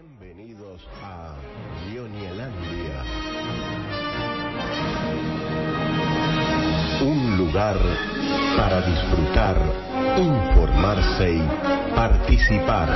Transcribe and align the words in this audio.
Bienvenidos 0.00 0.80
a 1.02 1.34
Lionielandia. 1.90 3.04
Un 7.02 7.36
lugar 7.36 7.76
para 8.56 8.80
disfrutar, 8.80 9.56
informarse 10.16 11.34
y 11.34 11.94
participar. 11.94 12.88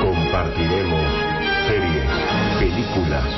Compartiremos 0.00 1.12
series, 1.68 2.10
películas, 2.58 3.28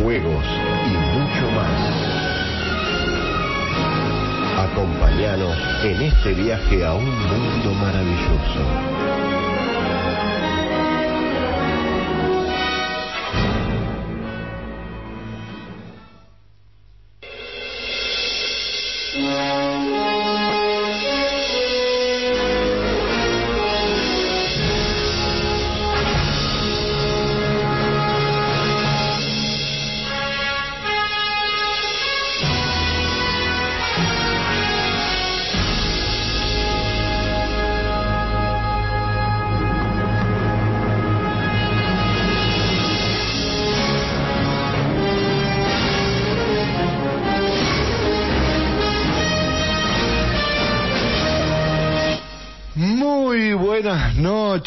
juegos 0.00 0.44
y 0.86 1.18
mucho 1.18 1.50
más. 1.56 2.18
Acompáñanos 4.70 5.58
en 5.82 6.02
este 6.02 6.34
viaje 6.34 6.86
a 6.86 6.94
un 6.94 7.04
mundo 7.04 7.74
maravilloso. 7.74 9.37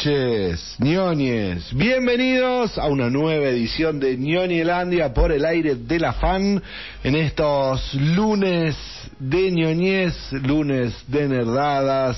Noches. 0.04 1.68
Bienvenidos 1.72 2.76
a 2.76 2.86
una 2.86 3.08
nueva 3.08 3.46
edición 3.46 4.00
de 4.00 4.16
Ñoñelandia 4.16 5.14
por 5.14 5.30
el 5.30 5.44
aire 5.44 5.76
de 5.76 6.00
la 6.00 6.14
fan 6.14 6.60
en 7.04 7.14
estos 7.14 7.94
lunes 7.94 8.76
de 9.20 9.50
ñoñez, 9.52 10.32
lunes 10.32 10.94
de 11.06 11.28
nerdadas, 11.28 12.16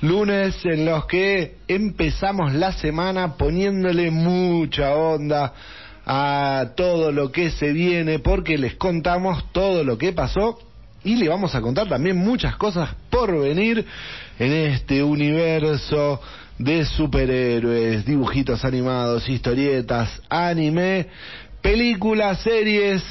lunes 0.00 0.56
en 0.64 0.86
los 0.86 1.06
que 1.06 1.56
empezamos 1.68 2.52
la 2.52 2.72
semana 2.72 3.34
poniéndole 3.36 4.10
mucha 4.10 4.94
onda 4.94 5.52
a 6.06 6.70
todo 6.76 7.12
lo 7.12 7.30
que 7.30 7.50
se 7.50 7.72
viene 7.72 8.18
porque 8.18 8.58
les 8.58 8.74
contamos 8.74 9.52
todo 9.52 9.84
lo 9.84 9.98
que 9.98 10.12
pasó 10.12 10.58
y 11.04 11.16
le 11.16 11.28
vamos 11.28 11.54
a 11.54 11.60
contar 11.60 11.88
también 11.88 12.16
muchas 12.16 12.56
cosas 12.56 12.90
por 13.10 13.38
venir 13.38 13.84
en 14.38 14.52
este 14.52 15.02
universo 15.02 16.20
de 16.58 16.84
superhéroes, 16.84 18.04
dibujitos 18.04 18.64
animados, 18.64 19.28
historietas, 19.28 20.20
anime, 20.28 21.08
películas, 21.60 22.40
series, 22.42 23.02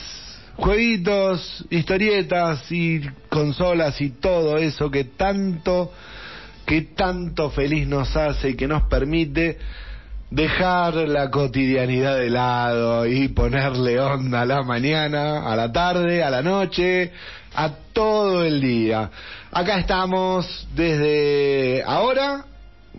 jueguitos, 0.55 1.66
historietas 1.69 2.72
y 2.72 3.02
consolas 3.30 4.00
y 4.00 4.11
todo 4.11 4.58
eso 4.58 4.89
que 4.89 5.05
tanto, 5.05 5.91
que 6.66 6.81
tanto 6.81 7.50
feliz 7.50 7.88
nos 7.88 8.16
hace 8.16 8.52
y 8.52 8.55
que 8.55 8.67
nos 8.67 8.83
permite 8.83 9.57
dejar 10.30 10.95
la 10.95 11.30
cotidianidad 11.30 12.17
de 12.17 12.30
lado 12.30 13.05
y 13.05 13.28
ponerle 13.28 14.00
onda 14.00 14.41
a 14.41 14.45
la 14.45 14.63
mañana, 14.63 15.52
a 15.52 15.55
la 15.55 15.72
tarde, 15.72 16.23
a 16.23 16.30
la 16.30 16.41
noche, 16.41 17.11
a 17.53 17.69
todo 17.94 18.44
el 18.44 18.59
día. 18.59 19.12
Acá 19.51 19.79
estamos 19.79 20.67
desde 20.73 21.84
ahora, 21.85 22.46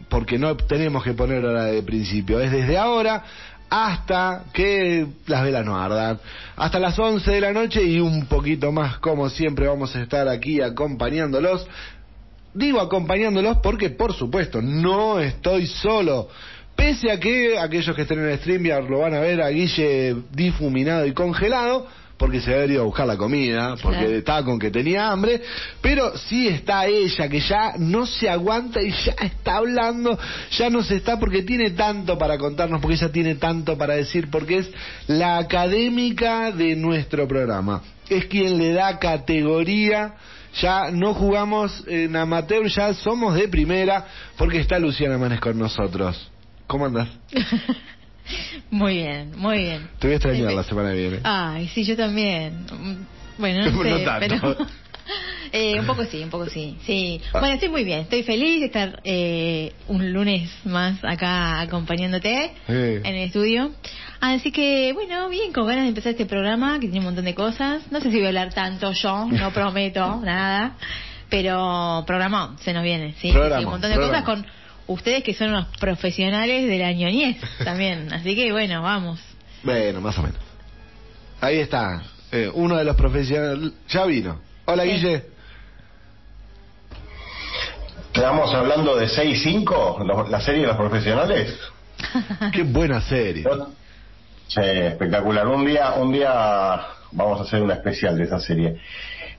porque 0.09 0.38
no 0.38 0.56
tenemos 0.56 1.05
que 1.05 1.12
poner 1.15 1.44
hora 1.44 1.65
de 1.65 1.82
principio, 1.82 2.41
es 2.41 2.50
desde 2.50 2.77
ahora 2.77 3.22
hasta 3.71 4.44
que 4.53 5.06
las 5.27 5.43
velas 5.43 5.65
no 5.65 5.77
ardan. 5.77 6.21
Hasta 6.56 6.78
las 6.78 6.99
11 6.99 7.28
de 7.31 7.41
la 7.41 7.53
noche 7.53 7.82
y 7.82 7.99
un 7.99 8.27
poquito 8.27 8.71
más, 8.71 8.99
como 8.99 9.28
siempre, 9.28 9.66
vamos 9.66 9.94
a 9.97 10.03
estar 10.03 10.28
aquí 10.28 10.60
acompañándolos. 10.60 11.66
Digo 12.53 12.81
acompañándolos 12.81 13.59
porque, 13.59 13.91
por 13.91 14.15
supuesto, 14.15 14.62
no 14.62 15.19
estoy 15.19 15.66
solo. 15.66 16.28
Pese 16.76 17.11
a 17.11 17.19
que 17.19 17.59
aquellos 17.59 17.94
que 17.94 18.03
estén 18.03 18.21
en 18.21 18.31
el 18.31 18.38
StreamYard 18.38 18.88
lo 18.88 19.00
van 19.00 19.15
a 19.15 19.21
ver 19.21 19.41
a 19.41 19.49
Guille 19.49 20.16
difuminado 20.32 21.06
y 21.06 21.12
congelado, 21.12 21.88
porque 22.17 22.41
se 22.41 22.55
había 22.55 22.75
ido 22.75 22.83
a 22.83 22.87
buscar 22.87 23.07
la 23.07 23.17
comida, 23.17 23.75
porque 23.83 23.99
Claro. 23.99 24.15
estaba 24.17 24.45
con 24.45 24.59
que 24.59 24.71
tenía 24.71 25.11
hambre, 25.11 25.43
pero 25.81 26.17
sí 26.17 26.47
está 26.49 26.87
ella 26.87 27.29
que 27.29 27.41
ya 27.41 27.75
no 27.79 28.07
se 28.07 28.29
aguanta 28.31 28.81
y 28.81 28.91
ya 28.91 29.13
está 29.21 29.57
hablando, 29.57 30.19
ya 30.53 30.71
no 30.71 30.83
se 30.83 30.97
está 30.97 31.19
porque 31.19 31.43
tiene 31.43 31.71
tanto 31.71 32.17
para 32.17 32.39
contarnos, 32.39 32.81
porque 32.81 32.95
ella 32.97 33.11
tiene 33.11 33.35
tanto 33.35 33.77
para 33.77 33.95
decir, 33.95 34.31
porque 34.31 34.59
es 34.59 34.71
la 35.09 35.39
académica 35.39 36.53
de 36.53 36.77
nuestro 36.77 37.27
programa. 37.27 37.83
Es 38.09 38.27
quien 38.27 38.59
le 38.59 38.73
da 38.73 38.99
categoría 38.99 40.15
ya 40.61 40.91
no 40.93 41.15
jugamos 41.15 41.83
en 41.89 42.15
amateur, 42.15 42.67
ya 42.69 42.95
somos 42.95 43.35
de 43.35 43.49
primera, 43.49 44.07
porque 44.37 44.61
está 44.61 44.79
Luciana 44.79 45.19
Manes 45.19 45.41
con 45.41 45.59
nosotros. 45.59 46.31
¿Cómo 46.69 46.87
andas? 46.87 47.09
Muy 48.71 48.95
bien, 48.95 49.33
muy 49.37 49.59
bien. 49.59 49.89
Te 49.99 50.07
voy 50.09 50.15
a 50.15 50.17
extrañar 50.17 50.51
Sí, 50.51 50.57
la 50.57 50.65
semana 50.65 50.91
que 50.93 50.97
viene. 51.01 51.21
Ay, 51.25 51.69
sí, 51.69 51.85
yo 51.85 51.97
también. 51.97 52.65
Mm, 52.73 53.07
Bueno, 53.39 53.71
no 53.71 53.71
No 53.85 53.99
sé, 53.99 54.05
tanto. 54.05 54.27
pero... 54.29 54.57
Eh, 55.53 55.79
un 55.79 55.87
poco 55.87 56.05
sí, 56.05 56.21
un 56.25 56.31
poco 56.31 56.47
sí. 56.47 56.77
Sí. 56.85 57.21
Ah. 57.33 57.39
Bueno, 57.39 57.55
estoy 57.55 57.69
muy 57.69 57.85
bien. 57.85 58.01
Estoy 58.01 58.25
feliz 58.25 58.59
de 58.59 58.67
estar 58.67 59.01
eh, 59.05 59.73
un 59.87 60.12
lunes 60.12 60.51
más 60.65 60.99
acá 61.05 61.61
acompañándote 61.61 62.51
en 62.67 63.07
el 63.07 63.27
estudio. 63.27 63.71
Así 64.21 64.51
que, 64.51 64.93
bueno, 64.95 65.29
bien, 65.29 65.53
con 65.53 65.67
ganas 65.67 65.85
de 65.85 65.91
empezar 65.91 66.12
este 66.12 66.27
programa 66.27 66.81
que 66.81 66.87
tiene 66.89 67.01
un 67.01 67.05
montón 67.05 67.27
de 67.27 67.35
cosas. 67.35 67.83
No 67.93 68.01
sé 68.01 68.11
si 68.11 68.17
voy 68.17 68.25
a 68.25 68.29
hablar 68.29 68.53
tanto 68.53 68.91
yo, 68.93 69.27
no 69.31 69.53
prometo 69.53 70.21
nada. 70.25 70.77
Pero 71.31 72.03
programa 72.05 72.56
se 72.61 72.73
nos 72.73 72.83
viene, 72.83 73.15
sí. 73.21 73.31
Programa, 73.31 73.59
Sí, 73.61 73.65
un 73.67 73.71
montón 73.71 73.91
de 73.91 73.97
programa. 73.97 74.25
cosas 74.25 74.43
con 74.43 74.64
ustedes 74.87 75.22
que 75.25 75.34
son 75.34 75.50
unos 75.50 75.67
profesionales 75.78 76.67
de 76.69 76.78
la 76.78 76.93
ñoñez 76.93 77.37
también. 77.65 78.12
Así 78.12 78.34
que, 78.34 78.53
bueno, 78.53 78.83
vamos. 78.83 79.21
Bueno, 79.62 80.00
más 80.00 80.19
o 80.19 80.22
menos. 80.22 80.39
Ahí 81.41 81.59
está, 81.59 82.03
eh, 82.33 82.50
uno 82.53 82.77
de 82.77 82.84
los 82.84 82.97
profesionales. 82.97 83.73
Ya 83.89 84.05
vino. 84.06 84.41
Hola, 84.67 84.83
Sí. 84.84 84.91
Guille. 84.91 85.23
Quedamos 88.12 88.55
hablando 88.55 88.94
de 88.97 89.09
6-5, 89.09 90.05
lo- 90.05 90.28
la 90.28 90.41
serie 90.41 90.61
de 90.62 90.67
los 90.69 90.77
profesionales. 90.77 91.59
Qué 92.53 92.62
buena 92.62 93.00
serie. 93.00 93.44
Sí, 94.47 94.61
espectacular. 94.61 95.47
Un 95.49 95.67
día, 95.67 95.94
un 95.94 96.12
día 96.12 96.81
vamos 97.11 97.41
a 97.41 97.43
hacer 97.43 97.61
una 97.62 97.75
especial 97.75 98.17
de 98.17 98.25
esa 98.25 98.39
serie. 98.39 98.77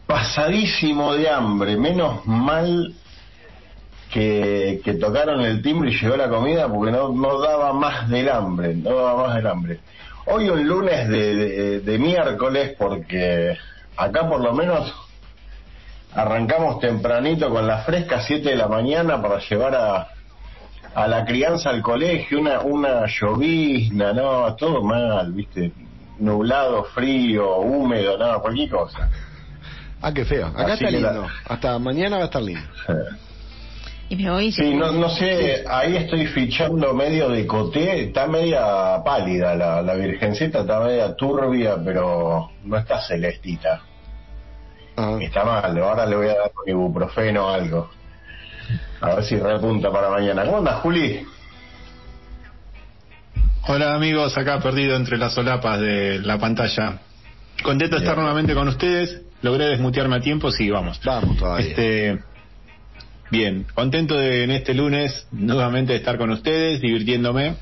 Pasadísimo 0.05 1.13
de 1.13 1.29
hambre, 1.29 1.77
menos 1.77 2.25
mal 2.25 2.93
que, 4.15 4.79
que 4.81 4.93
tocaron 4.93 5.41
el 5.41 5.61
timbre 5.61 5.91
y 5.91 5.99
llegó 5.99 6.15
la 6.15 6.29
comida 6.29 6.69
porque 6.69 6.89
no, 6.89 7.09
no 7.09 7.37
daba 7.41 7.73
más 7.73 8.09
del 8.09 8.29
hambre, 8.29 8.73
no 8.73 8.95
daba 8.95 9.27
más 9.27 9.35
del 9.35 9.45
hambre. 9.47 9.79
Hoy 10.27 10.47
un 10.49 10.65
lunes 10.65 11.09
de, 11.09 11.35
de- 11.35 11.79
de 11.81 11.97
miércoles 11.99 12.75
porque 12.79 13.57
acá 13.97 14.29
por 14.29 14.39
lo 14.41 14.53
menos 14.53 14.93
arrancamos 16.13 16.79
tempranito 16.79 17.49
con 17.49 17.67
la 17.67 17.79
fresca 17.79 18.21
7 18.21 18.51
de 18.51 18.55
la 18.55 18.69
mañana 18.69 19.21
para 19.21 19.39
llevar 19.39 19.75
a, 19.75 20.07
a 20.95 21.07
la 21.07 21.25
crianza 21.25 21.69
al 21.69 21.81
colegio, 21.81 22.39
una, 22.39 22.61
una 22.61 23.05
llovizna, 23.07 24.13
no, 24.13 24.55
todo 24.55 24.81
mal, 24.81 25.33
viste, 25.33 25.73
nublado, 26.19 26.85
frío, 26.85 27.57
húmedo, 27.57 28.17
no, 28.17 28.39
cualquier 28.41 28.69
cosa. 28.69 29.09
Ah, 30.01 30.13
qué 30.13 30.23
feo. 30.23 30.47
Acá 30.47 30.73
Así 30.75 30.85
está 30.85 30.97
la- 31.01 31.11
lindo. 31.11 31.27
Hasta 31.49 31.77
mañana 31.79 32.15
va 32.15 32.21
a 32.23 32.25
estar 32.27 32.41
lindo. 32.41 32.61
Y 34.07 34.15
me 34.15 34.29
voy. 34.29 34.51
Sí, 34.51 34.73
no, 34.75 34.91
no 34.91 35.09
sé, 35.09 35.63
ahí 35.67 35.97
estoy 35.97 36.27
fichando 36.27 36.93
medio 36.93 37.29
de 37.29 37.47
coté, 37.47 38.03
está 38.03 38.27
media 38.27 39.01
pálida 39.03 39.55
la, 39.55 39.81
la 39.81 39.95
virgencita, 39.95 40.61
está 40.61 40.79
media 40.79 41.15
turbia, 41.15 41.75
pero 41.83 42.51
no 42.63 42.77
está 42.77 43.01
celestita. 43.01 43.81
Ah. 44.95 45.17
Está 45.19 45.43
mal, 45.43 45.77
ahora 45.77 46.05
le 46.05 46.15
voy 46.15 46.27
a 46.27 46.35
dar 46.35 46.51
un 46.63 46.69
ibuprofeno 46.69 47.47
o 47.47 47.49
algo. 47.49 47.89
A 49.01 49.15
ver 49.15 49.23
si 49.23 49.37
repunta 49.37 49.91
para 49.91 50.09
mañana. 50.09 50.45
¿Cómo 50.45 50.57
andas, 50.57 50.81
Juli? 50.81 51.25
Hola 53.67 53.95
amigos, 53.95 54.37
acá 54.37 54.59
perdido 54.59 54.95
entre 54.95 55.17
las 55.17 55.33
solapas 55.33 55.79
de 55.79 56.19
la 56.19 56.37
pantalla. 56.37 56.99
Contento 57.63 57.95
de 57.95 58.03
estar 58.03 58.15
nuevamente 58.17 58.53
con 58.53 58.67
ustedes. 58.67 59.23
Logré 59.41 59.65
desmutearme 59.65 60.17
a 60.17 60.19
tiempo, 60.21 60.51
sí, 60.51 60.69
vamos. 60.69 60.99
Vamos 61.03 61.37
todavía. 61.37 61.67
Este, 61.67 62.19
bien, 63.31 63.65
contento 63.73 64.15
de 64.17 64.43
en 64.43 64.51
este 64.51 64.73
lunes 64.73 65.27
nuevamente 65.31 65.93
de 65.93 65.99
estar 65.99 66.17
con 66.17 66.29
ustedes, 66.31 66.81
divirtiéndome. 66.81 67.55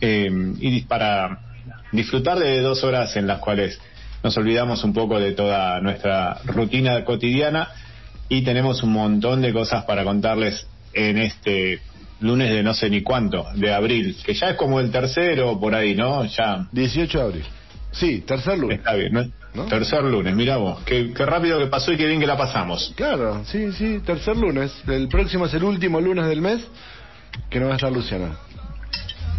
eh, 0.00 0.30
y 0.60 0.82
para 0.82 1.38
disfrutar 1.92 2.38
de 2.38 2.60
dos 2.60 2.84
horas 2.84 3.16
en 3.16 3.26
las 3.26 3.38
cuales 3.38 3.78
nos 4.22 4.36
olvidamos 4.36 4.82
un 4.84 4.92
poco 4.92 5.18
de 5.18 5.32
toda 5.32 5.80
nuestra 5.80 6.38
rutina 6.44 7.04
cotidiana 7.04 7.68
y 8.28 8.42
tenemos 8.42 8.82
un 8.82 8.92
montón 8.92 9.40
de 9.40 9.52
cosas 9.52 9.84
para 9.84 10.04
contarles 10.04 10.66
en 10.92 11.18
este 11.18 11.80
lunes 12.20 12.50
de 12.50 12.62
no 12.62 12.74
sé 12.74 12.90
ni 12.90 13.02
cuánto, 13.02 13.46
de 13.54 13.72
abril, 13.72 14.16
que 14.24 14.34
ya 14.34 14.50
es 14.50 14.56
como 14.56 14.80
el 14.80 14.90
tercero 14.90 15.60
por 15.60 15.74
ahí, 15.74 15.94
¿no? 15.94 16.24
Ya 16.24 16.66
18 16.72 17.18
de 17.18 17.24
abril. 17.24 17.44
Sí, 17.92 18.22
tercer 18.26 18.58
lunes. 18.58 18.78
está 18.78 18.94
bien, 18.94 19.12
¿no? 19.12 19.24
¿No? 19.56 19.64
Tercer 19.64 20.04
lunes, 20.04 20.34
mira 20.36 20.56
vos, 20.58 20.82
qué, 20.84 21.12
qué 21.14 21.24
rápido 21.26 21.58
que 21.58 21.66
pasó 21.66 21.92
y 21.92 21.96
qué 21.96 22.06
bien 22.06 22.20
que 22.20 22.26
la 22.26 22.36
pasamos. 22.36 22.92
Claro, 22.96 23.42
sí, 23.46 23.72
sí, 23.72 24.00
tercer 24.04 24.36
lunes. 24.36 24.72
El 24.86 25.08
próximo 25.08 25.46
es 25.46 25.54
el 25.54 25.64
último 25.64 26.00
lunes 26.00 26.26
del 26.26 26.40
mes 26.42 26.60
que 27.50 27.58
no 27.58 27.66
va 27.66 27.72
a 27.72 27.76
estar 27.76 27.90
Luciana. 27.90 28.36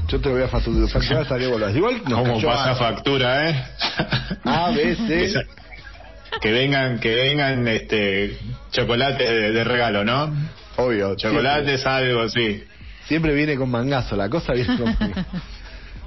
Yo 0.07 0.19
te 0.21 0.29
lo 0.29 0.35
voy 0.35 0.43
a 0.43 0.49
factu- 0.49 0.87
facturar 0.89 1.23
hasta 1.23 1.37
que 1.37 1.47
vuelvas. 1.47 1.75
Igual 1.75 2.01
nos 2.07 2.19
¿Cómo 2.21 2.41
pasa 2.41 2.71
a- 2.71 2.75
factura, 2.75 3.49
eh? 3.49 3.65
A. 4.45 4.71
Esa- 4.71 5.43
que 6.41 6.51
vengan, 6.51 6.99
que 6.99 7.13
vengan 7.15 7.67
este 7.67 8.37
chocolates 8.71 9.29
de, 9.29 9.51
de 9.51 9.63
regalo, 9.63 10.03
¿no? 10.05 10.33
Obvio. 10.77 11.15
Chocolates, 11.15 11.85
algo, 11.85 12.27
sí. 12.29 12.39
Siempre, 12.39 12.67
siempre 13.07 13.33
viene 13.33 13.55
con 13.57 13.69
mangazo, 13.69 14.15
la 14.15 14.29
cosa 14.29 14.53
viene 14.53 14.77
con 14.77 14.85
mangazo. 14.99 15.25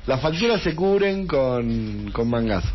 Las 0.06 0.20
facturas 0.20 0.62
se 0.62 0.74
cubren 0.74 1.26
con, 1.26 2.10
con 2.12 2.28
mangazo. 2.30 2.68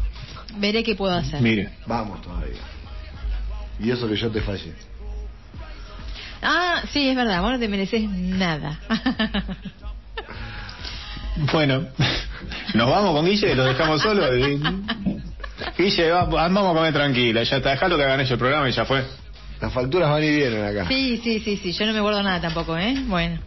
Veré 0.58 0.84
qué 0.84 0.96
puedo 0.96 1.14
hacer. 1.16 1.42
Mire, 1.42 1.70
Vamos 1.86 2.22
todavía. 2.22 2.60
Y 3.80 3.92
eso 3.92 4.08
que 4.08 4.16
yo 4.16 4.30
te 4.32 4.42
fallé. 4.42 4.74
Ah, 6.42 6.84
sí, 6.94 7.10
es 7.10 7.16
verdad, 7.16 7.42
vos 7.42 7.52
no 7.52 7.60
te 7.60 7.68
mereces 7.68 8.08
nada. 8.10 8.80
bueno, 11.52 11.86
nos 12.74 12.90
vamos 12.90 13.14
con 13.16 13.26
Guille, 13.26 13.56
lo 13.56 13.64
dejamos 13.66 14.02
solo. 14.02 14.24
Guille, 15.78 16.12
va- 16.12 16.26
vamos 16.26 16.72
a 16.72 16.74
comer 16.74 16.94
tranquila, 16.94 17.44
ya 17.44 17.58
está, 17.58 17.72
dejalo 17.72 17.98
que 17.98 18.04
hagan 18.04 18.20
ellos 18.20 18.32
el 18.32 18.38
programa 18.38 18.70
y 18.70 18.72
ya 18.72 18.86
fue. 18.86 19.04
Las 19.62 19.74
facturas 19.74 20.10
van 20.10 20.24
y 20.24 20.30
vienen 20.30 20.64
acá. 20.66 20.88
sí, 20.88 21.20
sí, 21.24 21.40
sí, 21.40 21.58
sí, 21.58 21.72
yo 21.74 21.86
no 21.86 21.94
me 21.94 22.02
guardo 22.02 22.22
nada 22.24 22.40
tampoco, 22.42 22.78
¿eh? 22.78 22.96
Bueno. 23.08 23.40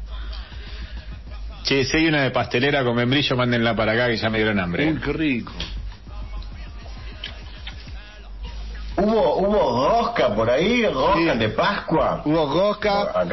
Che, 1.65 1.85
si 1.85 1.99
hay 1.99 2.07
una 2.07 2.23
de 2.23 2.31
pastelera 2.31 2.83
con 2.83 2.97
membrillo, 2.97 3.37
mándenla 3.37 3.77
para 3.77 3.93
acá 3.93 4.09
que 4.09 4.17
ya 4.17 4.31
me 4.31 4.39
dieron 4.39 4.59
hambre. 4.59 4.91
Uy, 4.91 4.99
qué 5.01 5.13
rico. 5.13 5.53
¿Hubo, 8.99 9.37
hubo 9.39 9.89
rosca 9.89 10.35
por 10.35 10.51
ahí? 10.51 10.85
¿Rosca 10.87 11.33
Sí. 11.33 11.39
de 11.39 11.49
Pascua? 11.51 12.23
Hubo 12.25 12.53
rosca. 12.53 13.27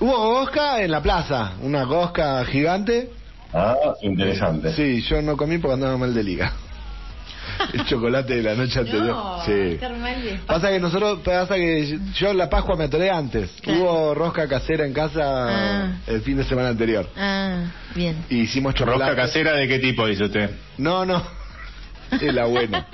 Hubo 0.00 0.40
rosca 0.40 0.82
en 0.82 0.90
la 0.90 1.00
plaza. 1.00 1.52
Una 1.62 1.84
rosca 1.84 2.44
gigante. 2.44 3.10
Ah, 3.52 3.74
interesante. 4.02 4.72
Sí, 4.74 5.00
yo 5.02 5.22
no 5.22 5.36
comí 5.36 5.58
porque 5.58 5.74
andaba 5.74 5.96
mal 5.96 6.12
de 6.12 6.22
liga. 6.22 6.52
El 7.72 7.86
chocolate 7.86 8.36
de 8.36 8.42
la 8.42 8.54
noche 8.54 8.78
anterior. 8.80 9.06
No, 9.16 9.42
sí. 9.46 9.78
Pasa 10.46 10.68
que 10.68 10.78
nosotros, 10.78 11.20
pasa 11.24 11.54
que 11.54 11.98
yo 12.14 12.34
la 12.34 12.50
Pascua 12.50 12.76
me 12.76 12.84
atoré 12.84 13.08
antes. 13.10 13.50
Claro. 13.62 13.80
Hubo 13.80 14.14
rosca 14.14 14.46
casera 14.46 14.84
en 14.84 14.92
casa 14.92 15.22
Ah. 15.48 15.92
el 16.06 16.20
fin 16.20 16.36
de 16.36 16.44
semana 16.44 16.68
anterior. 16.68 17.08
Ah, 17.16 17.64
bien. 17.94 18.24
Y 18.28 18.40
hicimos 18.40 18.74
chocolate. 18.74 19.04
¿Rosca 19.04 19.16
casera 19.22 19.52
de 19.52 19.66
qué 19.68 19.78
tipo, 19.78 20.06
dice 20.06 20.24
usted? 20.24 20.50
No, 20.76 21.06
no. 21.06 21.22
Es 22.20 22.32
la 22.34 22.46
buena. 22.46 22.86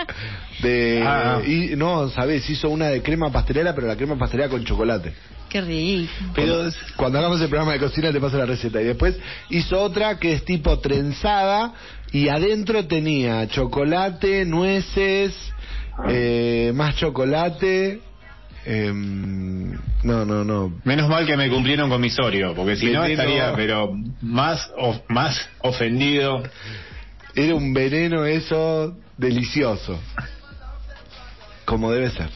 De, 0.62 1.02
Ah. 1.04 1.40
y, 1.46 1.76
no, 1.76 2.08
sabes, 2.08 2.48
hizo 2.48 2.68
una 2.70 2.86
de 2.88 3.02
crema 3.02 3.30
pastelera, 3.30 3.74
pero 3.74 3.86
la 3.86 3.96
crema 3.96 4.16
pastelera 4.16 4.48
con 4.48 4.64
chocolate. 4.64 5.12
Qué 5.48 5.60
rico. 5.60 6.10
Pero 6.34 6.70
Cuando 6.96 7.18
hagamos 7.18 7.40
el 7.40 7.48
programa 7.48 7.72
de 7.72 7.78
cocina 7.78 8.10
te 8.10 8.20
paso 8.20 8.38
la 8.38 8.46
receta. 8.46 8.80
Y 8.80 8.84
después 8.86 9.18
hizo 9.50 9.80
otra 9.82 10.18
que 10.18 10.32
es 10.32 10.44
tipo 10.44 10.78
trenzada 10.78 11.74
y 12.10 12.28
adentro 12.28 12.86
tenía 12.86 13.46
chocolate, 13.48 14.44
nueces, 14.46 15.34
eh, 16.08 16.72
más 16.74 16.96
chocolate. 16.96 18.00
em, 18.64 19.72
no, 20.04 20.24
no, 20.24 20.44
no. 20.44 20.72
menos 20.84 21.08
mal 21.08 21.26
que 21.26 21.36
me 21.36 21.50
cumplieron 21.50 21.90
con 21.90 22.00
mi 22.00 22.10
Sorio, 22.10 22.54
porque 22.54 22.76
si 22.76 22.86
no 22.92 23.04
estaría, 23.04 23.52
pero 23.56 23.92
más, 24.22 24.70
of- 24.78 25.00
más 25.08 25.48
ofendido. 25.60 26.42
Era 27.34 27.54
un 27.56 27.72
veneno 27.74 28.24
eso 28.24 28.96
delicioso. 29.22 29.98
Como 31.64 31.90
debe 31.90 32.10
ser. 32.10 32.28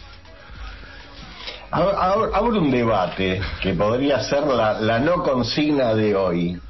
Ab- 1.70 1.94
ab- 1.94 2.30
Abre 2.32 2.58
un 2.58 2.70
debate 2.70 3.40
que 3.60 3.74
podría 3.74 4.20
ser 4.20 4.44
la, 4.46 4.80
la 4.80 4.98
no 5.00 5.22
consigna 5.22 5.94
de 5.94 6.14
hoy. 6.14 6.60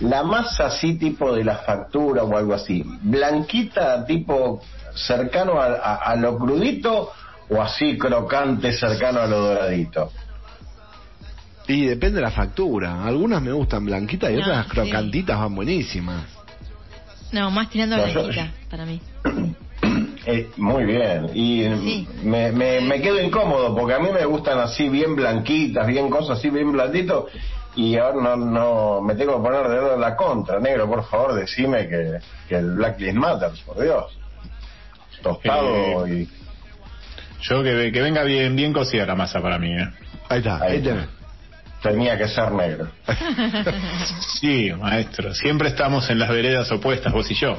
La 0.00 0.24
masa 0.24 0.66
así 0.66 0.94
tipo 0.98 1.32
de 1.32 1.44
la 1.44 1.56
factura 1.58 2.24
o 2.24 2.36
algo 2.36 2.54
así, 2.54 2.82
blanquita 3.02 4.04
tipo 4.04 4.60
cercano 4.94 5.60
a, 5.60 5.66
a- 5.66 5.96
a 6.10 6.16
lo 6.16 6.36
crudito 6.38 7.12
o 7.48 7.62
así 7.62 7.96
crocante 7.98 8.72
cercano 8.72 9.20
a 9.20 9.26
lo 9.26 9.38
doradito. 9.38 10.10
Y 11.68 11.84
depende 11.86 12.16
de 12.16 12.22
la 12.22 12.30
factura. 12.32 13.04
Algunas 13.04 13.40
me 13.40 13.52
gustan 13.52 13.84
blanquitas 13.84 14.30
y 14.30 14.34
No, 14.34 14.40
otras 14.40 14.64
sí. 14.64 14.70
crocantitas 14.72 15.38
van 15.38 15.54
buenísimas. 15.54 16.24
No, 17.30 17.50
más 17.50 17.70
tirando 17.70 17.96
a 17.96 18.04
blanquita, 18.04 18.50
para 18.68 18.84
mí. 18.84 19.00
Eh, 20.24 20.50
muy 20.56 20.84
bien, 20.84 21.30
y 21.34 21.64
Sí. 21.64 22.08
me, 22.22 22.52
me, 22.52 22.80
me 22.80 23.00
quedo 23.00 23.20
incómodo 23.20 23.74
porque 23.74 23.94
a 23.94 23.98
mí 23.98 24.08
me 24.12 24.24
gustan 24.24 24.58
así 24.60 24.88
bien 24.88 25.16
blanquitas, 25.16 25.84
bien 25.86 26.08
cosas 26.10 26.38
así 26.38 26.48
bien 26.48 26.70
blanditos 26.70 27.24
y 27.74 27.96
ahora 27.96 28.16
no, 28.22 28.36
no 28.36 29.00
me 29.02 29.16
tengo 29.16 29.36
que 29.36 29.48
poner 29.48 29.66
de 29.68 29.96
la 29.98 30.14
contra, 30.16 30.60
negro, 30.60 30.86
por 30.88 31.04
favor, 31.08 31.34
decime 31.34 31.88
que, 31.88 32.18
que 32.48 32.54
el 32.54 32.70
Black 32.74 33.00
Lives 33.00 33.14
Matter, 33.16 33.50
por 33.66 33.82
Dios. 33.82 34.16
Tostado 35.22 36.06
Eh, 36.06 36.28
y... 36.28 36.28
Yo 37.42 37.62
que, 37.64 37.90
que 37.92 38.00
venga 38.00 38.22
bien, 38.22 38.54
bien 38.54 38.72
cocida 38.72 39.04
la 39.04 39.16
masa 39.16 39.40
para 39.42 39.58
mí, 39.58 39.72
¿eh? 39.72 39.88
Ahí 40.28 40.38
está, 40.38 40.56
ahí, 40.62 40.72
Ahí 40.74 40.82
tenés. 40.82 41.06
tenía 41.82 42.16
que 42.16 42.28
ser 42.28 42.52
negro. 42.52 42.88
Sí, 44.40 44.70
maestro. 44.78 45.34
Siempre 45.34 45.68
estamos 45.68 46.08
en 46.10 46.20
las 46.20 46.28
veredas 46.30 46.70
opuestas, 46.70 47.12
vos 47.12 47.28
y 47.28 47.34
yo. 47.34 47.56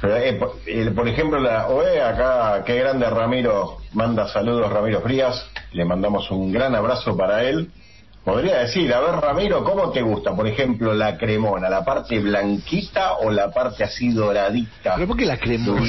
Pero, 0.00 0.16
eh, 0.16 0.32
por, 0.34 0.56
eh, 0.66 0.90
por 0.94 1.08
ejemplo, 1.08 1.40
la 1.40 1.68
OE 1.68 2.00
acá, 2.00 2.62
qué 2.64 2.76
grande 2.76 3.08
Ramiro, 3.10 3.78
manda 3.92 4.28
saludos 4.28 4.72
Ramiro 4.72 5.00
Frías, 5.00 5.44
le 5.72 5.84
mandamos 5.84 6.30
un 6.30 6.52
gran 6.52 6.74
abrazo 6.74 7.16
para 7.16 7.42
él. 7.44 7.70
Podría 8.24 8.58
decir, 8.58 8.92
a 8.92 9.00
ver 9.00 9.12
Ramiro, 9.22 9.64
¿cómo 9.64 9.90
te 9.90 10.02
gusta? 10.02 10.36
Por 10.36 10.46
ejemplo, 10.46 10.92
la 10.92 11.16
cremona, 11.16 11.70
la 11.70 11.82
parte 11.82 12.18
blanquita 12.18 13.14
o 13.20 13.30
la 13.30 13.50
parte 13.50 13.84
así 13.84 14.10
doradita. 14.12 14.94
Pero 14.96 15.08
¿por 15.08 15.16
qué 15.16 15.24
la 15.24 15.38
cremona? 15.38 15.80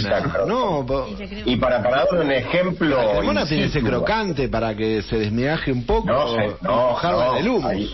No, 0.46 0.86
po- 0.86 1.06
Y 1.46 1.58
para, 1.58 1.84
para 1.84 2.06
dar 2.06 2.08
un 2.22 2.32
ejemplo... 2.32 2.96
la 2.96 3.12
cremona 3.18 3.46
tiene 3.46 3.66
ese 3.66 3.82
crocante 3.82 4.48
para 4.48 4.74
que 4.74 5.02
se 5.02 5.18
desmiaje 5.18 5.72
un 5.74 5.86
poco. 5.86 6.08
No, 6.08 6.34
sé, 6.34 6.56
no, 6.62 6.98
no, 7.02 7.32
en 7.34 7.38
el 7.44 7.50
humo. 7.50 7.68
ahí- 7.68 7.94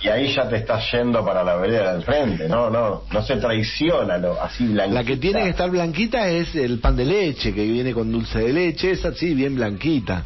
y 0.00 0.08
ahí 0.08 0.32
ya 0.34 0.48
te 0.48 0.56
estás 0.56 0.90
yendo 0.92 1.24
para 1.24 1.42
la 1.42 1.56
vereda 1.56 1.92
del 1.94 2.02
frente, 2.02 2.48
no, 2.48 2.70
no, 2.70 3.02
no 3.10 3.22
se 3.22 3.36
traiciona 3.36 4.18
lo 4.18 4.40
así 4.40 4.66
blanquita. 4.66 5.00
La 5.00 5.04
que 5.04 5.16
tiene 5.16 5.42
que 5.42 5.48
estar 5.50 5.70
blanquita 5.70 6.28
es 6.28 6.54
el 6.54 6.78
pan 6.78 6.96
de 6.96 7.04
leche, 7.04 7.52
que 7.52 7.64
viene 7.64 7.92
con 7.92 8.10
dulce 8.10 8.38
de 8.38 8.52
leche, 8.52 8.92
esa 8.92 9.12
sí, 9.12 9.34
bien 9.34 9.56
blanquita. 9.56 10.22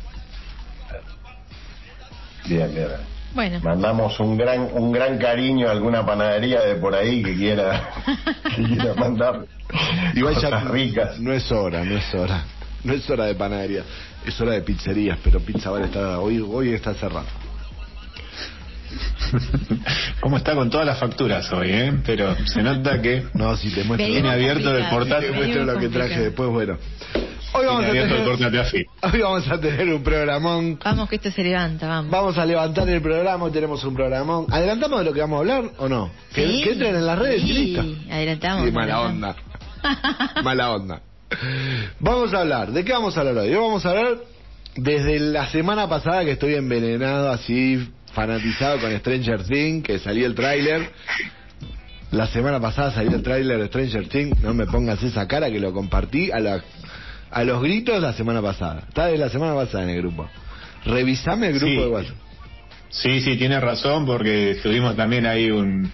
Bien, 2.47 2.75
bien. 2.75 2.89
Bueno, 3.35 3.61
Mandamos 3.63 4.21
un 4.21 4.37
gran 4.37 4.69
un 4.75 4.93
gran 4.93 5.17
cariño 5.17 5.69
a 5.69 5.71
alguna 5.71 6.05
panadería 6.05 6.61
de 6.63 6.75
por 6.75 6.95
ahí 6.95 7.23
que 7.23 7.35
quiera 7.35 7.89
que 8.57 8.63
quiera 8.63 8.95
mandar 8.95 9.47
Igual 10.15 10.37
ya 10.37 10.61
ricas. 10.65 11.19
no 11.19 11.33
es 11.33 11.51
hora, 11.51 11.83
no 11.83 11.97
es 11.97 12.15
hora. 12.15 12.45
No 12.85 12.93
es 12.93 13.09
hora 13.09 13.27
de 13.27 13.35
panadería, 13.37 13.85
es 14.27 14.39
hora 14.41 14.53
de 14.53 14.63
pizzerías, 14.63 15.17
pero 15.23 15.41
Pizza 15.41 15.71
Bar 15.71 15.83
está 15.83 16.19
hoy 16.19 16.41
hoy 16.47 16.75
está 16.75 16.93
cerrado. 16.95 17.27
¿Cómo 20.21 20.37
está 20.37 20.55
con 20.55 20.71
todas 20.71 20.87
las 20.87 20.99
facturas 20.99 21.51
hoy, 21.53 21.71
eh? 21.71 21.93
Pero 22.05 22.37
se 22.47 22.63
nota 22.63 23.01
que 23.01 23.25
No, 23.35 23.57
si 23.57 23.71
te 23.71 23.85
muestro, 23.85 24.07
Tiene 24.07 24.31
abierto 24.31 24.77
el 24.77 24.85
portátil. 24.89 25.31
te 25.31 25.37
muestro 25.37 25.65
lo 25.65 25.79
que 25.79 25.89
traje 25.89 26.21
después, 26.21 26.51
bueno. 26.51 26.79
Hoy 27.55 27.67
vamos, 27.67 27.85
a 27.85 27.91
tener, 27.91 28.25
corte 28.25 28.51
de 28.51 28.61
afi. 28.61 28.87
hoy 29.13 29.21
vamos 29.21 29.47
a 29.49 29.61
tener 29.61 29.93
un 29.93 30.03
programón. 30.03 30.79
vamos 30.83 31.09
que 31.09 31.17
esto 31.17 31.31
se 31.31 31.43
levanta, 31.43 31.87
vamos. 31.87 32.11
Vamos 32.11 32.39
a 32.39 32.47
levantar 32.47 32.89
el 32.89 33.03
programa, 33.03 33.45
hoy 33.45 33.53
tenemos 33.53 33.85
un 33.85 33.95
programón. 33.95 34.47
¿Adelantamos 34.51 35.01
de 35.01 35.05
lo 35.05 35.13
que 35.13 35.21
vamos 35.21 35.37
a 35.37 35.41
hablar 35.41 35.65
o 35.77 35.89
no? 35.89 36.11
Que, 36.33 36.47
Sí, 36.47 36.63
que 36.65 36.73
entren 36.73 36.95
en 36.97 37.07
las 37.07 37.19
redes, 37.19 37.43
sí, 37.43 37.49
chilita. 37.49 37.85
adelantamos, 38.15 38.65
Sí, 38.65 38.73
mala 38.73 39.01
onda. 39.03 39.37
mala 40.43 40.71
onda. 40.73 41.03
Vamos 42.01 42.33
a 42.33 42.41
hablar, 42.41 42.73
¿de 42.73 42.85
qué 42.85 42.93
vamos 42.93 43.17
a 43.17 43.21
hablar 43.21 43.37
hoy? 43.39 43.49
Hoy 43.51 43.57
vamos 43.57 43.85
a 43.85 43.91
hablar 43.91 44.17
desde 44.77 45.19
la 45.21 45.47
semana 45.51 45.89
pasada 45.89 46.25
que 46.25 46.33
estoy 46.33 46.55
envenenado, 46.55 47.31
así 47.31 47.87
fanatizado 48.15 48.79
con 48.81 48.97
Stranger 48.99 49.43
Things, 49.45 49.85
que 49.85 49.99
salió 49.99 50.27
el 50.27 50.35
tráiler. 50.35 50.91
La 52.11 52.27
semana 52.27 52.61
pasada 52.61 52.93
salió 52.93 53.17
el 53.17 53.23
tráiler 53.23 53.59
de 53.59 53.67
Stranger 53.69 54.09
Things, 54.09 54.41
no 54.41 54.53
me 54.55 54.67
pongas 54.67 55.03
esa 55.03 55.27
cara 55.27 55.51
que 55.51 55.59
lo 55.59 55.73
compartí 55.73 56.31
a, 56.31 56.41
la, 56.41 56.63
a 57.31 57.45
los 57.45 57.63
gritos 57.63 58.01
la 58.03 58.13
semana 58.13 58.43
pasada. 58.43 58.85
Está 58.89 59.07
de 59.07 59.17
la 59.19 59.29
semana 59.31 59.55
pasada 59.55 59.85
en 59.85 59.91
el 59.91 59.99
grupo. 60.03 60.29
Revisame 60.85 61.47
el 61.49 61.53
grupo 61.59 61.67
Sí. 61.67 61.77
de 61.81 61.87
WhatsApp. 61.89 62.17
Sí, 62.91 63.21
sí, 63.23 63.37
tiene 63.37 63.59
razón, 63.59 64.05
porque 64.05 64.59
tuvimos 64.63 64.95
también 64.97 65.25
ahí 65.25 65.51
un, 65.51 65.91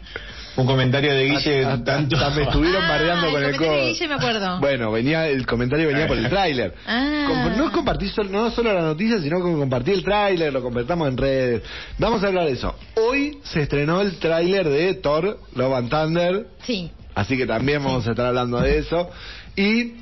un 0.59 0.67
comentario 0.67 1.15
de 1.15 1.25
Guille 1.25 1.65
Hasta- 1.65 1.85
tanto. 1.85 2.17
hasta 2.17 2.31
me 2.31 2.43
estuvieron 2.43 2.83
bardeando 2.88 3.29
Ah, 3.29 3.31
con 3.31 3.43
el 3.45 3.57
comentario 3.57 3.71
de 3.73 3.79
codo. 3.79 3.87
Guille 3.88 4.09
me 4.09 4.15
acuerdo. 4.15 4.61
Bueno, 4.61 4.93
venía 4.93 5.29
el 5.29 5.47
comentario 5.47 5.87
venía 5.88 6.07
por 6.07 6.19
el 6.19 6.29
tráiler. 6.29 6.75
Ah. 6.87 7.50
No 7.57 7.71
compartí 7.73 8.09
sol- 8.09 8.31
no 8.31 8.50
solo 8.50 8.73
la 8.73 8.83
noticia, 8.83 9.21
sino 9.21 9.37
que 9.37 9.50
compartí 9.53 9.93
el 9.93 10.03
tráiler, 10.05 10.53
lo 10.53 10.62
compartamos 10.62 11.09
en 11.09 11.17
redes. 11.17 11.62
Vamos 11.99 12.23
a 12.23 12.27
hablar 12.29 12.47
de 12.47 12.53
eso. 12.53 12.75
Hoy 12.97 13.38
se 13.45 13.62
estrenó 13.62 14.00
el 14.00 14.19
tráiler 14.19 14.69
de 14.69 14.95
Thor 14.95 15.38
Love 15.55 15.75
and 15.75 15.91
Thunder, 15.91 16.47
Sí. 16.65 16.91
así 17.15 17.37
que 17.37 17.47
también 17.47 17.83
vamos 17.85 18.07
a 18.07 18.11
estar 18.11 18.27
hablando 18.27 18.61
de 18.61 18.79
eso. 18.79 19.09
Y 19.57 19.81
eh, 19.81 19.95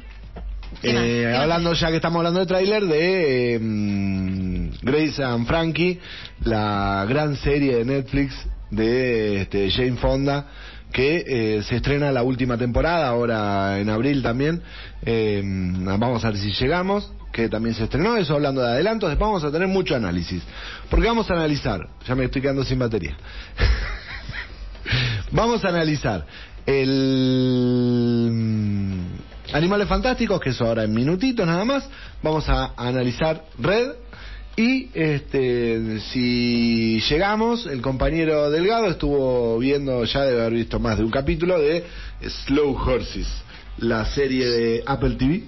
¿Qué 0.83 1.29
más 1.33 1.41
hablando 1.43 1.73
ya 1.75 1.89
que 1.89 1.97
estamos 1.97 2.17
hablando 2.19 2.41
de 2.41 2.47
tráiler 2.47 2.85
de 2.87 3.55
eh, 3.57 4.71
Grace 4.83 5.23
and 5.23 5.47
Frankie, 5.47 6.01
la 6.45 7.07
gran 7.09 7.37
serie 7.37 7.77
de 7.77 7.85
Netflix 7.85 8.35
de 8.71 9.43
este, 9.43 9.71
Jane 9.71 9.97
Fonda 9.97 10.47
que 10.93 11.25
eh, 11.27 11.63
se 11.63 11.77
estrena 11.77 12.13
la 12.13 12.23
última 12.23 12.57
temporada 12.57 13.09
ahora 13.09 13.79
en 13.79 13.91
abril 13.91 14.23
también 14.23 14.63
Eh, 15.03 15.43
vamos 15.45 16.25
a 16.25 16.31
ver 16.31 16.39
si 16.39 16.53
llegamos 16.53 17.13
que 17.33 17.49
también 17.49 17.75
se 17.75 17.85
estrenó 17.85 18.17
eso 18.17 18.35
hablando 18.35 18.63
de 18.63 18.69
adelantos 18.69 19.11
después 19.11 19.29
vamos 19.29 19.45
a 19.45 19.53
tener 19.53 19.69
mucho 19.69 19.95
análisis 19.95 20.43
porque 20.89 21.07
vamos 21.07 21.31
a 21.31 21.35
analizar 21.35 21.81
ya 22.07 22.15
me 22.15 22.25
estoy 22.25 22.43
quedando 22.43 22.65
sin 22.65 22.79
batería 22.79 23.17
Vamos 25.33 25.65
a 25.65 25.69
analizar 25.69 26.25
el 26.65 28.29
mm, 28.33 29.55
Animales 29.55 29.89
Fantásticos, 29.89 30.41
que 30.41 30.51
eso 30.51 30.67
ahora 30.67 30.85
en 30.85 30.93
minutitos 30.93 31.47
nada 31.47 31.65
más. 31.65 31.89
Vamos 32.23 32.49
a 32.49 32.73
analizar 32.77 33.45
Red. 33.59 33.93
Y 34.57 34.89
este, 34.95 36.01
si 36.13 37.01
llegamos, 37.11 37.67
el 37.67 37.83
compañero 37.83 38.51
Delgado 38.51 38.87
estuvo 38.89 39.59
viendo, 39.59 40.03
ya 40.05 40.23
debe 40.23 40.41
haber 40.41 40.55
visto 40.55 40.79
más 40.81 40.97
de 40.97 41.05
un 41.05 41.11
capítulo 41.11 41.59
de 41.61 41.85
Slow 42.23 42.75
Horses, 42.75 43.27
la 43.79 44.07
serie 44.07 44.47
de 44.49 44.83
Apple 44.87 45.17
TV. 45.17 45.43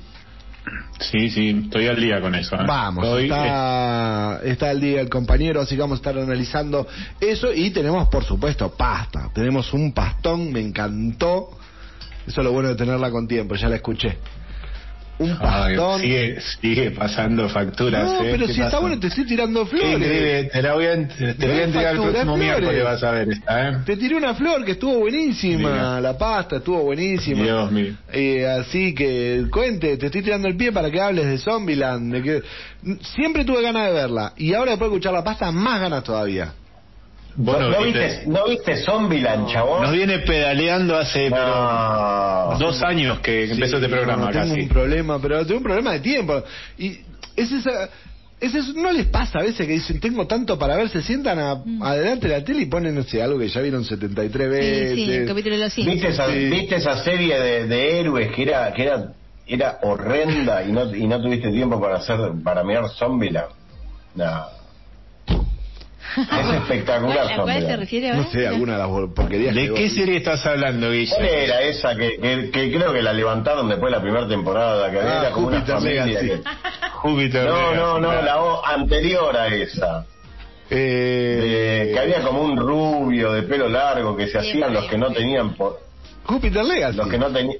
Sí, 1.00 1.30
sí, 1.30 1.62
estoy 1.64 1.86
al 1.86 1.98
día 1.98 2.20
con 2.20 2.34
eso. 2.34 2.54
¿eh? 2.56 2.64
Vamos, 2.66 3.06
Estoy- 3.06 3.24
está, 3.24 4.40
está 4.44 4.68
al 4.70 4.80
día 4.82 5.00
el 5.00 5.08
compañero, 5.08 5.62
así 5.62 5.74
que 5.74 5.80
vamos 5.80 5.96
a 5.96 6.00
estar 6.00 6.18
analizando 6.18 6.86
eso 7.18 7.54
y 7.54 7.70
tenemos, 7.70 8.08
por 8.10 8.24
supuesto, 8.24 8.70
pasta. 8.76 9.30
Tenemos 9.32 9.72
un 9.72 9.92
pastón, 9.92 10.52
me 10.52 10.60
encantó. 10.60 11.48
Eso 12.26 12.42
es 12.42 12.44
lo 12.44 12.52
bueno 12.52 12.68
de 12.68 12.74
tenerla 12.74 13.10
con 13.10 13.26
tiempo, 13.26 13.54
ya 13.54 13.70
la 13.70 13.76
escuché. 13.76 14.18
Un 15.20 15.30
Ay, 15.40 15.76
pastón. 15.76 16.00
sigue, 16.00 16.38
sigue 16.60 16.90
pasando 16.92 17.48
facturas. 17.48 18.04
no, 18.04 18.20
¿eh? 18.22 18.28
pero 18.30 18.46
¿Qué 18.46 18.52
si 18.54 18.60
está 18.60 18.78
bueno, 18.78 19.00
te 19.00 19.08
estoy 19.08 19.26
tirando 19.26 19.66
flores. 19.66 20.50
te 20.52 20.62
la 20.62 20.74
voy 20.74 20.86
a, 20.86 21.08
te 21.08 21.34
voy 21.46 21.56
a 21.58 21.64
entregar 21.64 21.94
el 21.96 22.00
próximo 22.02 22.36
miércoles, 22.36 22.84
vas 22.84 23.02
a 23.02 23.10
ver 23.10 23.28
esta, 23.30 23.68
¿eh? 23.68 23.76
Te 23.84 23.96
tiré 23.96 24.14
una 24.14 24.34
flor 24.34 24.64
que 24.64 24.72
estuvo 24.72 24.98
buenísima, 25.00 25.70
Mira. 25.72 26.00
la 26.00 26.16
pasta 26.16 26.56
estuvo 26.58 26.82
buenísima. 26.84 27.42
Dios 27.42 27.72
mío. 27.72 27.94
Eh, 28.12 28.46
así 28.46 28.94
que 28.94 29.44
cuente, 29.50 29.96
te 29.96 30.06
estoy 30.06 30.22
tirando 30.22 30.46
el 30.46 30.56
pie 30.56 30.70
para 30.70 30.90
que 30.90 31.00
hables 31.00 31.26
de 31.26 31.38
Zombieland. 31.38 32.14
Quedé- 32.22 32.42
Siempre 33.16 33.44
tuve 33.44 33.60
ganas 33.60 33.86
de 33.88 33.92
verla 33.92 34.32
y 34.36 34.54
ahora 34.54 34.70
después 34.72 34.88
de 34.90 34.96
escuchar 34.96 35.14
la 35.14 35.24
pasta, 35.24 35.50
más 35.50 35.80
ganas 35.80 36.04
todavía. 36.04 36.52
Vos 37.40 37.60
¿No, 37.60 37.82
viste- 37.84 38.24
¿No 38.26 38.48
viste 38.48 38.76
Zombieland, 38.78 39.48
chabón? 39.48 39.82
Nos 39.82 39.92
viene 39.92 40.18
pedaleando 40.18 40.96
hace 40.96 41.30
pero, 41.30 42.56
dos 42.58 42.82
años 42.82 43.20
que 43.20 43.44
empezó 43.50 43.76
este 43.76 43.88
programa 43.88 44.26
no, 44.26 44.30
tengo 44.32 44.48
casi. 44.48 44.60
un 44.62 44.68
problema, 44.68 45.20
pero 45.22 45.46
tengo 45.46 45.58
un 45.58 45.62
problema 45.64 45.92
de 45.92 46.00
tiempo. 46.00 46.42
Y 46.78 46.98
es 47.36 47.52
esa, 47.52 47.88
es 48.40 48.54
eso, 48.56 48.72
no 48.74 48.90
les 48.90 49.06
pasa 49.06 49.38
a 49.38 49.42
veces 49.42 49.66
que 49.68 49.72
dicen, 49.74 50.00
tengo 50.00 50.26
tanto 50.26 50.58
para 50.58 50.74
ver, 50.76 50.88
se 50.88 51.00
sientan 51.00 51.38
a- 51.38 51.62
adelante 51.82 52.26
de 52.26 52.38
la 52.38 52.44
tele 52.44 52.62
y 52.62 52.66
ponen, 52.66 52.96
no 52.96 53.04
sé, 53.04 53.22
algo 53.22 53.38
que 53.38 53.46
ya 53.48 53.60
vieron 53.60 53.84
73 53.84 54.50
veces. 54.50 54.90
Sí, 54.96 55.04
sí, 55.04 55.12
el 55.12 55.26
capítulo 55.28 55.54
de 55.56 55.60
los 55.62 55.76
¿Viste 55.76 56.08
esa, 56.08 56.26
Sí. 56.26 56.44
¿Viste 56.50 56.74
esa 56.76 57.04
serie 57.04 57.38
de, 57.38 57.66
de 57.68 58.00
héroes 58.00 58.32
que 58.32 58.42
era 58.42 58.72
que 58.72 58.82
era 58.82 59.12
era 59.46 59.78
horrenda 59.82 60.62
y 60.64 60.72
no 60.72 60.92
y 60.94 61.06
no 61.06 61.22
tuviste 61.22 61.50
tiempo 61.52 61.80
para 61.80 61.98
hacer 61.98 62.18
para 62.42 62.64
mirar 62.64 62.88
Zombieland? 62.98 63.48
No. 64.16 64.57
Es 66.16 66.54
espectacular 66.62 67.32
¿A 67.32 67.42
cuál 67.42 67.60
se 67.66 67.76
refiere 67.76 68.10
ahora? 68.10 68.22
No 68.22 68.30
sé, 68.30 68.46
alguna 68.46 68.72
de 68.72 68.78
las 68.78 68.88
porquerías 69.14 69.54
¿De 69.54 69.74
qué 69.74 69.90
serie 69.90 70.16
estás 70.16 70.44
hablando, 70.46 70.86
¿Cuál 70.86 70.92
Guille? 70.98 71.44
era 71.44 71.60
esa 71.60 71.94
que, 71.96 72.16
que, 72.18 72.50
que 72.50 72.72
creo 72.72 72.92
que 72.92 73.02
la 73.02 73.12
levantaron 73.12 73.68
después 73.68 73.92
de 73.92 73.96
la 73.98 74.02
primera 74.02 74.26
temporada? 74.28 74.90
Que 74.90 74.98
Ah, 74.98 75.18
era 75.22 75.30
como 75.32 75.48
una 75.48 75.60
Júpiter 75.60 76.04
que- 76.18 76.40
Júpiter. 76.92 77.44
No, 77.44 77.54
Legacy, 77.56 77.76
no, 77.76 77.98
no, 78.00 78.08
claro. 78.08 78.24
la 78.24 78.42
o- 78.42 78.64
anterior 78.66 79.36
a 79.36 79.46
esa. 79.48 80.04
Eh, 80.70 81.84
De- 81.86 81.92
que 81.92 81.98
había 81.98 82.22
como 82.22 82.42
un 82.42 82.56
rubio 82.56 83.32
de 83.32 83.42
pelo 83.44 83.68
largo 83.68 84.16
que 84.16 84.26
se 84.28 84.38
hacían 84.38 84.72
los 84.74 84.84
que 84.86 84.98
no 84.98 85.10
tenían 85.12 85.54
por, 85.54 85.80
Júpiter 86.24 86.64
Legacy. 86.64 86.96
los 86.96 87.08
que 87.08 87.18
no 87.18 87.28
tenían 87.30 87.56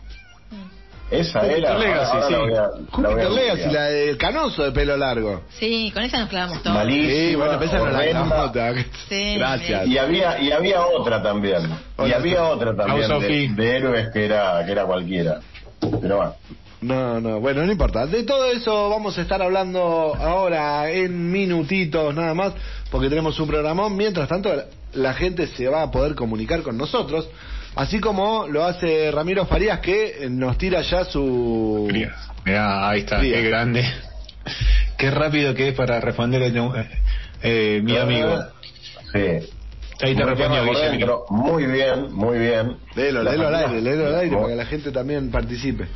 esa 1.11 1.41
Júpiter 1.41 1.59
era 1.65 1.79
Legacy, 1.79 2.17
ahora 2.17 2.27
sí. 2.29 2.33
la 2.33 2.69
Júpiter 2.91 3.31
Legacy, 3.31 3.63
googlear. 3.63 3.73
la 3.73 3.85
del 3.89 4.17
canoso 4.19 4.63
de 4.65 4.73
pelo 4.73 4.97
largo. 4.97 5.43
Sí, 5.59 5.91
con 5.95 6.03
esa 6.03 6.19
nos 6.21 6.29
clavamos 6.29 6.63
todos. 6.63 6.77
Malísima, 6.77 7.13
Sí, 7.31 7.35
bueno, 7.37 7.53
pero 7.59 7.71
esa 7.71 7.79
no 7.79 7.91
la. 7.91 8.85
Sí, 9.09 9.35
Gracias. 9.37 9.87
y 9.87 9.99
había 9.99 10.41
y 10.41 10.53
había 10.53 10.85
otra 10.87 11.23
también 11.23 11.63
y 12.07 12.13
había 12.13 12.45
otra 12.45 12.75
también 12.77 13.09
de, 13.21 13.49
de 13.63 13.77
héroes 13.77 14.09
que 14.13 14.25
era 14.27 14.65
que 14.67 14.73
era 14.73 14.85
cualquiera 14.85 15.41
pero 16.01 16.17
bueno 16.17 16.35
No, 16.81 17.21
no, 17.21 17.41
bueno, 17.41 17.65
no 17.65 17.73
importa. 17.73 18.07
De 18.07 18.23
todo 18.25 18.51
eso 18.53 18.89
vamos 18.91 19.17
a 19.19 19.23
estar 19.23 19.41
hablando 19.43 20.15
ahora 20.15 20.91
en 20.91 21.31
minutitos 21.33 22.15
nada 22.15 22.35
más, 22.35 22.53
porque 22.91 23.09
tenemos 23.09 23.39
un 23.41 23.49
programón. 23.49 23.97
Mientras 23.97 24.29
tanto, 24.29 24.51
la 24.93 25.15
gente 25.15 25.47
se 25.49 25.67
va 25.69 25.83
a 25.83 25.91
poder 25.91 26.15
comunicar 26.15 26.63
con 26.63 26.77
nosotros, 26.79 27.29
así 27.79 28.01
como 28.01 28.49
lo 28.49 28.65
hace 28.65 29.11
Ramiro 29.13 29.47
Farías, 29.47 29.79
que 29.79 30.27
nos 30.29 30.59
tira 30.59 30.83
ya 30.83 31.05
su... 31.05 31.87
Frías. 31.89 32.29
Mirá, 32.45 32.91
ahí 32.91 33.01
está, 33.01 33.19
Frías. 33.19 33.41
qué 33.41 33.49
grande. 33.49 33.85
Qué 34.97 35.11
rápido 35.13 35.55
que 35.55 35.69
es 35.69 35.75
para 35.75 36.01
responder 36.01 36.43
eh, 36.43 36.89
eh, 37.43 37.81
mi 37.83 37.97
amigo. 37.97 38.37
sí 39.13 39.49
Ahí 40.01 40.15
te 40.15 40.25
Muy 40.25 40.35
respondió 40.35 40.61
tema 40.61 40.65
por 40.65 40.77
Guille. 40.77 40.91
dentro, 40.91 41.25
muy 41.31 41.67
bien 41.67 42.13
muy 42.13 42.39
bien 42.39 42.77
Léelo, 42.95 43.23
léelo 43.23 43.49
al 43.49 43.55
aire, 43.55 43.81
léelo 43.81 44.07
al 44.07 44.15
aire, 44.15 44.37
para 44.37 44.49
que 44.49 44.55
la 44.57 44.67
gente 44.67 44.93
también 44.93 45.31
participe. 45.31 45.87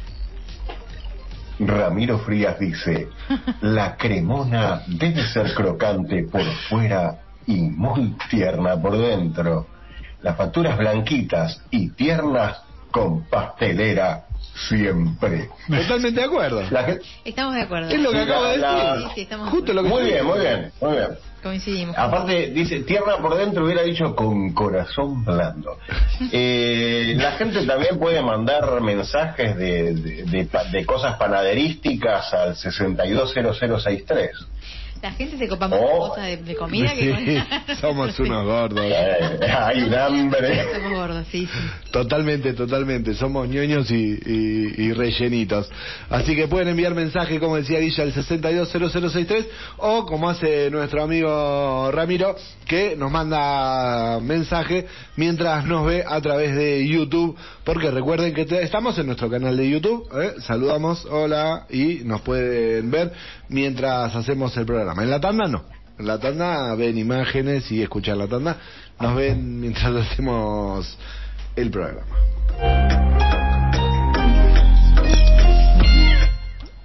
Ramiro 1.61 2.19
Frías 2.21 2.59
dice 2.59 3.09
la 3.61 3.97
cremona 3.97 4.83
debe 4.87 5.23
ser 5.29 5.55
crocante 5.55 6.25
por 6.25 6.45
fuera 6.69 7.21
y 7.47 7.61
muy 7.61 8.17
tierna 8.29 8.81
por 8.81 8.99
dentro 8.99 9.67
las 10.23 10.37
facturas 10.37 10.77
blanquitas 10.79 11.61
y 11.71 11.91
tiernas 11.91 12.59
con 12.91 13.25
pastelera 13.29 14.25
siempre 14.69 15.49
Totalmente 15.67 16.21
de 16.21 16.27
acuerdo. 16.27 16.63
La 16.71 16.85
gente- 16.85 17.05
Estamos 17.25 17.55
de 17.55 17.63
acuerdo. 17.63 17.89
Es 17.89 18.01
lo 18.01 18.11
que 18.11 18.17
Sí, 18.19 18.23
acabo 18.23 18.45
de 18.45 18.57
la- 18.59 18.73
decir. 18.75 18.85
la- 18.85 19.09
Sí, 19.09 19.13
sí, 19.15 19.21
estamos 19.23 19.49
Justo 19.51 19.73
lo 19.73 19.83
que 19.83 19.89
Muy 19.89 20.03
bien, 20.05 20.27
muy 20.27 20.41
bien, 20.41 20.73
muy 20.81 20.93
bien. 20.93 21.09
Coincidimos. 21.43 21.97
Aparte, 21.99 22.51
dice, 22.51 22.81
tierna 22.81 23.17
por 23.17 23.35
dentro 23.37 23.65
hubiera 23.65 23.83
dicho 23.83 24.15
con 24.15 24.53
corazón 24.53 25.25
blando. 25.25 25.79
Eh, 26.33 27.15
la 27.17 27.33
gente 27.33 27.67
también 27.67 27.99
puede 27.99 28.21
mandar 28.23 28.81
mensajes 28.81 29.57
de, 29.57 29.95
de, 29.95 30.23
de 30.25 30.45
pa- 30.45 30.65
de 30.65 30.85
cosas 30.87 31.17
panaderísticas 31.17 32.33
al 32.35 32.55
620063. 32.57 34.31
La 35.03 35.11
gente 35.13 35.37
se 35.37 35.49
copa 35.49 35.67
más 35.67 35.81
Oh. 35.83 35.99
con 35.99 36.09
cosas 36.11 36.27
de, 36.27 36.37
de 36.39 36.55
comida 36.55 36.95
que 36.95 37.11
con... 37.11 37.77
somos 37.81 38.19
unos 38.21 38.45
gordos. 38.45 38.85
Eh, 38.87 39.51
hay 39.51 39.83
un 39.83 39.95
hambre. 39.95 40.65
Somos 40.75 40.93
gordos, 40.93 41.27
sí, 41.33 41.47
sí. 41.47 41.59
Totalmente, 41.91 42.53
totalmente. 42.53 43.13
Somos 43.15 43.49
ñoños 43.49 43.91
y, 43.91 43.95
y- 44.25 44.75
y 44.79 44.93
rellenitos. 44.93 45.69
Así 46.09 46.37
que 46.37 46.47
pueden 46.47 46.69
enviar 46.69 46.95
mensaje, 46.95 47.41
como 47.41 47.57
decía 47.57 47.81
Guilla, 47.81 48.05
al 48.05 48.13
620063 48.13 49.47
o 49.79 50.07
como 50.07 50.31
hace 50.31 50.71
nuestro 50.71 51.03
amigo 51.03 51.91
Ramiro, 51.91 52.37
que 52.69 52.95
nos 52.97 53.11
manda 53.11 54.21
mensaje 54.21 54.87
mientras 55.17 55.65
nos 55.67 55.85
ve 55.85 56.05
a 56.07 56.21
través 56.21 56.55
de 56.55 56.87
YouTube. 56.87 57.37
Porque 57.65 57.91
recuerden 57.91 58.33
que 58.35 58.45
te- 58.45 58.63
estamos 58.63 58.97
en 58.99 59.07
nuestro 59.07 59.29
canal 59.29 59.57
de 59.57 59.69
YouTube. 59.69 60.09
¿eh? 60.23 60.35
Saludamos, 60.47 61.05
hola, 61.07 61.67
y 61.71 62.03
nos 62.05 62.21
pueden 62.21 62.89
ver 62.91 63.13
mientras 63.49 64.15
hacemos 64.15 64.57
el 64.57 64.65
programa. 64.65 64.92
En 65.01 65.11
la 65.11 65.21
tanda 65.21 65.47
no. 65.47 65.63
En 65.99 66.07
la 66.07 66.19
tanda 66.19 66.75
ven 66.75 66.99
imágenes 66.99 67.71
y 67.71 67.83
escuchan 67.83 68.19
la 68.19 68.27
tanda. 68.27 68.57
Nos 69.01 69.15
ven 69.17 69.61
mientras 69.61 69.95
hacemos 70.13 70.99
el 71.57 71.71
programa. 71.71 72.07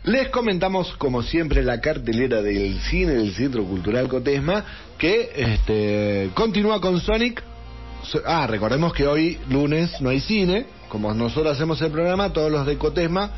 Les 0.04 0.30
comentamos, 0.30 0.96
como 0.98 1.22
siempre, 1.22 1.62
la 1.64 1.82
cartelera 1.82 2.42
del 2.42 2.80
cine 2.80 3.12
del 3.14 3.34
Centro 3.34 3.66
Cultural 3.66 4.08
Cotesma, 4.08 4.64
que 4.98 5.32
este, 5.36 6.30
continúa 6.34 6.80
con 6.80 7.02
Sonic. 7.02 7.44
So- 8.04 8.22
Ah, 8.26 8.48
recordemos 8.48 8.94
que 8.94 9.06
hoy, 9.06 9.38
lunes, 9.50 10.00
no 10.00 10.10
hay 10.10 10.22
cine. 10.22 10.66
Como 10.88 11.14
nosotros 11.14 11.54
hacemos 11.54 11.82
el 11.82 11.92
programa, 11.92 12.32
todos 12.32 12.50
los 12.50 12.66
de 12.66 12.78
Cotesma 12.78 13.32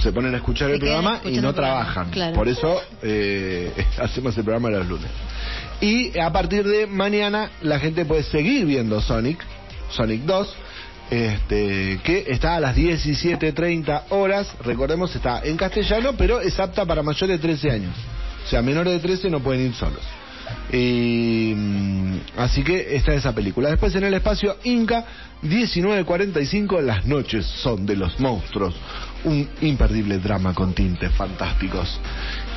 se 0.00 0.12
ponen 0.12 0.34
a 0.34 0.38
escuchar 0.38 0.70
el 0.70 0.78
programa 0.78 1.20
y 1.24 1.38
no 1.40 1.54
trabajan. 1.54 2.10
claro. 2.10 2.34
Por 2.34 2.48
eso 2.48 2.80
eh, 3.02 3.72
hacemos 3.98 4.36
el 4.36 4.44
programa 4.44 4.70
los 4.70 4.86
lunes. 4.86 5.10
Y 5.80 6.18
a 6.18 6.30
partir 6.32 6.66
de 6.66 6.86
mañana 6.86 7.50
la 7.62 7.78
gente 7.78 8.04
puede 8.04 8.22
seguir 8.22 8.66
viendo 8.66 9.00
Sonic 9.00 9.44
Sonic 9.90 10.22
2, 10.22 10.54
este, 11.10 12.00
que 12.04 12.24
está 12.28 12.56
a 12.56 12.60
las 12.60 12.76
17.30 12.76 14.04
horas, 14.10 14.48
recordemos, 14.64 15.14
está 15.14 15.40
en 15.44 15.56
castellano, 15.56 16.12
pero 16.16 16.40
es 16.40 16.58
apta 16.58 16.84
para 16.86 17.02
mayores 17.02 17.40
de 17.40 17.48
13 17.48 17.70
años. 17.70 17.94
O 18.46 18.48
sea, 18.48 18.62
menores 18.62 18.94
de 18.94 19.00
13 19.00 19.30
no 19.30 19.40
pueden 19.40 19.66
ir 19.66 19.74
solos. 19.74 20.02
Y, 20.72 21.52
mm, 21.54 22.20
así 22.36 22.62
que 22.62 22.96
esta 22.96 23.12
es 23.12 23.20
esa 23.20 23.34
película. 23.34 23.70
Después 23.70 23.94
en 23.94 24.04
el 24.04 24.14
espacio 24.14 24.56
Inca, 24.64 25.04
19.45, 25.42 26.80
Las 26.80 27.06
noches 27.06 27.46
son 27.46 27.86
de 27.86 27.96
los 27.96 28.18
monstruos. 28.20 28.74
Un 29.24 29.48
imperdible 29.60 30.18
drama 30.18 30.54
con 30.54 30.72
tintes 30.72 31.12
fantásticos. 31.12 32.00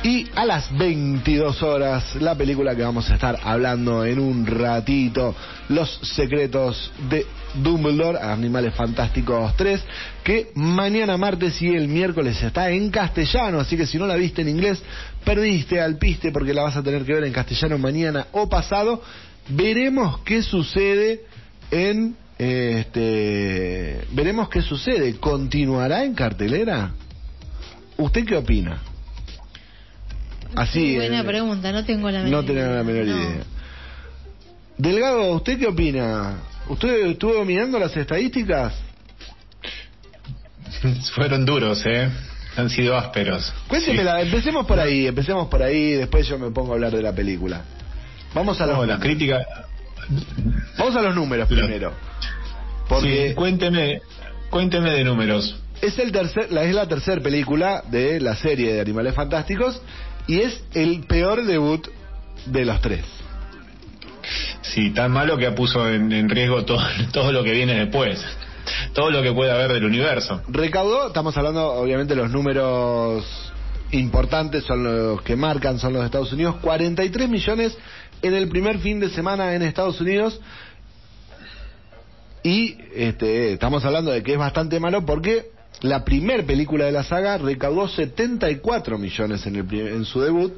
Y 0.02 0.26
a 0.34 0.44
las 0.44 0.76
22 0.76 1.62
horas, 1.62 2.14
la 2.16 2.34
película 2.34 2.76
que 2.76 2.82
vamos 2.82 3.08
a 3.10 3.14
estar 3.14 3.38
hablando 3.42 4.04
en 4.04 4.18
un 4.18 4.46
ratito, 4.46 5.34
Los 5.68 5.98
secretos 6.02 6.92
de 7.08 7.26
Dumbledore, 7.54 8.18
Animales 8.18 8.74
Fantásticos 8.74 9.56
3, 9.56 9.82
que 10.22 10.50
mañana 10.54 11.16
martes 11.16 11.60
y 11.62 11.68
el 11.68 11.88
miércoles 11.88 12.42
está 12.42 12.70
en 12.70 12.90
castellano, 12.90 13.60
así 13.60 13.76
que 13.76 13.86
si 13.86 13.96
no 13.96 14.06
la 14.06 14.16
viste 14.16 14.42
en 14.42 14.50
inglés, 14.50 14.82
perdiste 15.24 15.80
al 15.80 15.96
piste 15.96 16.32
porque 16.32 16.52
la 16.52 16.64
vas 16.64 16.76
a 16.76 16.82
tener 16.82 17.04
que 17.04 17.14
ver 17.14 17.24
en 17.24 17.32
castellano 17.32 17.78
mañana 17.78 18.26
o 18.32 18.48
pasado. 18.48 19.02
Veremos 19.48 20.18
qué 20.20 20.42
sucede 20.42 21.22
en 21.70 22.16
este 22.38 24.04
veremos 24.12 24.48
qué 24.48 24.62
sucede. 24.62 25.16
¿Continuará 25.16 26.04
en 26.04 26.14
cartelera? 26.14 26.90
¿Usted 27.96 28.24
qué 28.24 28.36
opina? 28.36 28.82
Así. 30.56 30.96
Buena 30.96 31.20
eh, 31.20 31.24
pregunta, 31.24 31.72
no 31.72 31.84
tengo 31.84 32.10
la 32.10 32.22
menor 32.22 32.30
No 32.30 32.44
tengo 32.44 32.60
la 32.60 32.82
menor 32.82 33.06
No. 33.06 33.16
idea. 33.16 33.44
Delgado, 34.76 35.32
¿usted 35.34 35.58
qué 35.58 35.66
opina? 35.66 36.38
¿Usted 36.68 37.06
estuvo 37.06 37.44
mirando 37.44 37.78
las 37.78 37.96
estadísticas? 37.96 38.72
Fueron 41.14 41.44
duros, 41.44 41.82
¿eh? 41.86 42.08
Han 42.56 42.70
sido 42.70 42.96
ásperos. 42.96 43.52
Cuéntemela, 43.68 44.20
empecemos 44.22 44.64
por 44.66 44.78
ahí, 44.78 45.06
empecemos 45.06 45.48
por 45.48 45.62
ahí, 45.62 45.92
después 45.92 46.26
yo 46.28 46.38
me 46.38 46.50
pongo 46.50 46.72
a 46.72 46.74
hablar 46.74 46.92
de 46.92 47.02
la 47.02 47.12
película. 47.12 47.62
Vamos 48.32 48.60
a 48.60 48.64
Sí. 48.64 48.70
los, 48.70 48.78
No, 48.78 48.86
las 48.86 49.00
críticas. 49.00 49.44
Vamos 50.78 50.96
a 50.96 51.02
los 51.02 51.14
números 51.14 51.48
primero. 51.48 51.92
Porque 52.88 53.28
Sí, 53.30 53.34
cuénteme, 53.34 54.00
cuénteme 54.50 54.90
de 54.90 55.04
números. 55.04 55.56
es 55.80 55.98
el 55.98 56.12
tercer, 56.12 56.52
la, 56.52 56.64
es 56.64 56.74
la 56.74 56.86
tercera 56.86 57.20
película 57.22 57.82
de 57.90 58.20
la 58.20 58.36
serie 58.36 58.74
de 58.74 58.80
Animales 58.80 59.14
Fantásticos 59.14 59.80
y 60.26 60.40
es 60.40 60.62
el 60.74 61.04
peor 61.06 61.44
debut 61.44 61.86
de 62.46 62.64
los 62.64 62.80
tres. 62.80 63.04
Sí, 64.62 64.90
tan 64.90 65.12
malo 65.12 65.36
que 65.36 65.50
puso 65.52 65.88
en, 65.88 66.10
en 66.12 66.28
riesgo 66.28 66.64
todo, 66.64 66.82
todo 67.12 67.32
lo 67.32 67.42
que 67.44 67.52
viene 67.52 67.74
después. 67.74 68.24
Todo 68.94 69.10
lo 69.10 69.22
que 69.22 69.30
puede 69.32 69.50
haber 69.52 69.72
del 69.72 69.84
universo. 69.84 70.40
Recaudó, 70.48 71.08
estamos 71.08 71.36
hablando 71.36 71.72
obviamente 71.74 72.14
los 72.16 72.30
números 72.30 73.52
importantes 73.90 74.64
son 74.64 74.82
los 74.82 75.22
que 75.22 75.36
marcan, 75.36 75.78
son 75.78 75.92
los 75.92 76.00
de 76.00 76.06
Estados 76.06 76.32
Unidos, 76.32 76.56
43 76.62 77.28
millones 77.28 77.76
en 78.26 78.34
el 78.34 78.48
primer 78.48 78.78
fin 78.78 79.00
de 79.00 79.10
semana 79.10 79.54
en 79.54 79.62
Estados 79.62 80.00
Unidos. 80.00 80.40
Y 82.42 82.76
este, 82.94 83.52
estamos 83.52 83.84
hablando 83.84 84.10
de 84.10 84.22
que 84.22 84.32
es 84.32 84.38
bastante 84.38 84.78
malo 84.80 85.04
porque 85.06 85.50
la 85.80 86.04
primer 86.04 86.44
película 86.46 86.84
de 86.84 86.92
la 86.92 87.02
saga 87.02 87.38
recaudó 87.38 87.88
74 87.88 88.98
millones 88.98 89.46
en, 89.46 89.56
el, 89.56 89.72
en 89.72 90.04
su 90.04 90.20
debut 90.20 90.52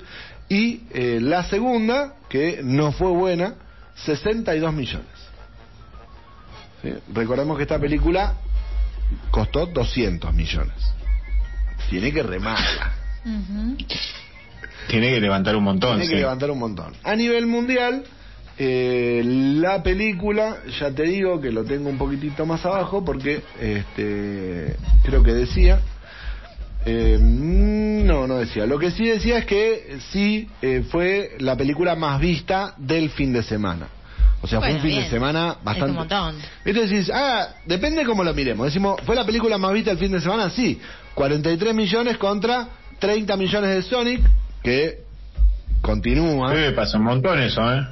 y 0.49 0.83
eh, 0.91 1.19
la 1.21 1.45
segunda, 1.45 2.15
que 2.29 2.61
no 2.63 2.93
fue 2.93 3.09
buena, 3.09 3.55
62 4.05 4.73
millones. 4.73 5.07
Recordemos 7.13 7.57
que 7.57 7.65
esta 7.65 7.81
película 7.81 8.35
costó 9.31 9.67
200 9.67 10.33
millones. 10.35 10.75
Tiene 11.91 12.13
que 12.13 12.23
remarla. 12.23 12.93
Ujú. 13.25 13.77
Tiene 14.89 15.11
que 15.11 15.21
levantar 15.21 15.57
un 15.57 15.65
montón. 15.65 15.99
Tiene 15.99 16.09
que 16.13 16.21
levantar 16.21 16.51
un 16.51 16.59
montón. 16.59 16.95
A 17.03 17.15
nivel 17.17 17.47
mundial, 17.47 18.05
eh, 18.59 19.23
la 19.25 19.83
película, 19.83 20.59
ya 20.81 20.91
te 20.91 21.03
digo 21.05 21.41
que 21.41 21.51
lo 21.53 21.65
tengo 21.65 21.89
un 21.89 21.99
poquitito 21.99 22.47
más 22.47 22.65
abajo 22.65 23.05
porque 23.05 23.43
este 23.61 24.77
creo 25.05 25.23
que 25.23 25.33
decía. 25.35 25.81
eh, 26.85 27.19
mm, 27.21 28.07
no, 28.07 28.27
no 28.27 28.37
decía. 28.39 28.67
Lo 28.67 28.79
que 28.79 28.91
sí 28.93 29.07
decía 29.07 29.39
es 29.39 29.47
que 29.47 29.99
sí 30.13 30.49
eh, 30.63 30.85
fue 30.91 31.37
la 31.41 31.57
película 31.57 31.97
más 31.97 32.21
vista 32.21 32.75
del 32.77 33.11
fin 33.11 33.33
de 33.33 33.43
semana. 33.43 33.89
O 34.43 34.47
sea, 34.47 34.61
fue 34.61 34.75
un 34.75 34.81
fin 34.81 34.97
de 35.01 35.09
semana 35.11 35.57
Es 35.59 35.65
bastante. 35.65 35.91
un 35.91 35.97
montón. 35.97 36.37
Entonces 36.65 36.91
decís, 36.91 37.11
ah, 37.13 37.49
depende 37.65 38.05
cómo 38.05 38.23
lo 38.23 38.33
miremos. 38.33 38.67
Decimos, 38.67 39.01
¿fue 39.05 39.17
la 39.17 39.25
película 39.27 39.59
más 39.59 39.73
vista 39.73 39.91
el 39.91 39.99
fin 39.99 40.13
de 40.13 40.21
semana? 40.21 40.51
Sí. 40.51 40.79
43 41.15 41.75
millones 41.75 42.17
contra 42.19 42.69
30 43.01 43.37
millones 43.37 43.71
de 43.75 43.83
Sonic, 43.83 44.21
que 44.67 44.99
continúa. 45.81 46.53
Sí, 46.53 46.75
pasa 46.75 46.99
un 46.99 47.05
montón 47.05 47.41
eso, 47.41 47.63
¿eh? 47.73 47.87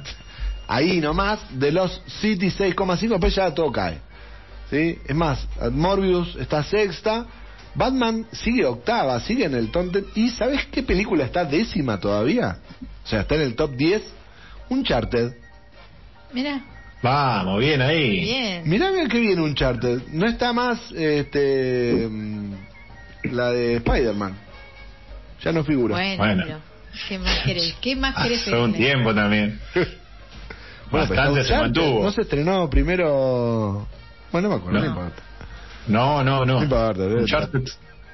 Ahí 0.67 0.99
nomás, 0.99 1.39
de 1.57 1.71
los 1.71 2.01
City 2.19 2.47
6,5, 2.47 3.07
después 3.11 3.33
ya 3.33 3.53
todo 3.53 3.71
cae. 3.71 3.99
¿Sí? 4.69 4.99
Es 5.07 5.15
más, 5.15 5.47
Morbius 5.71 6.35
está 6.35 6.63
sexta, 6.63 7.25
Batman 7.75 8.25
sigue 8.33 8.65
octava, 8.65 9.17
sigue 9.21 9.45
en 9.45 9.53
el 9.53 9.71
top 9.71 9.89
10. 9.93 10.05
¿Y 10.15 10.29
sabes 10.31 10.65
qué 10.65 10.83
película 10.83 11.23
está 11.23 11.45
décima 11.45 11.97
todavía? 11.97 12.57
O 13.05 13.07
sea, 13.07 13.21
está 13.21 13.35
en 13.35 13.41
el 13.41 13.55
top 13.55 13.71
10. 13.77 14.01
Uncharted. 14.69 15.33
Mira, 16.33 16.61
Vamos, 17.01 17.59
bien 17.59 17.81
ahí. 17.81 18.19
bien. 18.21 18.67
Mirá 18.67 18.91
bien 18.91 19.07
que 19.07 19.19
viene 19.19 19.41
Uncharted. 19.41 20.07
No 20.11 20.25
está 20.25 20.51
más 20.51 20.91
este 20.91 22.09
la 23.23 23.51
de 23.51 23.75
Spider-Man. 23.75 24.44
Ya 25.45 25.51
no 25.51 25.63
figura. 25.63 25.95
Bueno, 25.95 26.17
Bueno. 26.17 26.43
pero 26.45 26.59
¿qué 27.07 27.19
más 27.19 27.39
querés? 27.45 27.75
¿Qué 27.79 27.95
más 27.95 28.15
querés? 28.15 28.41
Hace 28.41 28.57
un 28.57 28.73
tiempo 28.73 29.13
también. 29.13 29.59
Bueno, 30.91 31.07
Bastante 31.09 31.43
se 31.43 31.57
mantuvo. 31.57 32.03
No 32.03 32.11
se 32.11 32.21
estrenó 32.21 32.69
primero. 32.69 33.87
Bueno, 34.31 34.49
no 34.49 34.55
me 34.55 34.61
acuerdo, 34.61 34.79
no, 34.79 34.85
No. 34.85 34.91
importa. 34.91 35.23
No, 35.87 36.23
no, 36.23 36.45
no. 36.45 36.57
No 36.57 36.63
importa, 36.63 37.03
Uncharted, 37.03 37.63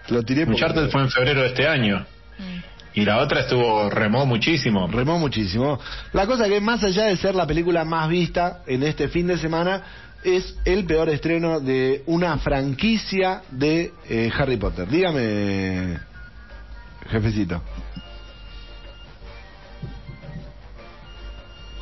Lo 0.08 0.24
tiré 0.24 0.46
Uncharted 0.46 0.90
fue 0.90 1.02
en 1.02 1.10
febrero 1.10 1.42
de 1.42 1.48
este 1.48 1.68
año. 1.68 2.00
Mm. 2.40 2.60
Y 2.94 3.06
la 3.06 3.18
otra 3.20 3.42
estuvo, 3.42 3.90
remó 3.90 4.26
muchísimo. 4.26 4.88
remó 4.88 5.20
muchísimo. 5.20 5.80
La 6.14 6.26
cosa 6.26 6.48
que 6.48 6.62
más 6.62 6.82
allá 6.84 7.04
de 7.06 7.18
ser 7.18 7.36
la 7.36 7.46
película 7.46 7.84
más 7.84 8.08
vista 8.08 8.62
en 8.66 8.84
este 8.84 9.10
fin 9.10 9.28
de 9.28 9.38
semana 9.38 9.84
es 10.24 10.56
el 10.64 10.86
peor 10.86 11.10
estreno 11.10 11.60
de 11.60 12.04
una 12.06 12.38
franquicia 12.38 13.42
de 13.52 13.92
eh, 14.10 14.32
Harry 14.38 14.56
Potter. 14.58 14.88
Dígame, 14.88 16.00
jefecito. 17.10 17.62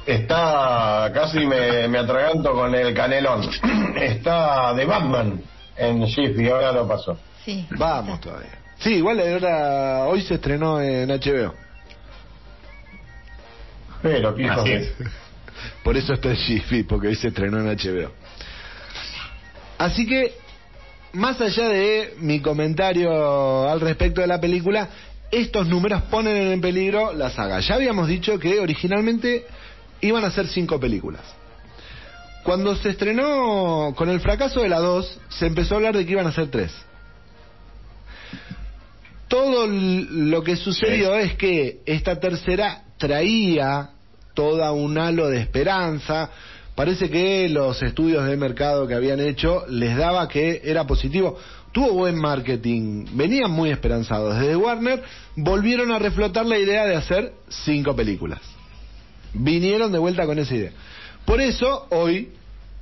Está, 0.05 1.11
casi 1.13 1.45
me, 1.45 1.87
me 1.87 1.99
atraganto 1.99 2.53
con 2.53 2.73
el 2.73 2.93
canelón. 2.93 3.47
Está 3.95 4.73
de 4.73 4.85
Batman 4.85 5.41
en 5.77 6.03
Shift 6.05 6.39
y 6.39 6.49
ahora 6.49 6.71
lo 6.71 6.87
pasó. 6.87 7.17
Sí. 7.45 7.67
Vamos 7.77 8.19
todavía. 8.19 8.57
Sí, 8.79 8.95
igual 8.95 9.19
ahora, 9.19 10.05
hoy 10.05 10.21
se 10.21 10.35
estrenó 10.35 10.81
en 10.81 11.09
HBO. 11.09 11.53
Pero, 14.01 14.33
¿qué 14.33 14.43
hijos 14.43 14.57
Así 14.59 14.71
es. 14.71 14.93
Por 15.83 15.97
eso 15.97 16.13
está 16.13 16.29
en 16.29 16.37
Jiffy, 16.37 16.83
porque 16.83 17.07
hoy 17.07 17.15
se 17.15 17.27
estrenó 17.27 17.59
en 17.59 17.67
HBO. 17.67 18.11
Así 19.77 20.05
que, 20.05 20.33
más 21.13 21.39
allá 21.41 21.67
de 21.67 22.13
mi 22.19 22.39
comentario 22.41 23.69
al 23.69 23.79
respecto 23.81 24.21
de 24.21 24.27
la 24.27 24.39
película, 24.39 24.87
estos 25.31 25.67
números 25.67 26.01
ponen 26.03 26.51
en 26.51 26.61
peligro 26.61 27.13
la 27.13 27.29
saga. 27.29 27.59
Ya 27.59 27.75
habíamos 27.75 28.07
dicho 28.07 28.39
que 28.39 28.59
originalmente 28.59 29.45
iban 30.01 30.23
a 30.23 30.31
ser 30.31 30.47
cinco 30.47 30.79
películas. 30.79 31.21
Cuando 32.43 32.75
se 32.75 32.89
estrenó 32.89 33.93
con 33.95 34.09
el 34.09 34.21
fracaso 34.21 34.61
de 34.61 34.69
la 34.69 34.79
2, 34.79 35.19
se 35.29 35.45
empezó 35.45 35.75
a 35.75 35.77
hablar 35.77 35.95
de 35.95 36.05
que 36.05 36.13
iban 36.13 36.27
a 36.27 36.31
ser 36.31 36.49
tres. 36.49 36.71
Todo 39.27 39.67
lo 39.67 40.43
que 40.43 40.55
sucedió 40.55 41.15
es 41.15 41.35
que 41.35 41.81
esta 41.85 42.19
tercera 42.19 42.83
traía 42.97 43.91
toda 44.33 44.71
un 44.71 44.97
halo 44.97 45.27
de 45.27 45.39
esperanza. 45.39 46.31
Parece 46.73 47.09
que 47.09 47.47
los 47.49 47.83
estudios 47.83 48.25
de 48.25 48.37
mercado 48.37 48.87
que 48.87 48.95
habían 48.95 49.19
hecho 49.19 49.65
les 49.67 49.95
daba 49.95 50.27
que 50.27 50.61
era 50.63 50.87
positivo. 50.87 51.37
Tuvo 51.79 51.93
buen 51.93 52.19
marketing, 52.19 53.05
venían 53.13 53.51
muy 53.51 53.69
esperanzados. 53.69 54.37
Desde 54.37 54.57
Warner 54.57 55.01
volvieron 55.37 55.93
a 55.93 55.97
reflotar 55.97 56.45
la 56.45 56.57
idea 56.57 56.85
de 56.85 56.97
hacer 56.97 57.31
cinco 57.47 57.95
películas. 57.95 58.41
Vinieron 59.33 59.89
de 59.89 59.97
vuelta 59.97 60.25
con 60.25 60.37
esa 60.39 60.55
idea. 60.55 60.71
Por 61.23 61.39
eso, 61.39 61.87
hoy, 61.91 62.33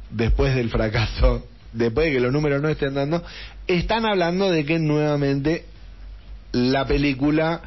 después 0.10 0.56
del 0.56 0.72
fracaso, 0.72 1.46
después 1.74 2.08
de 2.08 2.14
que 2.14 2.20
los 2.20 2.34
números 2.34 2.60
no 2.60 2.70
estén 2.70 2.96
dando, 2.96 3.24
están 3.68 4.04
hablando 4.04 4.50
de 4.50 4.66
que 4.66 4.80
nuevamente 4.80 5.66
la 6.52 6.88
película 6.88 7.62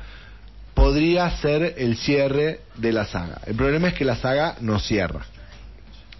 podría 0.74 1.30
ser 1.36 1.76
el 1.78 1.96
cierre 1.96 2.62
de 2.76 2.92
la 2.92 3.06
saga. 3.06 3.40
El 3.46 3.54
problema 3.54 3.86
es 3.86 3.94
que 3.94 4.04
la 4.04 4.16
saga 4.16 4.56
no 4.60 4.80
cierra. 4.80 5.24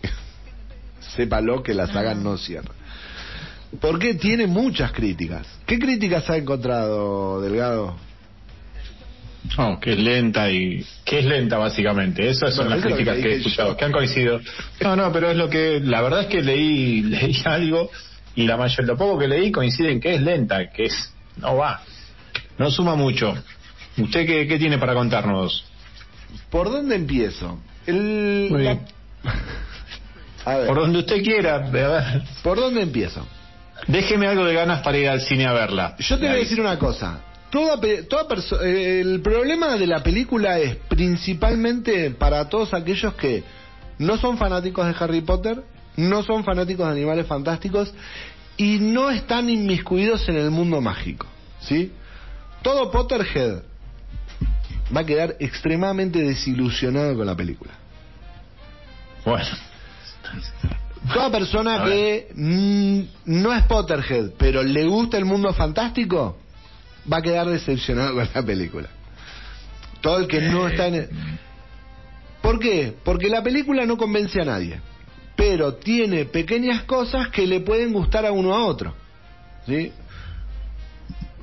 sépalo 1.17 1.65
que 1.65 1.75
la 1.75 1.89
saga 1.89 2.15
no 2.15 2.39
cierra. 2.39 2.80
Porque 3.81 4.15
tiene 4.15 4.47
muchas 4.47 4.91
críticas. 4.93 5.47
¿Qué 5.67 5.79
críticas 5.79 6.29
ha 6.31 6.37
encontrado, 6.37 7.41
Delgado? 7.41 7.97
No, 9.57 9.79
que 9.81 9.93
es 9.93 9.99
lenta 9.99 10.51
y 10.51 10.85
que 11.05 11.21
es 11.21 11.25
lenta 11.25 11.57
básicamente. 11.57 12.29
Esas 12.29 12.55
son 12.55 12.67
Bueno, 12.67 12.77
las 12.81 12.85
críticas 12.87 13.17
que 13.17 13.23
que 13.23 13.29
he 13.29 13.37
escuchado, 13.37 13.71
yo. 13.71 13.77
que 13.77 13.85
han 13.85 13.93
coincidido. 13.93 14.41
No, 14.81 14.97
no, 14.97 15.13
pero 15.13 15.31
es 15.31 15.37
lo 15.37 15.49
que 15.49 15.81
la 15.83 16.03
verdad 16.03 16.23
es 16.23 16.27
que 16.27 16.43
leí 16.43 17.03
leí 17.03 17.37
algo 17.45 17.91
y 18.35 18.47
la 18.47 18.57
mayor 18.57 18.85
lo 18.87 18.97
poco 18.97 19.19
que 19.19 19.29
leí 19.29 19.51
coincide 19.53 19.93
en 19.93 20.01
que 20.01 20.15
es 20.15 20.21
lenta, 20.23 20.71
que 20.71 20.87
es 20.87 21.13
no 21.37 21.57
va, 21.57 21.83
no 22.59 22.71
suma 22.71 22.95
mucho. 22.97 23.35
¿Usted 23.97 24.27
qué, 24.27 24.47
qué 24.47 24.59
tiene 24.59 24.79
para 24.79 24.95
contarnos? 24.95 25.65
¿Por 26.51 26.71
dónde 26.71 26.97
empiezo? 26.97 27.59
El, 27.87 28.49
Muy 28.51 28.63
la- 28.63 28.75
bien. 28.75 28.87
A 30.45 30.57
ver, 30.57 30.67
Por 30.69 30.77
donde 30.81 31.01
usted 31.01 31.23
quiera, 31.23 31.57
a 31.57 31.59
ver, 31.71 32.23
¿por 32.43 32.59
dónde 32.59 32.81
empiezo? 32.83 33.27
Déjeme 33.87 34.27
algo 34.27 34.45
de 34.45 34.55
ganas 34.55 34.81
para 34.83 34.99
ir 34.99 35.09
al 35.09 35.21
cine 35.21 35.47
a 35.47 35.53
verla. 35.53 35.97
Yo 35.99 36.17
te 36.19 36.27
voy 36.27 36.37
a 36.37 36.39
decir 36.39 36.61
una 36.61 36.79
cosa. 36.79 37.21
Toda, 37.51 37.81
toda 38.09 38.29
perso- 38.29 38.61
eh, 38.63 39.01
el 39.01 39.21
problema 39.23 39.77
de 39.77 39.87
la 39.87 40.03
película 40.03 40.59
es 40.59 40.77
principalmente 40.89 42.11
para 42.13 42.49
todos 42.49 42.73
aquellos 42.75 43.15
que 43.15 43.43
no 43.99 44.17
son 44.19 44.39
fanáticos 44.39 44.87
de 44.87 44.95
Harry 45.05 45.21
Potter, 45.21 45.63
no 45.97 46.23
son 46.23 46.45
fanáticos 46.45 46.87
de 46.87 46.93
animales 46.93 47.27
fantásticos 47.27 47.93
y 48.57 48.79
no 48.79 49.11
están 49.11 49.51
inmiscuidos 49.51 50.29
en 50.29 50.37
el 50.37 50.51
mundo 50.51 50.81
mágico, 50.81 51.27
¿sí? 51.61 51.93
Todo 52.63 52.91
Potterhead 52.91 53.63
va 54.95 55.01
a 55.01 55.05
quedar 55.07 55.37
extremadamente 55.41 56.21
desilusionado 56.23 57.17
con 57.17 57.27
la 57.27 57.35
película. 57.35 57.73
Bueno, 59.25 59.47
Toda 61.13 61.31
persona 61.31 61.85
que 61.85 62.29
mm, 62.35 63.01
no 63.41 63.53
es 63.55 63.65
Potterhead, 63.65 64.33
pero 64.39 64.63
le 64.63 64.85
gusta 64.87 65.17
el 65.17 65.25
mundo 65.25 65.53
fantástico, 65.55 66.37
va 67.11 67.19
a 67.19 67.23
quedar 67.23 67.49
decepcionado 67.49 68.15
con 68.15 68.29
la 68.33 68.43
película. 68.43 68.89
Todo 70.01 70.19
el 70.19 70.27
que 70.27 70.41
no 70.43 70.69
está 70.69 70.87
en... 70.89 70.95
el- 70.95 71.09
¿Por 72.43 72.59
qué? 72.59 72.95
Porque 73.05 73.29
la 73.29 73.43
película 73.43 73.85
no 73.87 73.97
convence 73.97 74.41
a 74.41 74.45
nadie, 74.45 74.81
pero 75.37 75.75
tiene 75.75 76.25
pequeñas 76.27 76.83
cosas 76.85 77.29
que 77.29 77.47
le 77.47 77.61
pueden 77.61 77.93
gustar 77.93 78.25
a 78.27 78.33
uno 78.33 78.55
a 78.55 78.65
otro. 78.65 78.95
¿Sí? 79.67 79.93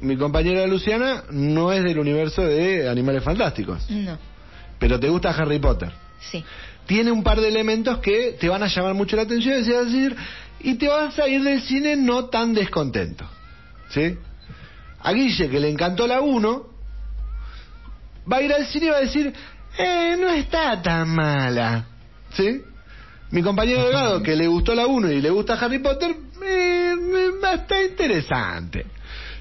Mi 0.01 0.15
compañera 0.17 0.65
Luciana 0.67 1.23
no 1.31 1.71
es 1.73 1.83
del 1.83 1.97
universo 1.99 2.41
de 2.43 2.87
Animales 2.89 3.23
Fantásticos, 3.23 3.89
No, 3.89 4.17
pero 4.79 4.99
te 4.99 5.09
gusta 5.09 5.29
Harry 5.31 5.59
Potter 5.59 5.91
sí. 6.19 6.43
Tiene 6.87 7.11
un 7.11 7.21
par 7.21 7.39
de 7.39 7.49
elementos 7.49 7.99
que 7.99 8.37
te 8.39 8.49
van 8.49 8.63
a 8.63 8.67
llamar 8.67 8.93
mucho 8.93 9.15
la 9.15 9.23
atención 9.23 9.55
es 9.55 9.67
decir, 9.67 10.15
y 10.59 10.75
te 10.75 10.87
vas 10.87 11.19
a 11.19 11.27
ir 11.27 11.43
del 11.43 11.61
cine 11.61 11.95
no 11.95 12.25
tan 12.25 12.53
descontento. 12.53 13.29
¿Sí? 13.89 14.17
A 15.01 15.13
Guille, 15.13 15.49
que 15.49 15.59
le 15.59 15.69
encantó 15.69 16.07
la 16.07 16.21
1, 16.21 16.67
va 18.31 18.37
a 18.37 18.41
ir 18.41 18.51
al 18.51 18.65
cine 18.65 18.87
y 18.87 18.89
va 18.89 18.97
a 18.97 19.01
decir, 19.01 19.33
eh, 19.77 20.15
no 20.19 20.29
está 20.29 20.81
tan 20.81 21.09
mala. 21.09 21.85
¿Sí? 22.33 22.61
Mi 23.31 23.43
compañero 23.43 23.83
Delgado, 23.83 24.23
que 24.23 24.35
le 24.35 24.47
gustó 24.47 24.73
la 24.73 24.87
1 24.87 25.11
y 25.11 25.21
le 25.21 25.29
gusta 25.29 25.53
Harry 25.53 25.79
Potter, 25.79 26.15
eh, 26.43 26.95
eh, 26.95 27.53
está 27.53 27.83
interesante. 27.83 28.85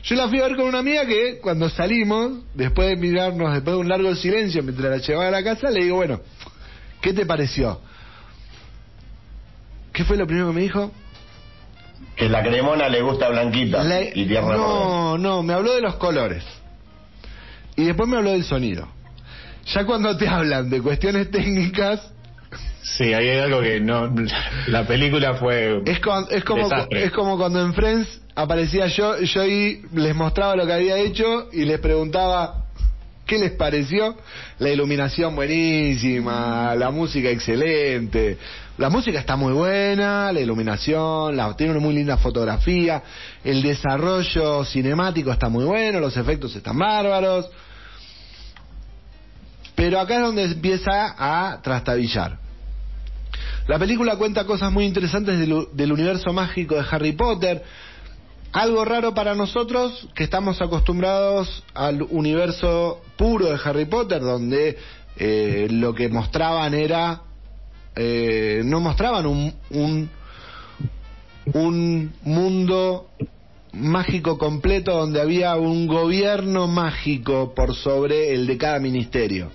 Yo 0.02 0.14
la 0.14 0.28
fui 0.28 0.40
a 0.40 0.46
ver 0.46 0.56
con 0.56 0.66
una 0.66 0.78
amiga 0.78 1.04
que 1.04 1.38
cuando 1.40 1.68
salimos, 1.68 2.44
después 2.54 2.88
de 2.88 2.96
mirarnos, 2.96 3.52
después 3.52 3.74
de 3.74 3.80
un 3.80 3.88
largo 3.88 4.14
silencio 4.14 4.62
mientras 4.62 4.90
la 4.90 4.98
llevaba 4.98 5.28
a 5.28 5.30
la 5.32 5.42
casa, 5.42 5.70
le 5.70 5.85
digo, 5.85 5.96
bueno, 5.96 6.20
¿Qué 7.06 7.12
te 7.14 7.24
pareció? 7.24 7.78
¿Qué 9.92 10.02
fue 10.04 10.16
lo 10.16 10.26
primero 10.26 10.48
que 10.48 10.54
me 10.54 10.60
dijo? 10.62 10.90
Que 12.16 12.28
la 12.28 12.42
cremona 12.42 12.88
le 12.88 13.00
gusta 13.00 13.28
blanquita 13.28 13.84
La- 13.84 14.02
y 14.02 14.26
tierna 14.26 14.40
por 14.56 14.56
dentro. 14.56 14.66
no, 14.66 15.18
no, 15.18 15.42
me 15.44 15.52
habló 15.54 15.72
de 15.76 15.82
los 15.82 15.94
colores. 15.98 16.42
Y 17.76 17.84
después 17.84 18.08
me 18.08 18.16
habló 18.16 18.32
del 18.32 18.42
sonido. 18.42 18.88
Ya 19.72 19.84
cuando 19.86 20.16
te 20.16 20.26
hablan 20.26 20.68
de 20.68 20.82
cuestiones 20.82 21.30
técnicas, 21.30 22.00
sí, 22.82 23.14
ahí 23.14 23.28
hay 23.28 23.38
algo 23.38 23.60
que 23.60 23.78
no. 23.78 24.12
La 24.66 24.84
película 24.84 25.34
fue. 25.34 25.82
es, 25.86 26.00
con- 26.00 26.26
es, 26.28 26.42
como, 26.42 26.64
Desastre. 26.64 27.04
es 27.04 27.12
como 27.12 27.36
cuando 27.38 27.62
en 27.64 27.72
Friends 27.72 28.20
aparecía 28.34 28.88
yo, 28.88 29.16
yo 29.20 29.44
y 29.46 29.82
les 29.92 30.12
mostraba 30.16 30.56
lo 30.56 30.66
que 30.66 30.72
había 30.72 30.96
hecho 30.98 31.50
y 31.52 31.66
les 31.66 31.78
preguntaba 31.78 32.65
qué 33.26 33.38
les 33.38 33.52
pareció. 33.52 34.16
La 34.58 34.70
iluminación 34.70 35.34
buenísima, 35.34 36.74
la 36.74 36.90
música 36.90 37.28
excelente. 37.28 38.38
La 38.78 38.90
música 38.90 39.18
está 39.18 39.36
muy 39.36 39.52
buena, 39.52 40.32
la 40.32 40.40
iluminación, 40.40 41.36
la, 41.36 41.54
tiene 41.56 41.72
una 41.72 41.80
muy 41.80 41.94
linda 41.94 42.18
fotografía, 42.18 43.02
el 43.42 43.62
desarrollo 43.62 44.64
cinemático 44.66 45.32
está 45.32 45.48
muy 45.48 45.64
bueno, 45.64 45.98
los 45.98 46.14
efectos 46.16 46.54
están 46.54 46.78
bárbaros. 46.78 47.48
Pero 49.74 49.98
acá 49.98 50.16
es 50.16 50.20
donde 50.20 50.44
empieza 50.44 51.14
a 51.18 51.60
trastabillar. 51.62 52.38
La 53.66 53.78
película 53.78 54.16
cuenta 54.16 54.44
cosas 54.44 54.70
muy 54.70 54.84
interesantes 54.84 55.38
del, 55.38 55.68
del 55.72 55.92
universo 55.92 56.32
mágico 56.32 56.76
de 56.76 56.84
Harry 56.90 57.12
Potter. 57.12 57.62
Algo 58.56 58.86
raro 58.86 59.12
para 59.12 59.34
nosotros 59.34 60.08
que 60.14 60.24
estamos 60.24 60.62
acostumbrados 60.62 61.62
al 61.74 62.00
universo 62.00 63.02
puro 63.18 63.50
de 63.50 63.58
Harry 63.62 63.84
Potter, 63.84 64.22
donde 64.22 64.78
eh, 65.18 65.66
lo 65.70 65.94
que 65.94 66.08
mostraban 66.08 66.72
era. 66.72 67.20
eh, 67.94 68.62
no 68.64 68.80
mostraban 68.80 69.26
un, 69.26 69.52
un, 69.68 70.08
un 71.52 72.14
mundo 72.22 73.10
mágico 73.74 74.38
completo 74.38 74.96
donde 74.96 75.20
había 75.20 75.56
un 75.56 75.86
gobierno 75.86 76.66
mágico 76.66 77.52
por 77.54 77.74
sobre 77.74 78.32
el 78.32 78.46
de 78.46 78.56
cada 78.56 78.78
ministerio. 78.78 79.50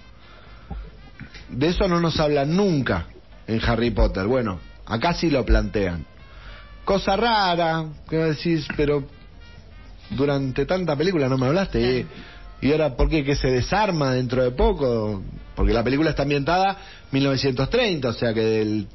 De 1.49 1.69
eso 1.69 1.87
no 1.87 1.99
nos 1.99 2.19
hablan 2.19 2.55
nunca 2.55 3.07
en 3.47 3.59
Harry 3.65 3.89
Potter. 3.89 4.27
Bueno, 4.27 4.59
acá 4.85 5.15
sí 5.15 5.31
lo 5.31 5.43
plantean. 5.43 6.05
Cosa 6.86 7.15
rara, 7.15 7.86
que 8.10 8.17
decís, 8.17 8.67
pero 8.76 9.04
durante 10.10 10.65
tanta 10.65 10.96
película 10.96 11.30
no 11.30 11.38
me 11.38 11.48
hablaste. 11.48 12.00
¿eh? 12.00 12.06
Y 12.62 12.72
ahora, 12.72 12.96
¿por 12.96 13.10
qué? 13.10 13.24
Que 13.24 13.36
se 13.36 13.48
desarma 13.50 14.13
dentro 14.13 14.44
de 14.44 14.52
poco. 14.52 15.22
Porque 15.56 15.74
la 15.74 15.84
película 15.84 16.10
está 16.12 16.24
ambientada 16.24 16.78
1930, 17.12 18.10
o 18.10 18.13
sea 18.13 18.34
que 18.34 18.41
del, 18.41 18.88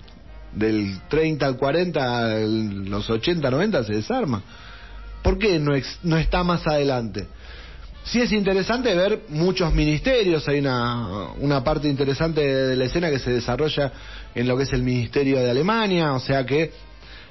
del 0.55 1.01
30 1.09 1.46
al 1.46 1.57
40, 1.57 2.37
el- 2.38 2.85
los 2.90 3.09
80, 3.09 3.51
90 3.51 3.85
se 3.85 3.92
desarma. 3.94 4.42
¿Por 5.22 5.38
qué 5.38 5.59
no, 5.59 5.75
ex- 5.75 5.99
no 6.03 6.16
está 6.16 6.42
más 6.44 6.66
adelante? 6.66 7.27
Sí 8.05 8.20
es 8.20 8.31
interesante 8.33 8.94
ver 8.94 9.22
muchos 9.29 9.75
ministerios, 9.75 10.46
hay 10.49 10.61
una, 10.61 11.31
una 11.40 11.64
parte 11.64 11.88
interesante 11.88 12.40
de 12.40 12.77
la 12.77 12.85
escena 12.85 13.11
que 13.11 13.18
se 13.18 13.33
desarrolla 13.33 13.92
en 14.35 14.46
lo 14.46 14.57
que 14.57 14.62
es 14.62 14.72
el 14.72 14.83
Ministerio 14.83 15.38
de 15.40 15.51
Alemania, 15.51 16.12
o 16.12 16.20
sea 16.20 16.46
que, 16.46 16.70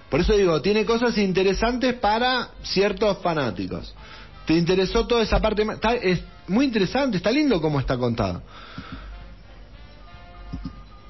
por 0.09 0.19
eso 0.19 0.35
digo, 0.35 0.61
tiene 0.61 0.85
cosas 0.85 1.17
interesantes 1.17 1.93
para 1.95 2.49
ciertos 2.63 3.17
fanáticos. 3.19 3.93
¿Te 4.45 4.53
interesó 4.53 5.07
toda 5.07 5.23
esa 5.23 5.41
parte? 5.41 5.63
Está, 5.63 5.95
es 5.95 6.21
muy 6.47 6.65
interesante, 6.65 7.17
está 7.17 7.31
lindo 7.31 7.59
cómo 7.59 7.79
está 7.79 7.97
contado. 7.97 8.43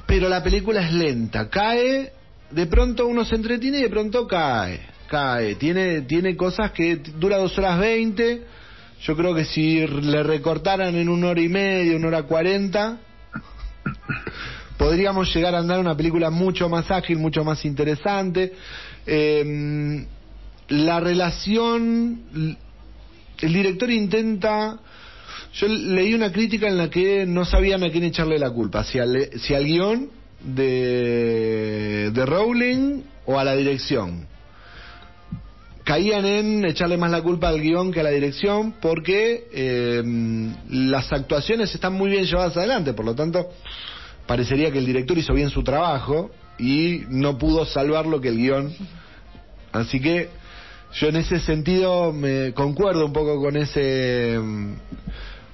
Pero 0.05 0.29
la 0.29 0.41
película 0.41 0.81
es 0.81 0.93
lenta, 0.93 1.49
cae, 1.49 2.13
de 2.51 2.65
pronto 2.67 3.07
uno 3.07 3.25
se 3.25 3.35
entretiene 3.35 3.79
y 3.79 3.81
de 3.81 3.89
pronto 3.89 4.27
cae, 4.27 4.79
cae. 5.07 5.55
Tiene, 5.55 6.01
tiene 6.01 6.37
cosas 6.37 6.71
que 6.71 6.95
dura 6.95 7.37
dos 7.37 7.57
horas 7.57 7.79
veinte. 7.79 8.45
Yo 9.01 9.15
creo 9.17 9.35
que 9.35 9.45
si 9.45 9.85
le 9.85 10.23
recortaran 10.23 10.95
en 10.95 11.09
una 11.09 11.27
hora 11.27 11.41
y 11.41 11.49
media, 11.49 11.97
una 11.97 12.07
hora 12.07 12.23
cuarenta, 12.23 12.97
podríamos 14.77 15.33
llegar 15.35 15.53
a 15.53 15.59
andar 15.59 15.79
una 15.79 15.97
película 15.97 16.29
mucho 16.29 16.69
más 16.69 16.89
ágil, 16.89 17.17
mucho 17.17 17.43
más 17.43 17.65
interesante. 17.65 18.53
Eh, 19.05 20.05
la 20.69 20.99
relación, 20.99 22.57
el 23.39 23.53
director 23.53 23.91
intenta, 23.91 24.79
yo 25.53 25.67
leí 25.67 26.13
una 26.13 26.31
crítica 26.31 26.67
en 26.67 26.77
la 26.77 26.89
que 26.89 27.25
no 27.25 27.45
sabían 27.45 27.83
a 27.83 27.91
quién 27.91 28.03
echarle 28.05 28.39
la 28.39 28.49
culpa, 28.49 28.83
si 28.83 28.99
al, 28.99 29.29
si 29.39 29.53
al 29.53 29.65
guion 29.65 30.09
de, 30.41 32.11
de 32.11 32.25
Rowling 32.25 33.01
o 33.25 33.39
a 33.39 33.43
la 33.43 33.55
dirección. 33.55 34.27
Caían 35.83 36.25
en 36.25 36.65
echarle 36.65 36.97
más 36.97 37.11
la 37.11 37.21
culpa 37.21 37.47
al 37.49 37.61
guion 37.61 37.91
que 37.91 37.99
a 37.99 38.03
la 38.03 38.09
dirección 38.09 38.73
porque 38.81 39.47
eh, 39.53 40.01
las 40.69 41.13
actuaciones 41.13 41.73
están 41.75 41.93
muy 41.93 42.09
bien 42.09 42.25
llevadas 42.25 42.57
adelante, 42.57 42.93
por 42.93 43.05
lo 43.05 43.13
tanto 43.13 43.51
parecería 44.25 44.71
que 44.71 44.79
el 44.79 44.85
director 44.87 45.15
hizo 45.15 45.35
bien 45.35 45.51
su 45.51 45.63
trabajo 45.63 46.31
y 46.57 47.03
no 47.09 47.37
pudo 47.37 47.65
salvar 47.65 48.05
lo 48.05 48.21
que 48.21 48.29
el 48.29 48.37
guion. 48.37 48.73
Así 49.71 49.99
que 49.99 50.29
yo 50.93 51.07
en 51.09 51.17
ese 51.17 51.39
sentido 51.39 52.13
me 52.13 52.53
concuerdo 52.53 53.05
un 53.05 53.13
poco 53.13 53.41
con 53.41 53.57
ese 53.57 54.39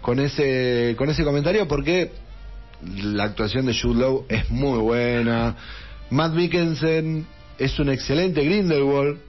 con 0.01 0.19
ese 0.19 0.95
con 0.97 1.09
ese 1.09 1.23
comentario 1.23 1.67
porque 1.67 2.11
la 3.03 3.25
actuación 3.25 3.65
de 3.65 3.79
Jude 3.79 3.99
Law 4.01 4.25
es 4.29 4.49
muy 4.49 4.79
buena. 4.79 5.55
Matt 6.09 6.33
Mikkelsen 6.33 7.25
es 7.57 7.79
un 7.79 7.89
excelente 7.89 8.43
Grindelwald. 8.43 9.19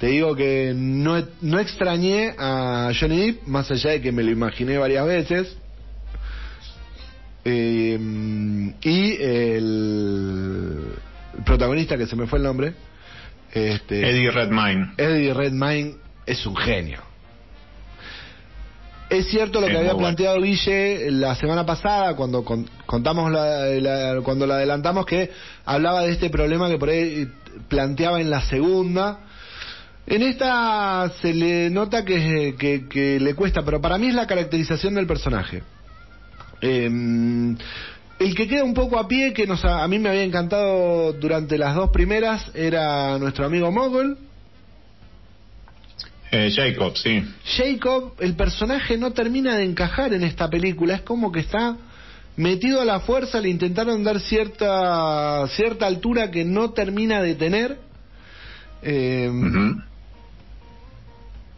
Te 0.00 0.08
digo 0.08 0.34
que 0.34 0.72
no, 0.74 1.24
no 1.40 1.60
extrañé 1.60 2.34
a 2.36 2.90
Johnny 2.98 3.32
Depp, 3.32 3.46
más 3.46 3.70
allá 3.70 3.90
de 3.90 4.00
que 4.00 4.12
me 4.12 4.22
lo 4.22 4.30
imaginé 4.30 4.76
varias 4.76 5.06
veces. 5.06 5.56
Eh, 7.44 7.98
y 8.82 9.16
el, 9.22 10.94
protagonista, 11.44 11.96
que 11.98 12.06
se 12.06 12.16
me 12.16 12.26
fue 12.26 12.38
el 12.38 12.44
nombre, 12.44 12.74
este, 13.52 14.08
Eddie 14.08 14.30
Redmayne. 14.30 14.92
Eddie 14.96 15.34
Redmayne 15.34 15.94
es 16.26 16.44
un 16.46 16.56
genio. 16.56 17.00
Es 19.10 19.26
cierto 19.28 19.60
lo 19.60 19.66
Es 19.66 19.72
que 19.72 19.78
había 19.78 19.92
bueno. 19.92 20.06
planteado 20.08 20.40
Guille 20.40 21.10
la 21.10 21.34
semana 21.36 21.64
pasada 21.66 22.16
cuando 22.16 22.42
con- 22.44 22.68
contamos 22.86 23.30
la, 23.30 23.66
la- 23.66 24.20
cuando 24.22 24.46
la 24.46 24.54
adelantamos 24.54 25.04
que 25.06 25.30
hablaba 25.66 26.02
de 26.02 26.12
este 26.12 26.30
problema 26.30 26.68
que 26.68 26.78
por 26.78 26.88
ahí 26.88 27.28
planteaba 27.68 28.20
en 28.20 28.30
la 28.30 28.40
segunda. 28.40 29.20
En 30.06 30.22
esta 30.22 31.12
se 31.20 31.32
le 31.34 31.70
nota 31.70 32.04
que, 32.04 32.56
que- 32.58 32.88
que 32.88 33.20
le 33.20 33.34
cuesta, 33.34 33.62
pero 33.62 33.80
para 33.80 33.98
mí 33.98 34.08
es 34.08 34.14
la 34.14 34.26
caracterización 34.26 34.94
del 34.94 35.06
personaje. 35.06 35.62
Eh, 36.60 37.56
el 38.18 38.34
que 38.34 38.46
queda 38.46 38.64
un 38.64 38.74
poco 38.74 38.98
a 38.98 39.08
pie, 39.08 39.32
que 39.32 39.46
nos, 39.46 39.64
a, 39.64 39.86
mí 39.88 39.98
me 39.98 40.08
había 40.08 40.22
encantado 40.22 41.12
durante 41.12 41.58
las 41.58 41.74
dos 41.74 41.90
primeras, 41.90 42.50
era 42.54 43.18
nuestro 43.18 43.44
amigo 43.44 43.70
Mogul. 43.70 44.16
Eh, 46.30 46.50
Jacob, 46.54 46.96
sí. 46.96 47.22
Jacob, 47.44 48.14
el 48.20 48.34
personaje 48.34 48.96
no 48.96 49.12
termina 49.12 49.56
de 49.56 49.64
encajar 49.64 50.14
en 50.14 50.24
esta 50.24 50.48
película, 50.48 50.94
es 50.94 51.02
como 51.02 51.30
que 51.32 51.40
está 51.40 51.76
metido 52.36 52.80
a 52.80 52.84
la 52.84 53.00
fuerza, 53.00 53.40
le 53.40 53.48
intentaron 53.48 54.02
dar 54.02 54.18
cierta 54.20 55.46
cierta 55.48 55.86
altura 55.86 56.30
que 56.30 56.44
no 56.44 56.70
termina 56.70 57.20
de 57.20 57.34
tener. 57.34 57.78
Eh, 58.82 59.28
Ujú. 59.30 59.80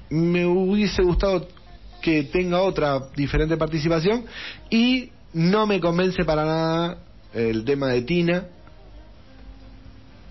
Me 0.09 0.47
hubiese 0.47 1.03
gustado 1.03 1.49
que 2.01 2.25
tenga 2.25 2.63
otra 2.63 3.01
diferente 3.17 3.57
participación 3.57 4.25
y 4.71 5.11
no 5.33 5.67
me 5.67 5.81
convence 5.81 6.25
para 6.25 6.45
nada 6.45 6.99
el 7.35 7.65
tema 7.65 7.89
de 7.89 8.03
Tina. 8.03 8.47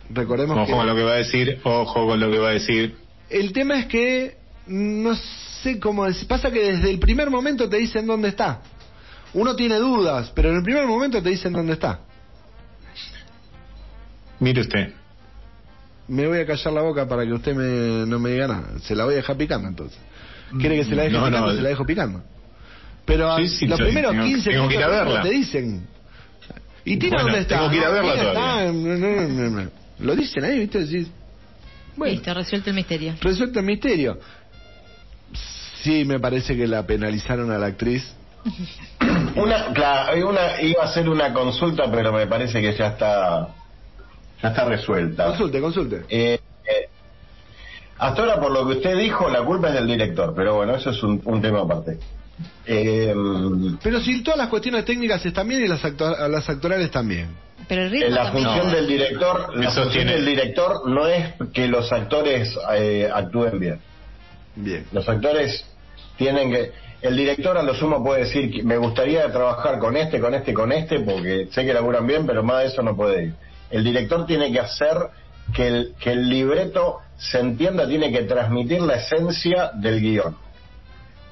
Recordemos 0.09 0.57
Ojo 0.57 0.65
que 0.65 0.71
con 0.73 0.87
lo 0.87 0.95
que 0.95 1.03
va 1.03 1.13
a 1.13 1.17
decir, 1.17 1.59
ojo 1.63 2.07
con 2.07 2.19
lo 2.19 2.31
que 2.31 2.37
va 2.39 2.49
a 2.49 2.53
decir. 2.53 2.95
el 3.29 3.53
tema 3.53 3.79
es 3.79 3.85
que 3.87 4.37
no 4.67 5.15
sé 5.61 5.79
cómo 5.79 6.05
decir. 6.05 6.27
Pasa 6.27 6.51
que 6.51 6.73
desde 6.73 6.89
el 6.89 6.99
primer 6.99 7.29
momento 7.29 7.69
te 7.69 7.77
dicen 7.77 8.05
dónde 8.07 8.29
está. 8.29 8.61
Uno 9.33 9.55
tiene 9.55 9.75
dudas, 9.75 10.31
pero 10.33 10.49
en 10.49 10.57
el 10.57 10.63
primer 10.63 10.87
momento 10.87 11.21
te 11.21 11.29
dicen 11.29 11.53
dónde 11.53 11.73
está. 11.73 11.99
Mire 14.39 14.61
usted. 14.61 14.93
Me 16.07 16.27
voy 16.27 16.39
a 16.39 16.45
callar 16.45 16.73
la 16.73 16.81
boca 16.81 17.07
para 17.07 17.25
que 17.25 17.33
usted 17.33 17.55
me, 17.55 18.05
no 18.05 18.19
me 18.19 18.31
diga 18.31 18.47
nada. 18.47 18.79
Se 18.83 18.95
la 18.95 19.05
voy 19.05 19.13
a 19.13 19.17
dejar 19.17 19.37
picando 19.37 19.67
entonces. 19.67 19.99
¿Quiere 20.59 20.75
que 20.77 20.85
se 20.85 20.95
la 20.95 21.03
deje 21.03 21.17
No, 21.17 21.25
picando? 21.25 21.47
no. 21.47 21.55
Se 21.55 21.61
la 21.61 21.69
dejo 21.69 21.85
picando. 21.85 22.23
Pero 23.05 23.37
Sí, 23.37 23.47
sí, 23.49 23.67
los 23.67 23.79
primeros 23.79 24.11
tengo- 24.11 24.25
15 24.25 24.49
tengo 24.51 24.67
que 24.67 24.75
ir 24.75 24.83
a 24.83 24.87
minutos 24.87 25.05
verla. 25.07 25.21
te 25.23 25.29
dicen. 25.29 25.87
¿Y 26.85 26.97
Tina 26.97 27.15
Bueno, 27.17 27.23
dónde 27.29 27.39
está? 27.41 27.55
tengo 27.57 27.69
que 27.69 27.77
ir 27.77 27.83
a 27.83 27.89
verla 27.89 28.13
todavía. 28.15 28.31
está- 28.31 28.71
no, 28.71 28.97
no, 28.97 28.97
no, 28.97 29.49
no, 29.49 29.61
no. 29.63 29.69
Lo 29.99 30.15
dicen 30.15 30.43
ahí, 30.43 30.59
¿viste? 30.59 30.79
Decís, 30.85 31.07
bueno, 31.95 32.13
Listo, 32.13 32.33
resuelto 32.33 32.69
el 32.69 32.75
misterio. 32.75 33.15
resuelto 33.21 33.59
el 33.59 33.65
misterio. 33.65 34.19
Sí, 35.83 36.03
me 36.05 36.19
parece 36.19 36.55
que 36.57 36.67
la 36.67 36.85
penalizaron 36.85 37.51
a 37.51 37.57
la 37.57 37.67
actriz. 37.67 38.11
Una, 39.35 39.73
claro, 39.73 40.29
una, 40.29 40.61
iba 40.61 40.83
a 40.83 40.85
hacer 40.87 41.09
una 41.09 41.31
consulta, 41.33 41.89
pero 41.91 42.11
me 42.13 42.25
parece 42.27 42.61
que 42.61 42.75
ya 42.75 42.87
está, 42.87 43.49
ya 44.41 44.49
está 44.49 44.65
resuelta. 44.65 45.25
Consulte, 45.27 45.59
consulte. 45.61 46.01
Eh, 46.09 46.39
eh, 46.65 46.89
hasta 47.97 48.21
ahora, 48.21 48.39
por 48.39 48.51
lo 48.51 48.67
que 48.67 48.73
usted 48.77 48.97
dijo, 48.97 49.29
la 49.29 49.43
culpa 49.43 49.69
es 49.69 49.75
del 49.75 49.87
director, 49.87 50.33
pero 50.35 50.55
bueno, 50.55 50.75
eso 50.75 50.89
es 50.89 51.01
un, 51.03 51.21
un 51.25 51.41
tema 51.41 51.61
aparte. 51.61 51.97
Eh, 52.65 53.13
Pero 53.81 54.01
si 54.01 54.21
todas 54.21 54.37
las 54.37 54.49
cuestiones 54.49 54.83
técnicas 54.85 55.25
están 55.25 55.47
bien 55.47 55.63
y 55.63 55.67
las, 55.67 55.83
actua- 55.83 56.27
las 56.27 56.49
actorales 56.49 56.91
también. 56.91 57.29
Pero 57.67 57.83
el 57.83 57.87
eh, 57.87 57.91
ritmo 57.91 58.09
la 58.15 58.23
también. 58.25 58.45
función 58.45 58.67
no. 58.67 58.73
del 58.75 58.87
director, 58.87 59.55
la 59.57 59.69
Eso 59.69 59.83
función 59.83 59.91
tiene- 59.93 60.11
del 60.13 60.25
director 60.25 60.89
no 60.89 61.07
es 61.07 61.33
que 61.53 61.67
los 61.67 61.91
actores 61.91 62.57
eh, 62.73 63.09
actúen 63.13 63.59
bien. 63.59 63.79
Bien. 64.55 64.85
Los 64.91 65.07
actores 65.07 65.65
tienen 66.17 66.51
que. 66.51 66.71
El 67.01 67.15
director 67.15 67.57
a 67.57 67.61
lo 67.63 67.75
sumo 67.75 68.03
puede 68.03 68.21
decir 68.23 68.51
que 68.51 68.63
me 68.63 68.77
gustaría 68.77 69.31
trabajar 69.31 69.77
con 69.79 69.95
este, 69.95 70.19
con 70.19 70.33
este, 70.33 70.53
con 70.53 70.71
este, 70.71 70.99
porque 71.01 71.47
sé 71.51 71.65
que 71.65 71.73
laburan 71.73 72.07
bien, 72.07 72.25
pero 72.25 72.41
más 72.43 72.63
de 72.63 72.67
eso 72.69 72.81
no 72.81 72.95
puede 72.95 73.25
ir. 73.25 73.33
El 73.69 73.83
director 73.83 74.25
tiene 74.25 74.51
que 74.51 74.59
hacer 74.59 74.97
que 75.53 75.67
el, 75.67 75.93
que 75.99 76.11
el 76.13 76.27
libreto 76.29 76.97
se 77.17 77.39
entienda, 77.39 77.87
tiene 77.87 78.11
que 78.11 78.23
transmitir 78.23 78.81
la 78.81 78.95
esencia 78.95 79.71
del 79.73 80.01
guion. 80.01 80.37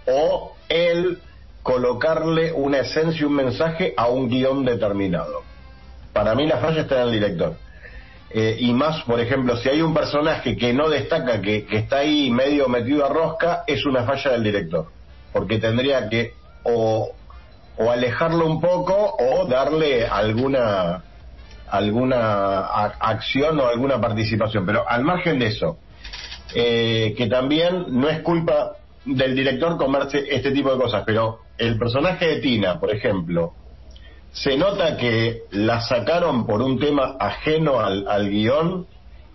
O 0.07 0.55
él 0.69 1.19
colocarle 1.61 2.51
una 2.51 2.79
esencia 2.79 3.25
un 3.25 3.35
mensaje 3.35 3.93
a 3.95 4.07
un 4.07 4.29
guion 4.29 4.65
determinado. 4.65 5.43
Para 6.11 6.35
mí 6.35 6.45
la 6.45 6.57
falla 6.57 6.81
está 6.81 7.01
en 7.01 7.07
el 7.07 7.11
director. 7.13 7.55
Eh, 8.29 8.57
y 8.59 8.73
más, 8.73 9.03
por 9.03 9.19
ejemplo, 9.19 9.55
si 9.57 9.69
hay 9.69 9.81
un 9.81 9.93
personaje 9.93 10.57
que 10.57 10.73
no 10.73 10.89
destaca, 10.89 11.39
que, 11.41 11.65
que 11.65 11.77
está 11.77 11.99
ahí 11.99 12.31
medio 12.31 12.67
metido 12.67 13.05
a 13.05 13.09
rosca, 13.09 13.63
es 13.67 13.85
una 13.85 14.03
falla 14.03 14.31
del 14.31 14.43
director. 14.43 14.87
Porque 15.31 15.59
tendría 15.59 16.09
que 16.09 16.33
o, 16.63 17.11
o 17.77 17.91
alejarlo 17.91 18.45
un 18.45 18.59
poco 18.59 19.15
o 19.19 19.45
darle 19.45 20.05
alguna 20.05 21.03
alguna 21.69 22.59
acción 22.99 23.59
o 23.59 23.67
alguna 23.67 23.99
participación. 23.99 24.65
Pero 24.65 24.87
al 24.87 25.03
margen 25.03 25.39
de 25.39 25.47
eso, 25.47 25.77
eh, 26.55 27.13
que 27.17 27.27
también 27.27 27.85
no 27.89 28.09
es 28.09 28.19
culpa 28.21 28.73
del 29.05 29.35
director 29.35 29.77
comerse 29.77 30.23
este 30.29 30.51
tipo 30.51 30.71
de 30.71 30.77
cosas, 30.81 31.03
pero 31.05 31.39
el 31.57 31.77
personaje 31.77 32.25
de 32.27 32.39
Tina, 32.41 32.79
por 32.79 32.93
ejemplo, 32.93 33.53
se 34.31 34.57
nota 34.57 34.97
que 34.97 35.41
la 35.51 35.81
sacaron 35.81 36.45
por 36.45 36.61
un 36.61 36.79
tema 36.79 37.15
ajeno 37.19 37.79
al, 37.79 38.07
al 38.07 38.29
guion 38.29 38.87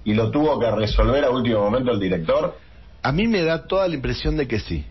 y 0.05 0.15
lo 0.15 0.31
tuvo 0.31 0.59
que 0.59 0.71
resolver 0.71 1.25
a 1.25 1.31
último 1.31 1.61
momento 1.61 1.93
el 1.93 2.01
director. 2.01 2.57
A 3.03 3.13
mí 3.13 3.27
me 3.29 3.43
da 3.43 3.67
toda 3.67 3.87
la 3.89 3.95
impresión 3.95 4.37
de 4.37 4.49
que 4.49 4.59
sí. 4.59 4.85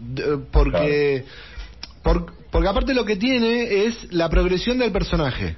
De- 0.00 0.38
porque, 0.50 1.24
por- 2.02 2.32
porque 2.50 2.68
aparte 2.68 2.94
lo 2.94 3.04
que 3.04 3.16
tiene 3.16 3.84
es 3.86 4.12
la 4.12 4.28
progresión 4.28 4.78
del 4.78 4.90
personaje. 4.90 5.56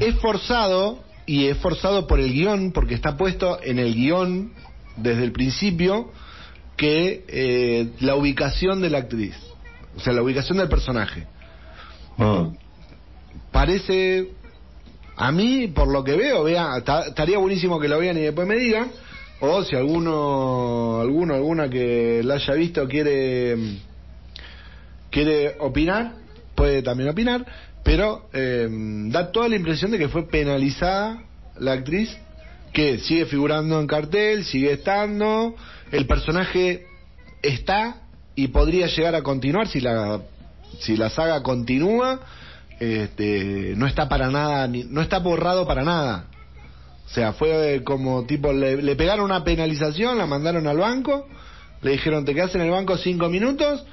Es 0.00 0.14
forzado, 0.16 1.00
y 1.26 1.46
es 1.46 1.56
forzado 1.58 2.06
por 2.06 2.20
el 2.20 2.32
guion, 2.32 2.72
porque 2.72 2.94
está 2.94 3.16
puesto 3.16 3.58
en 3.62 3.78
el 3.78 3.94
guion 3.94 4.52
desde 4.96 5.24
el 5.24 5.32
principio, 5.32 6.10
que 6.76 7.24
eh, 7.28 7.88
la 8.00 8.16
ubicación 8.16 8.82
de 8.82 8.90
la 8.90 8.98
actriz. 8.98 9.34
O 9.96 10.00
sea, 10.00 10.12
la 10.12 10.22
ubicación 10.22 10.58
del 10.58 10.68
personaje. 10.68 11.26
Mm. 12.18 12.56
parece 13.52 14.28
a 15.16 15.30
mí 15.32 15.66
por 15.68 15.88
lo 15.88 16.02
que 16.02 16.14
veo 16.16 16.44
vea 16.44 16.80
ta- 16.82 17.08
estaría 17.08 17.36
buenísimo 17.38 17.78
que 17.78 17.88
lo 17.88 17.98
vean 17.98 18.16
y 18.16 18.22
después 18.22 18.46
me 18.48 18.56
digan 18.56 18.90
o 19.40 19.62
si 19.64 19.76
alguno 19.76 20.98
alguno 21.00 21.34
alguna 21.34 21.68
que 21.68 22.22
la 22.24 22.34
haya 22.36 22.54
visto 22.54 22.88
quiere 22.88 23.54
quiere 25.10 25.56
opinar 25.60 26.14
puede 26.54 26.82
también 26.82 27.10
opinar 27.10 27.44
pero 27.86 28.28
eh, 28.32 28.66
da 29.10 29.30
toda 29.30 29.48
la 29.48 29.54
impresión 29.54 29.92
de 29.92 29.98
que 29.98 30.08
fue 30.08 30.28
penalizada 30.28 31.22
la 31.60 31.72
actriz 31.74 32.10
que 32.72 32.98
sigue 32.98 33.26
figurando 33.26 33.78
en 33.80 33.86
cartel 33.86 34.44
sigue 34.44 34.72
estando 34.72 35.54
el 35.92 36.04
personaje 36.06 36.84
está 37.42 38.02
y 38.34 38.48
podría 38.48 38.88
llegar 38.88 39.14
a 39.14 39.22
continuar 39.22 39.68
si 39.68 39.80
la 39.80 40.20
si 40.80 40.96
la 40.96 41.10
saga 41.10 41.44
continúa 41.44 42.20
este, 42.80 43.74
no 43.76 43.86
está 43.86 44.08
para 44.08 44.30
nada 44.30 44.66
ni- 44.66 44.82
no 44.84 45.00
está 45.00 45.18
borrado 45.20 45.66
para 45.66 45.82
nada. 45.84 46.26
O 47.06 47.08
sea 47.08 47.34
fue 47.34 47.82
como 47.84 48.26
tipo 48.26 48.52
le, 48.52 48.82
le 48.82 48.96
pegaron 48.96 49.26
una 49.26 49.44
penalización 49.44 50.18
la 50.18 50.26
mandaron 50.26 50.66
al 50.66 50.78
banco 50.78 51.28
le 51.82 51.92
dijeron 51.92 52.24
te 52.24 52.34
quedas 52.34 52.52
en 52.56 52.62
el 52.62 52.70
banco 52.72 52.98
cinco 52.98 53.28
minutos 53.28 53.84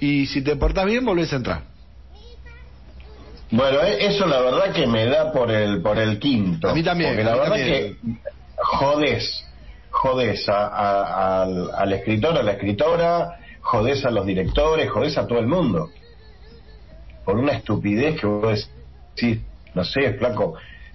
y 0.00 0.24
si 0.24 0.40
te 0.40 0.56
portás 0.56 0.86
bien 0.86 1.04
volvés 1.04 1.34
a 1.34 1.36
entrar 1.36 1.71
Bueno, 3.52 3.82
e- 3.82 4.06
eso 4.06 4.26
la 4.26 4.40
verdad 4.40 4.72
que 4.72 4.86
me 4.86 5.04
da 5.06 5.30
por 5.30 5.50
el 5.50 5.82
por 5.82 5.98
el 5.98 6.18
quinto. 6.18 6.70
A 6.70 6.74
mí 6.74 6.82
también, 6.82 7.10
Porque 7.10 7.22
la 7.24 7.32
verdad 7.36 7.48
también. 7.56 7.68
que 7.68 7.96
jodés, 8.56 9.44
jodés 9.90 10.48
a- 10.48 10.68
a- 10.68 11.42
al, 11.42 11.70
al 11.74 11.92
escritor, 11.92 12.36
a 12.38 12.42
la 12.42 12.52
escritora, 12.52 13.36
jodés 13.60 14.04
a 14.06 14.10
los 14.10 14.24
directores, 14.24 14.90
jodés 14.90 15.18
a 15.18 15.26
todo 15.26 15.38
el 15.38 15.46
mundo. 15.46 15.90
Por 17.24 17.36
una 17.36 17.52
estupidez 17.52 18.18
que 18.18 18.26
vos 18.26 18.70
decís, 19.14 19.42
no 19.74 19.84
sé, 19.84 20.14
flaco, 20.14 20.54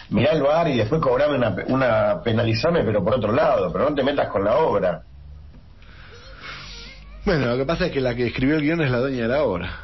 mirá 0.09 0.31
el 0.31 0.41
bar 0.41 0.67
y 0.67 0.77
después 0.77 0.99
cobrame 0.99 1.35
una, 1.37 1.55
una 1.67 2.21
penalizame, 2.23 2.83
pero 2.83 3.03
por 3.03 3.13
otro 3.13 3.31
lado, 3.33 3.71
pero 3.71 3.87
no 3.89 3.95
te 3.95 4.03
metas 4.03 4.29
con 4.29 4.43
la 4.43 4.57
obra. 4.57 5.03
bueno 7.23 7.45
lo 7.45 7.57
que 7.57 7.65
pasa 7.65 7.85
es 7.85 7.91
que 7.91 8.01
la 8.01 8.15
que 8.15 8.25
escribió 8.27 8.55
el 8.55 8.61
guion 8.63 8.81
es 8.81 8.89
la 8.89 8.97
dueña 8.99 9.21
de 9.23 9.27
la 9.27 9.43
obra 9.43 9.79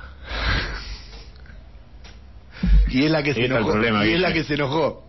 y 2.89 3.05
es 3.05 3.11
la 3.11 3.23
que 3.23 3.33
se 3.33 3.45
enojó 3.45 3.71
problema, 3.71 4.05
y 4.05 4.13
es 4.13 4.19
la 4.19 4.33
que 4.33 4.43
se 4.43 4.53
enojó 4.55 5.03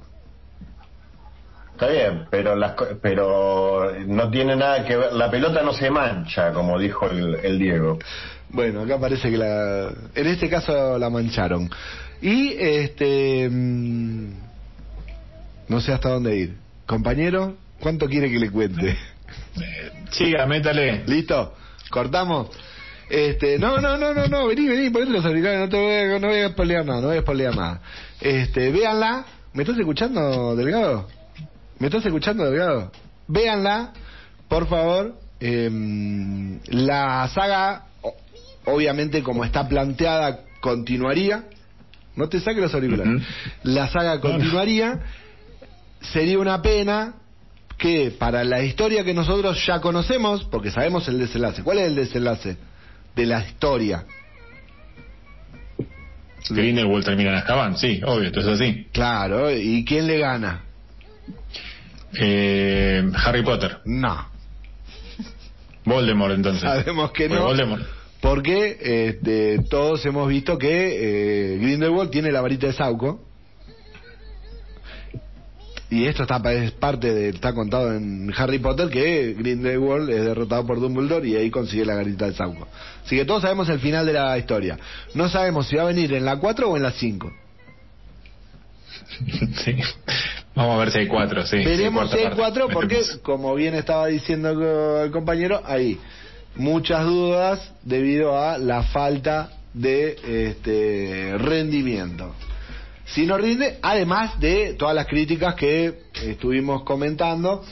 Está 1.72 1.88
bien, 1.88 2.26
pero 2.30 2.54
las, 2.54 2.72
co- 2.74 2.86
pero 3.02 3.90
no 4.06 4.30
tiene 4.30 4.54
nada 4.54 4.84
que 4.84 4.96
ver, 4.96 5.12
la 5.12 5.28
pelota 5.28 5.60
no 5.62 5.72
se 5.72 5.90
mancha, 5.90 6.52
como 6.52 6.78
dijo 6.78 7.10
el, 7.10 7.34
el 7.42 7.58
Diego. 7.58 7.98
Bueno, 8.50 8.82
acá 8.82 8.96
parece 9.00 9.28
que 9.28 9.36
la, 9.36 9.88
en 10.14 10.26
este 10.28 10.48
caso 10.48 10.96
la 10.98 11.10
mancharon. 11.10 11.68
Y 12.22 12.54
este, 12.56 13.48
mm, 13.50 14.30
no 15.66 15.80
sé 15.80 15.92
hasta 15.92 16.10
dónde 16.10 16.36
ir. 16.36 16.54
Compañero, 16.86 17.56
¿cuánto 17.80 18.06
quiere 18.08 18.30
que 18.30 18.38
le 18.38 18.50
cuente? 18.50 18.96
Siga, 20.12 20.46
métale. 20.46 21.02
¿Listo? 21.06 21.56
¿Cortamos? 21.90 22.50
Este, 23.08 23.58
no, 23.58 23.78
no, 23.78 23.96
no, 23.98 24.14
no, 24.14 24.26
no, 24.26 24.46
vení, 24.46 24.66
vení, 24.66 24.90
ponete 24.90 25.12
los 25.12 25.24
auriculares, 25.24 25.60
no 25.60 25.68
te 25.68 25.76
voy 25.76 26.14
a, 26.14 26.18
no 26.18 26.28
voy 26.28 26.40
a 26.40 26.48
spoilear 26.48 26.84
nada, 26.86 27.00
no 27.00 27.08
voy 27.08 27.18
a 27.18 27.20
spoilear 27.20 27.54
nada. 27.54 27.80
Este, 28.20 28.70
véanla, 28.70 29.24
¿me 29.52 29.62
estás 29.62 29.78
escuchando, 29.78 30.56
Delgado? 30.56 31.08
¿Me 31.78 31.88
estás 31.88 32.04
escuchando, 32.06 32.44
Delgado? 32.44 32.90
Véanla, 33.28 33.92
por 34.48 34.66
favor, 34.68 35.16
em, 35.40 36.60
la 36.68 37.28
saga, 37.28 37.84
obviamente 38.64 39.22
como 39.22 39.44
está 39.44 39.68
planteada, 39.68 40.40
continuaría, 40.60 41.44
no 42.16 42.28
te 42.28 42.40
saques 42.40 42.62
los 42.62 42.74
auriculares, 42.74 43.22
la 43.64 43.88
saga 43.88 44.20
continuaría, 44.20 45.00
sería 46.00 46.38
una 46.38 46.62
pena 46.62 47.14
que 47.76 48.12
para 48.12 48.44
la 48.44 48.62
historia 48.62 49.04
que 49.04 49.12
nosotros 49.12 49.62
ya 49.66 49.80
conocemos, 49.80 50.44
porque 50.44 50.70
sabemos 50.70 51.06
el 51.08 51.18
desenlace, 51.18 51.62
¿cuál 51.62 51.78
es 51.78 51.88
el 51.88 51.96
desenlace 51.96 52.56
de 53.14 53.26
la 53.26 53.40
historia? 53.46 54.04
Grindelwald 56.50 57.04
termina 57.04 57.30
en 57.30 57.36
Azkaban, 57.36 57.76
sí, 57.78 58.00
obvio, 58.04 58.26
esto 58.26 58.40
es 58.40 58.46
así. 58.46 58.86
Claro, 58.92 59.50
¿y 59.50 59.84
quién 59.84 60.06
le 60.06 60.18
gana? 60.18 60.62
Eh, 62.20 63.02
Harry 63.24 63.42
Potter. 63.42 63.78
No, 63.86 64.28
Voldemort, 65.84 66.34
entonces. 66.34 66.62
sabemos 66.62 67.12
que 67.12 67.28
no, 67.28 67.44
Voldemort. 67.44 67.82
porque 68.20 68.76
este, 69.08 69.58
todos 69.70 70.04
hemos 70.06 70.28
visto 70.28 70.58
que 70.58 71.54
eh, 71.54 71.58
Grindelwald 71.58 72.10
tiene 72.10 72.30
la 72.30 72.40
varita 72.42 72.66
de 72.66 72.72
Sauco. 72.74 73.22
Y 75.90 76.06
esto 76.06 76.22
está 76.22 76.40
es 76.52 76.72
parte 76.72 77.12
de 77.12 77.28
está 77.28 77.52
contado 77.52 77.92
en 77.92 78.32
Harry 78.36 78.58
Potter 78.58 78.88
que 78.88 79.34
Grindelwald 79.34 80.10
es 80.10 80.24
derrotado 80.24 80.66
por 80.66 80.80
Dumbledore 80.80 81.28
y 81.28 81.36
ahí 81.36 81.50
consigue 81.50 81.84
la 81.84 81.94
varita 81.94 82.26
de 82.26 82.34
Sauco. 82.34 82.66
Así 83.04 83.16
que 83.16 83.24
todos 83.24 83.42
sabemos 83.42 83.68
el 83.68 83.80
final 83.80 84.06
de 84.06 84.14
la 84.14 84.36
historia. 84.38 84.78
No 85.14 85.28
sabemos 85.28 85.68
si 85.68 85.76
va 85.76 85.82
a 85.82 85.86
venir 85.86 86.12
en 86.14 86.24
la 86.24 86.38
4 86.38 86.68
o 86.68 86.76
en 86.76 86.82
la 86.82 86.92
5. 86.92 87.32
sí. 89.64 89.76
Vamos 90.54 90.76
a 90.76 90.78
ver 90.78 90.90
si 90.92 90.98
hay 91.00 91.08
cuatro, 91.08 91.44
sí. 91.46 91.56
Veremos 91.56 92.10
si 92.10 92.16
hay 92.16 92.22
cuarta 92.24 92.36
cuatro 92.36 92.66
parte. 92.66 92.74
porque, 92.74 92.94
Veremos. 92.96 93.18
como 93.18 93.54
bien 93.54 93.74
estaba 93.74 94.06
diciendo 94.06 95.02
el 95.02 95.10
compañero, 95.10 95.62
hay 95.64 95.98
muchas 96.56 97.04
dudas 97.04 97.72
debido 97.82 98.38
a 98.40 98.58
la 98.58 98.84
falta 98.84 99.50
de 99.72 100.16
este 100.50 101.36
rendimiento. 101.38 102.34
Si 103.06 103.26
no 103.26 103.36
rinde, 103.36 103.78
además 103.82 104.40
de 104.40 104.74
todas 104.74 104.94
las 104.94 105.06
críticas 105.06 105.54
que 105.54 106.04
estuvimos 106.22 106.84
comentando, 106.84 107.62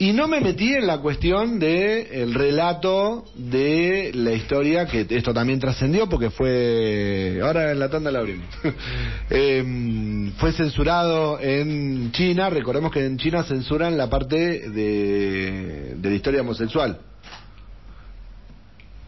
y 0.00 0.14
no 0.14 0.28
me 0.28 0.40
metí 0.40 0.72
en 0.72 0.86
la 0.86 0.98
cuestión 0.98 1.58
de 1.58 2.22
el 2.22 2.32
relato 2.32 3.24
de 3.34 4.12
la 4.14 4.32
historia, 4.32 4.86
que 4.86 5.06
esto 5.10 5.34
también 5.34 5.60
trascendió 5.60 6.08
porque 6.08 6.30
fue, 6.30 7.38
ahora 7.42 7.70
en 7.70 7.78
la 7.78 7.90
tanda 7.90 8.10
la 8.10 8.20
abrimos, 8.20 8.48
Em, 9.30 10.32
fue 10.32 10.52
censurado 10.52 11.38
en 11.38 12.12
China, 12.12 12.48
recordemos 12.48 12.90
que 12.90 13.04
en 13.04 13.18
China 13.18 13.42
censuran 13.44 13.98
la 13.98 14.08
parte 14.08 14.70
de, 14.70 15.94
de 15.96 16.08
la 16.08 16.14
historia 16.16 16.40
homosexual. 16.40 16.98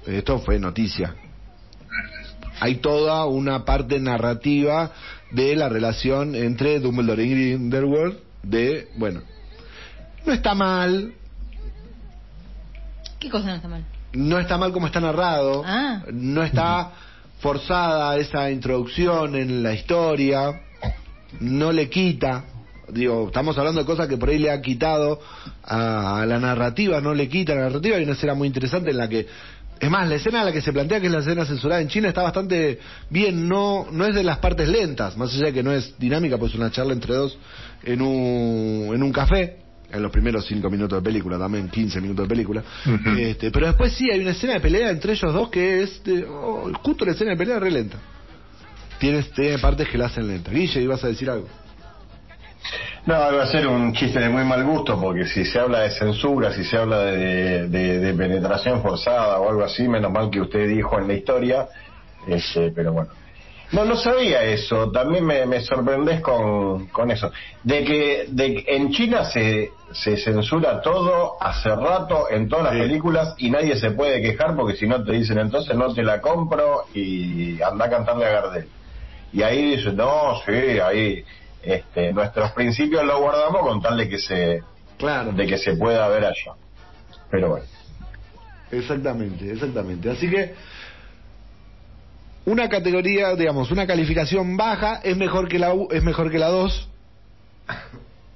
Esto 0.07 0.41
fue 0.41 0.59
noticia. 0.59 1.15
Hay 2.61 2.77
toda 2.77 3.25
una 3.25 3.65
parte 3.65 3.99
narrativa 3.99 4.93
de 5.33 5.57
la 5.57 5.69
relación 5.69 6.35
entre 6.35 6.79
Dumbledore 6.81 7.25
y 7.25 7.31
Grindelwald 7.31 8.17
de, 8.43 8.89
bueno, 8.97 9.23
no 10.27 10.33
está 10.33 10.55
mal, 10.55 11.13
¿Qué 13.19 13.29
cosa 13.31 13.47
no 13.49 13.55
está 13.55 13.69
mal? 13.69 13.85
no 14.15 14.39
está 14.39 14.59
mal 14.59 14.73
como 14.73 14.87
está 14.87 15.01
narrado, 15.01 15.63
Ah. 15.67 16.03
no 16.13 16.43
está 16.43 16.91
forzada 17.39 18.17
esa 18.17 18.51
introducción 18.51 19.35
en 19.37 19.63
la 19.63 19.73
historia, 19.75 20.61
no 21.41 21.73
le 21.73 21.89
quita, 21.89 22.45
digo, 22.89 23.29
estamos 23.29 23.57
hablando 23.59 23.81
de 23.81 23.87
cosas 23.87 24.07
que 24.09 24.17
por 24.17 24.29
ahí 24.29 24.39
le 24.39 24.51
ha 24.51 24.61
quitado 24.61 25.21
a, 25.65 26.21
a 26.23 26.27
la 26.27 26.39
narrativa, 26.39 27.01
no 27.01 27.15
le 27.15 27.29
quita 27.29 27.55
la 27.55 27.63
narrativa, 27.63 27.97
hay 27.97 28.05
una 28.05 28.13
escena 28.13 28.35
muy 28.35 28.49
interesante 28.49 28.91
en 28.91 28.99
la 28.99 29.09
que 29.09 29.27
es 29.83 29.91
más, 29.91 30.09
la 30.09 30.15
escena 30.15 30.39
en 30.41 30.47
la 30.47 30.53
que 30.53 30.63
se 30.63 30.73
plantea 30.73 31.01
que 31.01 31.07
es 31.09 31.13
la 31.13 31.19
escena 31.19 31.45
censurada 31.45 31.81
en 31.83 31.89
China 31.89 32.09
está 32.09 32.23
bastante 32.23 32.79
bien, 33.11 33.49
no 33.49 33.89
no 33.91 34.07
es 34.07 34.15
de 34.15 34.23
las 34.23 34.39
partes 34.39 34.69
lentas, 34.69 35.17
más 35.17 35.35
allá 35.35 35.47
de 35.47 35.53
que 35.53 35.63
no 35.63 35.73
es 35.73 35.99
dinámica, 35.99 36.39
pues 36.39 36.53
es 36.53 36.59
una 36.59 36.71
charla 36.71 36.93
entre 36.93 37.15
dos 37.15 37.37
en 37.83 38.01
un, 38.01 38.95
en 38.95 39.03
un 39.03 39.13
café, 39.13 39.57
en 39.91 40.01
los 40.01 40.13
primeros 40.13 40.47
cinco 40.47 40.71
minutos 40.71 40.99
de 40.99 41.05
película, 41.05 41.37
también 41.37 41.69
15 41.69 42.01
minutos 42.01 42.27
de 42.27 42.29
película. 42.29 42.63
Este, 43.19 43.51
pero 43.51 43.67
después 43.67 43.93
sí 43.93 44.09
hay 44.11 44.21
una 44.21 44.31
escena 44.31 44.53
de 44.55 44.61
pelea 44.61 44.89
entre 44.91 45.13
ellos 45.15 45.35
dos 45.35 45.51
que 45.51 45.83
es 45.83 46.03
de- 46.05 46.25
oh, 46.25 46.71
justo 46.83 47.05
la 47.05 47.11
escena 47.13 47.33
de 47.33 47.37
pelea 47.37 47.57
es 47.57 47.63
re 47.63 47.71
lenta. 47.73 47.99
Tiene, 49.01 49.21
tiene 49.25 49.59
partes 49.59 49.89
que 49.89 49.99
la 49.99 50.07
hacen 50.07 50.29
lenta. 50.29 50.53
Guille, 50.53 50.81
ibas 50.81 51.03
a 51.03 51.09
decir 51.09 51.29
algo. 51.29 51.49
No, 53.05 53.15
va 53.15 53.43
a 53.43 53.47
ser 53.47 53.67
un 53.67 53.93
chiste 53.95 54.21
de 54.21 54.29
muy 54.29 54.45
mal 54.45 54.63
gusto, 54.65 55.01
porque 55.01 55.27
si 55.27 55.45
se 55.45 55.59
habla 55.59 55.81
de 55.81 55.91
censura, 55.91 56.53
si 56.53 56.63
se 56.65 56.77
habla 56.77 56.99
de, 57.03 57.69
de- 57.69 57.99
de 57.99 58.15
penetración 58.15 58.81
forzada 58.81 59.41
o 59.41 59.49
algo 59.49 59.65
así, 59.65 59.89
menos 59.89 60.13
mal 60.13 60.31
que 60.31 60.41
usted 60.41 60.69
dijo 60.69 60.99
en 61.01 61.09
la 61.09 61.15
historia, 61.15 61.69
este, 62.29 62.71
pero 62.71 62.93
bueno. 62.93 63.11
No, 63.73 63.85
no 63.87 63.97
sabía 63.97 64.45
eso, 64.45 64.93
también 64.93 65.25
me, 65.25 65.47
me 65.47 65.61
sorprendés 65.63 66.21
con, 66.21 66.89
con 66.89 67.11
eso. 67.11 67.33
De 67.65 67.83
que, 67.85 68.27
de 68.29 68.55
que 68.55 68.77
en 68.77 68.93
China 68.93 69.25
se, 69.25 69.73
se 69.93 70.17
censura 70.19 70.81
todo 70.83 71.33
hace 71.41 71.71
rato 71.75 72.31
en 72.31 72.49
todas 72.49 72.67
las 72.67 72.75
Sí. 72.75 72.81
películas 72.81 73.35
y 73.39 73.51
nadie 73.51 73.75
se 73.77 73.93
puede 73.93 74.21
quejar 74.21 74.55
porque 74.55 74.77
si 74.77 74.87
no 74.87 75.03
te 75.03 75.13
dicen 75.13 75.39
entonces 75.39 75.75
no 75.75 75.93
te 75.95 76.03
la 76.03 76.21
compro 76.21 76.83
y 76.93 77.61
anda 77.63 77.87
a 77.87 77.91
cantarle 77.91 78.27
a 78.27 78.31
Gardel. 78.31 78.69
Y 79.33 79.43
ahí 79.43 79.75
dice, 79.77 79.91
no, 79.95 80.37
sí, 80.45 80.53
ahí 80.79 81.25
este, 81.63 82.13
nuestros 82.13 82.53
principios 82.53 83.05
los 83.05 83.21
guardamos 83.21 83.63
con 83.63 83.81
tal 83.83 83.97
de 83.97 84.09
que 84.09 84.19
se 84.19 84.63
Claro. 84.99 85.33
de 85.33 85.47
que 85.47 85.59
se 85.59 85.75
pueda 85.77 86.07
ver 86.09 86.25
allá. 86.25 86.55
Pero 87.31 87.51
bueno. 87.51 87.67
Exactamente, 88.71 89.51
exactamente. 89.53 90.11
Así 90.11 90.31
que 90.31 90.55
una 92.45 92.69
categoría, 92.69 93.35
digamos, 93.37 93.71
una 93.71 93.87
calificación 93.87 94.57
baja 94.57 95.01
es 95.05 95.17
mejor 95.17 95.49
que 95.49 95.59
la 95.59 95.75
u- 95.75 95.89
es 95.91 96.03
mejor 96.03 96.31
que 96.31 96.39
la 96.39 96.49
2. 96.49 96.89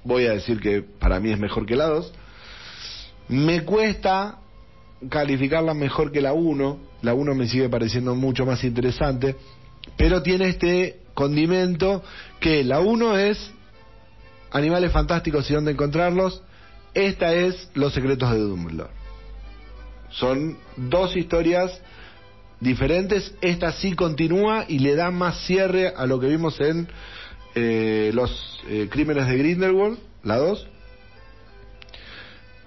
Voy 0.04 0.26
a 0.26 0.32
decir 0.32 0.60
que 0.60 0.82
para 0.82 1.18
mí 1.20 1.32
es 1.32 1.38
mejor 1.38 1.66
que 1.66 1.74
la 1.74 1.86
2. 1.86 2.12
Me 3.28 3.62
cuesta 3.64 4.38
calificarla 5.08 5.74
mejor 5.74 6.12
que 6.12 6.20
la 6.20 6.32
1. 6.32 6.78
La 7.02 7.14
1 7.14 7.34
me 7.34 7.48
sigue 7.48 7.68
pareciendo 7.68 8.14
mucho 8.14 8.46
más 8.46 8.62
interesante, 8.64 9.36
pero 9.96 10.22
tiene 10.22 10.48
este 10.48 11.00
condimento 11.14 12.02
que 12.40 12.64
la 12.64 12.80
1 12.80 13.18
es 13.18 13.52
Animales 14.56 14.92
fantásticos 14.92 15.50
y 15.50 15.54
dónde 15.54 15.72
encontrarlos. 15.72 16.42
Esta 16.94 17.34
es 17.34 17.68
Los 17.74 17.92
secretos 17.92 18.30
de 18.32 18.38
Dumbledore. 18.38 18.90
Son 20.10 20.56
dos 20.76 21.14
historias 21.16 21.78
diferentes. 22.60 23.34
Esta 23.42 23.72
sí 23.72 23.94
continúa 23.94 24.64
y 24.66 24.78
le 24.78 24.94
da 24.94 25.10
más 25.10 25.44
cierre 25.46 25.92
a 25.94 26.06
lo 26.06 26.20
que 26.20 26.28
vimos 26.28 26.58
en 26.60 26.88
eh, 27.54 28.10
los 28.14 28.62
eh, 28.68 28.88
crímenes 28.90 29.26
de 29.26 29.36
Grindelwald, 29.36 29.98
la 30.22 30.38
2. 30.38 30.68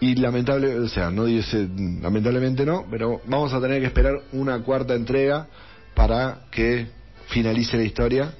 Y 0.01 0.15
lamentable, 0.15 0.79
o 0.79 0.87
sea, 0.87 1.09
no 1.09 1.25
dice, 1.25 1.67
lamentablemente 2.01 2.65
no, 2.65 2.85
pero 2.89 3.21
vamos 3.25 3.51
a 3.53 3.59
tener 3.59 3.81
que 3.81 3.87
esperar 3.87 4.21
una 4.31 4.61
cuarta 4.61 4.93
entrega 4.93 5.47
para 5.95 6.41
que 6.51 6.87
finalice 7.29 7.77
la 7.77 7.83
historia 7.83 8.33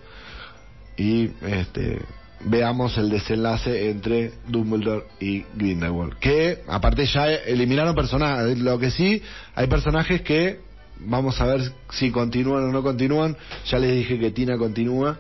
y 0.98 1.32
este 1.42 2.00
veamos 2.42 2.98
el 2.98 3.10
desenlace 3.10 3.90
entre 3.90 4.32
Dumbledore 4.48 5.06
y 5.20 5.44
Grindelwald. 5.56 6.18
Que 6.20 6.60
aparte 6.68 7.06
ya 7.06 7.34
eliminaron 7.34 7.96
personajes, 7.96 8.58
lo 8.60 8.80
que 8.80 8.92
sí, 8.92 9.22
hay 9.56 9.68
personajes 9.68 10.22
que 10.22 10.60
vamos 11.00 11.40
a 11.42 11.46
ver 11.46 11.72
si 11.92 12.12
continúan 12.12 12.64
o 12.66 12.72
no 12.72 12.84
continúan. 12.84 13.36
Ya 13.70 13.80
les 13.80 13.94
dije 13.94 14.20
que 14.20 14.32
Tina 14.32 14.58
continúa 14.58 15.18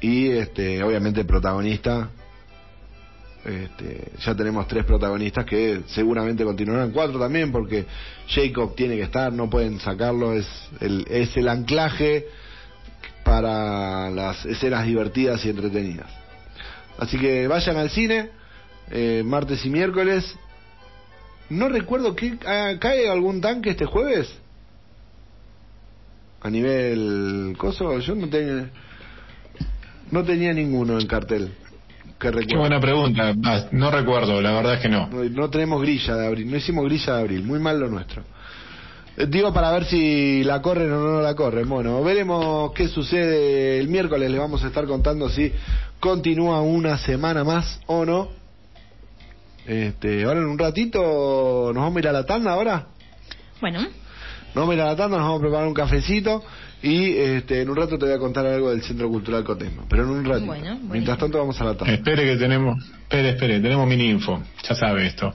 y 0.00 0.28
este 0.28 0.82
obviamente 0.82 1.20
el 1.20 1.26
protagonista 1.26 2.10
este, 3.44 4.12
ya 4.24 4.34
tenemos 4.34 4.66
tres 4.68 4.84
protagonistas 4.84 5.46
que 5.46 5.82
seguramente 5.86 6.44
continuarán, 6.44 6.90
cuatro 6.90 7.18
también, 7.18 7.50
porque 7.50 7.86
Jacob 8.28 8.74
tiene 8.74 8.96
que 8.96 9.04
estar, 9.04 9.32
no 9.32 9.48
pueden 9.48 9.80
sacarlo, 9.80 10.34
es 10.34 10.46
el, 10.80 11.06
es 11.08 11.36
el 11.36 11.48
anclaje 11.48 12.26
para 13.24 14.10
las 14.10 14.44
escenas 14.46 14.86
divertidas 14.86 15.44
y 15.44 15.50
entretenidas. 15.50 16.10
Así 16.98 17.18
que 17.18 17.46
vayan 17.46 17.76
al 17.76 17.90
cine, 17.90 18.30
eh, 18.90 19.22
martes 19.24 19.64
y 19.64 19.70
miércoles. 19.70 20.36
No 21.50 21.68
recuerdo 21.68 22.14
que 22.14 22.38
ah, 22.46 22.72
cae 22.78 23.08
algún 23.08 23.40
tanque 23.40 23.70
este 23.70 23.86
jueves. 23.86 24.32
A 26.40 26.50
nivel 26.50 27.54
coso, 27.58 27.98
yo 27.98 28.14
no 28.14 28.28
tenía 28.28 28.70
no 30.10 30.24
tenía 30.24 30.52
ninguno 30.52 30.98
en 30.98 31.06
cartel. 31.06 31.52
Que 32.18 32.32
Qué 32.32 32.56
buena 32.56 32.80
pregunta. 32.80 33.32
Ah, 33.44 33.66
No 33.70 33.90
recuerdo, 33.92 34.40
la 34.40 34.52
verdad 34.52 34.74
es 34.74 34.80
que 34.80 34.88
no. 34.88 35.08
No, 35.08 35.22
no 35.22 35.50
tenemos 35.50 35.80
grilla 35.80 36.16
de 36.16 36.26
abril, 36.26 36.50
no 36.50 36.56
hicimos 36.56 36.84
grilla 36.86 37.14
de 37.14 37.20
abril, 37.20 37.42
muy 37.44 37.60
mal 37.60 37.78
lo 37.78 37.88
nuestro. 37.88 38.24
Digo 39.26 39.52
para 39.52 39.72
ver 39.72 39.84
si 39.84 40.44
la 40.44 40.62
corren 40.62 40.92
o 40.92 41.00
no 41.00 41.20
la 41.20 41.34
corren. 41.34 41.68
Bueno, 41.68 42.02
veremos 42.04 42.72
qué 42.72 42.86
sucede 42.86 43.80
el 43.80 43.88
miércoles. 43.88 44.30
Les 44.30 44.38
vamos 44.38 44.62
a 44.62 44.68
estar 44.68 44.86
contando 44.86 45.28
si 45.28 45.52
continúa 45.98 46.60
una 46.60 46.98
semana 46.98 47.42
más 47.42 47.80
o 47.86 48.04
no. 48.04 48.28
Este, 49.66 50.22
ahora 50.22 50.38
en 50.38 50.46
un 50.46 50.58
ratito 50.58 51.72
nos 51.74 51.82
vamos 51.82 51.96
a 51.96 51.98
ir 51.98 52.08
a 52.08 52.12
la 52.12 52.24
tanda 52.24 52.52
ahora. 52.52 52.86
Bueno, 53.60 53.80
Nos 53.80 54.54
vamos 54.54 54.70
a 54.70 54.74
ir 54.74 54.80
a 54.82 54.86
la 54.86 54.96
tanda, 54.96 55.18
nos 55.18 55.26
vamos 55.26 55.40
a 55.40 55.42
preparar 55.42 55.66
un 55.66 55.74
cafecito 55.74 56.44
y 56.80 57.16
este, 57.16 57.62
en 57.62 57.70
un 57.70 57.76
rato 57.76 57.98
te 57.98 58.06
voy 58.06 58.14
a 58.14 58.18
contar 58.18 58.46
algo 58.46 58.70
del 58.70 58.82
Centro 58.82 59.08
Cultural 59.08 59.42
Cotesma. 59.42 59.82
Pero 59.88 60.04
en 60.04 60.10
un 60.10 60.24
ratito. 60.24 60.46
Bueno. 60.46 60.78
Mientras 60.84 61.18
tanto 61.18 61.38
vamos 61.38 61.60
a 61.60 61.64
la 61.64 61.74
tanda. 61.74 61.92
Espere 61.92 62.24
que 62.24 62.36
tenemos, 62.36 62.78
espere, 63.02 63.30
espere, 63.30 63.60
tenemos 63.60 63.88
mini 63.88 64.10
info, 64.10 64.40
ya 64.62 64.76
sabe 64.76 65.08
esto. 65.08 65.34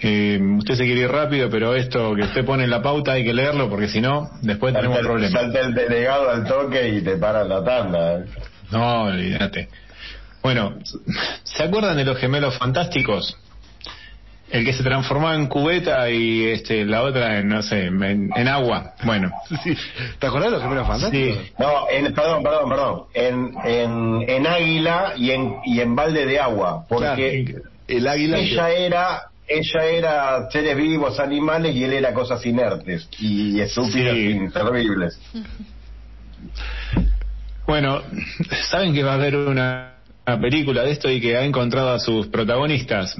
Eh, 0.00 0.38
usted 0.58 0.74
se 0.76 0.84
quiere 0.84 1.00
ir 1.02 1.10
rápido, 1.10 1.50
pero 1.50 1.74
esto 1.74 2.14
que 2.14 2.22
usted 2.22 2.44
pone 2.44 2.64
en 2.64 2.70
la 2.70 2.80
pauta 2.82 3.12
hay 3.12 3.24
que 3.24 3.34
leerlo 3.34 3.68
porque 3.68 3.88
si 3.88 4.00
no, 4.00 4.30
después 4.42 4.72
tenemos 4.74 4.98
problemas. 5.00 5.32
salta 5.32 5.60
el 5.60 5.74
delegado 5.74 6.30
al 6.30 6.44
toque 6.46 6.88
y 6.88 7.00
te 7.02 7.16
paran 7.16 7.48
la 7.48 7.64
tanda. 7.64 8.18
¿eh? 8.20 8.24
No, 8.70 9.02
olvídate. 9.04 9.68
Bueno, 10.42 10.74
¿se 11.42 11.62
acuerdan 11.64 11.96
de 11.96 12.04
los 12.04 12.16
gemelos 12.18 12.56
fantásticos? 12.58 13.36
El 14.50 14.64
que 14.64 14.72
se 14.72 14.82
transformaba 14.82 15.34
en 15.34 15.46
cubeta 15.46 16.08
y 16.10 16.44
este 16.46 16.86
la 16.86 17.02
otra 17.02 17.38
en, 17.40 17.48
no 17.48 17.60
sé, 17.60 17.86
en, 17.86 18.30
en 18.34 18.48
agua. 18.48 18.94
Bueno, 19.04 19.30
Sí. 19.64 19.76
¿Te 20.18 20.26
acordás 20.26 20.46
de 20.46 20.52
los 20.52 20.62
gemelos 20.62 20.86
fantásticos? 20.86 21.44
sí. 21.44 21.52
No, 21.58 21.90
en, 21.90 22.14
perdón, 22.14 22.42
perdón, 22.44 22.68
perdón. 22.70 23.02
En, 23.12 23.52
en, 23.64 24.24
en 24.30 24.46
Águila 24.46 25.12
y 25.16 25.32
en, 25.32 25.56
y 25.66 25.80
en 25.80 25.94
Balde 25.94 26.24
de 26.24 26.38
Agua. 26.40 26.84
Porque 26.88 27.44
Claro, 27.46 27.68
el 27.88 28.06
águila. 28.08 28.38
ella 28.38 28.70
era 28.70 29.22
ella 29.48 29.84
era 29.86 30.50
seres 30.50 30.76
vivos, 30.76 31.18
animales, 31.18 31.74
y 31.74 31.84
él 31.84 31.94
era 31.94 32.12
cosas 32.12 32.44
inertes 32.46 33.08
y 33.18 33.60
estúpidas, 33.60 34.14
Sí. 34.14 34.30
inservibles. 34.30 35.18
Bueno, 37.66 38.02
saben 38.70 38.94
que 38.94 39.02
va 39.02 39.12
a 39.12 39.14
haber 39.14 39.36
una, 39.36 39.94
una 40.26 40.40
película 40.40 40.82
de 40.82 40.92
esto 40.92 41.10
y 41.10 41.20
que 41.20 41.36
ha 41.36 41.44
encontrado 41.44 41.90
a 41.90 41.98
sus 41.98 42.28
protagonistas. 42.28 43.16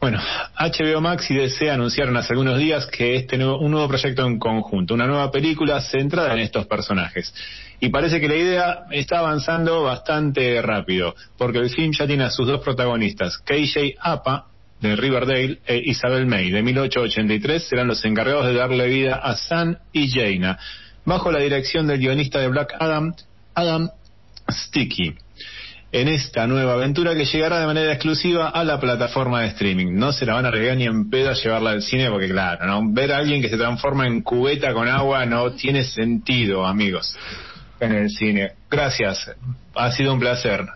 Bueno, 0.00 0.20
HBO 0.56 1.00
Max 1.00 1.28
y 1.28 1.34
DC 1.34 1.70
anunciaron 1.72 2.16
hace 2.16 2.32
algunos 2.32 2.56
días 2.56 2.86
que 2.86 3.16
este 3.16 3.36
nuevo, 3.36 3.58
un 3.58 3.72
nuevo 3.72 3.88
proyecto 3.88 4.24
en 4.24 4.38
conjunto, 4.38 4.94
una 4.94 5.08
nueva 5.08 5.32
película 5.32 5.80
centrada 5.80 6.32
en 6.34 6.38
estos 6.38 6.66
personajes. 6.66 7.34
Y 7.80 7.88
parece 7.88 8.20
que 8.20 8.28
la 8.28 8.36
idea 8.36 8.78
está 8.92 9.18
avanzando 9.18 9.82
bastante 9.82 10.62
rápido, 10.62 11.16
porque 11.36 11.58
el 11.58 11.70
film 11.70 11.92
ya 11.92 12.06
tiene 12.06 12.24
a 12.24 12.30
sus 12.30 12.46
dos 12.46 12.60
protagonistas, 12.60 13.38
KJ 13.38 13.96
Apa, 14.00 14.46
de 14.80 14.96
Riverdale, 14.96 15.58
e 15.66 15.82
Isabel 15.84 16.26
May, 16.26 16.50
de 16.50 16.62
1883, 16.62 17.62
serán 17.68 17.88
los 17.88 18.04
encargados 18.04 18.46
de 18.46 18.54
darle 18.54 18.86
vida 18.88 19.16
a 19.16 19.36
Sam 19.36 19.76
y 19.92 20.10
Jaina, 20.10 20.58
bajo 21.04 21.32
la 21.32 21.40
dirección 21.40 21.86
del 21.86 21.98
guionista 21.98 22.40
de 22.40 22.48
Black 22.48 22.74
Adam, 22.78 23.14
Adam 23.54 23.90
Sticky 24.50 25.16
en 25.90 26.08
esta 26.08 26.46
nueva 26.46 26.74
aventura 26.74 27.14
que 27.14 27.24
llegará 27.24 27.60
de 27.60 27.66
manera 27.66 27.92
exclusiva 27.92 28.50
a 28.50 28.62
la 28.62 28.78
plataforma 28.78 29.42
de 29.42 29.48
streaming. 29.48 29.94
No 29.94 30.12
se 30.12 30.26
la 30.26 30.34
van 30.34 30.46
a 30.46 30.50
regar 30.50 30.76
ni 30.76 30.84
en 30.84 31.08
pedo 31.08 31.30
a 31.30 31.34
llevarla 31.34 31.70
al 31.70 31.82
cine 31.82 32.10
porque 32.10 32.28
claro, 32.28 32.66
¿no? 32.66 32.92
ver 32.92 33.12
a 33.12 33.18
alguien 33.18 33.40
que 33.40 33.48
se 33.48 33.56
transforma 33.56 34.06
en 34.06 34.20
cubeta 34.20 34.74
con 34.74 34.88
agua 34.88 35.24
no 35.24 35.52
tiene 35.52 35.84
sentido, 35.84 36.66
amigos, 36.66 37.16
en 37.80 37.92
el 37.92 38.10
cine. 38.10 38.52
Gracias, 38.70 39.30
ha 39.74 39.92
sido 39.92 40.12
un 40.12 40.20
placer. 40.20 40.66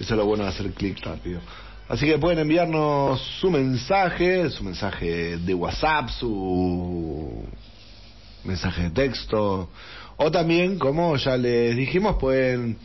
Eso 0.00 0.14
es 0.14 0.18
lo 0.18 0.24
bueno 0.24 0.44
de 0.44 0.50
hacer 0.50 0.70
clic 0.72 1.04
rápido. 1.04 1.40
Así 1.88 2.06
que 2.06 2.18
pueden 2.18 2.38
enviarnos 2.40 3.20
su 3.40 3.50
mensaje, 3.50 4.50
su 4.50 4.62
mensaje 4.62 5.38
de 5.38 5.54
WhatsApp, 5.54 6.10
su 6.10 7.44
mensaje 8.44 8.82
de 8.84 8.90
texto, 8.90 9.70
o 10.16 10.30
también, 10.30 10.78
como 10.78 11.16
ya 11.16 11.36
les 11.36 11.76
dijimos, 11.76 12.16
pueden 12.18 12.76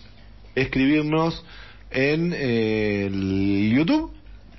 escribirnos 0.56 1.44
en 1.90 2.34
eh, 2.36 3.06
el 3.08 3.72
YouTube. 3.76 4.12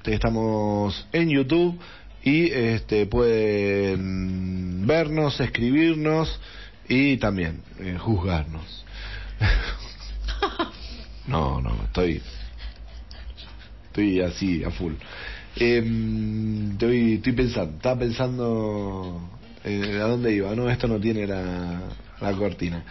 Estamos 0.04 1.06
en 1.12 1.30
YouTube 1.30 1.78
y 2.22 2.50
este 2.50 3.06
pueden 3.06 4.86
vernos, 4.86 5.40
escribirnos 5.40 6.40
y 6.88 7.16
también 7.18 7.62
eh, 7.78 7.96
juzgarnos. 7.98 8.84
no, 11.26 11.60
no, 11.60 11.74
estoy 11.84 12.20
estoy 13.86 14.20
así 14.20 14.64
a 14.64 14.70
full. 14.70 14.94
Em, 15.56 16.72
estoy, 16.72 17.14
estoy 17.14 17.32
pensando, 17.32 17.76
estaba 17.76 17.98
pensando 18.00 19.33
eh, 19.64 19.98
a 20.00 20.04
dónde 20.06 20.32
iba. 20.32 20.54
No, 20.54 20.68
esto 20.70 20.86
no 20.86 20.98
tiene 21.00 21.26
la, 21.26 21.80
la 22.20 22.32
cortina. 22.32 22.82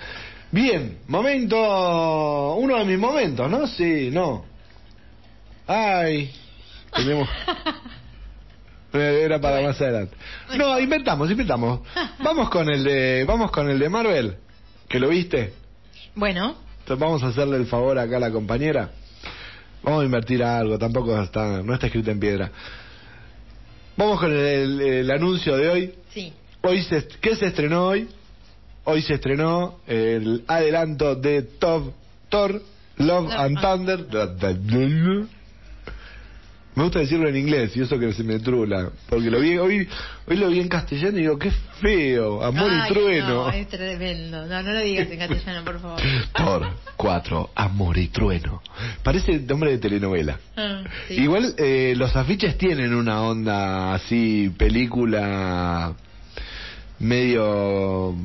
Bien, 0.52 1.00
momento, 1.08 2.56
uno 2.56 2.78
de 2.78 2.86
mis 2.86 3.00
momentos, 3.00 3.50
¿no? 3.50 3.66
Sí, 3.68 4.10
no. 4.12 4.46
Ay, 5.68 6.32
tenemos. 6.96 7.28
Era 8.94 9.42
para 9.42 9.62
más 9.62 9.82
adelante. 9.82 10.16
No, 10.56 10.80
inventamos, 10.80 11.30
inventamos. 11.32 11.80
Vamos 12.20 12.50
con 12.52 12.70
el 12.70 12.84
de, 12.84 13.26
vamos 13.28 13.50
con 13.50 13.68
el 13.70 13.80
de 13.80 13.90
Marvel, 13.90 14.36
que 14.88 15.00
lo 15.00 15.10
viste. 15.10 15.54
Bueno, 16.14 16.56
Entonces 16.82 17.00
vamos 17.00 17.24
a 17.24 17.28
hacerle 17.30 17.58
el 17.58 17.66
favor 17.66 17.98
acá 17.98 18.18
a 18.18 18.20
la 18.20 18.30
compañera. 18.32 18.92
Vamos 19.82 20.04
a 20.04 20.06
invertir 20.06 20.44
algo, 20.44 20.78
tampoco 20.78 21.20
está, 21.20 21.64
no 21.64 21.74
está 21.74 21.88
escrito 21.88 22.12
en 22.12 22.20
piedra. 22.20 22.52
Vamos 23.98 24.20
con 24.20 24.32
el, 24.32 24.38
el- 24.38 24.82
el 24.82 25.12
anuncio 25.12 25.58
de 25.58 25.70
hoy. 25.70 25.94
sí. 26.14 26.32
Hoy 26.66 26.82
se, 26.84 27.06
¿Qué 27.20 27.36
se 27.36 27.48
estrenó 27.48 27.88
hoy? 27.88 28.08
Hoy 28.86 29.02
se 29.02 29.16
estrenó 29.16 29.80
el 29.86 30.46
adelanto 30.48 31.14
de 31.14 31.42
Top, 31.42 31.92
Thor, 32.30 32.62
Love 32.98 33.32
and 33.32 33.58
and- 33.58 33.62
Thunder. 33.62 35.26
Me 36.76 36.84
gusta 36.84 37.00
decirlo 37.00 37.28
en 37.28 37.36
inglés 37.36 37.76
y 37.76 37.82
eso 37.82 38.00
que 38.00 38.14
se 38.14 38.24
me 38.24 38.40
trula. 38.40 38.90
Porque 39.10 39.30
lo 39.30 39.42
vi, 39.42 39.58
hoy, 39.58 39.88
hoy 40.26 40.38
lo 40.38 40.48
vi 40.50 40.62
en 40.62 40.70
castellano 40.70 41.18
y 41.18 41.22
digo, 41.24 41.38
qué 41.38 41.52
feo, 41.82 42.42
amor 42.42 42.72
Ay, 42.72 42.90
y 42.90 42.94
trueno. 42.94 43.28
No, 43.28 43.50
es 43.50 43.68
tremendo. 43.68 44.46
No, 44.48 44.64
no 44.64 44.72
lo 44.72 44.80
digas 44.80 45.12
en 45.12 45.20
castellano, 45.20 45.66
por 45.66 45.82
favor. 45.82 46.02
Thor 46.36 46.68
4, 46.96 47.50
amor 47.56 47.98
y 47.98 48.08
trueno. 48.08 48.62
Parece 49.04 49.38
nombre 49.40 49.72
de 49.72 49.78
telenovela. 49.80 50.40
Ah, 50.56 50.84
sí. 51.10 51.16
Igual 51.16 51.56
eh, 51.58 51.94
los 51.98 52.16
afiches 52.16 52.58
tienen 52.58 52.94
una 52.94 53.22
onda 53.22 53.94
así, 53.94 54.50
película 54.58 55.94
medio 57.04 58.16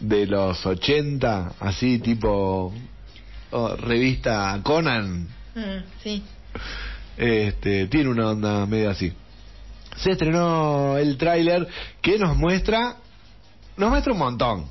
de 0.00 0.26
los 0.26 0.64
80, 0.64 1.52
así 1.60 1.98
tipo 1.98 2.72
oh, 3.50 3.76
revista 3.76 4.58
Conan. 4.62 5.28
Ah, 5.54 5.82
sí. 6.02 6.22
Este, 7.16 7.86
tiene 7.88 8.08
una 8.08 8.30
onda 8.30 8.66
medio 8.66 8.90
así. 8.90 9.12
Se 9.96 10.12
estrenó 10.12 10.96
el 10.96 11.18
tráiler 11.18 11.68
que 12.00 12.18
nos 12.18 12.36
muestra, 12.36 12.96
nos 13.76 13.90
muestra 13.90 14.12
un 14.12 14.18
montón. 14.18 14.66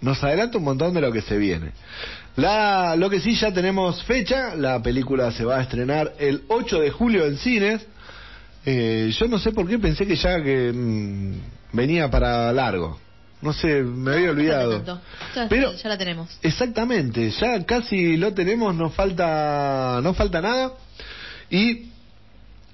Nos 0.00 0.22
adelanta 0.22 0.58
un 0.58 0.64
montón 0.64 0.92
de 0.92 1.00
lo 1.00 1.12
que 1.12 1.22
se 1.22 1.38
viene. 1.38 1.70
La, 2.36 2.96
lo 2.96 3.08
que 3.08 3.20
sí 3.20 3.36
ya 3.36 3.52
tenemos 3.52 4.02
fecha, 4.02 4.56
la 4.56 4.82
película 4.82 5.30
se 5.30 5.44
va 5.44 5.58
a 5.58 5.62
estrenar 5.62 6.14
el 6.18 6.42
8 6.48 6.80
de 6.80 6.90
julio 6.90 7.26
en 7.26 7.36
cines. 7.36 7.86
Eh, 8.66 9.14
yo 9.16 9.28
no 9.28 9.38
sé 9.38 9.52
por 9.52 9.68
qué 9.68 9.78
pensé 9.78 10.04
que 10.04 10.16
ya 10.16 10.42
que 10.42 10.72
mm, 10.72 11.34
venía 11.74 12.10
para 12.10 12.52
largo. 12.52 12.98
No 13.42 13.52
sé, 13.52 13.82
me 13.82 14.14
había 14.14 14.30
olvidado. 14.30 14.82
No, 14.86 15.00
ya, 15.34 15.48
Pero 15.50 15.74
ya 15.74 15.88
la 15.90 15.98
tenemos. 15.98 16.38
Exactamente, 16.42 17.30
ya 17.30 17.62
casi 17.66 18.16
lo 18.16 18.32
tenemos, 18.32 18.74
nos 18.74 18.94
falta, 18.94 20.00
no 20.02 20.14
falta 20.14 20.40
nada 20.40 20.72
y 21.50 21.90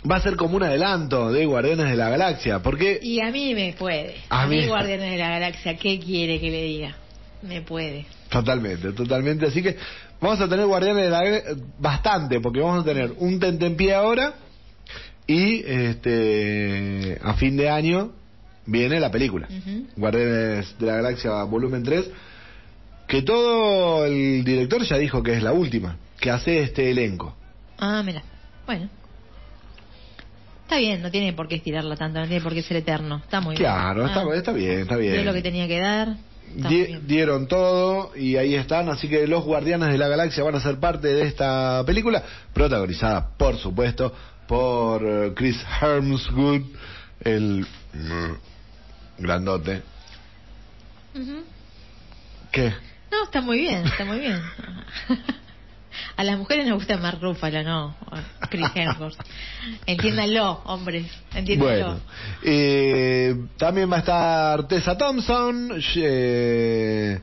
va 0.09 0.17
a 0.17 0.21
ser 0.23 0.37
como 0.37 0.57
un 0.57 0.63
adelanto 0.63 1.33
de 1.33 1.45
Guardianes 1.45 1.91
de 1.91 1.97
la 1.97 2.09
Galaxia, 2.09 2.61
porque 2.63 3.01
Y 3.03 3.21
a 3.21 3.31
mí 3.33 3.53
me 3.55 3.73
puede. 3.77 4.15
A 4.29 4.43
A, 4.43 4.47
mí, 4.47 4.59
mí- 4.59 4.67
Guardianes 4.69 5.11
de 5.11 5.19
la 5.19 5.31
Galaxia, 5.31 5.77
¿qué 5.77 5.99
quiere 5.99 6.39
que 6.41 6.51
le 6.51 6.63
diga? 6.63 6.97
Me 7.43 7.63
puede. 7.63 8.07
totalmente, 8.29 8.93
totalmente, 8.93 9.47
así 9.47 9.63
que 9.63 9.77
vamos 10.21 10.41
a 10.41 10.49
tener 10.49 10.67
Guardianes 10.67 11.05
de 11.05 11.11
la 11.11 11.25
Galaxia 11.25 11.55
bastante, 11.81 12.39
porque 12.41 12.61
vamos 12.61 12.83
a 12.83 12.85
tener 12.85 13.13
un 13.19 13.41
tentempié 13.41 13.93
ahora 13.95 14.35
y 15.27 15.65
este 15.67 17.19
a 17.23 17.35
fin 17.35 17.57
de 17.57 17.69
año 17.69 18.13
viene 18.67 19.01
la 19.01 19.11
película. 19.11 19.49
Guardianes 19.97 20.79
de 20.79 20.87
la 20.87 20.97
Galaxia 20.97 21.43
volumen 21.45 21.83
3, 21.83 22.11
que 23.07 23.23
todo 23.23 24.07
el 24.07 24.45
director 24.45 24.83
ya 24.85 24.97
dijo 24.97 25.23
que 25.23 25.33
es 25.35 25.43
la 25.43 25.53
última, 25.53 25.97
que 26.21 26.31
hace 26.31 26.61
este 26.61 26.91
elenco. 26.91 27.35
Ah, 27.79 28.03
mira. 28.05 28.23
Bueno. 28.67 28.89
Está 30.63 30.77
bien, 30.79 31.03
no 31.03 31.11
tiene 31.11 31.33
por 31.33 31.49
qué 31.49 31.57
estirarla 31.57 31.97
tanto, 31.97 32.21
no 32.21 32.27
tiene 32.29 32.43
por 32.43 32.55
qué 32.55 32.63
ser 32.63 32.77
eterno. 32.77 33.17
Está 33.25 33.41
muy 33.41 33.57
Claro, 33.57 34.05
bien. 34.05 34.09
está, 34.09 34.21
Ah, 34.23 34.35
está 34.37 34.53
bien, 34.53 34.79
está 34.81 34.97
bien. 34.97 35.15
dio 35.15 35.25
lo 35.25 35.33
que 35.33 35.43
tenía 35.43 35.67
que 35.67 35.81
dar. 35.81 36.17
Di- 36.55 36.99
dieron 37.07 37.47
todo 37.49 38.13
y 38.17 38.37
ahí 38.37 38.55
están, 38.55 38.89
así 38.89 39.09
que 39.09 39.27
los 39.27 39.45
Guardianes 39.45 39.89
de 39.91 39.99
la 39.99 40.09
Galaxia 40.09 40.43
van 40.45 40.55
a 40.57 40.61
ser 40.61 40.79
parte 40.79 41.09
de 41.09 41.23
esta 41.27 41.83
película, 41.87 42.23
protagonizada, 42.53 43.31
por 43.37 43.57
supuesto, 43.57 44.13
por 44.47 45.03
eh, 45.05 45.33
Chris 45.35 45.57
Hemsworth, 45.81 46.67
el 47.23 47.67
grandote. 49.21 49.83
¿Qué? 52.53 52.73
No, 53.11 53.25
está 53.25 53.41
muy 53.41 53.59
bien, 53.59 53.87
está 53.87 54.05
muy 54.05 54.19
bien. 54.19 54.41
A 56.17 56.23
las 56.25 56.39
mujeres 56.39 56.67
nos 56.67 56.77
gusta 56.77 56.97
más 56.99 57.21
Rúfalo, 57.21 57.63
no 57.65 57.97
Chris 58.49 58.67
Hemsworth. 58.75 59.19
Entiéndanlo, 59.87 60.63
hombres, 60.65 61.07
entiéndanlo. 61.35 61.85
Bueno, 61.87 62.01
eh, 62.45 63.35
también 63.57 63.91
va 63.91 63.97
a 63.97 63.99
estar 64.01 64.69
Tessa 64.69 64.97
Thompson, 64.97 65.81
eh, 65.97 67.21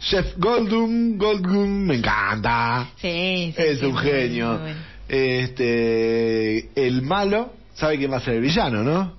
Jeff 0.00 0.34
Goldblum, 0.36 1.16
Goldblum, 1.18 1.68
me 1.86 1.96
encanta. 1.96 2.90
Sí, 2.96 3.52
sí, 3.56 3.62
Es 3.62 3.80
sí, 3.80 3.86
un 3.86 3.96
genio. 3.96 4.58
bueno. 4.58 4.80
Este, 5.08 6.70
el 6.86 7.02
malo, 7.02 7.52
¿sabe 7.74 7.98
quién 7.98 8.12
va 8.12 8.18
a 8.18 8.20
ser 8.20 8.34
el 8.34 8.42
villano, 8.42 8.82
no? 8.82 9.16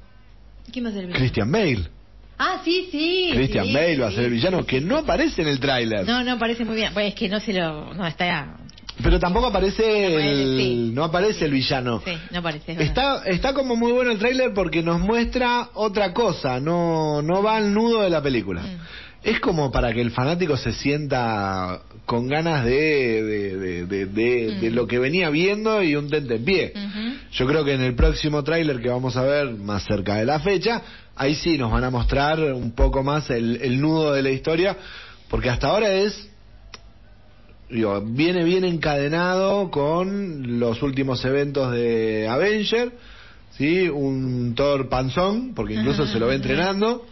¿Quién 0.72 0.86
va 0.86 0.90
a 0.90 0.92
ser 0.94 1.02
el 1.02 1.08
villano? 1.08 1.20
Christian 1.20 1.52
Bale. 1.52 1.90
Ah, 2.38 2.62
sí, 2.66 2.90
sí. 2.92 3.30
Christian 3.34 3.66
sí, 3.68 3.74
Bale 3.74 3.98
va 3.98 4.08
a 4.08 4.12
ser 4.12 4.26
el 4.26 4.32
villano, 4.32 4.66
que 4.66 4.82
no 4.82 4.98
aparece 4.98 5.42
en 5.42 5.48
el 5.48 5.60
tráiler. 5.60 6.06
No, 6.06 6.24
no, 6.24 6.38
parece 6.38 6.66
muy 6.66 6.76
bien. 6.76 6.94
Pues 6.94 7.08
es 7.10 7.16
que 7.16 7.30
no 7.30 7.40
se 7.40 7.54
lo. 7.54 7.94
No, 7.94 8.06
está. 8.06 8.58
Pero 9.04 9.20
tampoco 9.20 9.48
aparece 9.48 10.16
el, 10.32 10.58
Sí. 10.58 10.92
no 10.94 11.04
aparece 11.04 11.46
el 11.46 11.52
villano. 11.52 12.02
Sí, 12.06 12.14
no 12.32 12.42
parece. 12.42 12.72
es 12.72 12.78
verdad. 12.78 13.22
Está, 13.22 13.30
está 13.30 13.54
como 13.54 13.76
muy 13.76 13.92
bueno 13.92 14.12
el 14.12 14.20
tráiler 14.20 14.54
porque 14.54 14.82
nos 14.84 15.00
muestra 15.02 15.70
otra 15.74 16.14
cosa, 16.14 16.60
no, 16.62 17.22
no 17.22 17.44
va 17.44 17.58
al 17.58 17.74
nudo 17.74 18.02
de 18.04 18.10
la 18.10 18.22
película. 18.22 18.62
Mm. 18.62 18.78
Es 19.24 19.40
como 19.40 19.72
para 19.72 19.92
que 19.92 20.02
el 20.02 20.12
fanático 20.12 20.56
se 20.56 20.72
sienta 20.72 21.82
con 22.06 22.28
ganas 22.28 22.64
de, 22.64 23.24
de, 23.24 23.58
de, 23.58 23.86
de- 23.86 24.06
de- 24.06 24.56
de 24.62 24.70
Mm. 24.70 24.74
lo 24.76 24.88
que 24.88 25.00
venía 25.00 25.30
viendo 25.30 25.82
y 25.82 25.96
un 25.96 26.10
tentempié. 26.10 26.72
Ujú. 26.76 27.16
Yo 27.32 27.48
creo 27.48 27.66
que 27.66 27.74
en 27.74 27.82
el 27.82 27.96
próximo 27.96 28.44
tráiler 28.44 28.80
que 28.82 28.90
vamos 28.90 29.18
a 29.18 29.24
ver 29.24 29.50
más 29.56 29.84
cerca 29.84 30.16
de 30.16 30.26
la 30.26 30.40
fecha, 30.40 30.82
ahí 31.16 31.36
sí 31.36 31.58
nos 31.58 31.72
van 31.72 31.84
a 31.84 31.90
mostrar 31.90 32.40
un 32.54 32.72
poco 32.72 33.04
más 33.04 33.30
el, 33.30 33.60
el 33.62 33.80
nudo 33.80 34.14
de 34.14 34.22
la 34.22 34.32
historia, 34.32 34.78
porque 35.30 35.50
hasta 35.50 35.68
ahora 35.68 35.92
es, 35.92 36.30
digo, 37.70 38.02
viene 38.02 38.44
bien 38.44 38.66
encadenado 38.66 39.72
con 39.72 40.60
los 40.60 40.82
últimos 40.82 41.24
eventos 41.26 41.72
de 41.72 42.28
Avenger, 42.28 42.92
¿sí? 43.58 43.90
Un 43.90 44.54
Thor 44.56 44.90
panzón, 44.90 45.54
porque 45.56 45.76
incluso 45.76 46.06
se 46.06 46.20
lo 46.20 46.28
ve 46.28 46.36
entrenando, 46.36 47.06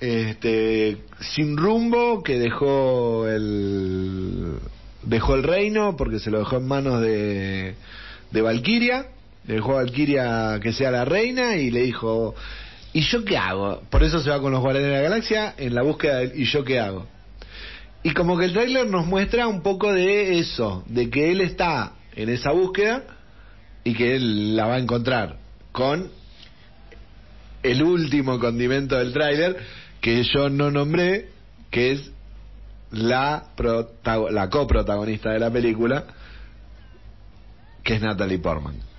este, 0.00 0.98
sin 1.20 1.56
rumbo, 1.56 2.22
que 2.22 2.38
dejó 2.38 3.28
el, 3.28 4.56
dejó 5.02 5.36
el 5.36 5.44
reino, 5.44 5.96
porque 5.96 6.18
se 6.18 6.30
lo 6.30 6.40
dejó 6.40 6.56
en 6.56 6.66
manos 6.66 7.00
de, 7.00 7.74
de 8.30 8.42
Valkyria, 8.42 9.06
dejó 9.44 9.72
a 9.72 9.82
Valkyria 9.84 10.58
que 10.60 10.72
sea 10.72 10.90
la 10.90 11.04
reina 11.04 11.56
y 11.56 11.70
le 11.70 11.82
dijo, 11.82 12.34
¿y 12.94 13.00
yo 13.02 13.24
qué 13.24 13.36
hago? 13.36 13.82
Por 13.90 14.02
eso 14.04 14.20
se 14.20 14.30
va 14.30 14.40
con 14.40 14.52
los 14.52 14.60
Guardianes 14.60 14.90
de 14.90 14.96
la 14.96 15.02
Galaxia 15.02 15.54
en 15.58 15.74
la 15.74 15.82
búsqueda 15.82 16.18
del 16.18 16.40
¿y 16.40 16.44
yo 16.44 16.64
qué 16.64 16.80
hago? 16.80 17.06
Y 18.04 18.12
como 18.12 18.38
que 18.38 18.46
el 18.46 18.52
tráiler 18.52 18.86
nos 18.86 19.04
muestra 19.04 19.48
un 19.48 19.62
poco 19.62 19.92
de 19.92 20.38
eso, 20.38 20.84
de 20.86 21.10
que 21.10 21.32
él 21.32 21.40
está 21.40 21.94
en 22.14 22.28
esa 22.28 22.52
búsqueda 22.52 23.02
y 23.82 23.94
que 23.94 24.14
él 24.14 24.56
la 24.56 24.66
va 24.66 24.76
a 24.76 24.78
encontrar 24.78 25.38
con 25.72 26.10
el 27.64 27.82
último 27.82 28.38
condimento 28.38 28.96
del 28.96 29.12
tráiler 29.12 29.56
que 30.00 30.22
yo 30.22 30.48
no 30.48 30.70
nombré, 30.70 31.30
que 31.70 31.92
es 31.92 32.12
la, 32.92 33.48
la 34.30 34.50
coprotagonista 34.50 35.30
de 35.30 35.40
la 35.40 35.50
película, 35.50 36.04
que 37.82 37.94
es 37.94 38.02
Natalie 38.02 38.38
Portman. 38.38 38.93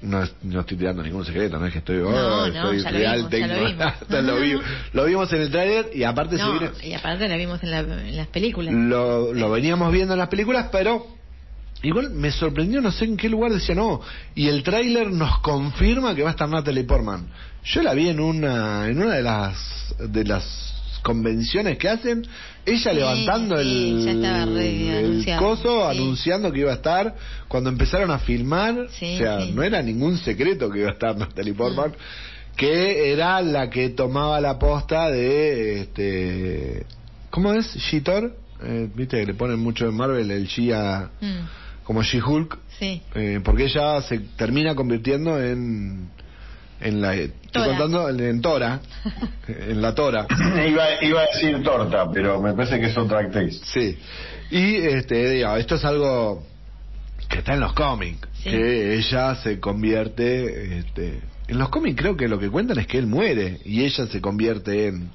No, 0.00 0.22
no 0.42 0.60
estoy 0.60 0.76
tirando 0.76 1.02
ningún 1.02 1.24
secreto, 1.24 1.58
no 1.58 1.66
es 1.66 1.72
que 1.72 1.78
estoy, 1.80 1.96
oh, 1.98 2.10
No, 2.10 2.46
no, 2.48 2.70
estoy 2.70 2.82
ya 2.82 2.90
lo 2.92 2.98
real 2.98 3.16
vimos, 3.28 3.30
ya 3.32 3.46
lo 3.48 3.54
vimos. 3.66 3.94
tecnolata, 4.08 4.22
lo, 4.22 4.40
vi- 4.40 4.60
lo 4.92 5.04
vimos 5.06 5.32
en 5.32 5.40
el 5.40 5.50
tráiler 5.50 5.90
y 5.94 6.04
aparte 6.04 6.36
se 6.36 6.42
No, 6.44 6.52
viene- 6.52 6.70
y 6.84 6.92
aparte 6.94 7.28
la 7.28 7.36
vimos 7.36 7.62
en, 7.64 7.70
la- 7.72 7.80
en 7.80 8.16
las 8.16 8.28
películas. 8.28 8.72
lo, 8.74 9.34
lo 9.34 9.50
veníamos 9.50 9.92
viendo 9.92 10.14
en 10.14 10.18
las 10.20 10.28
películas, 10.28 10.68
pero 10.70 11.04
igual 11.82 12.10
me 12.10 12.30
sorprendió, 12.30 12.80
no 12.80 12.92
sé 12.92 13.06
en 13.06 13.16
qué 13.16 13.28
lugar 13.28 13.52
decía 13.52 13.74
no. 13.74 14.00
Y 14.36 14.48
el 14.48 14.62
tráiler 14.62 15.10
nos 15.10 15.40
confirma 15.40 16.14
que 16.14 16.22
va 16.22 16.28
a 16.28 16.32
estar 16.32 16.48
Natalie 16.48 16.84
Portman. 16.84 17.26
Yo 17.64 17.82
la 17.82 17.92
vi 17.94 18.08
en 18.08 18.20
una 18.20 18.88
en 18.88 19.02
una 19.02 19.14
de 19.16 19.22
las 19.22 19.94
de 19.98 20.24
las 20.24 20.74
convenciones 21.02 21.76
que 21.78 21.88
hacen, 21.88 22.24
ella 22.74 22.90
Sí, 22.90 22.96
levantando 22.96 23.56
sí, 23.56 23.62
el, 23.62 24.04
ya 24.04 24.10
estaba 24.12 24.44
re 24.46 24.98
el 25.00 25.36
coso, 25.38 25.90
sí. 25.92 25.98
anunciando 25.98 26.52
que 26.52 26.60
iba 26.60 26.70
a 26.72 26.74
estar. 26.74 27.14
Cuando 27.48 27.70
empezaron 27.70 28.10
a 28.10 28.18
filmar, 28.18 28.78
o 28.78 28.88
sea, 28.90 29.40
no 29.52 29.62
era 29.62 29.82
ningún 29.82 30.18
secreto 30.18 30.70
que 30.70 30.80
iba 30.80 30.88
a 30.88 30.92
estar 30.92 31.16
Natalie 31.16 31.54
Portman. 31.54 31.90
Mm. 31.90 32.56
Que 32.56 33.12
era 33.12 33.40
la 33.40 33.70
que 33.70 33.90
tomaba 33.90 34.40
la 34.40 34.58
posta 34.58 35.08
de 35.10 35.80
este 35.82 36.86
¿Cómo 37.30 37.52
es? 37.52 37.72
¿She-Thor? 37.76 38.34
Eh, 38.64 38.88
Viste 38.94 39.20
que 39.20 39.26
le 39.26 39.34
ponen 39.34 39.60
mucho 39.60 39.86
en 39.88 39.94
Marvel 39.94 40.28
el 40.30 40.46
She 40.46 40.74
a- 40.74 41.08
Mm, 41.20 41.84
como 41.84 42.02
She-Hulk, 42.02 42.58
eh, 42.80 43.40
porque 43.44 43.64
ella 43.66 44.02
se 44.02 44.18
termina 44.36 44.74
convirtiendo 44.74 45.40
en 45.40 46.10
en 46.80 47.00
la 47.00 47.14
estoy 47.14 47.64
contando 47.64 48.08
en, 48.08 48.20
en 48.20 48.40
Tora, 48.40 48.80
en 49.48 49.80
la 49.82 49.94
Tora. 49.94 50.26
iba, 50.68 50.84
iba 51.02 51.20
a 51.22 51.26
decir 51.34 51.62
torta, 51.62 52.10
pero 52.12 52.40
me 52.40 52.52
parece 52.54 52.78
que 52.80 52.86
es 52.86 52.96
otra 52.96 53.20
actriz. 53.20 53.60
Sí. 53.64 53.98
Y 54.50 54.76
este, 54.76 55.30
digo, 55.30 55.56
esto 55.56 55.74
es 55.76 55.84
algo 55.84 56.46
que 57.28 57.38
está 57.38 57.54
en 57.54 57.60
los 57.60 57.72
cómics, 57.74 58.26
Sí. 58.42 58.50
que 58.50 58.94
ella 58.96 59.34
se 59.36 59.58
convierte 59.58 60.78
este, 60.78 61.20
en 61.48 61.58
los 61.58 61.68
cómics 61.70 61.96
creo 62.00 62.16
que 62.16 62.28
lo 62.28 62.38
que 62.38 62.48
cuentan 62.50 62.78
es 62.78 62.86
que 62.86 62.98
él 62.98 63.06
muere 63.06 63.58
y 63.64 63.82
ella 63.84 64.06
se 64.06 64.20
convierte 64.20 64.86
en 64.88 65.10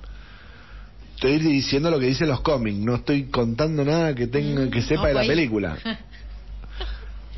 Estoy 1.15 1.39
diciendo 1.39 1.89
lo 1.89 1.99
que 1.99 2.07
dicen 2.07 2.27
los 2.27 2.41
cómics, 2.41 2.77
no 2.79 2.95
estoy 2.95 3.25
contando 3.29 3.85
nada 3.85 4.13
que 4.13 4.27
tenga 4.27 4.69
que 4.69 4.81
sepa 4.81 5.07
de 5.07 5.13
la 5.13 5.21
ahí. 5.21 5.27
película. 5.27 5.77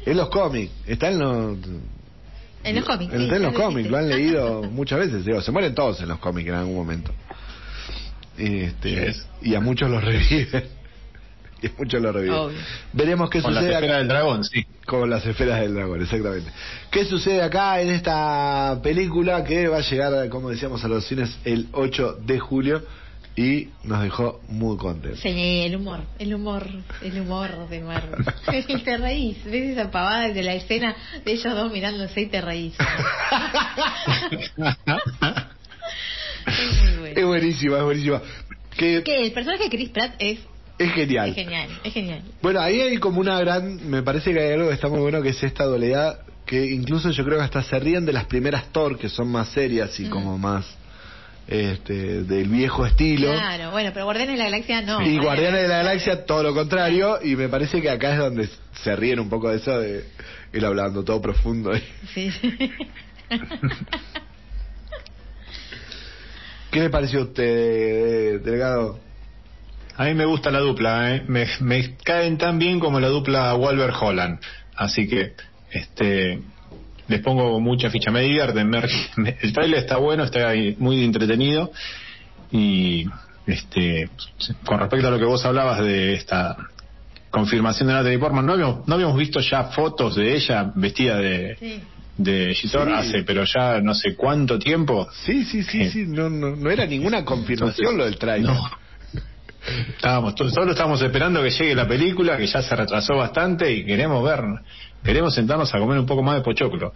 Es 0.06 0.16
los 0.16 0.30
cómics, 0.30 0.72
está 0.86 1.10
en 1.10 1.20
los 1.20 1.58
En 2.66 2.76
los 2.76 2.86
cómics, 2.86 3.14
En, 3.14 3.30
sí, 3.30 3.36
en 3.36 3.42
los 3.44 3.54
cómics, 3.54 3.90
lo 3.90 3.98
han 3.98 4.10
leído 4.10 4.64
muchas 4.64 5.00
veces. 5.00 5.24
Digo, 5.26 5.42
se 5.42 5.52
mueren 5.52 5.74
todos 5.76 6.00
en 6.02 6.08
los 6.10 6.20
cómics 6.20 6.50
en 6.50 6.56
algún 6.56 6.76
momento. 6.76 7.12
Este, 8.38 8.90
Yes. 9.08 9.28
Y 9.42 9.56
a 9.56 9.60
muchos 9.62 9.90
los 9.90 10.04
reviven. 10.04 10.66
y 11.62 11.68
a 11.68 11.72
muchos 11.78 12.02
los 12.02 12.14
reviven. 12.14 12.36
Obvio. 12.38 12.58
Veremos 12.94 13.30
qué 13.30 13.42
Con 13.42 13.54
sucede 13.54 13.72
esfera 13.72 13.88
acá- 13.88 13.98
del 14.00 14.08
dragón, 14.08 14.44
sí. 14.44 14.66
con 14.86 15.10
las 15.10 15.26
esferas 15.26 15.62
del 15.62 15.74
dragón, 15.74 16.02
exactamente. 16.02 16.52
¿Qué 16.92 17.06
sucede 17.06 17.42
acá 17.42 17.82
en 17.82 17.90
esta 17.92 18.80
película 18.84 19.44
que 19.44 19.68
va 19.68 19.78
a 19.78 19.82
llegar, 19.82 20.30
como 20.30 20.50
decíamos, 20.50 20.84
a 20.84 20.88
los 20.88 21.06
cines 21.08 21.38
el 21.46 21.68
8 21.72 22.18
de 22.26 22.40
julio 22.40 22.84
y 23.38 23.68
nos 23.84 24.02
dejó 24.02 24.40
muy 24.48 24.78
contentos? 24.78 25.20
Sí, 25.20 25.30
el 25.66 25.76
humor, 25.76 26.00
el 26.20 26.34
humor, 26.34 26.68
el 27.02 27.20
humor 27.20 27.68
de 27.70 27.82
Marvel. 27.82 28.26
Y 28.68 28.78
te 28.80 28.98
reís, 28.98 29.44
ves 29.44 29.72
esa 29.78 29.92
pavada 29.92 30.30
de 30.30 30.42
la 30.44 30.54
escena 30.56 30.96
de 31.26 31.32
ellos 31.34 31.54
dos 31.54 31.72
mirándose 31.72 32.22
y 32.22 32.26
te 32.28 32.40
reís. 32.42 32.74
es 36.48 36.82
muy 36.84 37.00
bueno. 37.00 37.20
Es 37.20 37.26
buenísima, 37.26 37.78
es 37.78 37.84
buenísima. 37.84 38.22
Que 38.78 39.04
Que 39.04 39.22
el 39.22 39.32
personaje 39.32 39.64
de 39.64 39.70
Chris 39.70 39.90
Pratt 39.90 40.16
es, 40.20 40.40
es 40.78 40.92
genial. 40.94 41.30
es 41.30 41.36
genial, 41.36 41.70
es 41.84 41.94
genial. 41.94 42.22
Bueno, 42.42 42.60
ahí 42.62 42.80
hay 42.82 42.98
como 42.98 43.20
una 43.22 43.40
gran, 43.40 43.90
me 43.90 44.04
parece 44.04 44.34
que 44.34 44.40
hay 44.40 44.54
algo 44.54 44.68
que 44.70 44.74
está 44.76 44.88
muy 44.90 45.00
bueno 45.00 45.22
que 45.22 45.30
es 45.30 45.44
esta 45.44 45.66
dualidad 45.66 46.20
que 46.46 46.64
incluso 46.68 47.10
yo 47.10 47.24
creo 47.26 47.38
que 47.40 47.44
hasta 47.46 47.64
se 47.64 47.80
ríen 47.80 48.06
de 48.06 48.14
las 48.14 48.26
primeras 48.26 48.72
Thor 48.72 49.00
que 49.00 49.10
son 49.10 49.30
más 49.30 49.50
serias 49.50 50.00
y 50.00 50.04
Mm. 50.06 50.10
como 50.10 50.38
más 50.38 50.66
este 51.48 52.24
del 52.24 52.50
viejo 52.50 52.86
estilo. 52.86 53.32
Claro, 53.32 53.72
bueno, 53.72 53.92
pero 53.94 54.06
Guardianes 54.06 54.38
de 54.38 54.44
la 54.44 54.46
Galaxia 54.46 54.82
no. 54.82 55.02
y 55.02 55.18
Guardianes 55.18 55.62
de 55.64 55.68
la 55.68 55.78
Galaxia 55.78 56.26
todo 56.26 56.44
lo 56.44 56.54
contrario 56.54 57.20
y 57.24 57.36
me 57.36 57.50
parece 57.50 57.82
que 57.82 57.90
acá 57.90 58.14
es 58.14 58.20
donde 58.20 58.50
se 58.84 58.96
ríen 58.96 59.20
un 59.20 59.30
poco 59.30 59.50
de 59.50 59.58
eso 59.58 59.78
de 59.80 60.06
él 60.52 60.66
hablando 60.66 61.04
todo 61.04 61.22
profundo. 61.22 61.72
Sí. 62.14 62.32
¿Qué 66.72 66.80
le 66.82 66.90
pareció 66.90 67.20
a 67.20 67.24
usted, 67.24 68.42
delegado? 68.42 69.00
A 69.96 70.06
mí 70.06 70.14
me 70.14 70.26
gusta 70.26 70.52
la 70.52 70.60
dupla, 70.60 71.16
¿eh? 71.16 71.24
me, 71.26 71.48
me 71.62 71.96
caen 72.04 72.38
tan 72.38 72.60
bien 72.60 72.82
como 72.82 73.00
la 73.00 73.08
dupla 73.08 73.54
Wolver-Holland. 73.54 74.42
Así 74.76 75.08
que 75.08 75.36
este 75.72 76.42
les 77.08 77.22
pongo 77.22 77.60
mucha 77.60 77.90
ficha, 77.90 78.12
me 78.12 78.22
divierten. 78.22 78.70
me- 78.70 78.82
me- 79.18 79.38
el 79.42 79.54
trailer 79.54 79.80
está 79.80 79.98
bueno, 79.98 80.24
está 80.24 80.50
ahí 80.50 80.76
muy 80.80 81.04
entretenido. 81.04 81.72
Y 82.52 83.06
este 83.48 84.10
con 84.66 84.80
respecto 84.80 85.08
a 85.08 85.12
lo 85.12 85.20
que 85.20 85.26
vos 85.26 85.44
hablabas 85.46 85.80
de 85.84 86.14
esta 86.14 86.56
confirmación 87.30 87.88
de 87.88 87.94
Natalie 87.94 88.18
Portman, 88.18 88.46
¿no 88.46 88.54
habíamos, 88.54 88.88
no 88.88 88.96
habíamos 88.96 89.18
visto 89.18 89.40
ya 89.42 89.66
fotos 89.66 90.16
de 90.16 90.36
ella 90.36 90.72
vestida 90.76 91.18
de, 91.18 91.58
sí. 91.60 91.82
de 92.18 92.56
Gisor 92.56 92.88
Sí. 92.88 92.94
hace, 92.96 93.24
pero 93.24 93.44
ya 93.44 93.82
no 93.82 93.94
sé 93.94 94.16
cuánto 94.16 94.58
tiempo? 94.58 95.08
Sí, 95.26 95.44
sí, 95.44 95.62
sí, 95.64 95.82
Eh. 95.82 95.90
sí, 95.92 96.06
no, 96.08 96.30
no, 96.30 96.56
no 96.56 96.70
era 96.72 96.86
ninguna 96.86 97.26
confirmación 97.26 97.88
Entonces, 97.92 97.98
lo 97.98 98.06
del 98.06 98.18
trailer. 98.18 98.52
no. 98.54 98.70
Estábamos, 99.98 100.36
to- 100.36 100.50
solo 100.50 100.72
estamos 100.72 101.02
esperando 101.02 101.42
que 101.42 101.50
llegue 101.50 101.74
la 101.76 101.88
película, 101.88 102.38
que 102.38 102.46
ya 102.48 102.62
se 102.62 102.76
retrasó 102.76 103.16
bastante 103.16 103.72
y 103.72 103.84
queremos 103.84 104.24
ver, 104.24 104.42
queremos 105.06 105.34
sentarnos 105.36 105.74
a 105.74 105.80
comer 105.80 106.00
un 106.00 106.06
poco 106.06 106.22
más 106.24 106.36
de 106.36 106.42
pochoclo. 106.42 106.94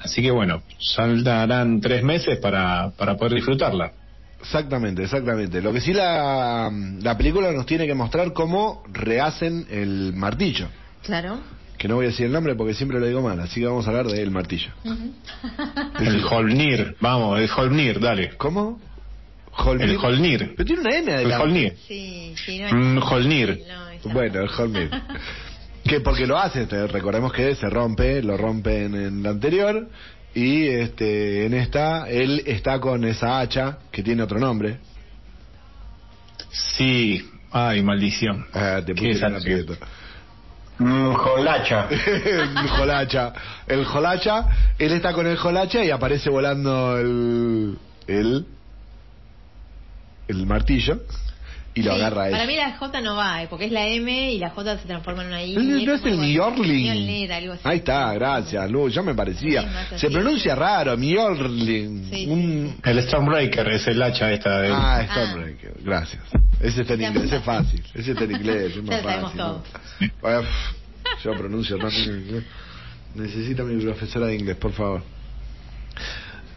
Así 0.00 0.20
que 0.22 0.30
bueno, 0.32 0.62
saltarán 0.80 1.80
tres 1.80 2.02
meses 2.02 2.38
para, 2.38 2.90
para 2.96 3.16
poder 3.16 3.34
disfrutarla. 3.34 3.92
Exactamente, 4.40 5.04
exactamente. 5.04 5.62
Lo 5.62 5.72
que 5.72 5.80
sí 5.80 5.92
la, 5.92 6.68
la 7.00 7.16
película 7.16 7.52
nos 7.52 7.64
tiene 7.66 7.86
que 7.86 7.94
mostrar 7.94 8.32
cómo 8.32 8.82
rehacen 8.92 9.66
el 9.70 10.12
martillo. 10.14 10.66
Claro. 11.04 11.38
Que 11.78 11.86
no 11.88 11.96
voy 11.96 12.06
a 12.06 12.08
decir 12.08 12.26
el 12.26 12.32
nombre 12.32 12.54
porque 12.56 12.74
siempre 12.74 12.98
lo 12.98 13.06
digo 13.06 13.22
mal, 13.22 13.38
así 13.40 13.60
que 13.60 13.66
vamos 13.66 13.86
a 13.86 13.90
hablar 13.90 14.06
del 14.06 14.30
martillo. 14.32 14.70
Ujú. 14.84 15.12
El 16.00 16.24
Holnir, 16.24 16.96
vamos, 17.00 17.38
el 17.40 17.48
Holnir, 17.56 18.00
dale. 18.00 18.30
¿Cómo? 18.36 18.80
Holmir. 19.54 19.90
El 19.90 19.96
Holnir. 19.96 20.54
Pero 20.56 20.64
tiene 20.66 20.80
una 20.82 20.96
M 20.96 21.10
El 21.10 21.14
adelante. 21.18 21.44
Holnir. 21.44 21.76
Sí, 21.86 22.34
sí, 22.44 22.58
no 22.58 22.66
es- 22.66 22.72
Mm, 22.72 22.98
Holnir. 23.02 23.62
No. 24.04 24.12
Bueno, 24.12 24.40
el 24.40 24.48
Holmir. 24.58 24.90
que 25.84 26.00
porque 26.00 26.26
lo 26.26 26.38
hace, 26.38 26.62
este, 26.62 26.86
recordemos 26.86 27.32
que 27.32 27.54
se 27.54 27.68
rompe, 27.68 28.22
lo 28.22 28.36
rompen 28.36 28.94
en 28.94 29.22
la 29.22 29.30
anterior 29.30 29.88
y 30.34 30.66
este 30.66 31.44
en 31.44 31.54
esta 31.54 32.08
él 32.08 32.42
está 32.46 32.80
con 32.80 33.04
esa 33.04 33.40
hacha 33.40 33.78
que 33.90 34.02
tiene 34.02 34.22
otro 34.22 34.38
nombre. 34.38 34.78
Sí, 36.50 37.28
ay, 37.50 37.82
maldición. 37.82 38.46
Ah, 38.52 38.80
te 38.84 38.94
¿Qué 38.94 39.12
puse. 39.12 39.76
Mm, 40.78 41.12
Jolacha. 41.12 41.88
el 42.06 42.68
Jolacha. 42.68 43.32
El 43.66 43.84
Jolacha, 43.84 44.46
él 44.78 44.92
está 44.92 45.12
con 45.12 45.26
el 45.26 45.36
Jolacha 45.36 45.84
y 45.84 45.90
aparece 45.90 46.30
volando 46.30 46.98
el. 46.98 47.78
el. 48.06 48.46
el 50.28 50.46
martillo 50.46 51.00
y 51.74 51.82
lo 51.82 51.94
Sí, 51.94 52.00
agarra 52.00 52.26
a 52.26 52.30
Para 52.30 52.42
él. 52.42 52.48
mí 52.48 52.56
la 52.56 52.76
J 52.76 53.00
no 53.00 53.16
va, 53.16 53.42
eh, 53.42 53.46
porque 53.48 53.64
es 53.66 53.72
la 53.72 53.86
M 53.86 54.32
y 54.32 54.38
la 54.38 54.50
J 54.50 54.78
se 54.78 54.86
transforma 54.86 55.22
en 55.22 55.28
una 55.28 55.42
I. 55.42 55.54
¿No, 55.54 55.60
es 55.94 56.04
el 56.04 56.16
así. 57.52 57.62
Ahí 57.64 57.78
está, 57.78 58.12
gracias, 58.14 58.70
Lu, 58.70 58.88
ya 58.90 59.00
me 59.02 59.14
parecía. 59.14 59.62
Sí, 59.62 59.68
más 59.68 60.00
Se 60.00 60.10
pronuncia 60.10 60.54
raro, 60.54 60.96
sí, 62.10 62.26
Un... 62.28 62.76
El 62.84 63.02
Stormbreaker 63.02 63.68
es 63.68 63.86
el 63.86 64.02
hacha 64.02 64.30
esta 64.32 64.60
de... 64.60 64.68
Ah, 64.70 65.06
Stormbreaker, 65.10 65.74
gracias. 65.82 66.22
Ese 66.60 66.82
está 66.82 66.94
en 66.94 67.02
inglés, 67.02 67.24
está. 67.24 67.36
es 67.36 67.42
fácil. 67.44 67.82
Ese 67.94 68.12
está 68.12 68.24
en 68.24 68.30
inglés, 68.32 68.72
es 68.76 68.76
Ya 68.84 69.16
más 69.16 69.22
fácil. 69.22 69.38
todos. 69.38 69.62
¿no? 70.00 70.08
Bueno, 70.20 70.48
yo 71.24 71.32
pronuncio 71.36 71.78
inglés. 72.20 72.44
Necesito 73.14 73.62
a 73.62 73.64
mi 73.66 73.82
profesora 73.82 74.26
de 74.26 74.36
inglés, 74.36 74.56
por 74.56 74.72
favor. 74.72 75.02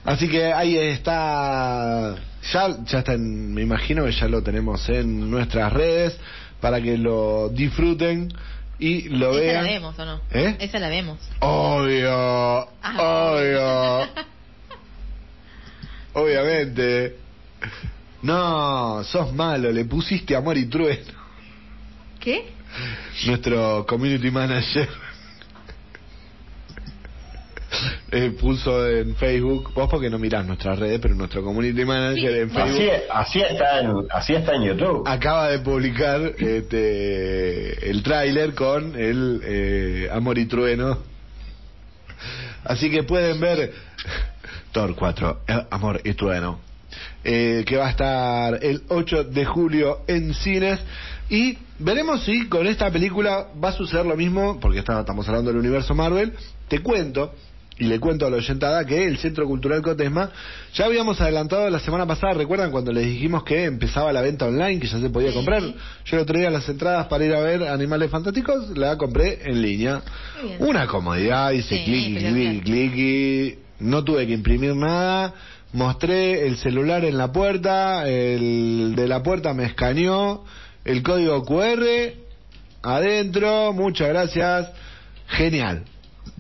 Así 0.04 0.28
que 0.30 0.54
ahí 0.54 0.78
está. 0.78 2.16
Ya, 2.54 2.78
ya 2.86 3.00
está, 3.00 3.14
en- 3.14 3.54
me 3.54 3.62
imagino 3.62 4.06
que 4.06 4.12
ya 4.12 4.28
lo 4.28 4.42
tenemos 4.44 4.88
en 4.90 5.30
nuestras 5.32 5.72
redes 5.74 6.18
para 6.62 6.80
que 6.82 6.98
lo 6.98 7.50
disfruten 7.50 8.32
y 8.80 9.10
lo 9.10 9.32
Esa 9.32 9.40
vean. 9.42 9.64
la 9.66 9.72
vemos, 9.72 10.00
¿o 10.00 10.06
no? 10.06 10.22
¿Eh? 10.32 10.56
Esa 10.60 10.80
la 10.80 10.90
vemos. 10.90 11.18
Obvio, 11.40 12.12
Ah. 12.12 13.32
obvio. 13.34 14.10
Obviamente. 16.14 17.16
No, 18.22 19.04
sos 19.04 19.34
malo, 19.34 19.72
le 19.72 19.86
pusiste 19.86 20.36
amor 20.36 20.58
y 20.58 20.66
trueno. 20.68 21.14
¿Qué? 22.20 22.52
Nuestro 23.28 23.86
community 23.88 24.32
manager 24.32 24.90
eh, 28.12 28.32
puso 28.40 28.88
en 28.88 29.16
Facebook, 29.16 29.74
vos 29.74 29.90
porque 29.90 30.10
no 30.10 30.18
mirás 30.20 30.46
nuestras 30.46 30.80
redes, 30.80 31.00
pero 31.02 31.16
nuestro 31.16 31.44
community 31.44 31.86
manager 31.86 32.32
en 32.38 32.50
Así, 32.50 32.72
Facebook 32.72 32.92
así 33.12 33.42
está 33.42 33.80
en, 33.82 33.92
así 34.12 34.34
está 34.34 34.56
en 34.56 34.64
YouTube. 34.64 35.04
acaba 35.08 35.50
de 35.50 35.60
publicar 35.60 36.22
este, 36.38 37.90
el 37.90 38.04
tráiler 38.04 38.54
con 38.54 38.96
el 39.00 39.42
eh, 39.44 40.10
Amor 40.12 40.38
y 40.38 40.46
Trueno. 40.46 40.98
Así 42.64 42.90
que 42.90 43.04
pueden 43.04 43.40
ver 43.40 43.72
Thor 44.72 44.96
4, 44.96 45.42
eh, 45.48 45.62
Amor 45.70 46.02
y 46.04 46.14
Trueno, 46.14 46.60
eh, 47.24 47.64
que 47.66 47.78
va 47.78 47.88
a 47.88 47.90
estar 47.92 48.60
el 48.64 48.84
8 48.90 49.26
de 49.26 49.46
julio 49.46 50.00
en 50.08 50.34
cines. 50.34 50.80
Y 51.30 51.58
veremos 51.80 52.24
si 52.24 52.48
con 52.48 52.68
esta 52.68 52.90
película 52.92 53.48
va 53.64 53.70
a 53.70 53.74
suceder 53.74 54.06
lo 54.06 54.16
mismo, 54.16 54.60
porque 54.60 54.80
está- 54.80 55.00
estamos 55.00 55.28
hablando 55.28 55.52
del 55.52 55.60
universo 55.60 55.94
Marvel. 55.96 56.34
Te 56.68 56.80
cuento, 56.80 57.34
y 57.78 57.86
le 57.86 58.00
cuento 58.00 58.26
a 58.26 58.30
la 58.30 58.38
oyentada, 58.38 58.86
que 58.86 59.06
el 59.06 59.18
Centro 59.18 59.46
Cultural 59.46 59.82
Cotesma, 59.82 60.32
ya 60.74 60.86
habíamos 60.86 61.20
adelantado 61.20 61.70
la 61.70 61.80
semana 61.80 62.06
pasada, 62.06 62.34
¿recuerdan 62.34 62.72
cuando 62.72 62.92
les 62.92 63.06
dijimos 63.06 63.44
que 63.44 63.66
empezaba 63.66 64.14
la 64.14 64.22
venta 64.22 64.46
online, 64.46 64.80
que 64.80 64.88
ya 64.88 65.00
se 65.00 65.10
podía 65.10 65.34
comprar? 65.34 65.62
Yo 66.06 66.18
le 66.18 66.26
traía 66.26 66.50
las 66.50 66.68
entradas 66.70 67.08
para 67.08 67.26
ir 67.26 67.34
a 67.34 67.42
ver 67.42 67.64
Animales 67.64 68.10
Fantásticos, 68.10 68.78
la 68.78 68.98
compré 68.98 69.40
en 69.44 69.62
línea. 69.62 70.02
Una 70.60 70.88
comodidad, 70.88 71.52
hice 71.52 71.78
Sí, 71.78 71.84
clic, 71.84 72.64
clic, 72.64 72.64
clic, 72.64 73.60
no 73.80 74.04
tuve 74.04 74.26
que 74.26 74.34
imprimir 74.34 74.76
nada. 74.76 75.34
Mostré 75.74 76.48
el 76.48 76.56
celular 76.58 77.04
en 77.04 77.18
la 77.18 77.34
puerta, 77.34 78.08
el 78.08 78.94
de 78.96 79.08
la 79.08 79.22
puerta 79.22 79.54
me 79.54 79.66
escaneó 79.66 80.46
el 80.86 81.04
código 81.04 81.44
QR 81.44 81.84
adentro, 82.86 83.74
muchas 83.74 84.08
gracias, 84.10 84.72
genial, 85.28 85.84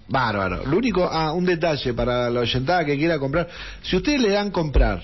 bárbaro. 0.07 0.65
Lo 0.65 0.77
único, 0.77 1.07
ah, 1.11 1.31
un 1.33 1.45
detalle 1.45 1.93
para 1.93 2.29
la 2.29 2.39
oyentada 2.41 2.85
que 2.85 2.97
quiera 2.97 3.17
comprar, 3.19 3.47
si 3.81 3.95
ustedes 3.95 4.21
le 4.21 4.29
dan 4.29 4.51
comprar 4.51 5.01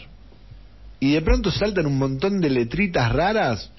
y 1.00 1.14
de 1.14 1.22
pronto 1.22 1.52
saltan 1.52 1.86
un 1.86 1.98
montón 1.98 2.40
de 2.40 2.50
letritas 2.50 3.12
raras, 3.12 3.72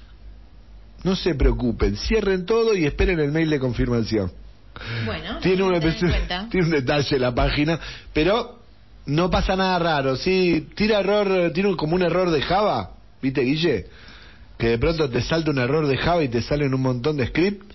no 1.04 1.16
se 1.16 1.34
preocupen, 1.34 1.96
cierren 1.96 2.46
todo 2.46 2.74
y 2.74 2.84
esperen 2.86 3.18
el 3.20 3.32
mail 3.32 3.50
de 3.50 3.58
confirmación. 3.58 4.32
Bueno, 5.04 5.38
Tiene 5.40 5.62
un, 5.62 5.72
tener 5.74 5.94
en 5.94 6.08
cuenta. 6.10 6.48
tiene 6.50 6.66
un 6.66 6.72
detalle 6.72 7.18
la 7.18 7.34
página, 7.34 7.78
pero 8.12 8.60
no 9.06 9.30
pasa 9.30 9.54
nada 9.54 9.78
raro. 9.78 10.16
Sí, 10.16 10.68
tira 10.74 11.00
error, 11.00 11.52
tiene 11.52 11.76
como 11.76 11.94
un 11.94 12.02
error 12.02 12.30
de 12.30 12.40
Java, 12.42 12.92
¿viste, 13.20 13.42
Guille? 13.42 13.86
Que 14.58 14.68
de 14.70 14.78
pronto 14.78 15.10
te 15.10 15.20
salta 15.22 15.50
un 15.50 15.58
error 15.58 15.86
de 15.86 15.96
Java 15.98 16.22
y 16.22 16.28
te 16.28 16.40
salen 16.40 16.72
un 16.72 16.80
montón 16.82 17.16
de 17.16 17.26
script. 17.26 17.70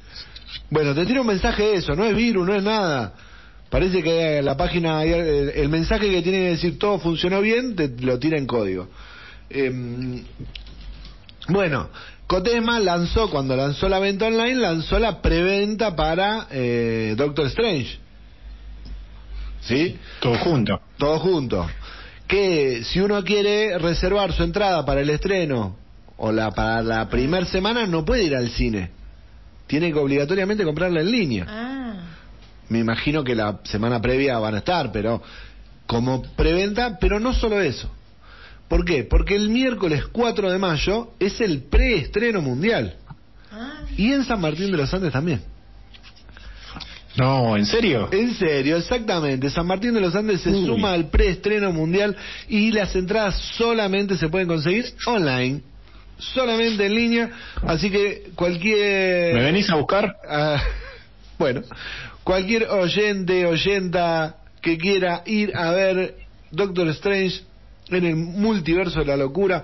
Bueno, 0.70 0.95
te 0.95 1.06
tira 1.06 1.22
un 1.22 1.28
mensaje 1.28 1.64
de 1.64 1.74
eso, 1.76 1.95
no 1.95 2.06
es 2.06 2.16
virus, 2.16 2.45
no 2.48 2.56
es 2.56 2.64
nada. 2.64 3.14
Parece 3.70 4.01
que 4.01 4.41
la 4.41 4.55
página, 4.55 5.03
el, 5.03 5.70
mensaje 5.70 6.09
que 6.09 6.22
tiene 6.22 6.39
que 6.39 6.49
decir 6.51 6.80
todo 6.80 6.99
funcionó 6.99 7.41
bien, 7.41 7.76
te 7.76 7.89
lo 7.89 8.18
tira 8.18 8.38
en 8.38 8.47
código. 8.47 8.88
Em, 9.49 10.24
bueno, 11.49 11.89
Cotesma 12.28 12.80
lanzó, 12.80 13.30
cuando 13.30 13.55
lanzó 13.55 13.88
la 13.88 13.99
venta 13.99 14.28
online, 14.28 14.55
lanzó 14.55 14.99
la 14.99 15.22
preventa 15.22 15.95
para 15.95 16.47
eh, 16.51 17.13
Doctor 17.18 17.47
Strange. 17.47 17.99
¿Sí? 19.61 19.97
Todo 20.22 20.38
junto. 20.39 20.82
Todo 20.97 21.20
junto. 21.20 21.68
Que 22.28 22.84
si 22.84 22.99
uno 22.99 23.24
quiere 23.24 23.78
reservar 23.80 24.34
su 24.34 24.43
entrada 24.43 24.86
para 24.86 25.01
el 25.01 25.09
estreno 25.09 25.78
o 26.18 26.32
la 26.32 26.51
para 26.51 26.82
la 26.82 27.09
primera 27.09 27.45
semana, 27.45 27.86
no 27.86 28.03
puede 28.03 28.24
ir 28.24 28.36
al 28.36 28.49
cine. 28.49 28.91
Tiene 29.68 29.91
que 29.91 29.99
obligatoriamente 29.99 30.63
comprarla 30.63 31.01
en 31.01 31.11
línea. 31.11 31.45
Ah, 31.47 31.77
Me 32.70 32.80
imagino 32.80 33.24
que 33.24 33.36
la 33.36 33.59
semana 33.63 34.01
previa 34.01 34.39
van 34.39 34.55
a 34.55 34.59
estar, 34.59 34.91
pero 34.91 35.22
como 35.86 36.22
preventa, 36.36 36.97
pero 36.99 37.20
no 37.20 37.34
solo 37.34 37.61
eso. 37.61 37.89
¿Por 38.68 38.84
qué? 38.84 39.05
Porque 39.05 39.36
el 39.36 39.49
miércoles 39.49 40.03
4 40.11 40.51
de 40.51 40.57
mayo 40.57 41.11
es 41.20 41.39
el 41.39 41.63
preestreno 41.63 42.41
mundial. 42.41 42.95
ah, 43.51 43.82
Y 43.95 44.11
en 44.11 44.26
San 44.26 44.41
Martín 44.41 44.70
de 44.72 44.78
los 44.78 44.93
Andes 44.93 45.13
también. 45.13 45.41
No, 47.15 47.57
¿en 47.57 47.65
serio? 47.65 48.09
En 48.11 48.36
serio, 48.36 48.78
exactamente. 48.78 49.49
San 49.49 49.65
Martín 49.65 49.93
de 49.93 50.01
los 50.01 50.13
Andes 50.15 50.41
se 50.41 50.49
Uy. 50.51 50.65
suma 50.68 50.91
al 50.93 51.09
preestreno 51.09 51.72
mundial 51.72 52.15
y 52.47 52.72
las 52.72 52.95
entradas 52.95 53.36
solamente 53.57 54.18
se 54.18 54.30
pueden 54.30 54.47
conseguir 54.47 54.86
online. 55.07 55.61
Solamente 56.20 56.86
en 56.86 56.93
línea. 56.95 57.30
Así 57.65 57.89
que 57.89 58.32
cualquier... 58.36 59.34
¿Me 59.34 59.43
venís 59.43 59.70
a 59.70 59.76
buscar? 59.76 60.15
Ah, 60.30 60.61
bueno, 61.39 61.61
cualquier 62.28 62.68
oyente, 62.68 63.46
oyenta 63.46 64.36
que 64.62 64.78
quiera 64.78 65.24
ir 65.26 65.56
a 65.56 65.72
ver 65.72 66.16
Doctor 66.52 66.90
Strange 66.90 67.40
en 67.88 68.04
el 68.04 68.18
multiverso 68.18 69.00
de 69.00 69.06
la 69.06 69.16
locura, 69.16 69.64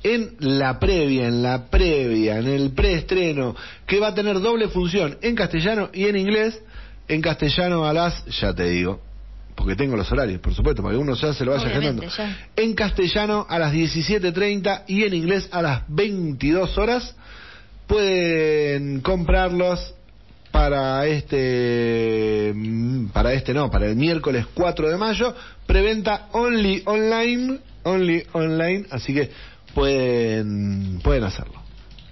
en 0.00 0.36
la 0.38 0.78
previa, 0.78 1.26
en 1.26 1.42
la 1.42 1.66
previa, 1.66 2.38
en 2.38 2.46
el 2.46 2.70
preestreno, 2.70 3.56
que 3.84 3.98
va 3.98 4.08
a 4.08 4.14
tener 4.14 4.38
doble 4.38 4.68
función 4.68 5.18
en 5.22 5.34
castellano 5.34 5.90
y 5.92 6.04
en 6.04 6.16
inglés, 6.16 6.62
en 7.08 7.20
castellano 7.20 7.84
a 7.84 7.92
las, 7.92 8.24
ya 8.26 8.54
te 8.54 8.68
digo, 8.68 9.00
porque 9.56 9.74
tengo 9.74 9.96
los 9.96 10.12
horarios, 10.12 10.40
por 10.40 10.54
supuesto, 10.54 10.84
para 10.84 10.94
que 10.94 11.00
uno 11.00 11.16
ya 11.16 11.32
se 11.32 11.44
lo 11.44 11.50
vaya 11.50 11.66
agendando. 11.66 12.04
En 12.54 12.74
castellano 12.74 13.44
a 13.48 13.58
las 13.58 13.72
17.30 13.72 14.84
y 14.86 15.02
en 15.02 15.14
inglés 15.14 15.48
a 15.50 15.60
las 15.62 15.82
22 15.88 16.78
horas 16.78 17.16
pueden 17.88 19.00
comprarlos 19.00 19.96
para 20.54 21.04
este 21.06 22.52
mm, 22.54 23.08
para 23.08 23.32
este 23.32 23.52
no, 23.52 23.68
para 23.72 23.86
el 23.86 23.96
miércoles 23.96 24.46
4 24.54 24.88
de 24.88 24.96
mayo, 24.96 25.34
preventa 25.66 26.28
only 26.30 26.80
online, 26.86 27.58
only 27.82 28.22
online, 28.30 28.86
así 28.92 29.12
que 29.12 29.32
pueden 29.74 31.00
pueden 31.02 31.24
hacerlo. 31.24 31.60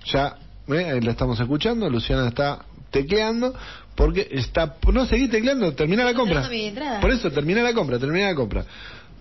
Ya 0.07 0.35
¿eh? 0.67 0.99
La 1.01 1.13
estamos 1.13 1.39
escuchando, 1.39 1.89
Luciana 1.89 2.27
está 2.27 2.65
tecleando 2.91 3.55
porque 3.95 4.27
está 4.33 4.75
no 4.93 5.07
seguí 5.07 5.29
tecleando, 5.29 5.73
termina 5.75 6.03
la 6.05 6.13
compra. 6.13 6.43
Por 7.01 7.13
eso 7.13 7.31
termina 7.31 7.63
la 7.63 7.73
compra, 7.73 8.01
termina 8.01 8.27
la 8.27 8.35
compra. 8.35 8.65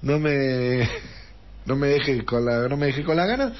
No 0.01 0.17
me 0.17 0.89
no 1.67 1.75
me 1.75 1.89
deje 1.89 2.25
con 2.25 2.43
la 2.43 2.67
no 2.67 2.75
me 2.75 2.87
deje 2.87 3.03
con 3.03 3.15
la 3.15 3.27
gana 3.27 3.53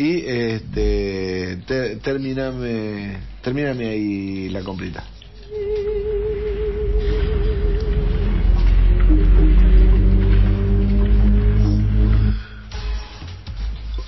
y 0.00 0.24
este 0.26 1.58
te- 1.66 1.96
terminame 1.96 3.18
termíname 3.42 3.86
ahí 3.88 4.48
la 4.48 4.62
comprita. 4.62 5.04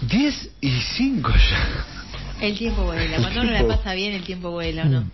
Diez 0.01 0.49
y 0.61 0.71
cinco 0.97 1.31
ya. 1.33 1.85
el 2.47 2.59
tiempo 2.59 2.83
vuela. 2.85 3.19
Cuando 3.19 3.43
uno 3.43 3.51
la 3.53 3.67
pasa 3.67 3.95
bien, 3.95 4.15
el 4.15 4.25
tiempo 4.25 4.51
vuela, 4.51 4.83
¿o 4.83 4.87
no? 4.87 5.05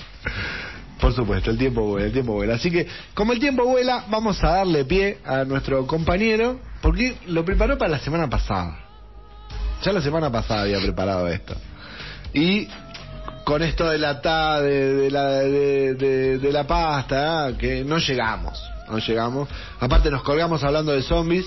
Por 1.01 1.14
supuesto, 1.14 1.51
el 1.51 1.59
tiempo 1.59 1.83
vuela, 1.83 2.07
el 2.07 2.12
tiempo 2.12 2.33
vuela. 2.33 2.55
Así 2.55 2.70
que, 2.70 2.87
como 3.14 3.33
el 3.33 3.39
tiempo 3.39 3.64
vuela, 3.64 4.07
vamos 4.09 4.43
a 4.43 4.49
darle 4.57 4.85
pie 4.85 5.18
a 5.24 5.45
nuestro 5.45 5.87
compañero, 5.87 6.61
porque 6.81 7.16
lo 7.26 7.45
preparó 7.45 7.76
para 7.79 7.91
la 7.93 7.99
semana 7.99 8.29
pasada. 8.29 8.88
Ya 9.83 9.93
la 9.93 10.01
semana 10.01 10.31
pasada 10.31 10.62
había 10.62 10.81
preparado 10.81 11.29
esto. 11.29 11.55
Y 12.35 12.68
con 13.45 13.62
esto 13.62 13.89
de 13.89 13.99
la 13.99 14.20
ta, 14.20 14.61
de, 14.61 14.95
de 14.95 15.11
la, 15.11 15.26
de, 15.29 15.95
de- 15.95 16.39
de 16.39 16.53
la 16.53 16.66
pasta, 16.66 17.53
que 17.59 17.85
no 17.85 17.99
llegamos, 17.99 18.61
no 18.91 18.99
llegamos. 18.99 19.49
Aparte 19.81 20.11
nos 20.11 20.22
colgamos 20.22 20.62
hablando 20.64 20.93
de 20.93 21.03
zombies 21.03 21.47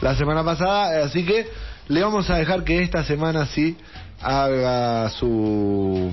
la 0.00 0.14
semana 0.16 0.42
pasada, 0.44 1.04
así 1.04 1.24
que 1.24 1.48
le 1.88 2.02
vamos 2.02 2.30
a 2.30 2.36
dejar 2.36 2.64
que 2.64 2.82
esta 2.82 3.04
semana 3.04 3.46
sí 3.46 3.76
haga 4.22 5.10
su 5.10 6.12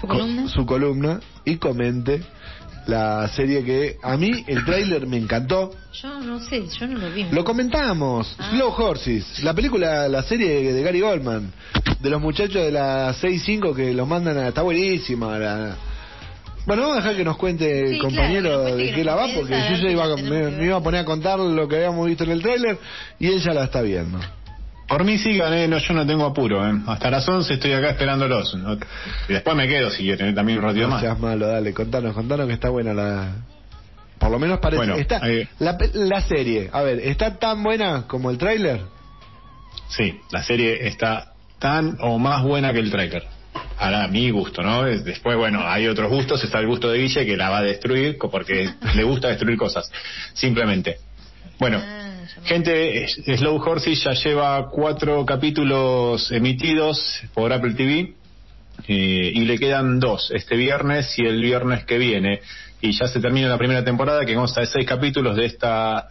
¿Su 0.00 0.06
co- 0.06 0.14
columna? 0.14 0.48
su 0.48 0.66
columna 0.66 1.20
y 1.44 1.56
comente 1.58 2.22
la 2.86 3.28
serie 3.28 3.62
que 3.64 3.96
a 4.02 4.16
mí 4.16 4.44
el 4.46 4.64
tráiler 4.64 5.06
me 5.06 5.16
encantó. 5.18 5.70
Yo 6.02 6.20
no 6.20 6.40
sé, 6.40 6.64
yo 6.78 6.86
no 6.86 6.98
lo 6.98 7.10
vi. 7.12 7.24
Lo 7.30 7.44
comentamos, 7.44 8.34
Ah. 8.38 8.50
Slow 8.50 8.70
Horses, 8.76 9.42
la 9.42 9.54
película, 9.54 10.08
la 10.08 10.22
serie 10.22 10.72
de 10.72 10.82
Gary 10.82 11.00
Goldman, 11.00 11.52
de 12.00 12.10
los 12.10 12.20
muchachos 12.20 12.54
de 12.64 12.70
la 12.72 13.12
6-5 13.14 13.74
que 13.74 13.92
los 13.94 14.08
mandan 14.08 14.38
a... 14.38 14.48
Está 14.48 14.62
buenísima. 14.62 15.38
la- 15.38 15.76
Bueno, 16.66 16.82
vamos 16.82 16.96
a 16.98 17.00
dejar 17.00 17.16
que 17.16 17.24
nos 17.24 17.36
cuente 17.36 17.80
el 17.88 17.94
Sí, 17.94 17.98
compañero 17.98 18.60
claro, 18.62 18.76
de 18.76 18.84
que 18.86 18.94
qué 18.94 19.04
la 19.04 19.14
va, 19.14 19.26
porque 19.34 19.54
yo 19.70 19.76
ya 19.82 19.90
iba, 19.90 20.16
me, 20.16 20.50
me 20.50 20.64
iba 20.66 20.76
a 20.76 20.82
poner 20.82 21.00
a 21.00 21.04
contar 21.04 21.38
lo 21.38 21.66
que 21.68 21.76
habíamos 21.76 22.06
visto 22.06 22.24
en 22.24 22.30
el 22.30 22.42
tráiler 22.42 22.78
y 23.18 23.28
ella 23.28 23.52
la 23.54 23.64
está 23.64 23.82
viendo. 23.82 24.18
Por 24.90 25.04
mí 25.04 25.16
sigan, 25.18 25.54
eh, 25.54 25.68
no, 25.68 25.78
yo 25.78 25.94
no 25.94 26.04
tengo 26.04 26.26
apuro. 26.26 26.68
Eh. 26.68 26.72
Hasta 26.88 27.10
las 27.12 27.26
11 27.28 27.54
estoy 27.54 27.72
acá 27.72 27.90
esperándolos. 27.90 28.54
¿no? 28.56 28.74
Y 29.28 29.32
después 29.32 29.56
me 29.56 29.68
quedo 29.68 29.88
si 29.90 30.02
quieren, 30.02 30.28
eh, 30.30 30.32
también 30.34 30.58
un 30.58 30.64
ratito 30.64 30.82
No 30.86 30.94
más. 30.94 31.00
seas 31.00 31.18
malo, 31.18 31.46
dale, 31.46 31.72
contanos, 31.72 32.12
contanos 32.12 32.48
que 32.48 32.54
está 32.54 32.68
buena 32.70 32.92
la... 32.92 33.28
Por 34.18 34.30
lo 34.32 34.38
menos 34.40 34.58
parece... 34.58 34.78
Bueno, 34.78 34.96
está, 34.96 35.20
ahí- 35.22 35.48
la, 35.60 35.78
pe- 35.78 35.92
la 35.94 36.20
serie, 36.22 36.68
a 36.72 36.82
ver, 36.82 36.98
¿está 36.98 37.38
tan 37.38 37.62
buena 37.62 38.06
como 38.08 38.30
el 38.30 38.36
tráiler? 38.36 38.82
Sí, 39.88 40.20
la 40.32 40.42
serie 40.42 40.88
está 40.88 41.34
tan 41.60 41.96
o 42.00 42.18
más 42.18 42.42
buena 42.42 42.72
que 42.72 42.80
el 42.80 42.90
trailer. 42.90 43.24
Ahora, 43.78 44.04
a 44.04 44.08
mi 44.08 44.28
gusto, 44.30 44.60
¿no? 44.62 44.86
Es- 44.86 45.04
Después, 45.04 45.36
bueno, 45.36 45.60
hay 45.66 45.86
otros 45.86 46.10
gustos. 46.10 46.42
Está 46.44 46.58
el 46.58 46.66
gusto 46.66 46.90
de 46.90 46.98
Guille 46.98 47.24
que 47.24 47.36
la 47.36 47.48
va 47.48 47.58
a 47.58 47.62
destruir 47.62 48.18
porque 48.18 48.68
le 48.94 49.02
gusta 49.04 49.28
destruir 49.28 49.56
cosas. 49.56 49.90
Simplemente. 50.34 50.96
Bueno, 51.58 51.80
Ah, 51.82 52.09
gente, 52.44 53.06
Slow 53.36 53.56
Horses 53.56 54.02
ya 54.02 54.12
lleva 54.12 54.68
cuatro 54.70 55.24
capítulos 55.24 56.30
emitidos 56.32 57.20
por 57.34 57.52
Apple 57.52 57.74
TV. 57.74 58.14
eh, 58.88 59.32
y 59.34 59.44
le 59.44 59.58
quedan 59.58 60.00
dos, 60.00 60.30
este 60.30 60.56
viernes 60.56 61.18
y 61.18 61.22
el 61.22 61.40
viernes 61.40 61.84
que 61.84 61.98
viene. 61.98 62.40
Y 62.80 62.92
ya 62.92 63.08
se 63.08 63.20
termina 63.20 63.48
la 63.48 63.58
primera 63.58 63.84
temporada 63.84 64.24
que 64.24 64.34
consta 64.34 64.62
de 64.62 64.66
seis 64.66 64.86
capítulos 64.86 65.36
de 65.36 65.46
esta 65.46 66.08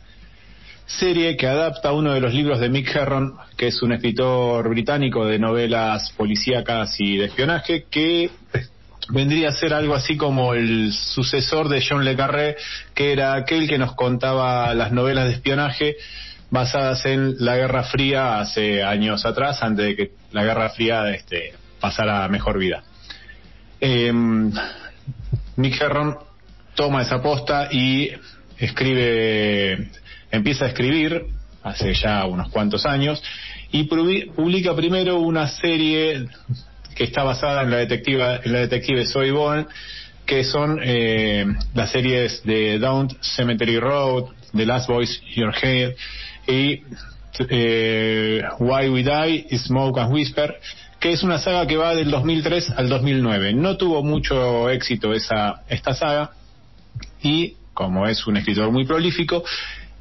serie 0.86 1.38
que 1.38 1.48
adapta 1.48 1.92
uno 1.94 2.14
de 2.14 2.20
los 2.20 2.34
libros 2.34 2.60
de 2.60 2.70
Mick 2.70 2.96
Herron, 2.96 3.36
que 3.58 3.68
es 3.68 3.82
un 3.82 3.92
escritor 3.92 4.68
británico 4.70 5.26
de 5.26 5.40
novelas 5.40 6.12
policíacas 6.18 7.00
y 7.00 7.18
de 7.18 7.26
espionaje, 7.26 7.86
que 7.90 8.30
vendría 9.10 9.50
a 9.50 9.52
ser 9.54 9.74
algo 9.74 9.96
así 9.96 10.18
como 10.18 10.54
el 10.54 10.92
sucesor 10.94 11.70
de 11.70 11.84
John 11.88 12.06
Le 12.06 12.16
Carré, 12.16 12.56
que 12.94 13.12
era 13.12 13.34
aquel 13.34 13.68
que 13.68 13.78
nos 13.78 13.94
contaba 13.96 14.74
las 14.74 14.92
novelas 14.92 15.26
de 15.28 15.34
espionaje 15.34 15.96
basadas 16.52 17.06
en 17.06 17.36
la 17.40 17.56
Guerra 17.58 17.84
Fría 17.84 18.40
hace 18.40 18.84
años 18.84 19.26
atrás, 19.26 19.62
antes 19.62 19.86
de 19.86 19.96
que 19.96 20.12
la 20.32 20.44
Guerra 20.44 20.70
Fría 20.70 21.10
este, 21.12 21.54
pasara 21.80 22.26
a 22.26 22.28
mejor 22.28 22.58
vida. 22.58 22.84
Eh, 23.82 24.12
Mick 25.56 25.80
Herron 25.82 26.18
toma 26.76 27.02
esa 27.02 27.22
posta 27.22 27.70
y 27.72 28.10
escribe, 28.58 29.90
empieza 30.32 30.66
a 30.66 30.68
escribir 30.70 31.26
hace 31.64 31.94
ya 31.94 32.26
unos 32.26 32.50
cuantos 32.50 32.86
años 32.86 33.22
y 33.72 33.88
publi- 33.88 34.32
publica 34.34 34.76
primero 34.76 35.20
una 35.20 35.48
serie 35.48 36.28
que 37.00 37.06
está 37.06 37.24
basada 37.24 37.62
en 37.62 37.72
la 37.72 37.78
detectiva, 37.78 38.42
en 38.44 38.52
la 38.52 38.60
detective 38.60 39.06
Zoe 39.06 39.32
Bond, 39.32 39.68
que 40.26 40.44
son 40.44 40.82
eh, 40.84 41.46
las 41.74 41.92
series 41.94 42.44
de 42.44 42.78
Down 42.78 43.08
Cemetery 43.22 43.80
Road, 43.80 44.26
The 44.54 44.66
Last 44.66 44.90
Voice 44.90 45.22
Your 45.34 45.56
Head 45.56 45.94
y 46.46 46.82
eh, 47.48 48.44
Why 48.60 48.90
We 48.90 49.04
Die, 49.04 49.58
Smoke 49.58 49.98
and 49.98 50.14
Whisper, 50.14 50.60
que 51.00 51.14
es 51.14 51.24
una 51.24 51.38
saga 51.38 51.66
que 51.68 51.78
va 51.78 51.96
del 51.96 52.12
2003 52.12 52.72
al 52.72 52.90
2009. 52.90 53.54
No 53.54 53.78
tuvo 53.78 54.04
mucho 54.04 54.70
éxito 54.70 55.14
esa 55.14 55.64
esta 55.70 55.94
saga 55.94 56.32
y 57.24 57.56
como 57.74 58.08
es 58.08 58.28
un 58.28 58.36
escritor 58.36 58.70
muy 58.72 58.86
prolífico, 58.86 59.46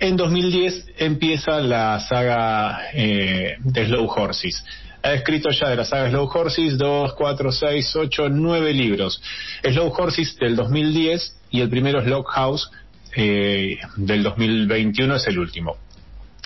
en 0.01 0.17
2010 0.17 0.95
empieza 0.99 1.61
la 1.61 2.01
saga 2.01 2.89
eh, 2.93 3.55
de 3.61 3.87
Slow 3.87 4.11
Horses. 4.11 4.65
Ha 5.09 5.15
escrito 5.15 5.49
ya 5.51 5.71
de 5.71 5.77
la 5.77 5.85
saga 5.87 6.11
Slow 6.11 6.29
Horses 6.33 6.77
2, 6.77 7.15
4, 7.15 7.53
6, 7.53 7.97
8, 7.97 8.29
9 8.29 8.73
libros. 8.75 9.23
Slow 9.63 9.91
Horses 9.97 10.37
del 10.37 10.55
2010 10.55 11.37
y 11.51 11.63
el 11.63 11.71
primero 11.71 12.03
Slow 12.03 12.25
House 12.25 12.71
eh, 13.17 13.79
del 13.97 14.23
2021 14.23 15.17
es 15.17 15.27
el 15.27 15.39
último. 15.39 15.77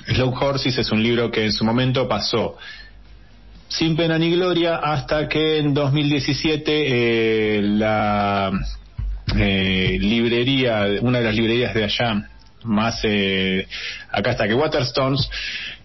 Slow 0.07 0.33
Horses 0.33 0.79
es 0.79 0.93
un 0.93 1.03
libro 1.03 1.31
que 1.31 1.45
en 1.45 1.53
su 1.53 1.65
momento 1.65 2.09
pasó 2.09 2.57
sin 3.67 3.97
pena 3.97 4.17
ni 4.17 4.31
gloria 4.31 4.77
hasta 4.77 5.29
que 5.29 5.59
en 5.59 5.75
2017 5.75 6.63
eh, 6.67 7.63
la 7.63 8.53
eh, 9.37 9.99
librería, 9.99 10.87
una 11.01 11.19
de 11.19 11.25
las 11.25 11.35
librerías 11.35 11.75
de 11.75 11.85
allá, 11.85 12.29
más 12.65 13.01
eh, 13.03 13.67
acá 14.11 14.33
está 14.33 14.47
que 14.47 14.55
Waterstones, 14.55 15.29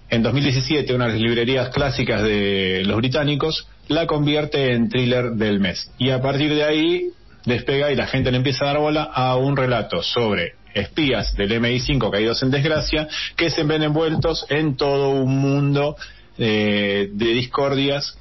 en 0.09 0.23
2017 0.23 0.93
una 0.93 1.05
de 1.05 1.13
las 1.13 1.21
librerías 1.21 1.69
clásicas 1.69 2.23
de 2.23 2.83
los 2.85 2.97
británicos, 2.97 3.67
la 3.87 4.07
convierte 4.07 4.73
en 4.73 4.89
thriller 4.89 5.31
del 5.31 5.59
mes. 5.59 5.91
Y 5.97 6.11
a 6.11 6.21
partir 6.21 6.53
de 6.53 6.63
ahí 6.63 7.09
despega 7.45 7.91
y 7.91 7.95
la 7.95 8.07
gente 8.07 8.31
le 8.31 8.37
empieza 8.37 8.65
a 8.65 8.67
dar 8.69 8.79
bola 8.79 9.03
a 9.03 9.35
un 9.37 9.55
relato 9.55 10.01
sobre 10.03 10.53
espías 10.73 11.33
del 11.35 11.51
MI5 11.51 12.11
caídos 12.11 12.43
en 12.43 12.51
desgracia 12.51 13.07
que 13.35 13.49
se 13.49 13.63
ven 13.63 13.83
envueltos 13.83 14.45
en 14.49 14.75
todo 14.75 15.09
un 15.09 15.39
mundo 15.39 15.95
eh, 16.37 17.09
de 17.11 17.25
discordias 17.33 18.17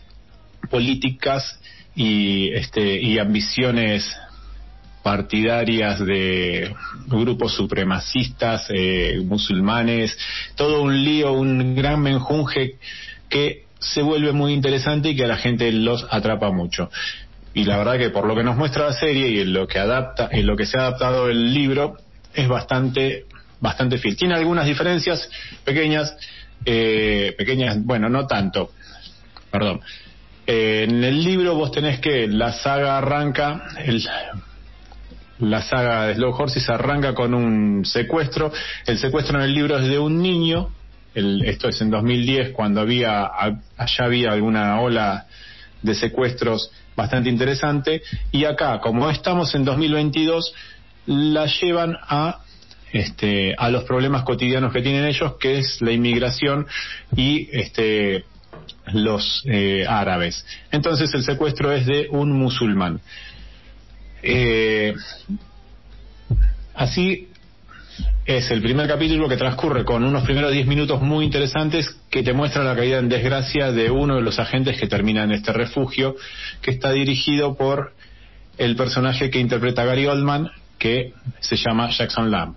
políticas 0.70 1.60
y 1.94 2.50
este 2.54 3.00
y 3.00 3.18
ambiciones 3.18 4.16
partidarias 5.06 6.04
de 6.04 6.74
grupos 7.06 7.54
supremacistas 7.54 8.66
eh, 8.70 9.20
musulmanes 9.24 10.18
todo 10.56 10.82
un 10.82 11.00
lío 11.04 11.30
un 11.30 11.76
gran 11.76 12.00
menjunje 12.02 12.74
que 13.28 13.66
se 13.78 14.02
vuelve 14.02 14.32
muy 14.32 14.52
interesante 14.52 15.10
y 15.10 15.14
que 15.14 15.22
a 15.22 15.28
la 15.28 15.36
gente 15.36 15.70
los 15.70 16.04
atrapa 16.10 16.50
mucho. 16.50 16.90
Y 17.54 17.62
la 17.62 17.76
verdad 17.78 17.98
que 17.98 18.10
por 18.10 18.26
lo 18.26 18.34
que 18.34 18.42
nos 18.42 18.56
muestra 18.56 18.86
la 18.86 18.94
serie 18.94 19.28
y 19.28 19.38
en 19.38 19.52
lo 19.52 19.68
que 19.68 19.78
adapta 19.78 20.28
en 20.32 20.44
lo 20.44 20.56
que 20.56 20.66
se 20.66 20.76
ha 20.76 20.88
adaptado 20.88 21.28
el 21.28 21.54
libro 21.54 21.98
es 22.34 22.48
bastante 22.48 23.26
bastante 23.60 23.98
fiel. 23.98 24.16
Tiene 24.16 24.34
algunas 24.34 24.66
diferencias 24.66 25.30
pequeñas 25.64 26.16
eh, 26.64 27.32
pequeñas 27.38 27.76
bueno 27.78 28.08
no 28.08 28.26
tanto 28.26 28.72
perdón. 29.52 29.82
Eh, 30.48 30.86
en 30.88 31.04
el 31.04 31.22
libro 31.22 31.54
vos 31.54 31.70
tenés 31.70 32.00
que 32.00 32.26
la 32.26 32.52
saga 32.52 32.98
arranca 32.98 33.68
el, 33.84 34.02
la 35.38 35.62
saga 35.62 36.06
de 36.06 36.14
Slow 36.14 36.34
Horses 36.34 36.68
arranca 36.68 37.14
con 37.14 37.34
un 37.34 37.84
secuestro. 37.84 38.52
El 38.86 38.98
secuestro 38.98 39.38
en 39.38 39.44
el 39.44 39.54
libro 39.54 39.78
es 39.78 39.88
de 39.88 39.98
un 39.98 40.20
niño. 40.22 40.70
El, 41.14 41.44
esto 41.44 41.68
es 41.68 41.80
en 41.80 41.90
2010 41.90 42.50
cuando 42.50 42.80
había 42.80 43.28
allá 43.76 44.04
había 44.04 44.32
alguna 44.32 44.80
ola 44.80 45.26
de 45.82 45.94
secuestros 45.94 46.70
bastante 46.94 47.28
interesante. 47.28 48.02
Y 48.32 48.44
acá 48.44 48.80
como 48.80 49.10
estamos 49.10 49.54
en 49.54 49.64
2022 49.64 50.54
la 51.06 51.46
llevan 51.46 51.96
a 52.00 52.40
este, 52.92 53.54
a 53.58 53.68
los 53.68 53.84
problemas 53.84 54.22
cotidianos 54.22 54.72
que 54.72 54.80
tienen 54.80 55.04
ellos 55.04 55.34
que 55.38 55.58
es 55.58 55.80
la 55.82 55.92
inmigración 55.92 56.66
y 57.14 57.48
este 57.52 58.24
los 58.92 59.42
eh, 59.46 59.84
árabes. 59.86 60.46
Entonces 60.70 61.12
el 61.14 61.24
secuestro 61.24 61.72
es 61.72 61.86
de 61.86 62.08
un 62.10 62.32
musulmán 62.32 63.00
eh, 64.22 64.94
así 66.74 67.28
es 68.26 68.50
el 68.50 68.60
primer 68.60 68.88
capítulo 68.88 69.28
que 69.28 69.36
transcurre 69.36 69.84
con 69.84 70.02
unos 70.02 70.24
primeros 70.24 70.50
10 70.52 70.66
minutos 70.66 71.00
muy 71.00 71.24
interesantes 71.24 71.96
que 72.10 72.24
te 72.24 72.32
muestran 72.32 72.66
la 72.66 72.74
caída 72.74 72.98
en 72.98 73.08
desgracia 73.08 73.70
de 73.70 73.88
uno 73.90 74.16
de 74.16 74.22
los 74.22 74.40
agentes 74.40 74.78
que 74.80 74.88
termina 74.88 75.22
en 75.22 75.30
este 75.30 75.52
refugio, 75.52 76.16
que 76.60 76.72
está 76.72 76.90
dirigido 76.90 77.56
por 77.56 77.92
el 78.58 78.74
personaje 78.74 79.30
que 79.30 79.38
interpreta 79.38 79.84
Gary 79.84 80.06
Oldman, 80.06 80.50
que 80.78 81.12
se 81.38 81.56
llama 81.56 81.90
Jackson 81.90 82.30
Lamb. 82.32 82.56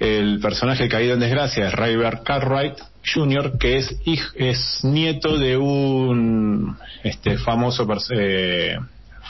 El 0.00 0.38
personaje 0.40 0.88
caído 0.88 1.14
en 1.14 1.20
desgracia 1.20 1.68
es 1.68 1.74
Ryber 1.74 2.20
Cartwright 2.24 2.78
Jr., 3.14 3.58
que 3.58 3.76
es, 3.76 3.94
es 4.36 4.84
nieto 4.84 5.36
de 5.36 5.56
un 5.56 6.78
este, 7.02 7.36
famoso, 7.38 7.86
eh, 8.10 8.76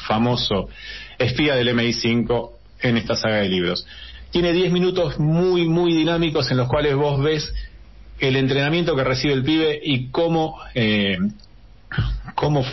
famoso 0.07 0.69
espía 1.19 1.55
del 1.55 1.69
MI5 1.75 2.51
en 2.81 2.97
esta 2.97 3.17
saga 3.17 3.37
de 3.37 3.49
libros 3.49 3.87
tiene 4.31 4.53
10 4.53 4.73
minutos 4.73 5.19
muy, 5.19 5.67
muy 5.69 5.93
dinámicos 5.95 6.51
en 6.51 6.59
los 6.59 6.69
cuales 6.69 6.95
vos 6.95 7.21
ves 7.23 7.53
el 8.19 8.37
entrenamiento 8.37 8.95
que 8.95 9.05
recibe 9.05 9.33
el 9.33 9.45
pibe 9.45 9.81
y 9.83 10.09
cómo, 10.11 10.59
eh, 10.75 11.19
cómo 12.35 12.65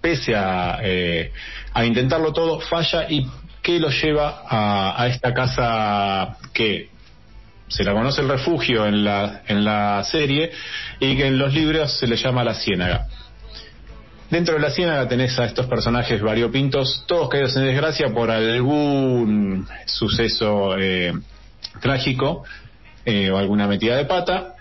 pese 0.00 0.36
a, 0.36 0.78
eh, 0.82 1.32
a 1.72 1.84
intentarlo 1.84 2.32
todo, 2.32 2.60
falla 2.60 3.06
y 3.08 3.26
qué 3.62 3.80
lo 3.80 3.90
lleva 3.90 4.42
a, 4.46 5.02
a, 5.02 5.08
esta 5.08 5.34
casa 5.34 6.38
que 6.52 6.88
se 7.68 7.84
la 7.84 7.92
conoce 7.92 8.20
el 8.20 8.28
refugio 8.28 8.86
en 8.86 9.04
la, 9.04 9.42
en 9.46 9.64
la 9.64 10.02
serie 10.04 10.50
y 10.98 11.16
que 11.16 11.26
en 11.26 11.38
los 11.38 11.52
libros 11.52 11.98
se 11.98 12.06
le 12.06 12.16
llama 12.16 12.44
la 12.44 12.54
ciénaga. 12.54 13.06
Dentro 14.30 14.54
de 14.54 14.60
la 14.60 14.70
ciénaga 14.70 15.08
tenés 15.08 15.36
a 15.40 15.44
estos 15.44 15.66
personajes 15.66 16.22
variopintos, 16.22 17.02
todos 17.08 17.28
caídos 17.28 17.56
en 17.56 17.64
desgracia 17.64 18.14
por 18.14 18.30
algún 18.30 19.66
suceso 19.86 20.78
eh, 20.78 21.12
trágico 21.80 22.44
eh, 23.04 23.28
o 23.32 23.38
alguna 23.38 23.66
metida 23.66 23.96
de 23.96 24.04
pata, 24.04 24.54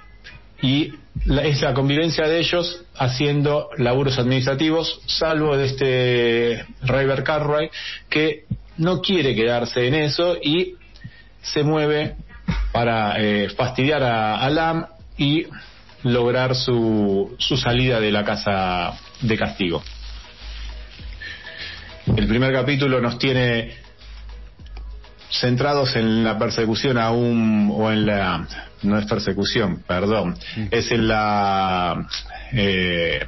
y 0.59 0.93
la, 1.25 1.43
es 1.43 1.61
la 1.61 1.75
convivencia 1.75 2.27
de 2.27 2.39
ellos 2.39 2.83
haciendo 2.97 3.69
laburos 3.77 4.17
administrativos, 4.17 5.01
salvo 5.05 5.55
de 5.55 5.65
este 5.67 6.65
River 6.81 7.23
Cartwright, 7.23 7.71
que 8.09 8.45
no 8.77 9.01
quiere 9.01 9.35
quedarse 9.35 9.87
en 9.87 9.93
eso 9.93 10.35
y 10.41 10.77
se 11.43 11.61
mueve 11.61 12.15
para 12.71 13.21
eh, 13.21 13.49
fastidiar 13.49 14.01
a, 14.01 14.37
a 14.37 14.49
Lam 14.49 14.87
y 15.15 15.45
lograr 16.01 16.55
su, 16.55 17.35
su 17.37 17.55
salida 17.55 17.99
de 17.99 18.11
la 18.11 18.23
casa 18.23 18.97
de 19.21 19.37
castigo. 19.37 19.83
El 22.15 22.27
primer 22.27 22.51
capítulo 22.53 22.99
nos 22.99 23.19
tiene 23.19 23.73
centrados 25.31 25.95
en 25.95 26.23
la 26.23 26.37
persecución 26.37 26.97
a 26.97 27.11
un 27.11 27.71
o 27.71 27.91
en 27.91 28.05
la 28.05 28.47
no 28.81 28.97
es 28.97 29.05
persecución 29.05 29.83
perdón 29.87 30.35
es 30.71 30.91
en 30.91 31.07
la 31.07 32.07
eh, 32.51 33.19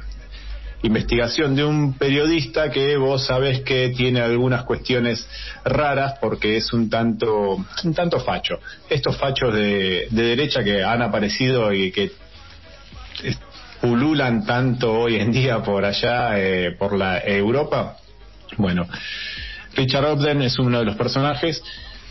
investigación 0.82 1.54
de 1.54 1.64
un 1.64 1.94
periodista 1.94 2.70
que 2.70 2.96
vos 2.96 3.24
sabés 3.26 3.60
que 3.60 3.90
tiene 3.96 4.20
algunas 4.20 4.64
cuestiones 4.64 5.28
raras 5.64 6.14
porque 6.20 6.56
es 6.56 6.72
un 6.72 6.90
tanto 6.90 7.64
un 7.84 7.94
tanto 7.94 8.18
facho 8.18 8.58
estos 8.90 9.16
fachos 9.16 9.54
de, 9.54 10.08
de 10.10 10.22
derecha 10.22 10.64
que 10.64 10.82
han 10.82 11.02
aparecido 11.02 11.72
y 11.72 11.92
que 11.92 12.10
pululan 13.82 14.46
tanto 14.46 14.92
hoy 14.92 15.16
en 15.16 15.32
día 15.32 15.60
por 15.60 15.84
allá, 15.84 16.38
eh, 16.38 16.70
por 16.78 16.96
la 16.96 17.18
Europa. 17.18 17.96
Bueno, 18.56 18.86
Richard 19.74 20.04
Ogden 20.04 20.40
es 20.42 20.56
uno 20.60 20.78
de 20.78 20.84
los 20.84 20.96
personajes 20.96 21.62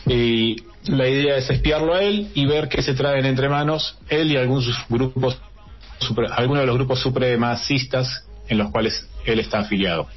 y 0.06 0.58
la 0.88 1.08
idea 1.08 1.38
es 1.38 1.50
espiarlo 1.50 1.96
a 1.96 2.04
él 2.04 2.30
y 2.36 2.46
ver 2.46 2.68
qué 2.68 2.82
se 2.82 2.94
traen 2.94 3.26
entre 3.26 3.48
manos 3.48 3.98
él 4.10 4.32
y 4.32 4.38
algunos 4.38 4.68
grupos, 4.90 5.40
algunos 6.36 6.62
de 6.64 6.68
los 6.68 6.76
grupos 6.76 7.00
supremacistas 7.00 8.28
en 8.50 8.58
los 8.58 8.70
cuales 8.70 9.08
él 9.26 9.40
está 9.40 9.60
afiliado. 9.60 10.10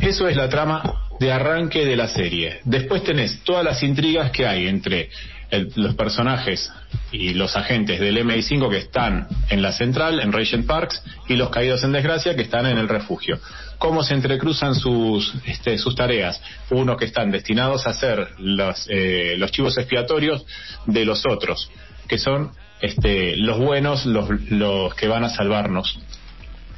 Eso 0.00 0.26
es 0.26 0.36
la 0.36 0.48
trama 0.48 1.08
de 1.18 1.32
arranque 1.32 1.84
de 1.84 1.96
la 1.96 2.08
serie. 2.08 2.60
Después 2.64 3.04
tenés 3.04 3.40
todas 3.44 3.62
las 3.62 3.82
intrigas 3.82 4.30
que 4.30 4.46
hay 4.46 4.68
entre 4.68 5.10
el, 5.50 5.72
los 5.76 5.94
personajes 5.94 6.70
y 7.12 7.34
los 7.34 7.56
agentes 7.56 8.00
del 8.00 8.18
MI5 8.18 8.70
que 8.70 8.78
están 8.78 9.26
en 9.48 9.62
la 9.62 9.72
central, 9.72 10.20
en 10.20 10.32
Regent 10.32 10.66
Parks, 10.66 11.02
y 11.28 11.34
los 11.34 11.50
caídos 11.50 11.82
en 11.84 11.92
desgracia 11.92 12.34
que 12.36 12.42
están 12.42 12.66
en 12.66 12.78
el 12.78 12.88
refugio. 12.88 13.38
Cómo 13.78 14.02
se 14.02 14.14
entrecruzan 14.14 14.74
sus, 14.74 15.34
este, 15.46 15.78
sus 15.78 15.94
tareas. 15.94 16.40
Unos 16.70 16.96
que 16.96 17.06
están 17.06 17.30
destinados 17.30 17.86
a 17.86 17.94
ser 17.94 18.28
los, 18.38 18.86
eh, 18.88 19.34
los 19.38 19.50
chivos 19.50 19.76
expiatorios 19.78 20.44
de 20.86 21.04
los 21.04 21.24
otros, 21.26 21.70
que 22.06 22.18
son 22.18 22.52
este, 22.80 23.36
los 23.36 23.58
buenos, 23.58 24.06
los, 24.06 24.28
los 24.50 24.94
que 24.94 25.08
van 25.08 25.24
a 25.24 25.30
salvarnos. 25.30 25.98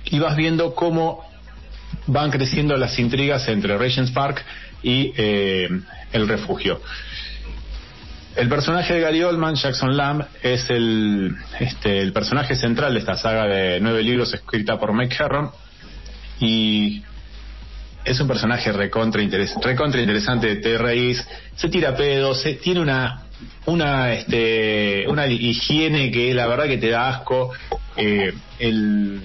Y 0.04 0.18
vas 0.18 0.36
viendo 0.36 0.74
cómo 0.74 1.24
van 2.06 2.30
creciendo 2.30 2.76
las 2.76 2.98
intrigas 2.98 3.46
entre 3.48 3.76
Regent's 3.78 4.12
Park 4.12 4.44
y 4.82 5.12
eh, 5.16 5.68
el 6.12 6.28
refugio. 6.28 6.80
El 8.34 8.48
personaje 8.48 8.94
de 8.94 9.00
Gary 9.00 9.22
Oldman, 9.22 9.56
Jackson 9.56 9.94
Lamb, 9.94 10.24
es 10.42 10.70
el, 10.70 11.36
este, 11.60 12.00
el 12.00 12.14
personaje 12.14 12.56
central 12.56 12.94
de 12.94 13.00
esta 13.00 13.16
saga 13.16 13.44
de 13.44 13.78
nueve 13.80 14.02
libros 14.02 14.32
escrita 14.32 14.78
por 14.78 14.94
Mike 14.94 15.14
Herron. 15.18 15.50
Y 16.40 17.02
es 18.04 18.18
un 18.20 18.26
personaje 18.26 18.72
recontra, 18.72 19.22
interes 19.22 19.54
recontra 19.62 20.00
interesante, 20.00 20.56
te 20.56 20.78
reís, 20.78 21.22
se 21.56 21.68
tira 21.68 21.94
pedos, 21.94 22.40
se, 22.40 22.54
tiene 22.54 22.80
una 22.80 23.22
una 23.66 24.12
este 24.14 25.05
una 25.09 25.26
higiene 25.26 26.11
que 26.11 26.34
la 26.34 26.47
verdad 26.47 26.66
que 26.66 26.78
te 26.78 26.90
da 26.90 27.09
asco 27.09 27.53
eh, 27.97 28.32
el 28.59 29.20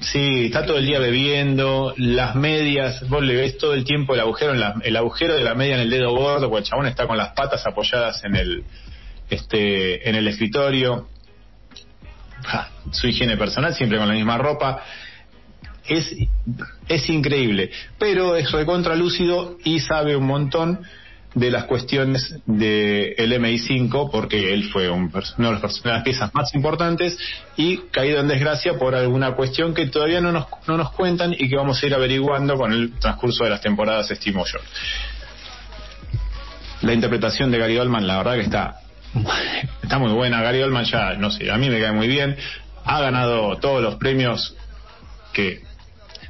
sí 0.00 0.46
está 0.46 0.66
todo 0.66 0.78
el 0.78 0.86
día 0.86 0.98
bebiendo 0.98 1.94
las 1.96 2.34
medias 2.34 3.08
vos 3.08 3.22
le 3.22 3.34
ves 3.36 3.56
todo 3.58 3.74
el 3.74 3.84
tiempo 3.84 4.14
el 4.14 4.20
agujero 4.20 4.52
en 4.52 4.60
la- 4.60 4.74
el 4.82 4.96
agujero 4.96 5.34
de 5.36 5.44
la 5.44 5.54
media 5.54 5.74
en 5.76 5.80
el 5.82 5.90
dedo 5.90 6.10
gordo 6.12 6.48
porque 6.50 6.64
el 6.64 6.68
chabón 6.68 6.86
está 6.86 7.06
con 7.06 7.16
las 7.16 7.30
patas 7.34 7.64
apoyadas 7.66 8.22
en 8.24 8.36
el 8.36 8.64
este 9.30 10.08
en 10.08 10.14
el 10.16 10.28
escritorio. 10.28 11.08
Su 12.90 13.06
higiene 13.06 13.36
personal 13.36 13.74
siempre 13.74 13.98
con 13.98 14.08
la 14.08 14.14
misma 14.14 14.36
ropa. 14.36 14.82
Es, 15.86 16.14
es 16.88 17.08
increíble, 17.08 17.70
pero 17.98 18.36
es 18.36 18.50
recontralúcido 18.52 19.56
y 19.64 19.80
sabe 19.80 20.16
un 20.16 20.26
montón 20.26 20.80
de 21.34 21.50
las 21.50 21.64
cuestiones 21.64 22.34
del 22.46 23.32
MI5 23.40 24.10
porque 24.10 24.52
él 24.52 24.64
fue 24.64 24.90
un 24.90 25.12
una 25.38 25.48
de 25.48 25.60
las 25.60 25.84
las 25.84 26.02
piezas 26.02 26.34
más 26.34 26.54
importantes 26.54 27.18
y 27.56 27.78
caído 27.90 28.20
en 28.20 28.28
desgracia 28.28 28.78
por 28.78 28.94
alguna 28.94 29.32
cuestión 29.32 29.74
que 29.74 29.86
todavía 29.86 30.20
no 30.20 30.32
nos, 30.32 30.46
no 30.66 30.76
nos 30.76 30.92
cuentan 30.92 31.32
y 31.32 31.48
que 31.48 31.56
vamos 31.56 31.82
a 31.82 31.86
ir 31.86 31.94
averiguando 31.94 32.56
con 32.56 32.72
el 32.72 32.98
transcurso 32.98 33.44
de 33.44 33.50
las 33.50 33.60
temporadas 33.60 34.08
Steve 34.08 34.36
Motion. 34.36 34.62
La 36.82 36.92
interpretación 36.92 37.50
de 37.50 37.58
Gary 37.58 37.78
Oldman, 37.78 38.06
la 38.06 38.18
verdad 38.18 38.34
que 38.34 38.42
está 38.42 38.76
está 39.82 39.98
muy 39.98 40.12
buena. 40.12 40.42
Gary 40.42 40.62
Oldman 40.62 40.84
ya, 40.84 41.14
no 41.14 41.30
sé, 41.30 41.50
a 41.50 41.56
mí 41.56 41.70
me 41.70 41.80
cae 41.80 41.92
muy 41.92 42.08
bien. 42.08 42.36
Ha 42.84 43.00
ganado 43.00 43.56
todos 43.58 43.82
los 43.82 43.96
premios 43.96 44.56
que 45.32 45.62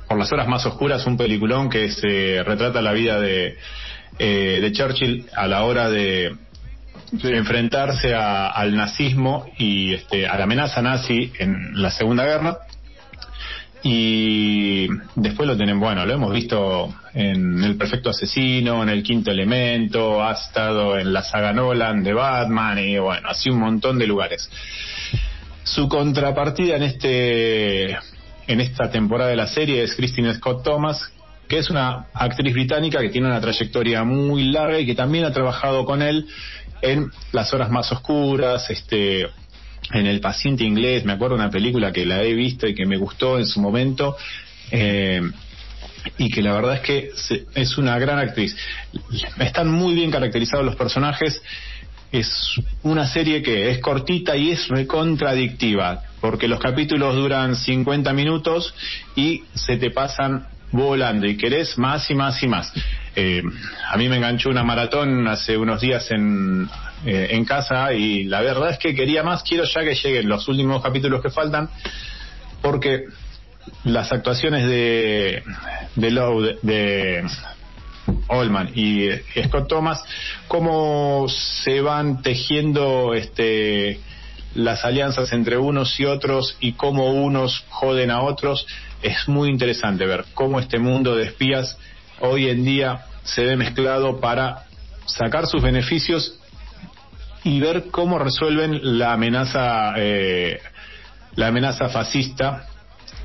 por 0.06 0.18
las 0.18 0.30
horas 0.30 0.46
más 0.46 0.66
oscuras, 0.66 1.06
un 1.06 1.16
peliculón 1.16 1.70
que 1.70 1.90
se 1.90 2.42
retrata 2.44 2.82
la 2.82 2.92
vida 2.92 3.18
de, 3.18 3.56
eh, 4.18 4.58
de 4.60 4.72
Churchill 4.72 5.26
a 5.34 5.46
la 5.46 5.64
hora 5.64 5.90
de 5.90 6.34
enfrentarse 7.22 8.14
a- 8.14 8.48
al 8.48 8.74
nazismo 8.76 9.46
y 9.58 9.94
este, 9.94 10.26
a 10.26 10.36
la 10.38 10.44
amenaza 10.44 10.80
nazi 10.82 11.32
en 11.38 11.80
la 11.82 11.90
Segunda 11.90 12.24
Guerra. 12.24 12.58
Y 13.84 14.86
después 15.16 15.48
lo 15.48 15.56
tenemos, 15.56 15.82
bueno, 15.82 16.06
lo 16.06 16.12
hemos 16.12 16.32
visto 16.32 16.94
en 17.14 17.62
El 17.64 17.76
Perfecto 17.76 18.10
Asesino, 18.10 18.80
en 18.82 18.88
El 18.88 19.02
Quinto 19.02 19.32
Elemento, 19.32 20.22
ha 20.22 20.32
estado 20.32 20.96
en 20.98 21.12
la 21.12 21.22
saga 21.22 21.52
Nolan 21.52 22.04
de 22.04 22.12
Batman 22.12 22.78
y 22.78 22.96
bueno, 22.98 23.28
así 23.28 23.50
un 23.50 23.58
montón 23.58 23.98
de 23.98 24.06
lugares. 24.06 24.48
Su 25.64 25.88
contrapartida 25.88 26.76
en 26.76 26.82
este 26.84 27.90
en 28.46 28.60
esta 28.60 28.90
temporada 28.90 29.30
de 29.30 29.36
la 29.36 29.46
serie 29.48 29.82
es 29.82 29.94
Christine 29.96 30.34
Scott 30.34 30.62
Thomas, 30.64 31.12
que 31.52 31.58
es 31.58 31.68
una 31.68 32.06
actriz 32.14 32.54
británica 32.54 32.98
que 33.02 33.10
tiene 33.10 33.26
una 33.26 33.38
trayectoria 33.38 34.04
muy 34.04 34.44
larga 34.44 34.78
y 34.80 34.86
que 34.86 34.94
también 34.94 35.26
ha 35.26 35.34
trabajado 35.34 35.84
con 35.84 36.00
él 36.00 36.26
en 36.80 37.10
Las 37.32 37.52
horas 37.52 37.68
más 37.70 37.92
oscuras, 37.92 38.70
este 38.70 39.26
en 39.92 40.06
El 40.06 40.20
paciente 40.20 40.64
inglés, 40.64 41.04
me 41.04 41.12
acuerdo 41.12 41.34
una 41.34 41.50
película 41.50 41.92
que 41.92 42.06
la 42.06 42.22
he 42.22 42.32
visto 42.32 42.66
y 42.66 42.74
que 42.74 42.86
me 42.86 42.96
gustó 42.96 43.38
en 43.38 43.44
su 43.44 43.60
momento. 43.60 44.16
eh, 44.70 45.20
y 46.16 46.30
que 46.30 46.40
la 46.40 46.54
verdad 46.54 46.76
es 46.76 46.80
que 46.80 47.10
es 47.54 47.76
una 47.76 47.98
gran 47.98 48.18
actriz. 48.18 48.56
Están 49.38 49.70
muy 49.70 49.94
bien 49.94 50.10
caracterizados 50.10 50.64
los 50.64 50.74
personajes. 50.74 51.42
Es 52.10 52.30
una 52.82 53.06
serie 53.06 53.42
que 53.42 53.70
es 53.70 53.78
cortita 53.80 54.36
y 54.38 54.52
es 54.52 54.68
recontradictiva, 54.68 56.02
porque 56.20 56.48
los 56.48 56.60
capítulos 56.60 57.14
duran 57.14 57.54
50 57.56 58.10
minutos 58.14 58.74
y 59.16 59.44
se 59.54 59.76
te 59.76 59.90
pasan 59.90 60.46
volando 60.72 61.26
y 61.26 61.36
querés 61.36 61.78
más 61.78 62.10
y 62.10 62.14
más 62.14 62.42
y 62.42 62.48
más. 62.48 62.72
Eh, 63.14 63.42
a 63.90 63.96
mí 63.96 64.08
me 64.08 64.16
enganchó 64.16 64.48
una 64.48 64.64
maratón 64.64 65.28
hace 65.28 65.56
unos 65.56 65.80
días 65.80 66.10
en, 66.10 66.68
eh, 67.04 67.28
en 67.30 67.44
casa 67.44 67.92
y 67.92 68.24
la 68.24 68.40
verdad 68.40 68.70
es 68.70 68.78
que 68.78 68.94
quería 68.94 69.22
más, 69.22 69.42
quiero 69.42 69.64
ya 69.64 69.82
que 69.82 69.94
lleguen 69.94 70.28
los 70.28 70.48
últimos 70.48 70.82
capítulos 70.82 71.22
que 71.22 71.30
faltan, 71.30 71.68
porque 72.62 73.04
las 73.84 74.12
actuaciones 74.12 74.66
de 74.66 75.42
de, 75.96 76.10
Lowe, 76.10 76.58
de, 76.62 77.24
Allman 78.28 78.70
y 78.74 79.08
Scott 79.46 79.68
Thomas 79.68 80.02
cómo 80.48 81.26
se 81.28 81.80
van 81.80 82.22
tejiendo 82.22 83.14
este 83.14 84.00
las 84.54 84.84
alianzas 84.84 85.32
entre 85.32 85.56
unos 85.56 85.98
y 85.98 86.04
otros 86.04 86.56
y 86.60 86.72
cómo 86.72 87.12
unos 87.12 87.64
joden 87.70 88.10
a 88.10 88.22
otros 88.22 88.66
es 89.02 89.28
muy 89.28 89.48
interesante 89.48 90.06
ver 90.06 90.24
cómo 90.34 90.60
este 90.60 90.78
mundo 90.78 91.16
de 91.16 91.24
espías 91.24 91.78
hoy 92.20 92.48
en 92.48 92.64
día 92.64 93.06
se 93.24 93.44
ve 93.44 93.56
mezclado 93.56 94.20
para 94.20 94.64
sacar 95.06 95.46
sus 95.46 95.62
beneficios 95.62 96.38
y 97.44 97.60
ver 97.60 97.84
cómo 97.90 98.18
resuelven 98.18 98.98
la 98.98 99.12
amenaza 99.12 99.94
eh, 99.96 100.60
la 101.34 101.48
amenaza 101.48 101.88
fascista 101.88 102.66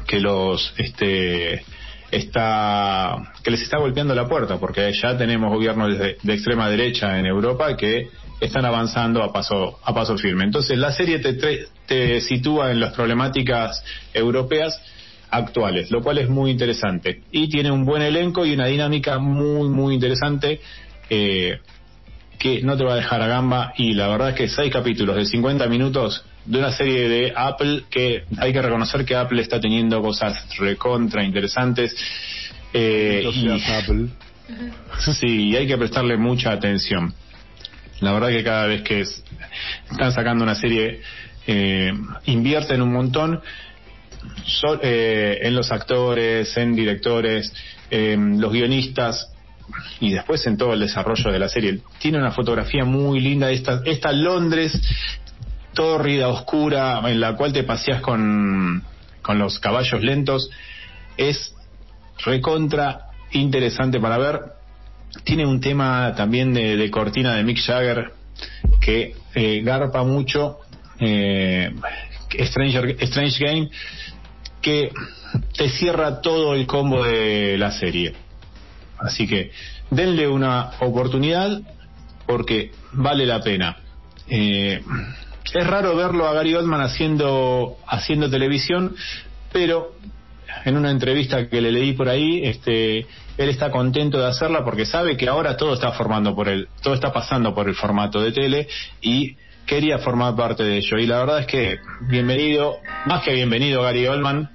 que 0.08 0.20
los 0.20 0.74
este 0.78 1.64
está 2.10 3.34
que 3.44 3.52
les 3.52 3.62
está 3.62 3.78
golpeando 3.78 4.16
la 4.16 4.28
puerta 4.28 4.58
porque 4.58 4.92
ya 4.94 5.18
tenemos 5.18 5.52
gobiernos 5.52 5.98
de, 5.98 6.18
extrema 6.34 6.70
derecha 6.70 7.20
en 7.20 7.26
Europa 7.26 7.76
que 7.76 8.10
están 8.40 8.66
avanzando 8.66 9.24
a 9.24 9.34
paso 9.34 9.80
a 9.84 9.94
paso 9.94 10.18
firme. 10.18 10.46
Entonces 10.46 10.78
la 10.78 10.92
serie 10.92 11.20
te, 11.20 11.34
te 11.86 12.22
sitúa 12.22 12.72
en 12.72 12.80
las 12.80 12.94
problemáticas 12.94 13.84
europeas 14.14 14.80
actuales 15.30 15.92
lo 15.92 16.02
cual 16.02 16.18
es 16.20 16.30
muy 16.30 16.52
interesante 16.52 17.22
y 17.32 17.50
tiene 17.50 17.72
un 17.72 17.86
buen 17.86 18.02
elenco 18.02 18.46
y 18.46 18.54
una 18.54 18.68
dinámica 18.68 19.20
muy 19.20 19.70
muy 19.70 19.94
interesante 19.96 20.60
eh, 21.10 21.60
que 22.40 22.62
no 22.62 22.78
te 22.78 22.84
va 22.84 22.94
a 22.94 22.96
dejar 22.98 23.22
a 23.22 23.28
gamba 23.28 23.74
y 23.78 23.94
la 23.94 24.08
verdad 24.08 24.30
es 24.30 24.36
que 24.36 24.48
seis 24.48 24.72
capítulos 24.72 25.16
de 25.16 25.26
50 25.26 25.68
minutos 25.68 26.24
de 26.46 26.60
una 26.60 26.72
serie 26.72 27.10
de 27.10 27.34
Apple 27.36 27.84
que 27.90 28.24
hay 28.38 28.54
que 28.54 28.62
reconocer 28.62 29.04
que 29.06 29.16
Apple 29.16 29.42
está 29.42 29.60
teniendo 29.60 30.02
cosas 30.02 30.48
recontra 30.58 31.24
interesantes 31.24 31.96
eh, 32.74 33.24
y, 33.34 33.50
Apple. 33.72 34.08
sí, 35.20 35.50
y 35.50 35.56
hay 35.56 35.68
que 35.68 35.78
prestarle 35.78 36.16
mucha 36.18 36.52
atención. 36.52 37.14
La 38.02 38.12
verdad 38.14 38.30
que 38.30 38.44
cada 38.44 38.68
vez 38.68 38.82
que 38.84 39.02
es- 39.02 39.24
están 39.90 40.12
sacando 40.12 40.44
una 40.44 40.56
serie 40.56 41.02
eh, 41.48 41.92
invierten 42.26 42.82
un 42.82 42.94
montón 42.94 43.42
so- 44.46 44.80
eh, 44.82 45.40
en 45.42 45.56
los 45.56 45.72
actores, 45.72 46.56
en 46.58 46.76
directores, 46.76 47.54
en 47.90 48.40
los 48.42 48.52
guionistas 48.52 49.32
y 50.00 50.12
después 50.14 50.46
en 50.48 50.58
todo 50.58 50.74
el 50.74 50.80
desarrollo 50.80 51.32
de 51.32 51.40
la 51.40 51.50
serie. 51.50 51.80
Tiene 52.00 52.18
una 52.18 52.32
fotografía 52.32 52.86
muy 52.86 53.20
linda, 53.20 53.52
esta, 53.52 53.82
esta 53.86 54.12
Londres 54.12 54.80
tórrida, 55.74 56.30
oscura, 56.30 57.02
en 57.06 57.20
la 57.20 57.36
cual 57.36 57.54
te 57.54 57.64
paseas 57.64 58.02
con, 58.02 58.84
con 59.22 59.38
los 59.38 59.60
caballos 59.60 60.02
lentos, 60.02 60.50
es 61.18 61.54
recontra 62.26 63.08
interesante 63.32 64.00
para 64.00 64.18
ver. 64.18 64.40
Tiene 65.24 65.46
un 65.46 65.62
tema 65.62 66.14
también 66.16 66.54
de, 66.54 66.78
de 66.78 66.92
cortina 66.92 67.36
de 67.36 67.44
Mick 67.44 67.60
Jagger 67.60 68.12
que 68.82 69.16
eh, 69.36 69.62
garpa 69.64 70.04
mucho. 70.04 70.60
Eh, 71.00 71.72
Stranger, 72.30 72.98
Strange 73.00 73.46
Game 73.46 73.70
que 74.62 74.92
te 75.56 75.70
cierra 75.70 76.22
todo 76.22 76.54
el 76.54 76.66
combo 76.66 77.04
de 77.04 77.58
la 77.58 77.72
serie. 77.72 78.14
Así 78.98 79.28
que 79.28 79.52
denle 79.92 80.28
una 80.28 80.72
oportunidad 80.80 81.62
porque 82.26 82.72
vale 82.94 83.26
la 83.26 83.42
pena. 83.42 83.78
Eh, 84.30 84.82
es 85.54 85.68
raro 85.68 85.96
verlo 85.96 86.28
a 86.28 86.34
Gary 86.34 86.54
Oldman 86.56 86.82
haciendo 86.82 87.78
haciendo 87.88 88.30
televisión, 88.30 88.96
pero 89.52 89.96
en 90.66 90.76
una 90.76 90.92
entrevista 90.92 91.48
que 91.48 91.62
le 91.62 91.72
leí 91.72 91.94
por 91.94 92.10
ahí, 92.10 92.42
este, 92.44 93.00
él 93.38 93.50
está 93.50 93.72
contento 93.72 94.18
de 94.18 94.28
hacerla 94.28 94.64
porque 94.64 94.86
sabe 94.86 95.16
que 95.16 95.28
ahora 95.28 95.56
todo 95.56 95.74
está 95.74 95.92
formando 95.92 96.36
por 96.36 96.50
el, 96.50 96.68
todo 96.82 96.94
está 96.94 97.14
pasando 97.14 97.54
por 97.54 97.70
el 97.70 97.76
formato 97.76 98.22
de 98.22 98.32
tele 98.32 98.68
y 99.02 99.38
quería 99.68 100.00
formar 100.00 100.36
parte 100.36 100.64
de 100.64 100.78
ello. 100.78 100.98
Y 100.98 101.06
la 101.06 101.20
verdad 101.20 101.40
es 101.42 101.46
que 101.46 101.78
bienvenido, 102.02 102.80
más 103.06 103.22
que 103.24 103.34
bienvenido 103.34 103.84
Gary 103.84 104.08
Oldman, 104.08 104.50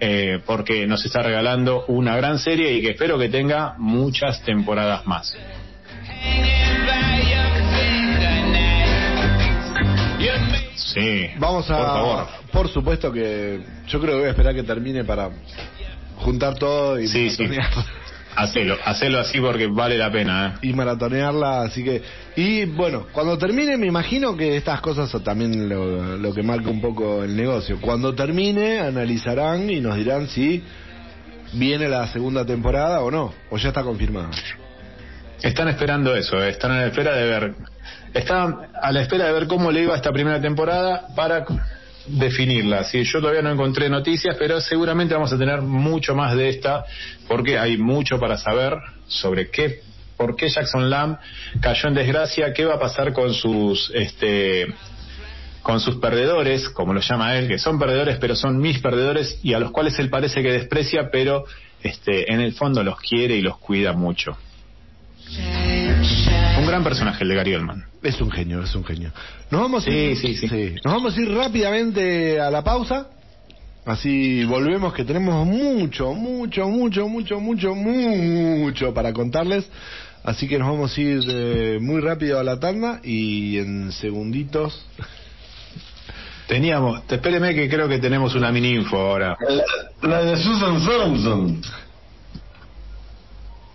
eh, 0.00 0.40
porque 0.46 0.86
nos 0.86 1.04
está 1.04 1.22
regalando 1.22 1.84
una 1.88 2.16
gran 2.16 2.38
serie 2.38 2.72
y 2.72 2.80
que 2.80 2.90
espero 2.90 3.18
que 3.18 3.28
tenga 3.28 3.74
muchas 3.76 4.42
temporadas 4.44 5.06
más. 5.06 5.36
Sí, 10.76 11.26
Vamos 11.38 11.68
a. 11.70 11.76
por 11.76 11.86
favor. 11.86 12.26
por 12.52 12.68
supuesto 12.68 13.12
que. 13.12 13.60
Yo 13.88 14.00
creo 14.00 14.14
que 14.14 14.18
voy 14.20 14.28
a 14.28 14.30
esperar 14.30 14.54
que 14.54 14.62
termine 14.62 15.04
para 15.04 15.30
juntar 16.18 16.54
todo 16.54 17.00
y 17.00 17.08
Sí, 17.08 17.30
sí. 17.30 17.44
Hacelo, 18.36 18.76
hacelo 18.84 19.20
así 19.20 19.40
porque 19.40 19.66
vale 19.66 19.96
la 19.96 20.10
pena. 20.10 20.54
¿eh? 20.60 20.68
Y 20.68 20.72
maratonearla, 20.72 21.62
así 21.62 21.84
que. 21.84 22.02
Y 22.36 22.64
bueno, 22.64 23.06
cuando 23.12 23.38
termine, 23.38 23.76
me 23.76 23.86
imagino 23.86 24.36
que 24.36 24.56
estas 24.56 24.80
cosas 24.80 25.08
son 25.10 25.22
también 25.22 25.68
lo, 25.68 26.16
lo 26.16 26.34
que 26.34 26.42
marca 26.42 26.68
un 26.68 26.80
poco 26.80 27.22
el 27.22 27.36
negocio. 27.36 27.80
Cuando 27.80 28.14
termine, 28.14 28.80
analizarán 28.80 29.70
y 29.70 29.80
nos 29.80 29.96
dirán 29.96 30.28
si 30.28 30.62
viene 31.52 31.88
la 31.88 32.06
segunda 32.08 32.44
temporada 32.44 33.00
o 33.00 33.10
no, 33.10 33.32
o 33.50 33.56
ya 33.56 33.68
está 33.68 33.82
confirmada. 33.82 34.30
Están 35.42 35.68
esperando 35.68 36.14
eso, 36.16 36.42
eh, 36.42 36.50
están 36.50 36.72
a 36.72 36.76
la 36.76 36.86
espera 36.86 37.14
de 37.14 37.26
ver. 37.26 37.54
Están 38.14 38.56
a 38.80 38.92
la 38.92 39.02
espera 39.02 39.26
de 39.26 39.32
ver 39.32 39.46
cómo 39.46 39.70
le 39.70 39.82
iba 39.82 39.94
esta 39.94 40.12
primera 40.12 40.40
temporada 40.40 41.08
para 41.14 41.44
definirla. 42.06 42.84
¿sí? 42.84 43.04
Yo 43.04 43.20
todavía 43.20 43.42
no 43.42 43.50
encontré 43.50 43.88
noticias, 43.88 44.36
pero 44.38 44.60
seguramente 44.60 45.14
vamos 45.14 45.32
a 45.32 45.38
tener 45.38 45.62
mucho 45.62 46.14
más 46.14 46.36
de 46.36 46.48
esta, 46.48 46.84
porque 47.28 47.58
hay 47.58 47.76
mucho 47.76 48.18
para 48.18 48.36
saber 48.36 48.74
sobre 49.06 49.50
qué, 49.50 49.80
por 50.16 50.36
qué 50.36 50.48
Jackson 50.48 50.90
Lamb 50.90 51.18
cayó 51.60 51.88
en 51.88 51.94
desgracia, 51.94 52.52
qué 52.52 52.64
va 52.64 52.74
a 52.74 52.80
pasar 52.80 53.12
con 53.12 53.32
sus, 53.34 53.90
este, 53.94 54.66
con 55.62 55.80
sus 55.80 55.96
perdedores, 55.96 56.68
como 56.68 56.92
lo 56.92 57.00
llama 57.00 57.36
él, 57.36 57.48
que 57.48 57.58
son 57.58 57.78
perdedores, 57.78 58.18
pero 58.18 58.36
son 58.36 58.58
mis 58.58 58.80
perdedores 58.80 59.38
y 59.42 59.54
a 59.54 59.58
los 59.58 59.70
cuales 59.70 59.98
él 59.98 60.10
parece 60.10 60.42
que 60.42 60.52
desprecia, 60.52 61.10
pero 61.10 61.44
este, 61.82 62.32
en 62.32 62.40
el 62.40 62.52
fondo 62.54 62.82
los 62.82 62.98
quiere 63.00 63.36
y 63.36 63.42
los 63.42 63.58
cuida 63.58 63.92
mucho. 63.92 64.36
Un 66.64 66.70
gran 66.70 66.82
personaje 66.82 67.22
el 67.24 67.28
de 67.28 67.34
Gary 67.34 67.54
Oldman. 67.54 67.84
Es 68.02 68.18
un 68.22 68.30
genio, 68.30 68.62
es 68.62 68.74
un 68.74 68.84
genio. 68.84 69.12
Nos 69.50 69.60
vamos 69.60 69.86
a 69.86 69.90
Sí, 69.90 69.96
ir, 69.96 70.16
sí, 70.16 70.34
sí. 70.34 70.74
Nos 70.82 70.94
vamos 70.94 71.14
a 71.14 71.20
ir 71.20 71.30
rápidamente 71.30 72.40
a 72.40 72.50
la 72.50 72.64
pausa. 72.64 73.08
Así 73.84 74.44
volvemos 74.44 74.94
que 74.94 75.04
tenemos 75.04 75.46
mucho, 75.46 76.14
mucho, 76.14 76.66
mucho, 76.66 77.06
mucho, 77.06 77.38
mucho, 77.38 77.74
mucho 77.74 78.94
para 78.94 79.12
contarles. 79.12 79.68
Así 80.22 80.48
que 80.48 80.58
nos 80.58 80.68
vamos 80.68 80.96
a 80.96 81.00
ir 81.02 81.22
eh, 81.28 81.78
muy 81.82 82.00
rápido 82.00 82.40
a 82.40 82.42
la 82.42 82.58
tanda 82.58 82.98
y 83.04 83.58
en 83.58 83.92
segunditos. 83.92 84.86
Teníamos, 86.48 87.02
espéreme 87.10 87.54
que 87.54 87.68
creo 87.68 87.88
que 87.90 87.98
tenemos 87.98 88.34
una 88.34 88.50
mini 88.50 88.70
info 88.70 88.96
ahora. 88.96 89.36
La, 90.00 90.08
la 90.08 90.24
de 90.24 90.36
Susan 90.38 90.80
Sorensen. 90.80 91.60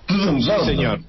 Susan 0.07 0.41
Sorensen. 0.41 0.65
señor. 0.75 0.99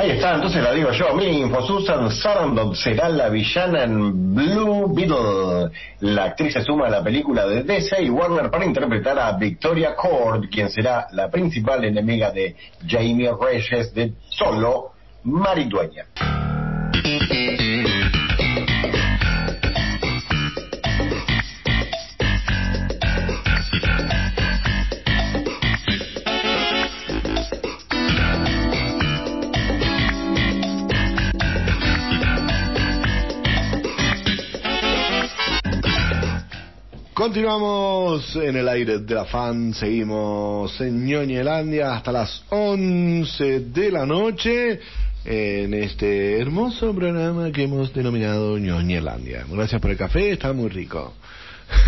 Ahí 0.00 0.12
está, 0.12 0.34
entonces 0.34 0.62
la 0.62 0.72
digo 0.72 0.90
yo. 0.92 1.12
Mi 1.12 1.26
info, 1.26 1.60
Susan 1.60 2.10
Sarandon 2.10 2.74
será 2.74 3.10
la 3.10 3.28
villana 3.28 3.82
en 3.82 4.34
Blue 4.34 4.94
Beetle. 4.94 5.76
La 6.00 6.24
actriz 6.24 6.54
se 6.54 6.62
suma 6.62 6.86
a 6.86 6.90
la 6.90 7.04
película 7.04 7.46
de 7.46 7.64
DC 7.64 8.04
y 8.04 8.08
Warner 8.08 8.50
para 8.50 8.64
interpretar 8.64 9.18
a 9.18 9.32
Victoria 9.32 9.94
Cord, 9.94 10.48
quien 10.50 10.70
será 10.70 11.08
la 11.12 11.30
principal 11.30 11.84
enemiga 11.84 12.30
de 12.30 12.56
Jamie 12.88 13.30
Reyes 13.38 13.92
de 13.92 14.14
Solo, 14.30 14.92
Maridueña. 15.24 16.06
Continuamos 37.20 38.34
en 38.36 38.56
el 38.56 38.66
aire 38.66 39.00
de 39.00 39.14
la 39.14 39.26
fan, 39.26 39.74
seguimos 39.74 40.80
en 40.80 41.04
Ñoñelandia 41.04 41.92
hasta 41.92 42.12
las 42.12 42.42
11 42.48 43.60
de 43.60 43.90
la 43.90 44.06
noche 44.06 44.80
en 45.26 45.74
este 45.74 46.40
hermoso 46.40 46.94
programa 46.94 47.52
que 47.52 47.64
hemos 47.64 47.92
denominado 47.92 48.56
Ñoñelandia. 48.56 49.44
Gracias 49.50 49.82
por 49.82 49.90
el 49.90 49.98
café, 49.98 50.30
está 50.30 50.54
muy 50.54 50.70
rico. 50.70 51.12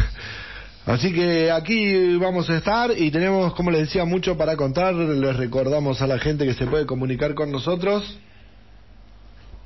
Así 0.85 1.15
que 1.15 1.51
aquí 1.51 2.19
vamos 2.19 2.51
a 2.51 2.59
estar 2.59 2.91
y 2.95 3.11
tenemos, 3.11 3.55
como 3.55 3.71
les 3.71 3.87
decía, 3.87 4.05
mucho 4.05 4.37
para 4.37 4.55
contar. 4.55 4.95
Les 4.95 5.35
recordamos 5.35 6.03
a 6.03 6.07
la 6.07 6.19
gente 6.19 6.45
que 6.45 6.53
se 6.53 6.67
puede 6.67 6.85
comunicar 6.85 7.33
con 7.33 7.51
nosotros. 7.51 8.19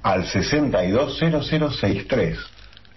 Al 0.04 0.26
620063. 0.26 2.38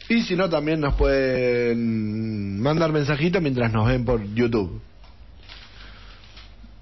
Y 0.10 0.24
si 0.24 0.36
no, 0.36 0.50
también 0.50 0.80
nos 0.80 0.96
pueden 0.96 2.60
mandar 2.60 2.92
mensajitos 2.92 3.40
mientras 3.44 3.72
nos 3.72 3.88
ven 3.88 4.04
por 4.04 4.26
YouTube. 4.34 4.82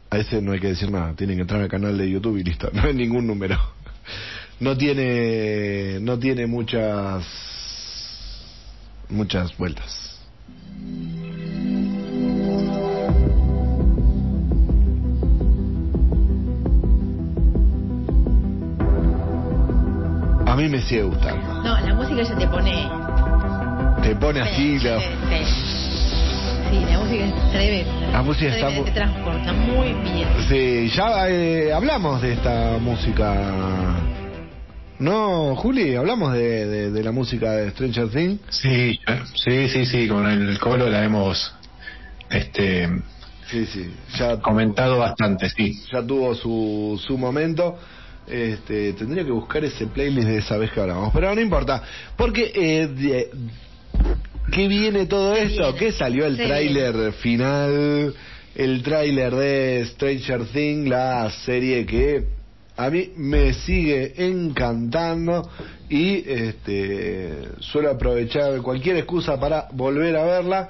A 0.10 0.18
ese 0.18 0.42
no 0.42 0.54
hay 0.54 0.62
que 0.62 0.68
decir 0.68 0.90
nada, 0.90 1.14
tienen 1.14 1.36
que 1.36 1.42
entrar 1.42 1.62
al 1.62 1.68
canal 1.68 1.98
de 1.98 2.10
YouTube 2.10 2.38
y 2.38 2.44
listo, 2.44 2.70
no 2.74 2.84
hay 2.84 2.94
ningún 2.94 3.28
número. 3.28 3.58
No 4.62 4.78
tiene 4.78 6.00
no 6.02 6.18
tiene 6.18 6.48
muchas 6.48 7.26
muchas 9.10 9.56
vueltas. 9.58 10.04
A 20.46 20.56
mí 20.56 20.70
me 20.70 20.82
sigue 20.82 21.04
gustando. 21.04 21.62
No, 21.62 21.80
la 21.80 21.94
música 21.94 22.24
ya 22.24 22.36
te 22.36 22.48
pone. 22.48 23.07
Te 24.08 24.16
pone 24.16 24.40
así, 24.40 24.80
Sí, 24.80 24.88
la- 24.88 25.00
sí. 25.02 25.06
Sí, 26.70 26.80
la 26.90 27.00
música 27.00 27.26
es 27.26 27.52
tremenda. 27.52 28.12
La 28.14 28.22
música 28.22 28.56
está 28.56 28.84
Te 28.86 28.92
transporta 28.92 29.52
muy 29.52 29.88
bien. 30.10 30.28
Sí, 30.48 30.90
ya 30.96 31.28
eh, 31.30 31.74
hablamos 31.74 32.22
de 32.22 32.32
esta 32.32 32.78
música. 32.80 33.36
¿No, 35.00 35.56
Juli? 35.58 35.96
Hablamos 35.98 36.32
de, 36.32 36.66
de, 36.68 36.92
de 36.92 37.04
la 37.04 37.12
música 37.12 37.52
de 37.52 37.72
Stranger 37.72 38.08
Things. 38.08 38.40
Sí, 38.50 38.98
sí, 39.44 39.68
sí, 39.68 39.86
sí, 39.86 40.08
con 40.08 40.26
el 40.26 40.58
colo 40.58 40.90
la 40.90 41.04
hemos 41.04 41.54
este, 42.30 42.88
Sí, 43.52 43.66
sí, 43.66 43.94
ya, 44.18 44.38
comentado 44.38 45.00
bastante, 45.00 45.50
sí. 45.50 45.84
ya 45.92 46.02
tuvo 46.02 46.34
su, 46.34 46.98
su 47.06 47.18
momento. 47.18 47.78
Este, 48.26 48.94
tendría 48.94 49.26
que 49.26 49.32
buscar 49.32 49.66
ese 49.66 49.88
playlist 49.88 50.28
de 50.30 50.38
esa 50.38 50.56
vez 50.58 50.72
que 50.72 50.80
hablamos, 50.80 51.12
pero 51.14 51.34
no 51.36 51.42
importa, 51.42 51.82
porque 52.16 52.52
eh, 52.56 52.88
de- 52.88 53.30
¿qué 54.52 54.68
viene 54.68 55.06
todo 55.06 55.36
esto? 55.36 55.76
¿Qué 55.76 55.92
salió 55.92 56.26
el 56.26 56.38
tráiler 56.38 57.14
final? 57.14 58.14
El 58.56 58.82
tráiler 58.84 59.36
de 59.36 59.86
Stranger 59.86 60.46
Things, 60.46 60.90
la 60.90 61.30
serie 61.46 61.86
que 61.86 62.24
a 62.76 62.90
mí 62.90 63.12
me 63.16 63.54
sigue 63.54 64.14
encantando 64.18 65.50
y 65.90 66.24
este 66.30 67.50
suelo 67.60 67.92
aprovechar 67.92 68.62
cualquier 68.62 68.98
excusa 68.98 69.40
para 69.40 69.68
volver 69.72 70.16
a 70.16 70.24
verla 70.26 70.70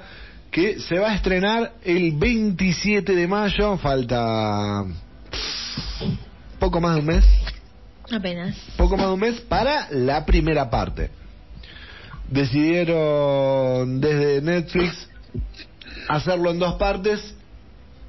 que 0.51 0.79
se 0.79 0.97
va 0.99 1.11
a 1.11 1.15
estrenar 1.15 1.73
el 1.83 2.13
27 2.13 3.13
de 3.13 3.27
mayo, 3.27 3.77
falta 3.77 4.85
poco 6.59 6.81
más 6.81 6.95
de 6.95 7.01
un 7.01 7.05
mes, 7.07 7.25
Apenas. 8.11 8.55
poco 8.77 8.95
más 8.97 9.07
de 9.07 9.13
un 9.13 9.19
mes 9.19 9.41
para 9.41 9.87
la 9.91 10.25
primera 10.25 10.69
parte. 10.69 11.09
Decidieron 12.29 14.01
desde 14.01 14.41
Netflix 14.41 15.07
hacerlo 16.07 16.51
en 16.51 16.59
dos 16.59 16.75
partes. 16.75 17.33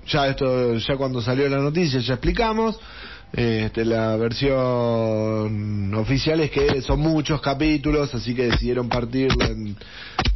Ya 0.07 0.29
esto, 0.29 0.75
ya 0.75 0.97
cuando 0.97 1.21
salió 1.21 1.49
la 1.49 1.59
noticia 1.59 2.01
ya 2.01 2.14
explicamos. 2.14 2.79
Este, 3.31 3.85
la 3.85 4.16
versión 4.16 5.95
oficial 5.95 6.40
es 6.40 6.51
que 6.51 6.81
son 6.81 7.01
muchos 7.01 7.43
capítulos, 7.43 8.15
así 8.15 8.35
que 8.35 8.47
decidieron 8.47 8.89
partirlo 8.89 9.45
en 9.45 9.77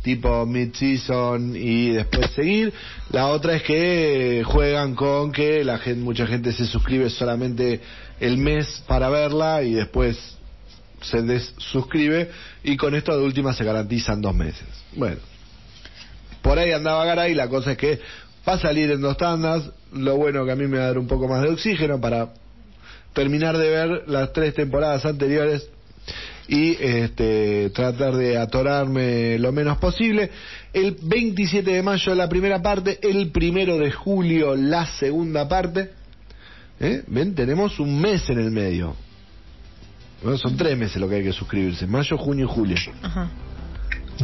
tipo 0.02 0.44
mid-season 0.44 1.56
y 1.56 1.90
después 1.90 2.30
seguir. 2.32 2.72
La 3.10 3.28
otra 3.28 3.56
es 3.56 3.62
que 3.62 4.42
juegan 4.44 4.94
con 4.94 5.32
que 5.32 5.64
la 5.64 5.78
gente, 5.78 6.02
mucha 6.02 6.26
gente 6.26 6.52
se 6.52 6.66
suscribe 6.66 7.08
solamente 7.08 7.80
el 8.20 8.36
mes 8.36 8.84
para 8.86 9.08
verla 9.08 9.62
y 9.62 9.72
después 9.72 10.18
se 11.02 11.22
desuscribe 11.22 12.30
y 12.64 12.76
con 12.76 12.94
esto 12.94 13.16
de 13.16 13.24
última 13.24 13.52
se 13.52 13.64
garantizan 13.64 14.20
dos 14.20 14.34
meses. 14.34 14.66
Bueno, 14.94 15.18
por 16.42 16.58
ahí 16.58 16.72
andaba 16.72 17.04
Garay, 17.04 17.34
la 17.34 17.48
cosa 17.48 17.72
es 17.72 17.78
que 17.78 18.00
va 18.46 18.54
a 18.54 18.58
salir 18.58 18.90
en 18.90 19.00
dos 19.00 19.16
tandas, 19.16 19.70
lo 19.92 20.16
bueno 20.16 20.44
que 20.44 20.52
a 20.52 20.56
mí 20.56 20.66
me 20.66 20.78
va 20.78 20.84
a 20.84 20.86
dar 20.88 20.98
un 20.98 21.06
poco 21.06 21.28
más 21.28 21.42
de 21.42 21.48
oxígeno 21.48 22.00
para 22.00 22.32
terminar 23.12 23.56
de 23.56 23.68
ver 23.68 24.04
las 24.06 24.32
tres 24.32 24.54
temporadas 24.54 25.04
anteriores 25.04 25.68
y 26.48 26.76
este, 26.80 27.70
tratar 27.70 28.14
de 28.16 28.36
atorarme 28.36 29.38
lo 29.38 29.52
menos 29.52 29.78
posible. 29.78 30.30
El 30.72 30.96
27 31.00 31.70
de 31.70 31.82
mayo 31.82 32.14
la 32.14 32.28
primera 32.28 32.60
parte, 32.60 32.98
el 33.02 33.30
primero 33.30 33.78
de 33.78 33.92
julio 33.92 34.56
la 34.56 34.86
segunda 34.98 35.48
parte. 35.48 35.90
¿Eh? 36.80 37.04
¿Ven? 37.06 37.34
Tenemos 37.34 37.78
un 37.78 38.00
mes 38.00 38.28
en 38.28 38.40
el 38.40 38.50
medio. 38.50 38.96
Bueno, 40.22 40.38
son 40.38 40.56
tres 40.56 40.76
meses 40.78 40.96
lo 40.96 41.08
que 41.08 41.16
hay 41.16 41.24
que 41.24 41.32
suscribirse, 41.32 41.86
mayo, 41.86 42.16
junio 42.16 42.46
y 42.46 42.48
julio. 42.48 42.76
Ajá. 43.02 43.28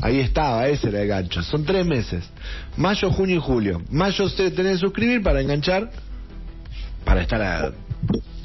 Ahí 0.02 0.20
estaba, 0.20 0.68
ese 0.68 0.88
era 0.88 1.02
el 1.02 1.08
gancho. 1.08 1.42
Son 1.42 1.64
tres 1.64 1.84
meses. 1.84 2.24
Mayo, 2.76 3.10
junio 3.10 3.36
y 3.36 3.40
julio. 3.40 3.82
Mayo 3.90 4.28
se 4.28 4.50
tenés 4.50 4.74
que 4.74 4.78
suscribir 4.78 5.22
para 5.22 5.40
enganchar, 5.40 5.90
para 7.04 7.22
estar 7.22 7.42
a 7.42 7.72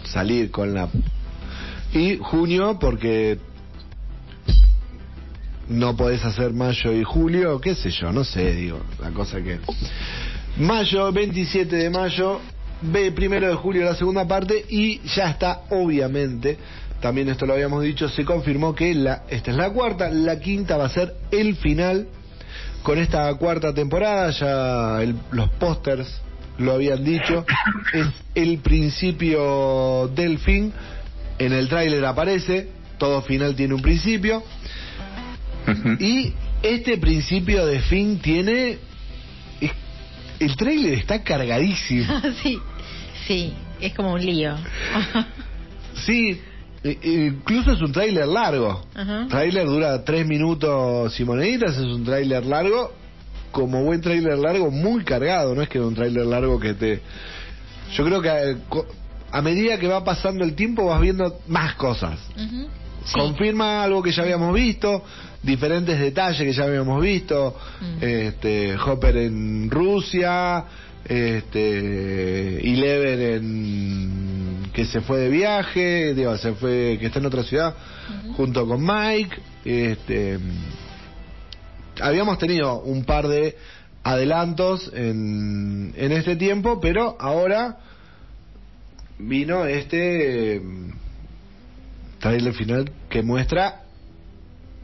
salir 0.05 0.51
con 0.51 0.73
la... 0.73 0.89
Y 1.93 2.17
junio 2.17 2.77
porque 2.79 3.37
no 5.69 5.95
podés 5.95 6.23
hacer 6.25 6.53
mayo 6.53 6.91
y 6.91 7.03
julio, 7.03 7.61
qué 7.61 7.75
sé 7.75 7.91
yo, 7.91 8.11
no 8.11 8.23
sé, 8.23 8.53
digo, 8.53 8.81
la 8.99 9.11
cosa 9.11 9.41
que... 9.41 9.59
Mayo, 10.57 11.11
27 11.11 11.75
de 11.75 11.89
mayo, 11.89 12.39
ve 12.81 13.11
primero 13.11 13.47
de 13.47 13.55
julio 13.55 13.85
la 13.85 13.95
segunda 13.95 14.27
parte 14.27 14.65
y 14.69 14.99
ya 15.15 15.29
está, 15.29 15.61
obviamente, 15.69 16.57
también 17.03 17.27
esto 17.27 17.45
lo 17.45 17.53
habíamos 17.53 17.83
dicho, 17.83 18.07
se 18.07 18.23
confirmó 18.23 18.73
que 18.73 18.95
la, 18.95 19.23
esta 19.29 19.51
es 19.51 19.57
la 19.57 19.69
cuarta, 19.71 20.09
la 20.09 20.39
quinta 20.39 20.77
va 20.77 20.85
a 20.85 20.89
ser 20.89 21.13
el 21.31 21.57
final, 21.57 22.07
con 22.81 22.97
esta 22.97 23.31
cuarta 23.35 23.73
temporada, 23.73 24.31
ya 24.31 25.03
el- 25.03 25.15
los 25.31 25.49
pósters 25.49 26.21
lo 26.59 26.71
habían 26.71 27.03
dicho, 27.03 27.45
es 27.93 28.07
el 28.35 28.59
principio 28.59 30.07
del 30.15 30.39
fin. 30.39 30.71
En 31.39 31.51
el 31.51 31.67
tráiler 31.67 32.05
aparece, 32.05 32.69
todo 32.97 33.21
final 33.23 33.53
tiene 33.55 33.73
un 33.73 33.81
principio. 33.81 34.41
Y 35.99 36.33
este 36.61 36.97
principio 36.99 37.65
de 37.65 37.79
fin 37.81 38.19
tiene... 38.19 38.77
es- 39.59 39.71
el 40.39 40.55
tráiler 40.55 40.93
está 40.93 41.21
cargadísimo. 41.21 42.05
sí, 42.43 42.59
sí, 43.27 43.53
es 43.81 43.93
como 43.93 44.13
un 44.13 44.25
lío. 44.25 44.55
Sí, 46.05 46.39
incluso 46.83 47.71
es 47.71 47.81
un 47.81 47.91
tráiler 47.91 48.27
largo. 48.27 48.83
Ajá. 48.95 49.27
tráiler 49.29 49.65
dura 49.65 50.03
tres 50.03 50.25
minutos 50.27 51.17
y 51.19 51.23
moneditas, 51.23 51.75
es 51.77 51.83
un 51.83 52.03
tráiler 52.03 52.45
largo, 52.45 52.91
como 53.51 53.83
buen 53.83 54.01
tráiler 54.01 54.37
largo, 54.37 54.69
muy 54.71 55.03
cargado, 55.03 55.53
no 55.55 55.61
es 55.61 55.69
que 55.69 55.77
es 55.77 55.83
un 55.83 55.95
tráiler 55.95 56.25
largo 56.25 56.59
que 56.59 56.73
te... 56.73 57.01
Yo 57.95 58.03
creo 58.03 58.21
que 58.21 58.57
co- 58.69 58.85
a 59.31 59.41
medida 59.41 59.77
que 59.77 59.87
va 59.87 60.03
pasando 60.03 60.43
el 60.43 60.55
tiempo 60.55 60.85
vas 60.85 60.99
viendo 61.01 61.39
más 61.47 61.75
cosas. 61.75 62.19
Sí. 63.05 63.19
Confirma 63.19 63.83
algo 63.83 64.01
que 64.01 64.11
ya 64.11 64.23
habíamos 64.23 64.53
visto, 64.53 65.03
diferentes 65.41 65.99
detalles 65.99 66.39
que 66.39 66.53
ya 66.53 66.63
habíamos 66.63 67.01
visto, 67.01 67.55
este 68.01 68.75
Hopper 68.77 69.17
en 69.17 69.69
Rusia, 69.69 70.63
este 71.05 72.67
Eleven 72.67 73.21
en 73.21 74.71
que 74.73 74.85
se 74.85 75.01
fue 75.01 75.19
de 75.19 75.29
viaje, 75.29 76.13
digo, 76.13 76.35
se 76.37 76.53
fue 76.53 76.97
que 76.99 77.07
está 77.07 77.19
en 77.19 77.25
otra 77.25 77.43
ciudad 77.43 77.75
junto 78.35 78.67
con 78.67 78.85
Mike, 78.85 79.35
este 79.65 80.39
habíamos 82.01 82.37
tenido 82.39 82.81
un 82.81 83.05
par 83.05 83.27
de 83.27 83.55
adelantos 84.03 84.91
en, 84.93 85.93
en 85.95 86.11
este 86.11 86.35
tiempo, 86.35 86.79
pero 86.81 87.15
ahora 87.19 87.77
vino 89.19 89.65
este 89.65 90.59
mm, 90.59 90.89
trailer 92.19 92.53
final 92.53 92.91
que 93.09 93.21
muestra 93.21 93.83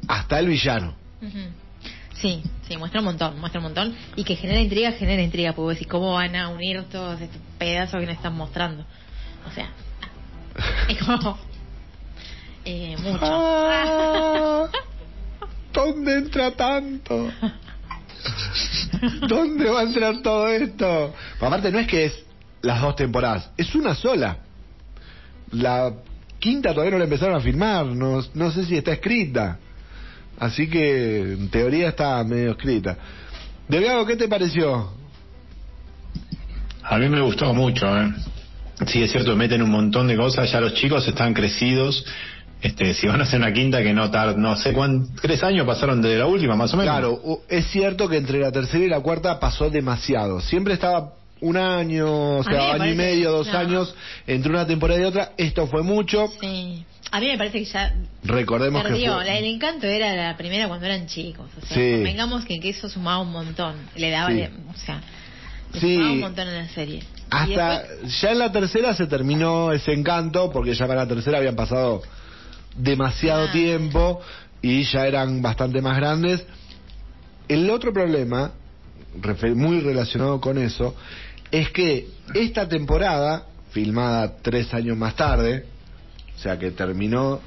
hasta 0.08 0.40
el 0.40 0.48
villano. 0.48 0.96
Sí, 2.22 2.44
sí, 2.68 2.76
muestra 2.76 3.00
un 3.00 3.06
montón, 3.06 3.40
muestra 3.40 3.60
un 3.60 3.66
montón. 3.66 3.96
Y 4.16 4.24
que 4.24 4.36
genera 4.36 4.60
intriga, 4.60 4.92
genera 4.92 5.22
intriga, 5.22 5.54
porque 5.54 5.76
decir 5.76 5.88
cómo 5.88 6.14
van 6.14 6.36
a 6.36 6.50
unir 6.50 6.84
todos 6.92 7.20
estos 7.22 7.40
pedazos 7.58 8.00
que 8.00 8.06
nos 8.06 8.16
están 8.16 8.36
mostrando. 8.36 8.86
O 9.48 9.52
sea, 9.54 9.70
es 10.90 10.98
como. 11.00 11.38
Eh, 12.66 12.96
mucho. 13.02 13.20
Ah, 13.22 14.68
¿Dónde 15.74 16.18
entra 16.18 16.52
tanto? 16.52 17.32
¿Dónde 19.28 19.70
va 19.70 19.80
a 19.80 19.84
entrar 19.84 20.22
todo 20.22 20.48
esto? 20.50 21.14
Aparte 21.40 21.72
no 21.72 21.80
es 21.80 21.88
que 21.88 22.06
es 22.06 22.26
las 22.62 22.82
dos 22.82 22.96
temporadas, 22.98 23.50
es 23.56 23.74
una 23.76 23.96
sola. 23.96 24.40
La 25.52 25.94
quinta 26.40 26.72
todavía 26.72 26.92
no 26.92 26.98
la 26.98 27.06
empezaron 27.06 27.36
a 27.36 27.40
filmar, 27.40 27.86
no, 27.86 28.22
no 28.34 28.52
sé 28.52 28.66
si 28.66 28.76
está 28.76 28.92
escrita. 28.92 29.58
Así 30.40 30.70
que 30.70 31.34
en 31.34 31.50
teoría 31.50 31.90
está 31.90 32.24
medio 32.24 32.52
escrita. 32.52 32.98
Delgado, 33.68 34.06
¿qué 34.06 34.16
te 34.16 34.28
pareció? 34.28 34.92
A 36.84 36.98
mí 36.98 37.10
me 37.10 37.22
gustó 37.22 37.54
mucho, 37.54 37.86
¿eh? 37.96 38.12
Sí, 38.88 39.04
es 39.04 39.12
cierto, 39.12 39.36
meten 39.36 39.62
un 39.62 39.70
montón 39.70 40.08
de 40.08 40.16
cosas, 40.16 40.50
ya 40.52 40.62
los 40.62 40.74
chicos 40.74 41.08
están 41.08 41.34
crecidos. 41.34 42.06
Este, 42.62 42.94
si 42.94 43.08
van 43.08 43.22
a 43.22 43.24
hacer 43.24 43.40
una 43.40 43.54
quinta 43.54 43.82
que 43.82 43.94
no 43.94 44.10
tar, 44.12 44.38
no 44.38 44.56
sé 44.58 44.74
cuántos, 44.74 45.22
tres 45.22 45.44
años 45.44 45.66
pasaron 45.66 46.02
desde 46.02 46.18
la 46.18 46.26
última, 46.26 46.56
más 46.56 46.74
o 46.74 46.78
menos. 46.78 46.92
Claro, 46.92 47.42
es 47.48 47.68
cierto 47.68 48.10
que 48.10 48.18
entre 48.18 48.40
la 48.40 48.52
tercera 48.52 48.84
y 48.84 48.90
la 48.90 49.00
cuarta 49.02 49.40
pasó 49.40 49.70
demasiado. 49.70 50.42
Siempre 50.42 50.74
estaba 50.74 51.14
un 51.42 51.56
año, 51.56 52.38
o 52.38 52.44
sea, 52.44 52.74
año 52.74 52.88
y 52.88 52.96
medio, 52.96 53.32
dos 53.32 53.48
no. 53.48 53.58
años 53.58 53.96
entre 54.28 54.52
una 54.52 54.66
temporada 54.68 55.00
y 55.00 55.04
otra. 55.04 55.32
Esto 55.38 55.68
fue 55.68 55.84
mucho. 55.84 56.28
Sí. 56.42 56.86
A 57.12 57.20
mí 57.20 57.28
me 57.28 57.38
parece 57.38 57.60
que 57.60 57.66
ya 57.66 57.94
Recordemos 58.24 58.84
que 58.84 58.90
perdió. 58.90 59.16
fue- 59.16 59.26
La- 59.26 59.38
el 59.38 59.46
encanto 59.46 59.88
era 59.88 60.16
la 60.16 60.38
primera 60.38 60.68
cuando 60.68 60.86
eran 60.86 61.08
chicos. 61.08 61.50
O 61.62 61.66
sea, 61.66 61.76
Sí. 61.76 61.92
convengamos 61.96 62.46
que, 62.46 62.60
que 62.60 62.70
eso 62.70 62.88
sumaba 62.90 63.20
un 63.22 63.32
montón. 63.32 63.76
Le 63.96 64.12
daba, 64.12 64.30
Sí. 64.30 64.36
le- 64.36 64.48
o 64.48 64.78
sea, 64.86 65.02
le 65.74 65.80
Sí. 65.80 65.96
sumaba 65.96 66.12
un 66.14 66.20
montón 66.20 66.48
en 66.48 66.56
la 66.56 66.68
serie. 66.70 67.04
Hasta 67.32 67.80
después- 67.82 68.22
ya 68.22 68.32
en 68.32 68.40
la 68.40 68.52
tercera 68.52 68.94
se 68.94 69.08
terminó 69.08 69.72
ese 69.72 69.94
encanto, 69.94 70.52
porque 70.52 70.74
ya 70.76 70.88
para 70.88 71.02
la 71.04 71.08
tercera 71.08 71.38
habían 71.40 71.56
pasado 71.56 72.02
demasiado 72.76 73.48
Ah. 73.48 73.52
tiempo 73.52 74.22
y 74.62 74.84
ya 74.84 75.08
eran 75.08 75.42
bastante 75.42 75.82
más 75.82 75.98
grandes. 75.98 76.46
El 77.48 77.70
otro 77.72 77.92
problema, 77.92 78.52
muy 79.56 79.80
relacionado 79.80 80.40
con 80.40 80.58
eso, 80.60 80.96
es 81.52 81.70
que 81.72 82.08
esta 82.36 82.68
temporada, 82.70 83.46
filmada 83.72 84.38
tres 84.42 84.72
años 84.74 84.96
más 84.98 85.16
tarde, 85.16 85.66
o 86.40 86.42
sea 86.42 86.58
que 86.58 86.72
terminó, 86.72 87.42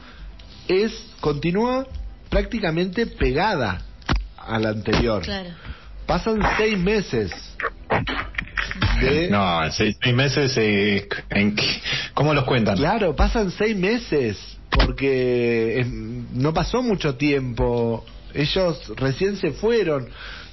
es 0.69 0.93
continúa 1.20 1.86
prácticamente 2.28 3.06
pegada 3.06 3.81
a 4.36 4.59
la 4.59 4.69
anterior. 4.69 5.23
Claro. 5.23 5.48
Pasan 6.06 6.40
seis 6.59 6.77
meses 6.78 7.32
de 9.01 9.28
No, 9.31 9.60
seis, 9.70 9.97
seis 10.02 10.14
meses, 10.14 10.55
eh, 10.59 11.09
¿en 11.31 11.55
qué- 11.56 11.81
¿cómo 12.12 12.35
los 12.35 12.44
cuentan? 12.44 12.77
Claro, 12.77 13.16
pasan 13.16 13.51
seis 13.51 13.74
meses 13.77 14.39
porque 14.70 15.81
eh, 15.81 15.85
no 15.86 16.52
pasó 16.52 16.82
mucho 16.82 17.14
tiempo. 17.16 18.05
Ellos 18.35 18.93
recién 18.97 19.36
se 19.36 19.52
fueron. 19.52 20.09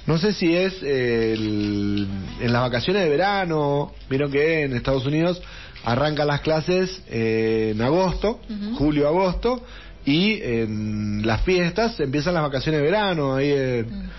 No 0.06 0.16
sé 0.18 0.32
si 0.32 0.54
es 0.56 0.82
eh, 0.82 1.32
el- 1.34 2.08
en 2.40 2.52
las 2.52 2.62
vacaciones 2.62 3.02
de 3.02 3.08
verano. 3.10 3.92
Vieron 4.08 4.30
que 4.32 4.62
en 4.64 4.74
Estados 4.74 5.04
Unidos 5.06 5.40
arrancan 5.84 6.26
las 6.26 6.40
clases 6.40 7.02
eh, 7.08 7.72
en 7.74 7.82
agosto, 7.82 8.40
julio-agosto, 8.76 9.62
y 10.04 10.40
en 10.42 11.26
las 11.26 11.42
fiestas 11.42 11.98
empiezan 12.00 12.34
las 12.34 12.42
vacaciones 12.42 12.80
de 12.80 12.86
verano. 12.86 13.34
Ahí, 13.34 13.50
en- 13.52 14.10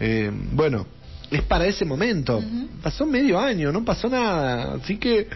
eh, 0.00 0.30
bueno, 0.52 0.86
es 1.30 1.42
para 1.42 1.66
ese 1.66 1.84
momento. 1.84 2.42
Pasó 2.82 3.06
medio 3.06 3.38
año, 3.38 3.72
no 3.72 3.84
pasó 3.84 4.08
nada. 4.08 4.74
Así 4.82 4.96
que 4.98 5.28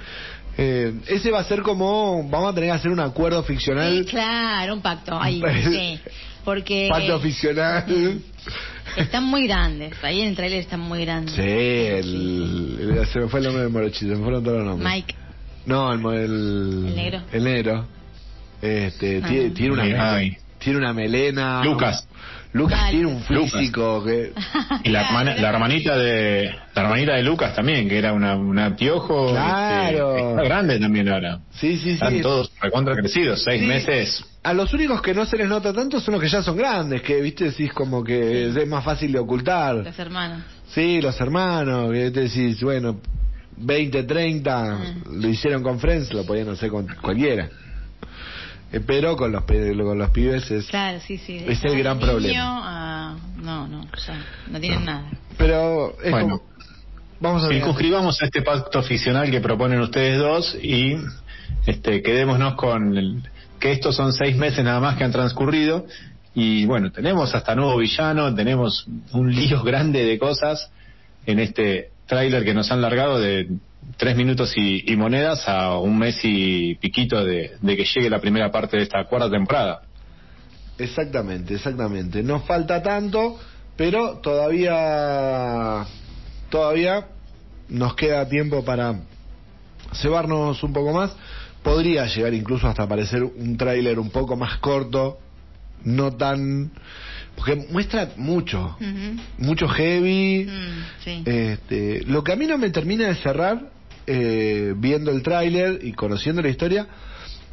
eh, 0.59 0.95
ese 1.07 1.31
va 1.31 1.41
a 1.41 1.45
ser 1.45 1.63
como, 1.63 2.27
vamos 2.29 2.53
a 2.53 2.55
tener 2.55 2.71
que 2.71 2.75
hacer 2.77 2.91
un 2.91 3.01
acuerdo 3.01 3.43
ficcional. 3.43 4.05
Sí, 4.05 4.05
claro, 4.11 4.75
un 4.75 4.83
pacto. 4.83 5.19
Ahí, 5.21 5.43
sí. 5.65 5.99
Porque 6.45 6.89
Pacto 6.91 7.21
ficcional. 7.21 8.21
están 8.97 9.25
muy 9.25 9.47
grandes. 9.47 9.93
Ahí 10.03 10.23
en 10.23 10.29
el 10.29 10.37
trailer 10.37 10.61
están 10.61 10.81
muy 10.81 11.03
grandes. 11.05 11.35
Sí, 11.35 11.43
el, 11.43 12.97
el- 12.99 13.07
se 13.07 13.21
me 13.21 13.29
fue 13.29 13.41
el 13.41 13.45
nombre 13.47 13.63
del 13.65 13.73
morochito, 13.73 14.13
se 14.13 14.17
me 14.19 14.23
fueron 14.25 14.43
todos 14.43 14.59
los 14.59 14.67
nombres. 14.67 14.91
Mike. 14.93 15.15
No, 15.67 15.93
el, 15.93 16.01
el, 16.01 16.87
El 16.89 16.95
negro. 16.97 17.21
El 17.33 17.45
negro. 17.45 17.87
Este, 18.63 19.21
Ah. 19.23 19.29
tiene, 19.29 19.51
tiene 19.51 19.73
una 19.73 19.83
melena, 19.85 20.21
tiene 20.59 20.79
una 20.79 20.93
melena. 20.93 21.65
Lucas. 21.65 22.07
Lucas 22.53 22.81
Dale. 22.81 22.91
tiene 22.91 23.07
un 23.07 23.23
Lucas. 23.29 23.53
físico 23.53 24.05
que 24.05 24.33
Y 24.83 24.89
la, 24.91 25.03
hermana, 25.07 25.37
la 25.37 25.49
hermanita 25.51 25.97
de 25.97 26.51
la 26.75 26.83
hermanita 26.83 27.15
de 27.15 27.23
Lucas 27.23 27.55
también, 27.55 27.89
que 27.89 27.97
era 27.97 28.13
una, 28.13 28.35
una 28.37 28.75
piojo. 28.75 29.31
Claro. 29.31 30.17
este, 30.17 30.31
está 30.31 30.43
grande 30.43 30.79
también 30.81 31.09
ahora. 31.09 31.39
Sí, 31.53 31.77
sí, 31.79 31.91
Están 31.91 32.13
sí. 32.15 32.21
todos 32.23 32.51
recontra 32.61 32.97
crecidos, 32.97 33.43
seis 33.45 33.61
Sí. 33.61 33.67
meses. 33.67 34.25
A 34.43 34.53
los 34.53 34.73
únicos 34.75 35.01
que 35.01 35.15
no 35.15 35.25
se 35.27 35.37
les 35.37 35.49
nota 35.49 35.73
tanto 35.73 36.01
son 36.01 36.13
los 36.15 36.23
que 36.23 36.29
ya 36.29 36.43
son 36.43 36.57
grandes, 36.57 37.03
que 37.03 37.21
viste 37.21 37.45
decís 37.45 37.73
como 37.73 38.03
que 38.03 38.49
es 38.49 38.67
más 38.69 38.85
fácil 38.85 39.13
de 39.13 39.19
ocultar. 39.21 39.77
Los 39.77 39.99
hermanos. 39.99 40.43
Sí, 40.75 41.01
los 41.01 41.21
hermanos, 41.21 41.93
que 41.93 42.11
te 42.11 42.21
decís, 42.23 42.61
bueno, 42.63 43.01
20, 43.61 44.03
30, 44.05 44.79
lo 45.13 45.29
hicieron 45.29 45.63
con 45.63 45.79
Friends, 45.79 46.13
lo 46.13 46.25
podían 46.25 46.49
hacer 46.49 46.71
con 46.71 46.87
cualquiera. 47.01 47.49
Eh, 48.73 48.81
pero 48.87 49.17
con 49.17 49.33
los, 49.33 49.43
pe- 49.45 49.77
con 49.77 49.99
los 49.99 50.11
pibes 50.11 50.51
es... 50.51 50.67
Claro, 50.67 51.01
sí, 51.01 51.19
sí. 51.19 51.45
Es 51.47 51.65
el 51.65 51.77
gran 51.79 51.99
niño 51.99 52.07
problema. 52.11 53.17
No, 53.43 53.67
no, 53.67 53.85
ya. 54.07 54.25
No 54.49 54.61
tienen 54.61 54.85
nada. 54.85 55.11
Pero 55.37 55.97
es 56.03 56.11
Bueno. 56.11 56.39
como... 56.39 56.51
Vamos 57.21 57.45
a 57.45 57.49
ver. 57.49 57.57
Circunscribamos 57.59 58.23
a 58.23 58.25
este 58.25 58.41
pacto 58.43 58.83
ficcional 58.83 59.31
que 59.31 59.41
proponen 59.41 59.81
ustedes 59.81 60.19
dos 60.19 60.57
y 60.63 60.97
este, 61.67 62.03
quedémonos 62.03 62.55
con 62.55 62.97
el- 62.97 63.23
que 63.59 63.73
estos 63.73 63.95
son 63.97 64.13
seis 64.15 64.37
meses 64.37 64.65
nada 64.65 64.81
más 64.81 64.97
que 64.97 65.05
han 65.05 65.13
transcurrido 65.13 65.85
y 66.35 66.65
bueno, 66.65 66.91
tenemos 66.93 67.35
hasta 67.35 67.55
nuevo 67.55 67.77
villano, 67.77 68.33
tenemos 68.35 68.87
un 69.13 69.35
lío 69.35 69.63
grande 69.65 70.05
de 70.05 70.19
cosas 70.19 70.71
en 71.27 71.41
este 71.41 71.90
tráiler 72.11 72.45
que 72.45 72.55
nos 72.55 72.73
han 72.73 72.83
largado 72.83 73.21
de 73.21 73.49
tres 73.97 74.17
minutos 74.17 74.53
y, 74.57 74.97
monedas 74.97 75.49
a 75.49 75.79
un 75.79 75.97
mes 75.97 76.19
y 76.25 76.75
piquito 76.75 77.25
de, 77.25 77.53
que 77.63 77.85
llegue 77.85 78.11
la 78.11 78.19
primera 78.19 78.51
parte 78.51 78.77
de 78.77 78.83
esta 78.83 79.05
cuarta 79.05 79.31
temporada. 79.31 79.83
Exactamente, 80.77 81.55
exactamente. 81.55 82.25
Nos 82.25 82.45
falta 82.47 82.83
tanto, 82.83 83.39
pero 83.77 84.19
todavía 84.19 85.87
todavía 86.49 87.07
nos 87.69 87.95
queda 87.95 88.29
tiempo 88.29 88.65
para 88.65 89.03
cebarnos 89.95 90.61
un 90.65 90.73
poco 90.73 90.93
más. 90.93 91.15
Podría 91.63 92.07
llegar 92.07 92.35
incluso 92.35 92.67
hasta 92.67 92.83
aparecer 92.83 93.23
un 93.23 93.57
tráiler 93.57 94.01
un 94.01 94.11
poco 94.11 94.35
más 94.35 94.59
corto, 94.59 95.19
no 95.85 96.11
tan 96.17 96.73
porque 97.41 97.57
muestra 97.71 98.11
mucho, 98.17 98.77
mucho 99.39 99.67
heavy. 99.67 100.45
Mm, 100.45 100.85
sí. 101.03 101.23
Este, 101.25 102.05
lo 102.05 102.23
que 102.23 102.33
a 102.33 102.37
mí 102.37 102.47
no 102.47 102.59
me 102.59 102.69
termina 102.69 103.07
de 103.09 103.15
cerrar, 103.15 103.71
eh, 104.07 104.75
viendo 104.77 105.11
el 105.11 105.23
tráiler 105.23 105.81
y 105.83 105.93
conociendo 105.93 106.43
la 106.43 106.51
historia, 106.51 106.87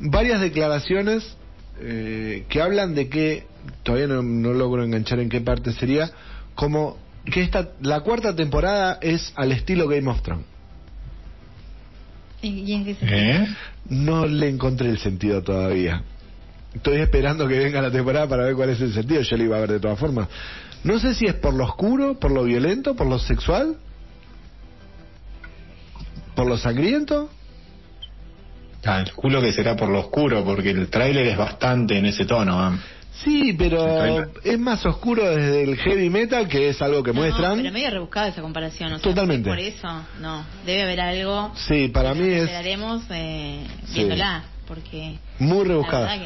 varias 0.01 0.41
declaraciones 0.41 1.37
eh, 1.79 2.43
que 2.49 2.61
hablan 2.61 2.95
de 2.95 3.07
que, 3.07 3.45
todavía 3.83 4.07
no, 4.07 4.21
no 4.21 4.51
logro 4.51 4.83
enganchar 4.83 5.21
en 5.21 5.29
qué 5.29 5.39
parte 5.39 5.71
sería, 5.71 6.11
como 6.53 6.97
que 7.23 7.41
esta, 7.41 7.69
la 7.79 8.01
cuarta 8.01 8.35
temporada 8.35 8.99
es 9.01 9.31
al 9.37 9.53
estilo 9.53 9.87
Game 9.87 10.09
of 10.09 10.21
Thrones. 10.21 10.45
¿Y 12.41 12.73
en 12.73 12.83
qué 12.83 12.97
¿Eh? 13.03 13.47
No 13.87 14.25
le 14.25 14.49
encontré 14.49 14.89
el 14.89 14.97
sentido 14.97 15.41
todavía. 15.43 16.03
Estoy 16.77 17.01
esperando 17.01 17.47
que 17.47 17.57
venga 17.57 17.81
la 17.81 17.91
temporada 17.91 18.27
para 18.27 18.45
ver 18.45 18.55
cuál 18.55 18.69
es 18.69 18.79
el 18.81 18.93
sentido. 18.93 19.21
Yo 19.21 19.37
lo 19.37 19.43
iba 19.43 19.57
a 19.57 19.61
ver 19.61 19.71
de 19.73 19.79
todas 19.79 19.99
formas. 19.99 20.27
No 20.83 20.99
sé 20.99 21.13
si 21.15 21.25
es 21.25 21.33
por 21.33 21.53
lo 21.53 21.65
oscuro, 21.65 22.19
por 22.19 22.31
lo 22.31 22.43
violento, 22.43 22.95
por 22.95 23.07
lo 23.07 23.17
sexual, 23.19 23.75
por 26.35 26.45
lo 26.47 26.57
sangriento. 26.57 27.29
Calculo 28.81 29.41
que 29.41 29.51
será 29.51 29.75
por 29.75 29.89
lo 29.89 29.99
oscuro, 30.01 30.45
porque 30.45 30.69
el 30.69 30.87
tráiler 30.89 31.27
es 31.27 31.37
bastante 31.37 31.97
en 31.97 32.05
ese 32.05 32.25
tono. 32.25 32.59
¿ah? 32.59 32.77
Sí, 33.23 33.53
pero 33.57 34.27
es 34.43 34.59
más 34.59 34.85
oscuro 34.85 35.27
desde 35.27 35.63
el 35.63 35.75
heavy 35.77 36.09
metal, 36.11 36.47
que 36.47 36.69
es 36.69 36.79
algo 36.81 37.01
que 37.01 37.11
No, 37.11 37.21
muestran. 37.21 37.57
pero 37.57 37.71
medio 37.73 37.89
rebuscada 37.89 38.27
esa 38.27 38.41
comparación. 38.43 38.93
O 38.93 38.99
sea, 38.99 39.03
Totalmente. 39.09 39.49
Por 39.49 39.57
eso, 39.59 39.87
no. 40.21 40.45
Debe 40.65 40.83
haber 40.83 41.01
algo. 41.01 41.51
Sí, 41.55 41.87
para 41.87 42.13
mí 42.13 42.27
es 42.29 42.41
enteraremos 42.41 43.01
eh, 43.09 43.65
Sí. 43.87 43.93
viéndola. 43.95 44.43
Porque. 44.67 45.17
muy 45.39 45.63
La 45.63 45.69
rebuscada. 45.69 46.17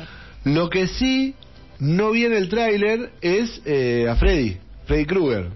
Lo 0.44 0.70
que 0.70 0.88
sí 0.88 1.36
no 1.80 2.12
vi 2.12 2.26
en 2.26 2.34
el 2.34 2.50
tráiler 2.50 3.12
es 3.22 3.62
eh, 3.66 4.08
a 4.10 4.16
Freddy, 4.16 4.58
Freddy 4.86 5.06
Krueger. 5.06 5.50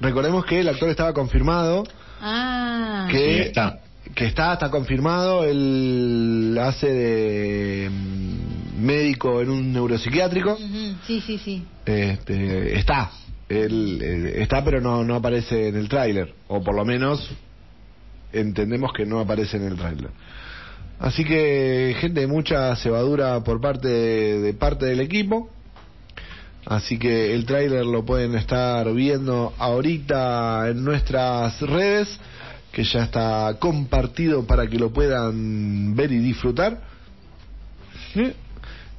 Recordemos 0.00 0.44
que 0.44 0.60
el 0.60 0.68
actor 0.68 0.88
estaba 0.88 1.12
confirmado, 1.12 1.84
Ah. 2.20 3.08
que 3.10 3.18
Sí, 3.18 3.40
está. 3.40 3.80
que 4.14 4.26
está, 4.26 4.52
está 4.54 4.70
confirmado, 4.70 5.44
él 5.44 6.56
hace 6.60 6.86
de 6.92 7.90
mm, 7.90 8.84
médico 8.84 9.40
en 9.40 9.50
un 9.50 9.72
neuropsiquiátrico, 9.72 10.56
Sí, 11.06 11.20
sí, 11.26 11.38
sí. 11.38 11.64
este, 11.86 12.78
está, 12.78 13.10
él 13.48 13.98
eh, 14.02 14.42
está 14.42 14.64
pero 14.64 14.80
no, 14.80 15.02
no 15.04 15.14
aparece 15.16 15.68
en 15.68 15.76
el 15.76 15.88
tráiler, 15.88 16.32
o 16.48 16.62
por 16.62 16.74
lo 16.76 16.84
menos 16.84 17.28
entendemos 18.32 18.92
que 18.92 19.04
no 19.06 19.18
aparece 19.20 19.56
en 19.56 19.64
el 19.66 19.76
tráiler. 19.76 20.10
Así 21.02 21.24
que 21.24 21.96
gente, 21.98 22.28
mucha 22.28 22.76
cebadura 22.76 23.42
por 23.42 23.60
parte 23.60 23.88
de, 23.88 24.40
de 24.40 24.54
parte 24.54 24.86
del 24.86 25.00
equipo. 25.00 25.50
Así 26.64 26.96
que 26.96 27.34
el 27.34 27.44
tráiler 27.44 27.84
lo 27.84 28.04
pueden 28.04 28.36
estar 28.36 28.88
viendo 28.94 29.52
ahorita 29.58 30.68
en 30.68 30.84
nuestras 30.84 31.60
redes, 31.60 32.20
que 32.70 32.84
ya 32.84 33.02
está 33.02 33.56
compartido 33.58 34.46
para 34.46 34.68
que 34.68 34.78
lo 34.78 34.92
puedan 34.92 35.96
ver 35.96 36.12
y 36.12 36.18
disfrutar. 36.18 36.80
¿Sí? 38.14 38.32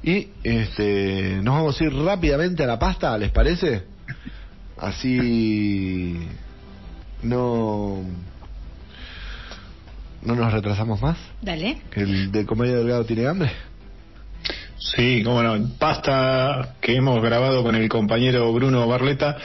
Y 0.02 0.28
este, 0.42 1.40
nos 1.42 1.54
vamos 1.54 1.80
a 1.80 1.84
ir 1.84 1.94
rápidamente 1.94 2.64
a 2.64 2.66
la 2.66 2.78
pasta, 2.78 3.16
¿les 3.16 3.30
parece? 3.30 3.82
Así 4.76 6.18
no 7.22 8.02
no 10.24 10.34
nos 10.34 10.52
retrasamos 10.52 11.00
más. 11.00 11.18
Dale. 11.42 11.78
Que 11.90 12.00
el 12.00 12.32
de 12.32 12.46
comedia 12.46 12.76
delgado 12.76 13.04
tiene 13.04 13.26
hambre. 13.26 13.50
Sí, 14.78 15.22
cómo 15.24 15.42
no. 15.42 15.68
Pasta 15.78 16.74
que 16.80 16.96
hemos 16.96 17.22
grabado 17.22 17.62
con 17.62 17.74
el 17.74 17.88
compañero 17.88 18.52
Bruno 18.52 18.86
Barleta 18.86 19.36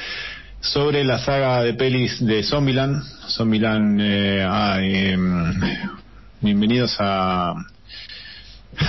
sobre 0.59 1.03
la 1.03 1.19
saga 1.19 1.63
de 1.63 1.73
pelis 1.73 2.25
de 2.25 2.43
Zombieland. 2.43 3.01
Zombieland, 3.29 4.01
eh, 4.01 4.45
ah, 4.45 4.79
em, 4.81 5.53
bienvenidos 6.41 6.95
a, 6.99 7.53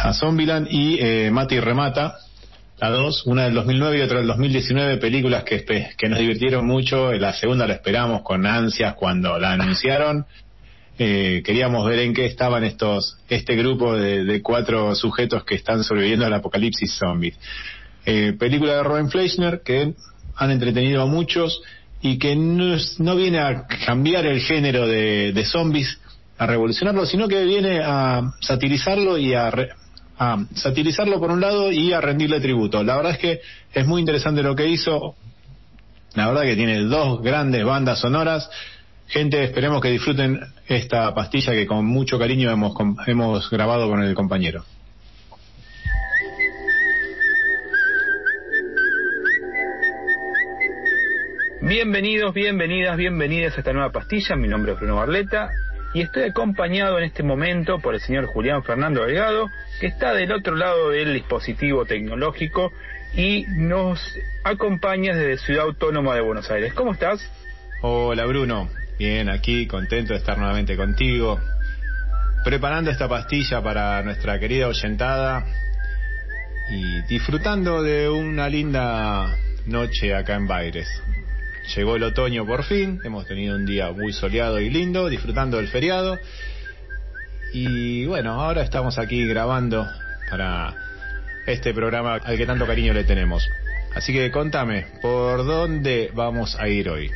a 0.02 0.12
Zombieland 0.14 0.66
y 0.70 0.98
eh, 1.00 1.30
Mati 1.30 1.60
Remata. 1.60 2.16
A 2.82 2.88
dos, 2.88 3.26
una 3.26 3.44
del 3.44 3.52
2009 3.52 3.98
y 3.98 4.00
otra 4.00 4.18
del 4.18 4.26
2019, 4.26 4.96
películas 4.96 5.44
que, 5.44 5.62
que 5.98 6.08
nos 6.08 6.18
divirtieron 6.18 6.66
mucho. 6.66 7.12
La 7.12 7.34
segunda 7.34 7.66
la 7.66 7.74
esperamos 7.74 8.22
con 8.22 8.46
ansias 8.46 8.94
cuando 8.94 9.38
la 9.38 9.52
anunciaron. 9.52 10.24
Eh, 11.02 11.42
queríamos 11.42 11.86
ver 11.86 12.00
en 12.00 12.12
qué 12.12 12.26
estaban 12.26 12.62
estos 12.62 13.16
este 13.26 13.56
grupo 13.56 13.96
de, 13.96 14.22
de 14.22 14.42
cuatro 14.42 14.94
sujetos 14.94 15.44
que 15.44 15.54
están 15.54 15.82
sobreviviendo 15.82 16.26
al 16.26 16.34
apocalipsis 16.34 16.92
zombie. 16.92 17.32
Eh, 18.04 18.34
película 18.38 18.74
de 18.74 18.82
Robin 18.82 19.08
Fleischner 19.08 19.62
que 19.64 19.94
han 20.36 20.50
entretenido 20.50 21.00
a 21.00 21.06
muchos 21.06 21.62
y 22.02 22.18
que 22.18 22.36
no, 22.36 22.76
no 22.98 23.16
viene 23.16 23.38
a 23.38 23.66
cambiar 23.86 24.26
el 24.26 24.42
género 24.42 24.86
de, 24.86 25.32
de 25.32 25.44
zombies, 25.46 25.98
a 26.36 26.46
revolucionarlo, 26.46 27.06
sino 27.06 27.28
que 27.28 27.44
viene 27.44 27.80
a 27.82 28.34
satirizarlo 28.42 29.16
y 29.16 29.32
a, 29.32 29.50
a 30.18 30.44
satirizarlo 30.54 31.18
por 31.18 31.30
un 31.30 31.40
lado 31.40 31.72
y 31.72 31.94
a 31.94 32.02
rendirle 32.02 32.40
tributo. 32.40 32.84
La 32.84 32.96
verdad 32.96 33.12
es 33.12 33.18
que 33.18 33.40
es 33.72 33.86
muy 33.86 34.00
interesante 34.00 34.42
lo 34.42 34.54
que 34.54 34.68
hizo. 34.68 35.14
La 36.14 36.26
verdad 36.26 36.42
que 36.42 36.56
tiene 36.56 36.82
dos 36.82 37.22
grandes 37.22 37.64
bandas 37.64 38.00
sonoras. 38.00 38.50
Gente, 39.06 39.42
esperemos 39.42 39.80
que 39.80 39.88
disfruten 39.88 40.40
esta 40.70 41.12
pastilla 41.14 41.52
que 41.52 41.66
con 41.66 41.84
mucho 41.84 42.18
cariño 42.18 42.50
hemos, 42.50 42.74
com- 42.74 42.96
hemos 43.06 43.50
grabado 43.50 43.88
con 43.88 44.02
el 44.02 44.14
compañero. 44.14 44.64
Bienvenidos, 51.62 52.32
bienvenidas, 52.32 52.96
bienvenidas 52.96 53.54
a 53.56 53.60
esta 53.60 53.72
nueva 53.72 53.90
pastilla. 53.90 54.36
Mi 54.36 54.48
nombre 54.48 54.72
es 54.72 54.78
Bruno 54.78 54.96
Barleta 54.96 55.50
y 55.92 56.02
estoy 56.02 56.24
acompañado 56.24 56.98
en 56.98 57.04
este 57.04 57.22
momento 57.22 57.80
por 57.80 57.94
el 57.94 58.00
señor 58.00 58.26
Julián 58.26 58.62
Fernando 58.62 59.04
Delgado, 59.04 59.50
que 59.80 59.88
está 59.88 60.14
del 60.14 60.32
otro 60.32 60.54
lado 60.54 60.90
del 60.90 61.12
dispositivo 61.14 61.84
tecnológico 61.84 62.72
y 63.14 63.44
nos 63.48 64.00
acompaña 64.44 65.14
desde 65.14 65.44
Ciudad 65.44 65.64
Autónoma 65.64 66.14
de 66.14 66.20
Buenos 66.20 66.50
Aires. 66.50 66.72
¿Cómo 66.74 66.92
estás? 66.92 67.20
Hola 67.82 68.24
Bruno, 68.26 68.68
bien 69.00 69.30
aquí, 69.30 69.66
contento 69.66 70.12
de 70.12 70.18
estar 70.18 70.36
nuevamente 70.36 70.76
contigo, 70.76 71.40
preparando 72.44 72.90
esta 72.90 73.08
pastilla 73.08 73.62
para 73.62 74.02
nuestra 74.02 74.38
querida 74.38 74.68
oyentada 74.68 75.42
y 76.70 77.00
disfrutando 77.08 77.82
de 77.82 78.10
una 78.10 78.50
linda 78.50 79.34
noche 79.64 80.14
acá 80.14 80.34
en 80.34 80.46
Baires. 80.46 80.86
Llegó 81.74 81.96
el 81.96 82.02
otoño 82.02 82.44
por 82.44 82.62
fin, 82.62 83.00
hemos 83.02 83.26
tenido 83.26 83.56
un 83.56 83.64
día 83.64 83.90
muy 83.90 84.12
soleado 84.12 84.60
y 84.60 84.68
lindo, 84.68 85.08
disfrutando 85.08 85.56
del 85.56 85.68
feriado. 85.68 86.18
Y 87.54 88.04
bueno, 88.04 88.38
ahora 88.38 88.60
estamos 88.60 88.98
aquí 88.98 89.26
grabando 89.26 89.88
para 90.28 90.74
este 91.46 91.72
programa 91.72 92.16
al 92.16 92.36
que 92.36 92.44
tanto 92.44 92.66
cariño 92.66 92.92
le 92.92 93.04
tenemos. 93.04 93.48
Así 93.94 94.12
que 94.12 94.30
contame, 94.30 94.84
¿por 95.00 95.46
dónde 95.46 96.10
vamos 96.14 96.54
a 96.60 96.68
ir 96.68 96.90
hoy? 96.90 97.10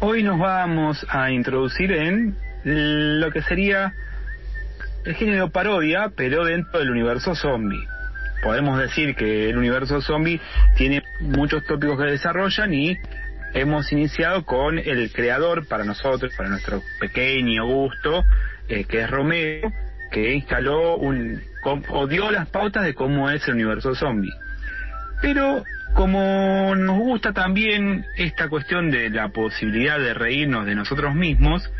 Hoy 0.00 0.22
nos 0.22 0.38
vamos 0.38 1.04
a 1.08 1.32
introducir 1.32 1.90
en 1.90 2.36
lo 2.64 3.32
que 3.32 3.42
sería 3.42 3.92
el 5.04 5.16
género 5.16 5.50
parodia, 5.50 6.12
pero 6.14 6.44
dentro 6.44 6.78
del 6.78 6.90
universo 6.90 7.34
zombie. 7.34 7.84
Podemos 8.44 8.78
decir 8.78 9.16
que 9.16 9.50
el 9.50 9.58
universo 9.58 10.00
zombie 10.00 10.40
tiene 10.76 11.02
muchos 11.18 11.64
tópicos 11.64 11.98
que 11.98 12.12
desarrollan 12.12 12.72
y 12.72 12.96
hemos 13.54 13.90
iniciado 13.90 14.44
con 14.44 14.78
el 14.78 15.10
creador 15.10 15.66
para 15.66 15.82
nosotros, 15.82 16.32
para 16.36 16.48
nuestro 16.48 16.80
pequeño 17.00 17.66
gusto, 17.66 18.24
eh, 18.68 18.84
que 18.84 19.00
es 19.00 19.10
Romero, 19.10 19.72
que 20.12 20.32
instaló 20.32 20.96
un, 20.96 21.42
o 21.88 22.06
dio 22.06 22.30
las 22.30 22.48
pautas 22.48 22.84
de 22.84 22.94
cómo 22.94 23.28
es 23.30 23.48
el 23.48 23.54
universo 23.54 23.96
zombie. 23.96 24.32
Pero 25.20 25.64
como 25.94 26.74
nos 26.74 26.98
gusta 26.98 27.32
también 27.32 28.04
esta 28.16 28.48
cuestión 28.48 28.90
de 28.90 29.10
la 29.10 29.28
posibilidad 29.28 29.98
de 29.98 30.14
reírnos 30.14 30.66
de 30.66 30.74
nosotros 30.74 31.14
mismos 31.14 31.70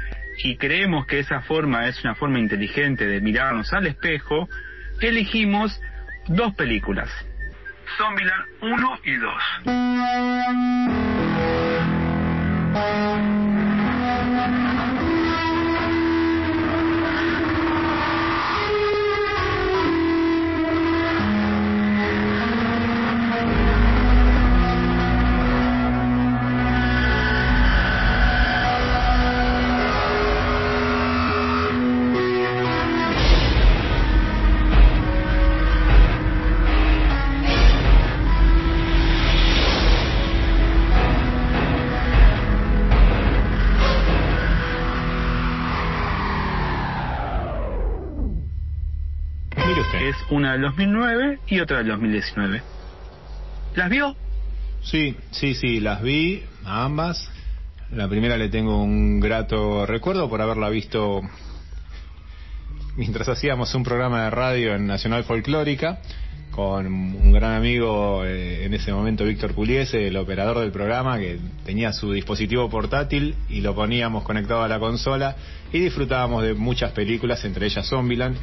y 0.42 0.56
creemos 0.56 1.06
que 1.06 1.18
esa 1.18 1.42
forma 1.42 1.88
es 1.88 2.02
una 2.04 2.14
forma 2.14 2.38
inteligente 2.38 3.06
de 3.06 3.20
mirarnos 3.20 3.72
al 3.72 3.86
espejo, 3.86 4.48
elegimos 5.00 5.80
dos 6.28 6.54
películas. 6.54 7.10
Zombieland 7.96 8.44
1 8.60 9.00
y 9.04 9.16
2. 9.16 9.32
Una 50.30 50.52
del 50.52 50.62
2009 50.62 51.38
y 51.46 51.60
otra 51.60 51.78
del 51.78 51.88
2019. 51.88 52.62
¿Las 53.74 53.90
vio? 53.90 54.16
Sí, 54.82 55.16
sí, 55.30 55.54
sí, 55.54 55.80
las 55.80 56.02
vi 56.02 56.42
a 56.64 56.84
ambas. 56.84 57.30
La 57.90 58.08
primera 58.08 58.36
le 58.36 58.48
tengo 58.48 58.82
un 58.82 59.20
grato 59.20 59.86
recuerdo 59.86 60.28
por 60.28 60.42
haberla 60.42 60.68
visto 60.68 61.22
mientras 62.96 63.28
hacíamos 63.28 63.74
un 63.74 63.84
programa 63.84 64.24
de 64.24 64.30
radio 64.30 64.74
en 64.74 64.86
Nacional 64.86 65.24
Folclórica 65.24 66.00
con 66.50 66.86
un 66.86 67.32
gran 67.32 67.52
amigo 67.52 68.24
eh, 68.24 68.64
en 68.64 68.74
ese 68.74 68.92
momento, 68.92 69.24
Víctor 69.24 69.54
Puliese, 69.54 70.08
el 70.08 70.16
operador 70.16 70.58
del 70.58 70.72
programa, 70.72 71.16
que 71.16 71.38
tenía 71.64 71.92
su 71.92 72.12
dispositivo 72.12 72.68
portátil 72.68 73.36
y 73.48 73.60
lo 73.60 73.76
poníamos 73.76 74.24
conectado 74.24 74.62
a 74.64 74.68
la 74.68 74.80
consola 74.80 75.36
y 75.72 75.78
disfrutábamos 75.78 76.42
de 76.42 76.54
muchas 76.54 76.90
películas, 76.90 77.44
entre 77.44 77.66
ellas 77.66 77.88
Zombieland, 77.88 78.36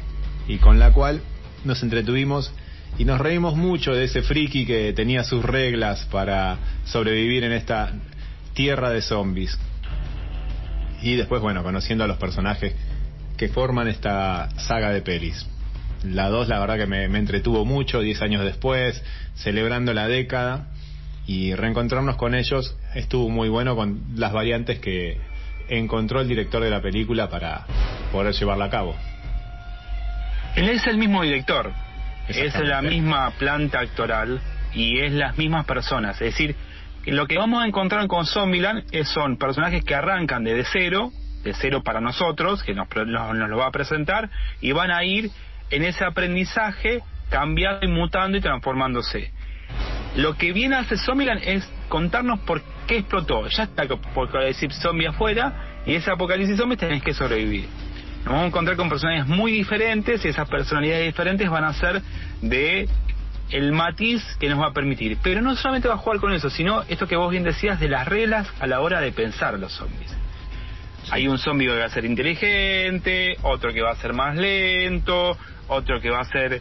y 0.48 0.56
con 0.56 0.78
la 0.78 0.94
cual 0.94 1.20
nos 1.64 1.82
entretuvimos 1.82 2.52
y 2.98 3.04
nos 3.04 3.20
reímos 3.20 3.56
mucho 3.56 3.94
de 3.94 4.04
ese 4.04 4.22
friki 4.22 4.64
que 4.64 4.92
tenía 4.92 5.24
sus 5.24 5.44
reglas 5.44 6.06
para 6.10 6.58
sobrevivir 6.84 7.44
en 7.44 7.52
esta 7.52 7.92
tierra 8.54 8.90
de 8.90 9.02
zombies. 9.02 9.58
Y 11.02 11.16
después, 11.16 11.42
bueno, 11.42 11.62
conociendo 11.62 12.04
a 12.04 12.06
los 12.06 12.16
personajes 12.16 12.74
que 13.36 13.48
forman 13.48 13.88
esta 13.88 14.48
saga 14.58 14.90
de 14.90 15.02
pelis. 15.02 15.46
La 16.02 16.28
2 16.28 16.48
la 16.48 16.58
verdad 16.58 16.78
que 16.78 16.86
me, 16.86 17.04
entretuvo 17.04 17.64
mucho, 17.64 18.00
10 18.00 18.22
años 18.22 18.44
después, 18.44 19.02
celebrando 19.34 19.92
la 19.92 20.08
década 20.08 20.68
y 21.26 21.54
reencontrarnos 21.54 22.16
con 22.16 22.34
ellos 22.34 22.76
estuvo 22.94 23.28
muy 23.28 23.48
bueno 23.48 23.74
con 23.74 24.00
las 24.14 24.32
variantes 24.32 24.78
que 24.78 25.18
encontró 25.68 26.20
el 26.20 26.28
director 26.28 26.62
de 26.62 26.70
la 26.70 26.80
película 26.80 27.28
para 27.28 27.66
poder 28.12 28.32
llevarla 28.34 28.66
a 28.66 28.70
cabo. 28.70 28.94
Él 30.56 30.70
es 30.70 30.86
el 30.86 30.96
mismo 30.96 31.22
director, 31.22 31.70
es 32.28 32.58
la 32.58 32.80
misma 32.80 33.30
planta 33.32 33.80
actoral 33.80 34.40
y 34.72 35.00
es 35.00 35.12
las 35.12 35.36
mismas 35.36 35.66
personas. 35.66 36.20
Es 36.20 36.32
decir, 36.32 36.56
lo 37.04 37.26
que 37.26 37.36
vamos 37.36 37.62
a 37.62 37.66
encontrar 37.66 38.06
con 38.08 38.24
Zombieland 38.24 38.84
son 39.04 39.36
personajes 39.36 39.84
que 39.84 39.94
arrancan 39.94 40.44
desde 40.44 40.64
cero, 40.72 41.12
de 41.44 41.52
cero 41.52 41.82
para 41.84 42.00
nosotros, 42.00 42.62
que 42.62 42.74
nos, 42.74 42.88
nos 42.94 43.48
lo 43.48 43.56
va 43.58 43.66
a 43.66 43.70
presentar, 43.70 44.30
y 44.62 44.72
van 44.72 44.90
a 44.90 45.04
ir 45.04 45.30
en 45.70 45.84
ese 45.84 46.04
aprendizaje 46.04 47.02
cambiando 47.28 47.84
y 47.84 47.88
mutando 47.88 48.38
y 48.38 48.40
transformándose. 48.40 49.32
Lo 50.16 50.38
que 50.38 50.52
viene 50.52 50.76
a 50.76 50.80
hacer 50.80 50.98
Zombieland 50.98 51.42
es 51.44 51.70
contarnos 51.90 52.40
por 52.40 52.62
qué 52.86 52.98
explotó. 52.98 53.46
Ya 53.48 53.64
está 53.64 53.84
por 54.14 54.32
decir 54.32 54.72
zombie 54.72 55.06
afuera 55.06 55.82
y 55.84 55.94
ese 55.94 56.10
apocalipsis 56.10 56.56
zombie 56.56 56.78
tenés 56.78 57.02
que 57.02 57.12
sobrevivir. 57.12 57.68
Nos 58.26 58.32
vamos 58.32 58.46
a 58.46 58.48
encontrar 58.48 58.76
con 58.76 58.88
personalidades 58.88 59.28
muy 59.28 59.52
diferentes 59.52 60.24
y 60.24 60.28
esas 60.28 60.48
personalidades 60.48 61.06
diferentes 61.06 61.48
van 61.48 61.62
a 61.62 61.72
ser 61.74 62.02
de 62.42 62.88
el 63.50 63.70
matiz 63.70 64.20
que 64.40 64.48
nos 64.48 64.60
va 64.60 64.66
a 64.66 64.72
permitir. 64.72 65.16
Pero 65.22 65.40
no 65.42 65.54
solamente 65.54 65.86
va 65.86 65.94
a 65.94 65.98
jugar 65.98 66.18
con 66.18 66.32
eso, 66.32 66.50
sino 66.50 66.82
esto 66.88 67.06
que 67.06 67.14
vos 67.14 67.30
bien 67.30 67.44
decías 67.44 67.78
de 67.78 67.88
las 67.88 68.08
reglas 68.08 68.48
a 68.58 68.66
la 68.66 68.80
hora 68.80 69.00
de 69.00 69.12
pensar 69.12 69.56
los 69.60 69.72
zombies. 69.72 70.12
Hay 71.12 71.28
un 71.28 71.38
zombie 71.38 71.68
que 71.68 71.78
va 71.78 71.84
a 71.84 71.88
ser 71.88 72.04
inteligente, 72.04 73.36
otro 73.42 73.72
que 73.72 73.80
va 73.80 73.92
a 73.92 73.96
ser 73.96 74.12
más 74.12 74.34
lento, 74.34 75.38
otro 75.68 76.00
que 76.00 76.10
va 76.10 76.22
a 76.22 76.24
ser 76.24 76.60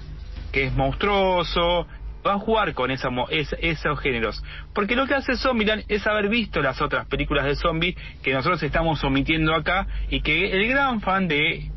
que 0.51 0.65
es 0.65 0.73
monstruoso, 0.75 1.87
va 2.25 2.33
a 2.33 2.39
jugar 2.39 2.73
con 2.73 2.91
esa, 2.91 3.09
esos 3.29 3.99
géneros. 3.99 4.43
Porque 4.73 4.95
lo 4.95 5.05
que 5.05 5.15
hace 5.15 5.35
Zombieland 5.35 5.83
es 5.87 6.05
haber 6.07 6.29
visto 6.29 6.61
las 6.61 6.81
otras 6.81 7.05
películas 7.07 7.45
de 7.45 7.55
zombies 7.55 7.95
que 8.23 8.33
nosotros 8.33 8.61
estamos 8.63 9.03
omitiendo 9.03 9.53
acá 9.53 9.87
y 10.09 10.21
que 10.21 10.51
el 10.51 10.67
gran 10.67 11.01
fan 11.01 11.27
de 11.27 11.69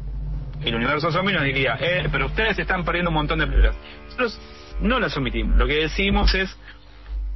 el 0.64 0.74
universo 0.74 1.12
zombie 1.12 1.32
nos 1.32 1.44
diría, 1.44 1.78
eh, 1.80 2.08
pero 2.10 2.26
ustedes 2.26 2.58
están 2.58 2.84
perdiendo 2.84 3.10
un 3.10 3.14
montón 3.14 3.38
de 3.38 3.46
películas. 3.46 3.76
Nosotros 4.04 4.40
no 4.80 4.98
las 4.98 5.16
omitimos. 5.16 5.56
Lo 5.56 5.66
que 5.66 5.74
decimos 5.74 6.34
es 6.34 6.56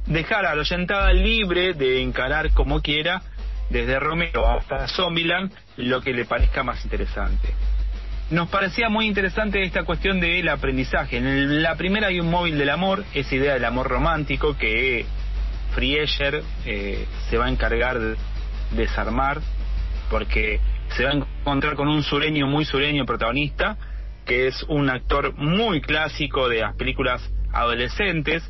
dejar 0.07 0.45
a 0.45 0.55
la 0.55 0.61
oyentada 0.61 1.13
libre 1.13 1.73
de 1.73 2.01
encarar 2.01 2.51
como 2.53 2.81
quiera, 2.81 3.21
desde 3.69 3.97
Romero 3.99 4.45
hasta 4.45 4.87
Zombieland, 4.89 5.53
lo 5.77 6.01
que 6.01 6.13
le 6.13 6.25
parezca 6.25 6.63
más 6.63 6.83
interesante 6.83 7.53
nos 8.29 8.49
parecía 8.49 8.89
muy 8.89 9.05
interesante 9.05 9.63
esta 9.63 9.83
cuestión 9.83 10.19
del 10.19 10.47
aprendizaje. 10.49 11.17
En 11.17 11.61
la 11.61 11.75
primera 11.75 12.07
hay 12.07 12.19
un 12.19 12.29
móvil 12.29 12.57
del 12.57 12.69
amor, 12.69 13.03
esa 13.13 13.35
idea 13.35 13.53
del 13.53 13.65
amor 13.65 13.87
romántico 13.87 14.57
que 14.57 15.05
Frieser 15.75 16.43
eh, 16.65 17.05
se 17.29 17.37
va 17.37 17.45
a 17.45 17.49
encargar 17.49 17.99
de 17.99 18.15
desarmar 18.71 19.41
porque 20.09 20.59
se 20.95 21.03
va 21.03 21.11
a 21.11 21.13
encontrar 21.13 21.75
con 21.75 21.87
un 21.87 22.03
sureño 22.03 22.47
muy 22.47 22.65
sureño 22.65 23.05
protagonista 23.05 23.77
que 24.25 24.47
es 24.47 24.63
un 24.67 24.89
actor 24.89 25.35
muy 25.35 25.81
clásico 25.81 26.47
de 26.47 26.61
las 26.61 26.75
películas 26.75 27.21
adolescentes. 27.51 28.43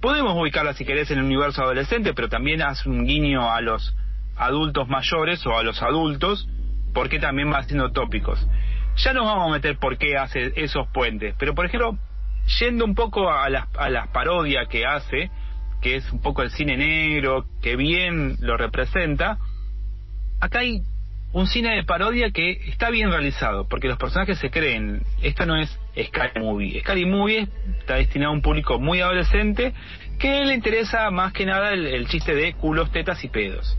Podemos 0.00 0.34
ubicarla 0.40 0.74
si 0.74 0.84
querés 0.84 1.10
en 1.10 1.18
el 1.18 1.24
universo 1.24 1.62
adolescente, 1.62 2.14
pero 2.14 2.28
también 2.28 2.62
hace 2.62 2.88
un 2.88 3.04
guiño 3.04 3.50
a 3.50 3.60
los 3.60 3.94
adultos 4.36 4.88
mayores 4.88 5.44
o 5.46 5.56
a 5.56 5.62
los 5.62 5.82
adultos, 5.82 6.48
porque 6.94 7.18
también 7.18 7.52
va 7.52 7.58
haciendo 7.58 7.90
tópicos. 7.90 8.46
Ya 8.98 9.12
nos 9.12 9.24
vamos 9.24 9.48
a 9.48 9.52
meter 9.52 9.78
por 9.78 9.96
qué 9.96 10.16
hace 10.16 10.52
esos 10.56 10.88
puentes, 10.88 11.34
pero 11.38 11.54
por 11.54 11.66
ejemplo, 11.66 11.96
yendo 12.60 12.84
un 12.84 12.94
poco 12.94 13.30
a 13.30 13.48
las, 13.48 13.66
a 13.76 13.88
las 13.88 14.08
parodias 14.08 14.66
que 14.68 14.84
hace, 14.86 15.30
que 15.80 15.96
es 15.96 16.12
un 16.12 16.20
poco 16.20 16.42
el 16.42 16.50
cine 16.50 16.76
negro, 16.76 17.46
que 17.62 17.76
bien 17.76 18.36
lo 18.40 18.56
representa, 18.56 19.38
acá 20.40 20.60
hay 20.60 20.82
un 21.32 21.46
cine 21.46 21.76
de 21.76 21.84
parodia 21.84 22.30
que 22.30 22.52
está 22.68 22.90
bien 22.90 23.10
realizado, 23.10 23.68
porque 23.68 23.88
los 23.88 23.98
personajes 23.98 24.38
se 24.38 24.50
creen. 24.50 25.02
Esto 25.22 25.44
no 25.46 25.56
es 25.56 25.70
Scary 26.06 26.40
Movie. 26.40 26.80
Scary 26.80 27.06
Movie 27.06 27.48
está 27.80 27.96
destinado 27.96 28.32
a 28.32 28.34
un 28.34 28.42
público 28.42 28.78
muy 28.78 29.00
adolescente 29.00 29.74
que 30.18 30.44
le 30.44 30.54
interesa 30.54 31.10
más 31.10 31.32
que 31.32 31.44
nada 31.44 31.72
el, 31.72 32.06
chiste 32.08 32.34
de 32.34 32.54
culos, 32.54 32.90
tetas 32.90 33.22
y 33.24 33.28
pedos. 33.28 33.78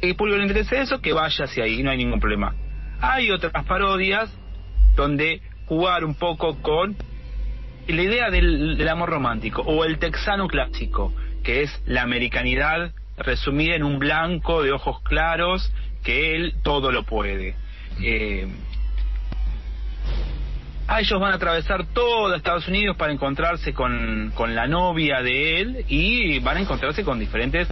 El 0.00 0.14
público 0.16 0.38
le 0.38 0.44
interesa 0.44 0.80
eso, 0.80 1.00
que 1.00 1.12
vaya 1.12 1.44
hacia 1.44 1.64
ahí, 1.64 1.82
no 1.82 1.90
hay 1.90 1.98
ningún 1.98 2.20
problema. 2.20 2.54
Hay 3.00 3.30
otras 3.30 3.64
parodias 3.64 4.30
donde 4.94 5.40
jugar 5.66 6.04
un 6.04 6.14
poco 6.14 6.60
con 6.60 6.96
la 7.88 8.02
idea 8.02 8.30
del, 8.30 8.86
amor 8.88 9.08
romántico 9.08 9.62
o 9.62 9.84
el 9.84 9.98
texano 9.98 10.48
clásico, 10.48 11.12
que 11.42 11.62
es 11.62 11.82
la 11.86 12.02
americanidad 12.02 12.92
resumida 13.16 13.74
en 13.74 13.84
un 13.84 13.98
blanco 13.98 14.62
de 14.62 14.72
ojos 14.72 15.00
claros, 15.02 15.72
que 16.02 16.36
él 16.36 16.54
todo 16.62 16.92
lo 16.92 17.04
puede. 17.04 17.56
Eh, 18.02 18.48
a 20.86 21.00
ellos 21.00 21.20
van 21.20 21.32
a 21.32 21.36
atravesar 21.36 21.86
todo 21.94 22.34
Estados 22.34 22.68
Unidos 22.68 22.96
para 22.96 23.12
encontrarse 23.12 23.72
con, 23.72 24.32
con 24.34 24.54
la 24.54 24.66
novia 24.66 25.22
de 25.22 25.60
él 25.60 25.84
y 25.88 26.38
van 26.40 26.58
a 26.58 26.60
encontrarse 26.60 27.04
con 27.04 27.18
diferentes 27.18 27.68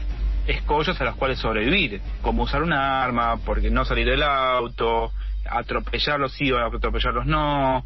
escollos 0.47 1.01
a 1.01 1.05
los 1.05 1.17
cuales 1.17 1.39
sobrevivir, 1.39 2.01
como 2.23 2.45
usar 2.45 2.63
un 2.63 2.73
arma, 2.73 3.37
porque 3.45 3.71
no 3.71 3.85
salir 3.85 4.07
del 4.07 4.23
auto, 4.23 5.13
atropellarlos 5.51 6.33
sí 6.33 6.51
o 6.53 6.59
atropellarlos 6.65 7.27
no. 7.27 7.85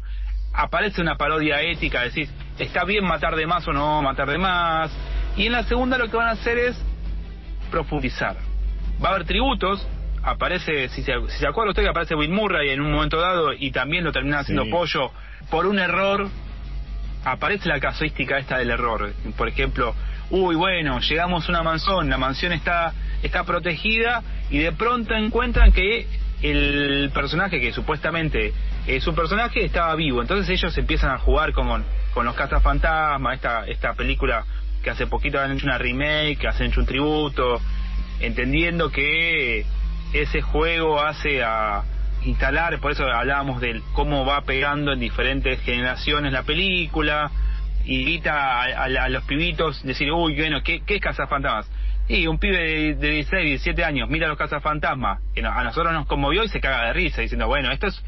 Aparece 0.53 1.01
una 1.01 1.15
parodia 1.15 1.61
ética, 1.61 2.01
decir, 2.01 2.29
está 2.59 2.83
bien 2.83 3.05
matar 3.05 3.35
de 3.35 3.47
más 3.47 3.67
o 3.67 3.73
no 3.73 4.01
matar 4.01 4.29
de 4.29 4.37
más. 4.37 4.91
Y 5.35 5.47
en 5.47 5.53
la 5.53 5.63
segunda 5.63 5.97
lo 5.97 6.09
que 6.09 6.17
van 6.17 6.27
a 6.27 6.31
hacer 6.31 6.57
es 6.57 6.77
profundizar. 7.71 8.37
Va 9.03 9.09
a 9.09 9.11
haber 9.13 9.25
tributos, 9.25 9.87
aparece, 10.21 10.89
si 10.89 11.01
se, 11.01 11.13
si 11.29 11.39
se 11.39 11.47
acuerda 11.47 11.71
usted 11.71 11.83
que 11.83 11.89
aparece 11.89 12.15
Will 12.15 12.29
Murray 12.29 12.69
en 12.69 12.81
un 12.81 12.91
momento 12.91 13.19
dado 13.19 13.51
y 13.53 13.71
también 13.71 14.03
lo 14.03 14.11
termina 14.11 14.39
haciendo 14.39 14.69
pollo 14.69 15.11
por 15.49 15.65
un 15.65 15.79
error, 15.79 16.29
aparece 17.25 17.67
la 17.69 17.79
casuística 17.79 18.37
esta 18.37 18.57
del 18.57 18.69
error. 18.69 19.13
Por 19.37 19.47
ejemplo, 19.47 19.95
uy, 20.29 20.55
bueno, 20.55 20.99
llegamos 20.99 21.47
a 21.47 21.51
una 21.51 21.63
mansión, 21.63 22.09
la 22.09 22.17
mansión 22.17 22.53
está, 22.53 22.93
está 23.21 23.43
protegida 23.43 24.21
y 24.49 24.59
de 24.59 24.71
pronto 24.71 25.13
encuentran 25.13 25.71
que 25.71 26.07
el 26.43 27.09
personaje 27.13 27.59
que 27.59 27.71
supuestamente 27.71 28.53
es 28.85 29.07
un 29.07 29.15
personaje 29.15 29.63
estaba 29.63 29.95
vivo. 29.95 30.21
Entonces 30.21 30.49
ellos 30.49 30.77
empiezan 30.77 31.11
a 31.11 31.17
jugar 31.17 31.53
con, 31.53 31.83
con 32.13 32.25
los 32.25 32.35
cazafantasmas, 32.35 33.35
esta, 33.35 33.65
esta 33.65 33.93
película 33.93 34.45
que 34.83 34.89
hace 34.89 35.07
poquito 35.07 35.39
han 35.39 35.53
hecho 35.53 35.65
una 35.65 35.77
remake, 35.77 36.37
que 36.37 36.47
han 36.47 36.61
hecho 36.61 36.81
un 36.81 36.85
tributo, 36.85 37.61
entendiendo 38.19 38.91
que 38.91 39.65
ese 40.11 40.41
juego 40.41 41.01
hace 41.01 41.41
a 41.43 41.83
instalar, 42.25 42.79
por 42.79 42.91
eso 42.91 43.05
hablábamos 43.05 43.61
de 43.61 43.81
cómo 43.93 44.25
va 44.25 44.41
pegando 44.41 44.91
en 44.93 44.99
diferentes 44.99 45.61
generaciones 45.61 46.33
la 46.33 46.43
película, 46.43 47.31
invita 47.85 48.61
a, 48.61 48.83
a, 48.83 49.09
los 49.09 49.23
pibitos 49.23 49.81
decir, 49.83 50.11
uy, 50.11 50.35
bueno, 50.35 50.61
¿qué, 50.63 50.81
qué 50.85 50.95
es 50.95 51.01
cazafantasmas? 51.01 51.69
Y 52.07 52.27
un 52.27 52.37
pibe 52.37 52.57
de, 52.57 52.95
de 52.95 53.09
16, 53.09 53.45
17 53.45 53.83
años 53.83 54.09
mira 54.09 54.27
los 54.27 54.37
cazafantasmas, 54.37 55.21
que 55.33 55.45
a 55.45 55.63
nosotros 55.63 55.93
nos 55.93 56.05
conmovió 56.05 56.43
y 56.43 56.49
se 56.49 56.59
caga 56.59 56.87
de 56.87 56.93
risa, 56.93 57.21
diciendo, 57.21 57.47
bueno, 57.47 57.71
esto 57.71 57.87
es 57.87 58.03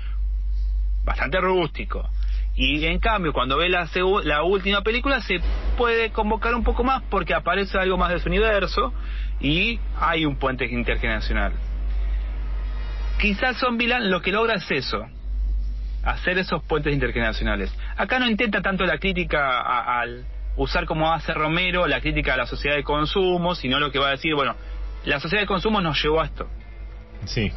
bastante 1.06 1.40
rústico. 1.40 2.10
Y 2.56 2.86
en 2.86 3.00
cambio, 3.00 3.34
cuando 3.34 3.58
ve 3.58 3.68
la, 3.68 3.88
la 4.24 4.44
última 4.44 4.82
película, 4.82 5.22
se 5.22 5.40
puede 5.78 6.12
convocar 6.12 6.56
un 6.56 6.64
poco 6.64 6.84
más 6.84 7.04
porque 7.10 7.34
aparece 7.34 7.78
algo 7.78 7.98
más 7.98 8.12
de 8.12 8.20
su 8.20 8.30
universo 8.30 8.94
y 9.42 9.80
hay 10.00 10.26
un 10.26 10.38
puente 10.38 10.66
intergeneracional. 10.66 11.54
Quizás 13.20 13.58
Zombieland 13.58 14.06
lo 14.06 14.22
que 14.22 14.32
logra 14.32 14.56
es 14.56 14.72
eso. 14.72 15.06
hacer 16.04 16.38
esos 16.38 16.64
puentes 16.64 16.94
intergeneracionales. 16.94 17.74
Acá 17.98 18.20
no 18.20 18.30
intenta 18.30 18.62
tanto 18.62 18.86
la 18.86 19.00
crítica 19.00 19.60
al 20.00 20.26
usar 20.58 20.86
como 20.86 21.12
hace 21.12 21.34
Romero 21.34 21.88
la 21.88 22.02
crítica 22.02 22.34
a 22.34 22.38
la 22.38 22.46
sociedad 22.46 22.76
de 22.76 22.84
consumo, 22.84 23.56
sino 23.56 23.80
lo 23.80 23.92
que 23.92 24.00
va 24.00 24.08
a 24.08 24.12
decir, 24.12 24.36
bueno, 24.36 24.56
la 25.06 25.20
sociedad 25.20 25.44
de 25.44 25.48
consumo 25.48 25.82
nos 25.82 26.02
llevó 26.02 26.22
a 26.22 26.26
esto. 26.26 26.48
Sí. 27.26 27.52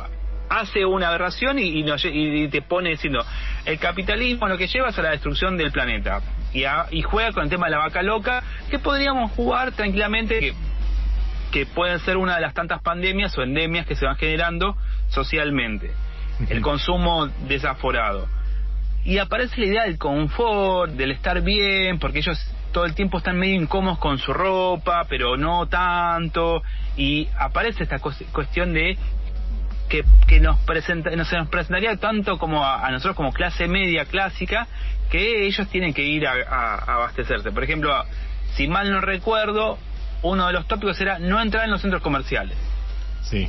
Hace 0.48 0.84
una 0.84 1.08
aberración 1.08 1.58
y, 1.58 1.84
y, 1.84 2.48
te 2.48 2.62
pone 2.62 2.90
diciendo, 2.90 3.24
el 3.66 3.78
capitalismo 3.78 4.48
lo 4.48 4.56
que 4.56 4.66
lleva 4.66 4.88
es 4.88 4.98
a 4.98 5.02
la 5.02 5.10
destrucción 5.10 5.56
del 5.56 5.70
planeta. 5.70 6.22
Y, 6.52 6.64
y 6.90 7.02
juega 7.02 7.32
con 7.32 7.44
el 7.44 7.50
tema 7.50 7.66
de 7.66 7.72
la 7.72 7.78
vaca 7.78 8.02
loca, 8.02 8.42
que 8.70 8.78
podríamos 8.78 9.30
jugar 9.32 9.72
tranquilamente, 9.72 10.40
que, 10.40 10.54
que 11.52 11.66
pueden 11.66 12.00
ser 12.00 12.16
una 12.16 12.36
de 12.36 12.40
las 12.40 12.54
tantas 12.54 12.80
pandemias 12.80 13.36
o 13.36 13.42
endemias 13.42 13.86
que 13.86 13.94
se 13.94 14.06
van 14.06 14.16
generando 14.16 14.76
socialmente. 15.08 15.90
El 16.48 16.62
consumo 16.62 17.26
desaforado. 17.46 18.26
Y 19.04 19.18
aparece 19.18 19.60
la 19.60 19.66
idea 19.66 19.82
del 19.84 19.98
confort, 19.98 20.92
del 20.92 21.10
estar 21.10 21.42
bien, 21.42 21.98
porque 21.98 22.18
ellos 22.18 22.38
todo 22.72 22.84
el 22.84 22.94
tiempo 22.94 23.18
están 23.18 23.38
medio 23.38 23.54
incómodos 23.54 23.98
con 23.98 24.18
su 24.18 24.32
ropa, 24.32 25.04
pero 25.08 25.36
no 25.36 25.66
tanto, 25.66 26.62
y 26.96 27.28
aparece 27.38 27.84
esta 27.84 27.98
cuestión 27.98 28.74
de 28.74 28.96
que, 29.88 30.04
que 30.26 30.40
nos 30.40 30.58
presenta, 30.60 31.10
no 31.10 31.24
se 31.24 31.36
nos 31.36 31.48
presentaría 31.48 31.96
tanto 31.96 32.38
como 32.38 32.64
a, 32.64 32.88
nosotros 32.90 33.16
como 33.16 33.32
clase 33.32 33.66
media 33.66 34.04
clásica, 34.04 34.66
que 35.10 35.46
ellos 35.46 35.68
tienen 35.68 35.94
que 35.94 36.02
ir 36.02 36.26
a, 36.26 36.74
abastecerse. 36.74 37.50
Por 37.50 37.64
ejemplo, 37.64 37.92
si 38.54 38.68
mal 38.68 38.90
no 38.92 39.00
recuerdo, 39.00 39.78
uno 40.22 40.46
de 40.46 40.52
los 40.52 40.66
tópicos 40.66 41.00
era 41.00 41.18
no 41.18 41.40
entrar 41.40 41.64
en 41.64 41.70
los 41.70 41.80
centros 41.80 42.02
comerciales. 42.02 42.56
Sí. 43.22 43.48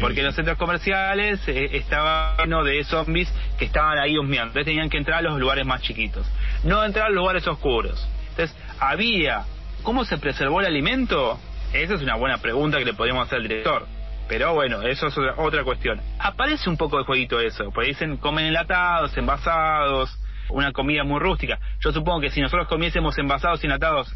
porque 0.00 0.22
los 0.22 0.34
centros 0.34 0.56
comerciales 0.56 1.40
eh, 1.46 1.76
estaban 1.76 2.36
llenos 2.38 2.64
de 2.64 2.82
zombies 2.82 3.32
que 3.58 3.66
estaban 3.66 3.98
ahí 3.98 4.18
husmeando. 4.18 4.48
Entonces 4.48 4.66
tenían 4.66 4.88
que 4.88 4.98
entrar 4.98 5.18
a 5.18 5.22
los 5.22 5.38
lugares 5.38 5.66
más 5.66 5.82
chiquitos. 5.82 6.26
No 6.64 6.84
entrar 6.84 7.06
a 7.06 7.08
los 7.10 7.16
lugares 7.16 7.46
oscuros. 7.46 8.08
Entonces, 8.32 8.56
había. 8.80 9.44
¿Cómo 9.82 10.04
se 10.04 10.18
preservó 10.18 10.60
el 10.60 10.66
alimento? 10.66 11.38
Esa 11.72 11.94
es 11.94 12.02
una 12.02 12.16
buena 12.16 12.38
pregunta 12.38 12.78
que 12.78 12.84
le 12.84 12.94
podríamos 12.94 13.26
hacer 13.26 13.38
al 13.38 13.48
director. 13.48 13.86
Pero 14.28 14.54
bueno, 14.54 14.82
eso 14.82 15.08
es 15.08 15.16
otra, 15.36 15.64
cuestión. 15.64 16.00
Aparece 16.18 16.70
un 16.70 16.76
poco 16.76 16.98
de 16.98 17.04
jueguito 17.04 17.40
eso, 17.40 17.70
porque 17.74 17.90
dicen 17.90 18.16
comen 18.16 18.46
enlatados, 18.46 19.16
envasados, 19.16 20.18
una 20.48 20.72
comida 20.72 21.04
muy 21.04 21.20
rústica. 21.20 21.58
Yo 21.80 21.92
supongo 21.92 22.20
que 22.20 22.30
si 22.30 22.40
nosotros 22.40 22.68
comiésemos 22.68 23.18
envasados 23.18 23.62
y 23.62 23.66
enlatados 23.66 24.14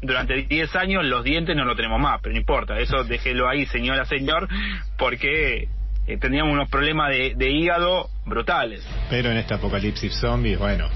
durante 0.00 0.42
10 0.42 0.76
años, 0.76 1.04
los 1.04 1.24
dientes 1.24 1.56
no 1.56 1.64
lo 1.64 1.74
tenemos 1.74 2.00
más, 2.00 2.20
pero 2.22 2.34
no 2.34 2.38
importa, 2.38 2.78
eso 2.78 3.02
déjelo 3.04 3.48
ahí, 3.48 3.66
señora, 3.66 4.04
señor, 4.04 4.48
porque 4.96 5.68
eh, 6.06 6.16
tendríamos 6.18 6.52
unos 6.52 6.70
problemas 6.70 7.10
de, 7.10 7.34
de 7.36 7.50
hígado 7.50 8.08
brutales. 8.24 8.86
Pero 9.10 9.30
en 9.30 9.38
este 9.38 9.54
apocalipsis 9.54 10.14
zombie, 10.20 10.56
bueno, 10.56 10.88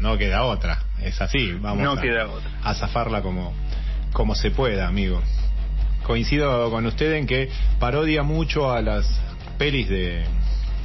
no 0.00 0.16
queda 0.18 0.44
otra. 0.44 0.78
Es 1.02 1.20
así, 1.20 1.52
vamos 1.52 1.98
a, 2.62 2.74
zafarla 2.74 3.22
como, 3.22 3.54
como 4.12 4.34
se 4.34 4.50
pueda, 4.50 4.88
amigo. 4.88 5.22
Coincido 6.02 6.70
con 6.70 6.86
usted 6.86 7.12
en 7.14 7.26
que 7.26 7.50
parodia 7.78 8.22
mucho 8.22 8.72
a 8.72 8.82
las 8.82 9.06
pelis 9.58 9.88
de, 9.88 10.24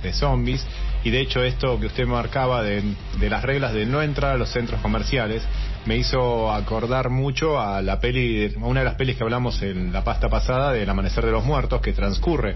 de 0.04 0.14
zombies 0.14 0.66
y 1.04 1.12
de 1.12 1.22
hecho 1.22 1.44
esto 1.44 1.80
que 1.80 1.88
usted 1.88 2.06
marcaba 2.06 2.62
de, 2.62 2.84
de, 3.20 3.30
las 3.30 3.44
reglas 3.44 3.74
de 3.74 3.86
no 3.86 4.02
entrar 4.02 4.34
a 4.34 4.38
los 4.38 4.50
centros 4.50 4.82
comerciales 4.82 5.44
me 5.86 5.98
hizo 5.98 6.52
acordar 6.52 7.10
mucho 7.10 7.60
a 7.60 7.82
la 7.82 8.00
peli, 8.00 8.54
a 8.56 8.66
una 8.66 8.82
de 8.82 8.86
las 8.86 8.96
pelis 8.96 9.16
que 9.16 9.24
hablamos 9.24 9.62
en 9.62 9.94
la 9.94 10.04
pasta 10.04 10.30
pasada 10.30 10.74
del 10.74 10.90
Amanecer 10.90 11.26
de 11.26 11.32
los 11.32 11.46
Muertos 11.46 11.82
que 11.82 11.94
transcurre 11.94 12.56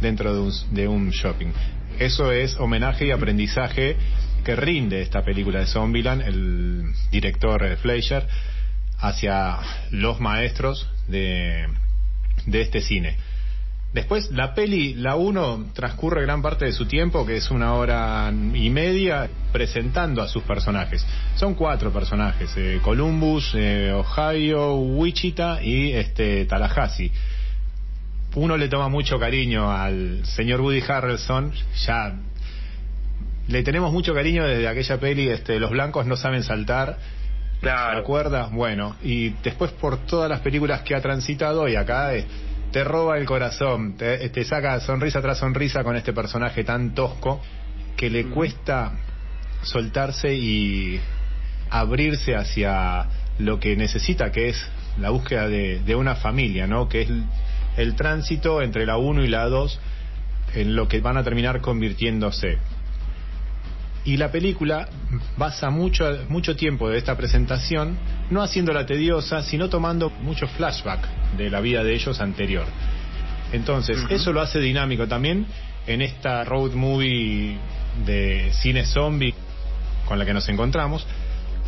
dentro 0.00 0.34
de 0.34 0.40
un, 0.40 0.52
de 0.70 0.88
un 0.88 1.10
shopping. 1.10 1.52
Eso 1.98 2.32
es 2.32 2.56
homenaje 2.58 3.06
y 3.06 3.10
aprendizaje 3.10 3.96
que 4.42 4.56
rinde 4.56 5.02
esta 5.02 5.22
película 5.22 5.60
de 5.60 5.66
Zombieland, 5.66 6.22
el 6.22 6.92
director 7.10 7.64
eh, 7.64 7.76
Fleischer, 7.76 8.26
hacia 8.98 9.58
los 9.90 10.20
maestros 10.20 10.88
de, 11.08 11.66
de 12.46 12.60
este 12.60 12.80
cine. 12.80 13.16
Después, 13.92 14.30
la 14.30 14.54
peli, 14.54 14.94
la 14.94 15.16
1, 15.16 15.70
transcurre 15.74 16.22
gran 16.22 16.42
parte 16.42 16.64
de 16.64 16.72
su 16.72 16.86
tiempo, 16.86 17.26
que 17.26 17.36
es 17.36 17.50
una 17.50 17.74
hora 17.74 18.32
y 18.54 18.70
media, 18.70 19.28
presentando 19.52 20.22
a 20.22 20.28
sus 20.28 20.44
personajes. 20.44 21.04
Son 21.34 21.54
cuatro 21.54 21.92
personajes, 21.92 22.52
eh, 22.56 22.78
Columbus, 22.82 23.52
eh, 23.56 23.90
Ohio, 23.92 24.76
Wichita 24.76 25.60
y 25.60 25.90
este 25.92 26.44
Tallahassee. 26.44 27.10
Uno 28.36 28.56
le 28.56 28.68
toma 28.68 28.88
mucho 28.88 29.18
cariño 29.18 29.72
al 29.72 30.24
señor 30.24 30.60
Woody 30.60 30.82
Harrelson, 30.86 31.52
ya 31.84 32.14
le 33.50 33.62
tenemos 33.62 33.92
mucho 33.92 34.14
cariño 34.14 34.46
desde 34.46 34.68
aquella 34.68 34.98
peli, 34.98 35.28
este, 35.28 35.58
Los 35.58 35.70
blancos 35.70 36.06
no 36.06 36.16
saben 36.16 36.42
saltar. 36.42 36.98
Claro. 37.60 37.96
¿Te 37.96 37.98
acuerdas? 37.98 38.50
Bueno, 38.52 38.96
y 39.02 39.30
después 39.42 39.72
por 39.72 39.98
todas 40.06 40.30
las 40.30 40.40
películas 40.40 40.82
que 40.82 40.94
ha 40.94 41.02
transitado 41.02 41.68
y 41.68 41.76
acá 41.76 42.14
eh, 42.14 42.24
te 42.72 42.84
roba 42.84 43.18
el 43.18 43.26
corazón, 43.26 43.96
te, 43.96 44.28
te, 44.30 44.44
saca 44.44 44.80
sonrisa 44.80 45.20
tras 45.20 45.38
sonrisa 45.38 45.84
con 45.84 45.96
este 45.96 46.12
personaje 46.12 46.64
tan 46.64 46.94
tosco 46.94 47.42
que 47.96 48.08
le 48.08 48.26
cuesta 48.26 48.92
soltarse 49.62 50.32
y 50.34 51.00
abrirse 51.68 52.34
hacia 52.34 53.06
lo 53.38 53.60
que 53.60 53.76
necesita, 53.76 54.32
que 54.32 54.48
es 54.48 54.70
la 54.98 55.10
búsqueda 55.10 55.48
de, 55.48 55.80
de 55.80 55.94
una 55.96 56.14
familia, 56.14 56.66
¿no? 56.66 56.88
Que 56.88 57.02
es 57.02 57.10
el, 57.10 57.24
el 57.76 57.94
tránsito 57.94 58.62
entre 58.62 58.86
la 58.86 58.96
1 58.96 59.24
y 59.24 59.28
la 59.28 59.44
2 59.46 59.80
en 60.54 60.76
lo 60.76 60.88
que 60.88 61.00
van 61.00 61.16
a 61.16 61.24
terminar 61.24 61.60
convirtiéndose. 61.60 62.58
Y 64.04 64.16
la 64.16 64.30
película 64.30 64.88
basa 65.36 65.68
mucho, 65.70 66.04
mucho 66.28 66.56
tiempo 66.56 66.88
de 66.88 66.98
esta 66.98 67.16
presentación, 67.16 67.98
no 68.30 68.42
haciéndola 68.42 68.86
tediosa, 68.86 69.42
sino 69.42 69.68
tomando 69.68 70.10
muchos 70.22 70.50
flashbacks 70.52 71.08
de 71.36 71.50
la 71.50 71.60
vida 71.60 71.84
de 71.84 71.94
ellos 71.94 72.20
anterior. 72.20 72.64
Entonces, 73.52 73.98
eso 74.08 74.32
lo 74.32 74.40
hace 74.40 74.60
dinámico 74.60 75.06
también 75.06 75.46
en 75.86 76.02
esta 76.02 76.44
road 76.44 76.72
movie 76.72 77.58
de 78.06 78.50
cine 78.52 78.86
zombie 78.86 79.34
con 80.06 80.18
la 80.18 80.24
que 80.24 80.32
nos 80.32 80.48
encontramos 80.48 81.06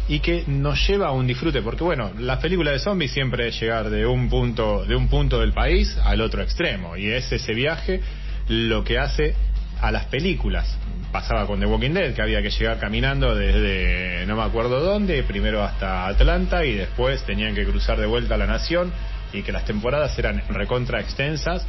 y 0.09 0.21
que 0.21 0.45
nos 0.47 0.87
lleva 0.87 1.09
a 1.09 1.13
un 1.13 1.27
disfrute, 1.27 1.63
porque 1.63 1.85
bueno, 1.85 2.13
la 2.19 2.39
película 2.39 2.71
de 2.71 2.79
zombies 2.79 3.13
siempre 3.13 3.49
es 3.49 3.61
llegar 3.61 3.91
de 3.91 4.07
un 4.07 4.29
punto, 4.29 4.85
de 4.85 4.97
un 4.97 5.09
punto 5.09 5.39
del 5.39 5.53
país 5.53 5.97
al 6.05 6.21
otro 6.21 6.43
extremo, 6.43 6.97
y 6.97 7.09
es 7.09 7.31
ese 7.31 7.55
viaje 7.55 8.01
lo 8.49 8.83
que 8.85 8.99
hace 8.99 9.35
a 9.81 9.93
las 9.93 10.07
películas 10.07 10.77
pasaba 11.11 11.47
con 11.47 11.61
The 11.61 11.67
Walking 11.67 11.91
Dead, 11.91 12.15
que 12.15 12.23
había 12.23 12.43
que 12.43 12.51
llegar 12.51 12.79
caminando 12.79 13.35
desde 13.35 14.25
no 14.27 14.37
me 14.37 14.43
acuerdo 14.43 14.81
dónde, 14.81 15.23
primero 15.25 15.63
hasta 15.63 16.07
Atlanta 16.07 16.65
y 16.65 16.75
después 16.75 17.25
tenían 17.25 17.55
que 17.55 17.65
cruzar 17.65 17.99
de 17.99 18.07
vuelta 18.07 18.35
a 18.35 18.39
la 18.39 18.47
nación 18.47 18.93
y 19.33 19.43
que 19.43 19.53
las 19.53 19.65
temporadas 19.65 20.19
eran 20.19 20.43
recontra 20.49 21.01
extensas, 21.01 21.67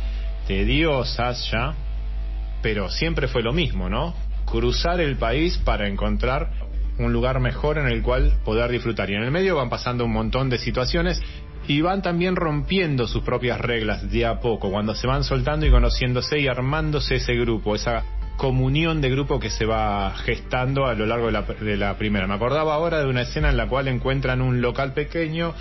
tediosas 0.47 1.49
ya, 1.51 1.73
pero 2.61 2.89
siempre 2.89 3.27
fue 3.27 3.41
lo 3.41 3.53
mismo, 3.53 3.89
¿no? 3.89 4.14
Cruzar 4.45 5.01
el 5.01 5.18
país 5.18 5.57
para 5.57 5.88
encontrar 5.88 6.51
un 6.99 7.11
lugar 7.11 7.39
mejor 7.39 7.77
en 7.77 7.88
el 7.88 8.01
cual 8.01 8.34
poder 8.43 8.72
disfrutar. 8.72 9.10
Y 9.10 9.15
en 9.15 9.23
el 9.23 9.31
medio 9.31 9.55
van 9.55 9.69
pasando 9.69 10.05
un 10.05 10.11
montón 10.11 10.49
de 10.49 10.57
situaciones 10.57 11.22
y 11.68 11.81
van 11.81 12.01
también 12.01 12.35
rompiendo 12.35 13.07
sus 13.07 13.23
propias 13.23 13.60
reglas 13.60 14.11
de 14.11 14.26
a 14.26 14.39
poco, 14.39 14.69
cuando 14.69 14.93
se 14.95 15.07
van 15.07 15.23
soltando 15.23 15.65
y 15.65 15.72
conociéndose 15.72 16.39
y 16.39 16.47
armándose 16.47 17.15
ese 17.15 17.35
grupo, 17.35 17.76
esa 17.76 18.03
comunión 18.38 19.01
de 19.01 19.10
grupo 19.10 19.39
que 19.39 19.49
se 19.49 19.65
va 19.65 20.14
gestando 20.18 20.85
a 20.85 20.93
lo 20.93 21.05
largo 21.05 21.27
de 21.27 21.77
la, 21.77 21.97
primera. 21.97 22.27
Me 22.27 22.34
acordaba 22.34 22.73
ahora 22.73 22.99
de 22.99 23.07
una 23.07 23.22
escena 23.22 23.49
en 23.49 23.57
la 23.57 23.68
cual 23.68 23.88
encuentran 23.88 24.41
un 24.41 24.61
local 24.61 24.93
pequeño 24.93 25.53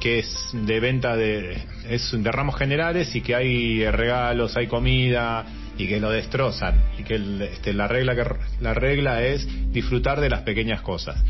que 0.00 0.18
es 0.18 0.50
de 0.52 0.78
venta 0.78 1.16
de 1.16 1.56
es 1.88 2.12
de 2.12 2.30
ramos 2.30 2.56
generales 2.56 3.14
y 3.14 3.22
que 3.22 3.34
hay 3.34 3.88
regalos, 3.90 4.56
hay 4.56 4.66
comida 4.66 5.46
y 5.78 5.88
que 5.88 6.00
lo 6.00 6.10
destrozan 6.10 6.82
y 6.98 7.02
que 7.02 7.14
este, 7.52 7.72
la 7.72 7.88
regla 7.88 8.14
que 8.14 8.24
la 8.60 8.74
regla 8.74 9.22
es 9.22 9.48
disfrutar 9.72 10.20
de 10.20 10.28
las 10.28 10.42
pequeñas 10.42 10.82
cosas. 10.82 11.22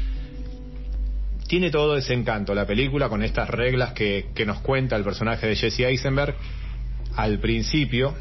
Tiene 1.46 1.70
todo 1.70 1.96
ese 1.96 2.12
encanto 2.12 2.54
la 2.54 2.66
película 2.66 3.08
con 3.08 3.22
estas 3.22 3.48
reglas 3.48 3.92
que, 3.92 4.30
que 4.34 4.44
nos 4.44 4.58
cuenta 4.60 4.96
el 4.96 5.04
personaje 5.04 5.46
de 5.46 5.54
Jesse 5.54 5.80
Eisenberg 5.80 6.34
al 7.14 7.38
principio, 7.38 8.14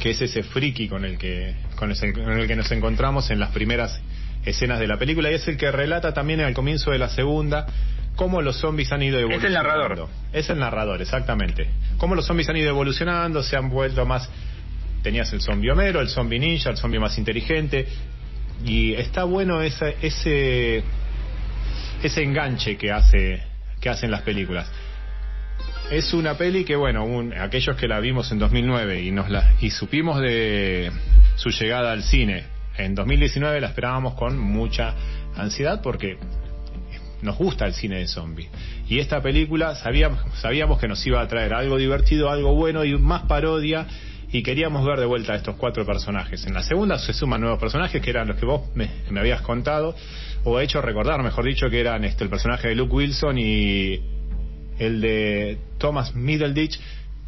que 0.00 0.10
es 0.10 0.20
ese 0.20 0.42
friki 0.42 0.86
con 0.86 1.06
el 1.06 1.16
que 1.16 1.54
con 1.76 1.90
el 1.90 2.46
que 2.46 2.56
nos 2.56 2.70
encontramos 2.72 3.30
en 3.30 3.40
las 3.40 3.50
primeras 3.50 4.00
escenas 4.44 4.80
de 4.80 4.86
la 4.86 4.98
película 4.98 5.30
y 5.30 5.34
es 5.34 5.46
el 5.48 5.56
que 5.56 5.70
relata 5.70 6.12
también 6.12 6.40
al 6.40 6.54
comienzo 6.54 6.90
de 6.90 6.98
la 6.98 7.08
segunda 7.08 7.66
cómo 8.16 8.42
los 8.42 8.56
zombies 8.58 8.92
han 8.92 9.02
ido 9.02 9.18
evolucionando. 9.18 9.58
Es 9.58 9.64
el 9.64 9.78
narrador. 9.78 10.08
Es 10.32 10.50
el 10.50 10.58
narrador, 10.58 11.02
exactamente. 11.02 11.68
Cómo 11.98 12.14
los 12.14 12.26
zombies 12.26 12.48
han 12.48 12.56
ido 12.56 12.68
evolucionando, 12.68 13.42
se 13.42 13.56
han 13.56 13.70
vuelto 13.70 14.04
más... 14.06 14.28
Tenías 15.02 15.32
el 15.32 15.40
zombie 15.40 15.70
Homero, 15.70 16.00
el 16.00 16.08
zombie 16.08 16.38
ninja, 16.38 16.70
el 16.70 16.76
zombie 16.76 17.00
más 17.00 17.18
inteligente. 17.18 17.88
Y 18.64 18.94
está 18.94 19.24
bueno 19.24 19.60
ese, 19.60 19.96
ese, 20.00 20.84
ese 22.02 22.22
enganche 22.22 22.76
que, 22.76 22.92
hace, 22.92 23.42
que 23.80 23.88
hacen 23.88 24.12
las 24.12 24.22
películas. 24.22 24.70
Es 25.90 26.14
una 26.14 26.38
peli 26.38 26.64
que, 26.64 26.76
bueno, 26.76 27.04
aquellos 27.38 27.76
que 27.76 27.86
la 27.86 28.00
vimos 28.00 28.32
en 28.32 28.38
2009 28.38 29.02
y, 29.02 29.10
nos 29.10 29.28
la, 29.28 29.54
y 29.60 29.70
supimos 29.70 30.20
de 30.20 30.90
su 31.36 31.50
llegada 31.50 31.92
al 31.92 32.02
cine 32.02 32.52
en 32.76 32.94
2019 32.94 33.60
la 33.60 33.68
esperábamos 33.68 34.14
con 34.14 34.38
mucha 34.38 34.94
ansiedad 35.36 35.80
porque 35.82 36.16
nos 37.20 37.36
gusta 37.36 37.66
el 37.66 37.74
cine 37.74 37.98
de 37.98 38.08
zombies. 38.08 38.48
Y 38.88 38.98
esta 38.98 39.22
película 39.22 39.74
sabíamos, 39.74 40.20
sabíamos 40.38 40.80
que 40.80 40.88
nos 40.88 41.04
iba 41.06 41.20
a 41.20 41.28
traer 41.28 41.54
algo 41.54 41.76
divertido, 41.76 42.30
algo 42.30 42.54
bueno 42.54 42.84
y 42.84 42.96
más 42.98 43.22
parodia 43.22 43.86
y 44.32 44.42
queríamos 44.42 44.84
ver 44.86 44.98
de 44.98 45.06
vuelta 45.06 45.34
a 45.34 45.36
estos 45.36 45.56
cuatro 45.56 45.84
personajes. 45.84 46.46
En 46.46 46.54
la 46.54 46.62
segunda 46.62 46.98
se 46.98 47.12
suman 47.12 47.40
nuevos 47.40 47.60
personajes 47.60 48.00
que 48.00 48.10
eran 48.10 48.28
los 48.28 48.38
que 48.38 48.46
vos 48.46 48.62
me, 48.74 48.90
me 49.10 49.20
habías 49.20 49.42
contado 49.42 49.94
o 50.44 50.58
hecho 50.58 50.80
recordar, 50.80 51.22
mejor 51.22 51.44
dicho, 51.44 51.68
que 51.70 51.78
eran 51.78 52.04
este, 52.04 52.24
el 52.24 52.30
personaje 52.30 52.68
de 52.68 52.74
Luke 52.74 52.92
Wilson 52.92 53.38
y 53.38 54.00
el 54.78 55.00
de 55.00 55.58
Thomas 55.78 56.14
Middleditch, 56.14 56.78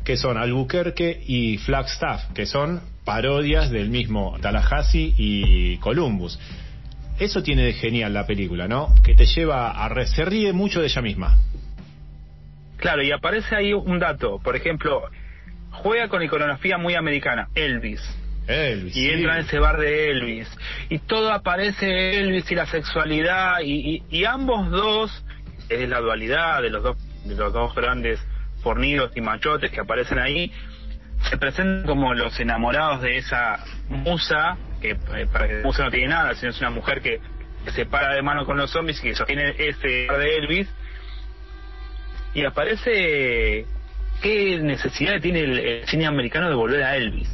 que 0.05 0.17
son 0.17 0.37
Albuquerque 0.37 1.23
y 1.27 1.59
Flagstaff, 1.59 2.33
que 2.35 2.47
son 2.47 2.83
parodias 3.05 3.71
del 3.71 3.91
mismo 3.91 4.37
Tallahassee 4.41 5.15
y 5.17 5.77
Columbus. 5.79 6.39
Eso 7.19 7.43
tiene 7.43 7.65
de 7.65 7.73
genial 7.75 8.13
la 8.13 8.27
película, 8.27 8.67
¿no? 8.67 8.95
Que 9.05 9.15
te 9.15 9.27
lleva 9.27 9.71
a... 9.71 10.07
se 10.07 10.25
ríe 10.25 10.53
mucho 10.53 10.81
de 10.81 10.87
ella 10.87 11.01
misma. 11.01 11.37
Claro, 12.77 13.03
y 13.03 13.13
aparece 13.13 13.55
ahí 13.55 13.73
un 13.73 13.99
dato. 13.99 14.41
Por 14.43 14.57
ejemplo, 14.57 15.05
juega 15.71 16.09
con 16.09 16.23
iconografía 16.23 16.77
muy 16.77 16.95
americana. 16.95 17.49
Elvis. 17.55 18.03
Elvis. 18.47 18.97
Y 18.97 19.11
entra 19.11 19.39
en 19.39 19.47
ese 19.47 19.59
bar 19.59 19.79
de 19.79 20.11
Elvis. 20.11 20.49
Y 20.91 20.99
todo 20.99 21.33
aparece 21.33 22.19
Elvis 22.19 22.51
y 22.51 22.55
la 22.55 22.67
sexualidad. 22.67 23.61
Y, 23.65 24.03
y, 24.11 24.25
ambos 24.25 24.71
dos, 24.71 25.25
es 25.69 25.89
la 25.89 26.01
dualidad 26.01 26.63
de 26.63 26.71
los 26.71 26.83
dos, 26.83 26.97
de 27.25 27.35
los 27.35 27.53
dos 27.53 27.75
grandes 27.75 28.21
fornidos 28.63 29.13
y 29.15 29.21
machotes 29.21 29.71
que 29.71 29.81
aparecen 29.81 30.19
ahí, 30.19 30.53
se 31.31 31.39
presentan 31.39 31.87
como 31.87 32.15
los 32.15 32.39
enamorados 32.39 33.03
de 33.03 33.17
esa 33.19 33.65
musa 33.89 34.57
que 34.81 34.91
eh, 34.91 35.27
para 35.33 35.49
que 35.49 35.63
musa 35.63 35.85
no 35.85 35.91
tiene 35.91 36.09
nada, 36.09 36.35
sino 36.35 36.51
es 36.51 36.61
una 36.61 36.71
mujer 36.71 37.01
que, 37.01 37.21
se 37.75 37.87
para 37.87 38.15
de 38.15 38.21
mano 38.21 38.45
con 38.45 38.59
los 38.59 38.71
zombies 38.71 38.99
y 39.01 39.09
que 39.09 39.15
sostiene 39.15 39.55
ese 39.57 39.89
de 39.89 40.37
Elvis. 40.37 40.69
Y 42.35 42.45
aparece 42.45 43.65
qué 44.21 44.59
necesidad 44.61 45.21
tiene 45.21 45.41
el, 45.41 45.87
cine 45.87 46.07
americano 46.07 46.49
de 46.51 46.55
volver 46.55 46.83
a 46.83 46.97
Elvis. 46.97 47.31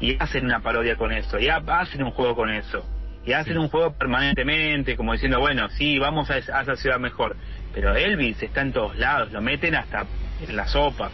Y 0.00 0.16
hacen 0.20 0.44
una 0.44 0.60
parodia 0.60 0.96
con 0.96 1.12
eso, 1.12 1.38
y 1.38 1.48
hacen 1.48 2.02
un 2.02 2.10
juego 2.12 2.36
con 2.36 2.50
eso. 2.50 2.84
Y 3.24 3.32
hacen 3.32 3.56
un 3.58 3.68
juego 3.68 3.96
permanentemente, 3.96 4.96
como 4.96 5.12
diciendo, 5.12 5.40
bueno, 5.40 5.68
sí, 5.70 5.98
vamos 5.98 6.30
a, 6.30 6.38
esa 6.38 6.76
ciudad 6.76 7.00
mejor. 7.00 7.36
Pero 7.74 7.94
Elvis 7.94 8.42
está 8.42 8.60
en 8.60 8.72
todos 8.72 8.96
lados, 8.96 9.32
lo 9.32 9.42
meten 9.42 9.74
hasta 9.74 10.06
en 10.46 10.56
la 10.56 10.66
sopa. 10.66 11.10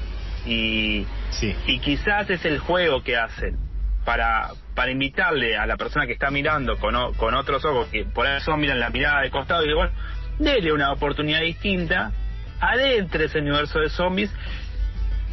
Y, 0.46 1.06
sí. 1.30 1.54
y 1.66 1.78
quizás 1.80 2.28
es 2.30 2.44
el 2.44 2.58
juego 2.58 3.02
que 3.02 3.16
hacen 3.16 3.56
para, 4.04 4.50
para 4.74 4.90
invitarle 4.90 5.56
a 5.56 5.66
la 5.66 5.76
persona 5.76 6.06
que 6.06 6.12
está 6.12 6.30
mirando 6.30 6.78
con, 6.78 7.14
con 7.14 7.34
otros 7.34 7.64
ojos, 7.64 7.88
que 7.88 8.04
por 8.04 8.26
eso 8.26 8.56
miran 8.56 8.80
la 8.80 8.90
mirada 8.90 9.22
de 9.22 9.30
costado, 9.30 9.64
y 9.64 9.72
bueno, 9.72 9.92
dele 10.38 10.72
una 10.72 10.92
oportunidad 10.92 11.40
distinta, 11.40 12.12
adentre 12.60 13.26
ese 13.26 13.38
universo 13.38 13.80
de 13.80 13.90
zombies, 13.90 14.32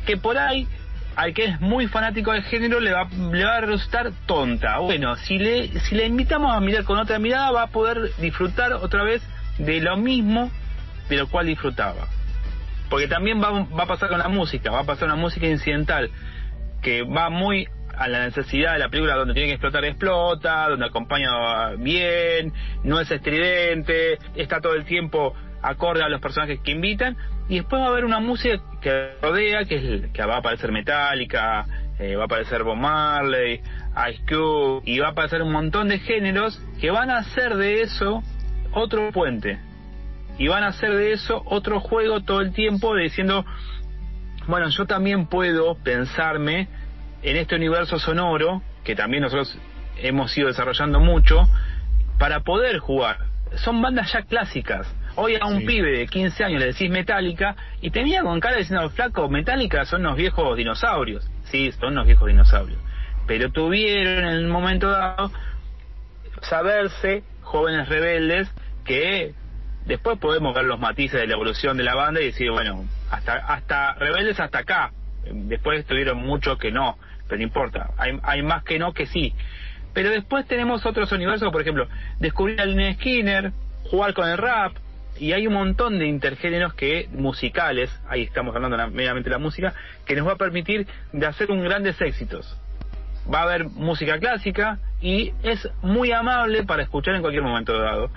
que 0.05 0.17
por 0.17 0.37
ahí 0.37 0.67
al 1.15 1.33
que 1.33 1.45
es 1.45 1.59
muy 1.59 1.87
fanático 1.87 2.31
del 2.31 2.43
género 2.43 2.79
le 2.79 2.93
va, 2.93 3.09
le 3.31 3.43
va 3.43 3.57
a 3.57 3.61
resultar 3.61 4.11
tonta. 4.27 4.77
Bueno, 4.77 5.15
si 5.15 5.39
le, 5.39 5.79
si 5.79 5.95
le 5.95 6.05
invitamos 6.05 6.55
a 6.55 6.59
mirar 6.59 6.83
con 6.83 6.99
otra 6.99 7.17
mirada, 7.17 7.49
va 7.49 7.63
a 7.63 7.67
poder 7.67 8.11
disfrutar 8.17 8.73
otra 8.73 9.03
vez 9.03 9.23
de 9.57 9.79
lo 9.81 9.97
mismo 9.97 10.51
de 11.09 11.17
lo 11.17 11.27
cual 11.27 11.47
disfrutaba. 11.47 12.07
Porque 12.89 13.07
también 13.07 13.41
va, 13.41 13.65
va 13.65 13.84
a 13.84 13.88
pasar 13.88 14.09
con 14.09 14.19
la 14.19 14.29
música, 14.29 14.71
va 14.71 14.79
a 14.79 14.85
pasar 14.85 15.07
una 15.07 15.17
música 15.17 15.47
incidental 15.47 16.09
que 16.81 17.03
va 17.03 17.29
muy 17.29 17.67
a 17.97 18.07
la 18.07 18.25
necesidad 18.25 18.73
de 18.73 18.79
la 18.79 18.89
película 18.89 19.15
donde 19.15 19.34
tiene 19.34 19.49
que 19.49 19.53
explotar 19.55 19.84
explota, 19.84 20.69
donde 20.69 20.85
acompaña 20.85 21.71
bien, 21.77 22.53
no 22.84 22.99
es 22.99 23.09
estridente, 23.09 24.19
está 24.35 24.61
todo 24.61 24.75
el 24.75 24.85
tiempo 24.85 25.34
acorde 25.61 26.03
a 26.03 26.09
los 26.09 26.21
personajes 26.21 26.59
que 26.59 26.71
invitan 26.71 27.17
y 27.49 27.55
después 27.55 27.81
va 27.81 27.88
a 27.88 27.89
haber 27.89 28.05
una 28.05 28.19
música 28.19 28.61
que 28.81 29.13
rodea 29.21 29.65
que 29.65 29.75
es 29.75 30.11
que 30.11 30.25
va 30.25 30.35
a 30.35 30.39
aparecer 30.39 30.71
Metallica, 30.71 31.65
eh, 31.97 32.15
va 32.15 32.23
a 32.23 32.25
aparecer 32.25 32.63
Bob 32.63 32.77
Marley, 32.77 33.61
Ice 34.11 34.21
Cube 34.29 34.81
y 34.85 34.99
va 34.99 35.07
a 35.07 35.11
aparecer 35.11 35.41
un 35.41 35.51
montón 35.51 35.88
de 35.88 35.97
géneros 35.99 36.61
que 36.79 36.91
van 36.91 37.09
a 37.09 37.17
hacer 37.17 37.55
de 37.55 37.81
eso 37.81 38.21
otro 38.73 39.11
puente 39.11 39.59
y 40.38 40.47
van 40.47 40.64
a 40.64 40.68
hacer 40.68 40.93
de 40.95 41.14
eso 41.14 41.41
otro 41.45 41.80
juego 41.80 42.22
todo 42.22 42.41
el 42.41 42.53
tiempo 42.53 42.95
diciendo 42.95 43.45
bueno 44.47 44.69
yo 44.69 44.85
también 44.85 45.27
puedo 45.27 45.76
pensarme 45.76 46.68
en 47.23 47.35
este 47.35 47.55
universo 47.55 47.99
sonoro, 47.99 48.61
que 48.84 48.95
también 48.95 49.23
nosotros 49.23 49.57
hemos 49.97 50.35
ido 50.38 50.47
desarrollando 50.47 50.99
mucho, 50.99 51.47
para 52.18 52.41
poder 52.41 52.80
jugar. 52.80 53.18
Son 53.55 53.81
bandas 53.81 54.11
ya 54.11 54.23
clásicas. 54.23 54.88
Hoy 55.15 55.35
a 55.35 55.45
un 55.45 55.65
pibe 55.65 55.97
de 55.97 56.07
15 56.07 56.43
años 56.43 56.59
le 56.59 56.68
decís 56.68 56.91
Metallica 56.91 57.55
y 57.81 57.89
tenía 57.89 58.22
con 58.22 58.39
cara 58.39 58.57
diciendo, 58.57 58.89
flaco, 58.91 59.27
Metallica 59.30 59.85
son 59.85 60.03
los 60.03 60.15
viejos 60.15 60.55
dinosaurios. 60.55 61.30
Sí, 61.45 61.72
son 61.72 61.95
los 61.95 62.05
viejos 62.05 62.27
dinosaurios. 62.27 62.80
Pero 63.26 63.51
tuvieron 63.51 64.26
en 64.26 64.35
el 64.35 64.47
momento 64.47 64.89
dado 64.89 65.31
saberse 66.41 67.23
jóvenes 67.41 67.89
rebeldes 67.89 68.49
que 68.85 69.34
después 69.88 70.19
podemos 70.19 70.53
ver 70.53 70.65
los 70.65 70.80
matices 70.80 71.19
de 71.19 71.27
la 71.27 71.34
evolución 71.34 71.77
de 71.77 71.84
la 71.84 71.95
banda 71.95 72.22
y 72.22 72.26
decir, 72.26 72.51
bueno, 72.51 72.85
hasta, 73.09 73.34
hasta 73.34 73.93
rebeldes 73.95 74.39
hasta 74.39 74.59
acá. 74.59 74.91
Después 75.31 75.85
tuvieron 75.85 76.19
mucho 76.19 76.57
que 76.57 76.72
no 76.72 76.97
pero 77.27 77.38
no 77.38 77.43
importa, 77.43 77.91
hay, 77.97 78.18
hay 78.23 78.41
más 78.41 78.64
que 78.64 78.80
no 78.80 78.93
que 78.93 79.05
sí. 79.05 79.34
Pero 79.93 80.09
después 80.09 80.45
tenemos 80.47 80.85
otros 80.85 81.11
universos, 81.11 81.51
por 81.51 81.61
ejemplo, 81.61 81.88
descubrir 82.19 82.61
a 82.61 82.65
Lynn 82.65 82.95
Skinner, 82.95 83.51
jugar 83.89 84.14
con 84.14 84.27
el 84.30 84.38
rap, 84.38 84.73
y 85.19 85.34
hay 85.34 85.47
un 85.47 85.53
montón 85.53 85.97
de 85.97 86.05
intergéneros 86.05 86.73
que 86.76 87.09
musicales, 87.11 87.89
ahí 88.07 88.23
estamos 88.23 88.55
hablando 88.55 88.77
meramente 88.89 89.30
de 89.30 89.35
la 89.35 89.39
música, 89.39 89.73
que 90.05 90.15
nos 90.15 90.27
va 90.27 90.34
a 90.34 90.38
permitir 90.38 90.85
de 91.11 91.26
hacer 91.26 91.51
un 91.51 91.64
grandes 91.64 91.99
éxitos. 91.99 92.55
Va 93.31 93.39
a 93.39 93.43
haber 93.43 93.65
música 93.65 94.19
clásica 94.19 94.77
y 95.01 95.34
es 95.43 95.68
muy 95.81 96.11
amable 96.11 96.64
para 96.64 96.84
escuchar 96.84 97.15
en 97.15 97.22
cualquier 97.22 97.43
momento 97.43 97.77
dado. 97.77 98.11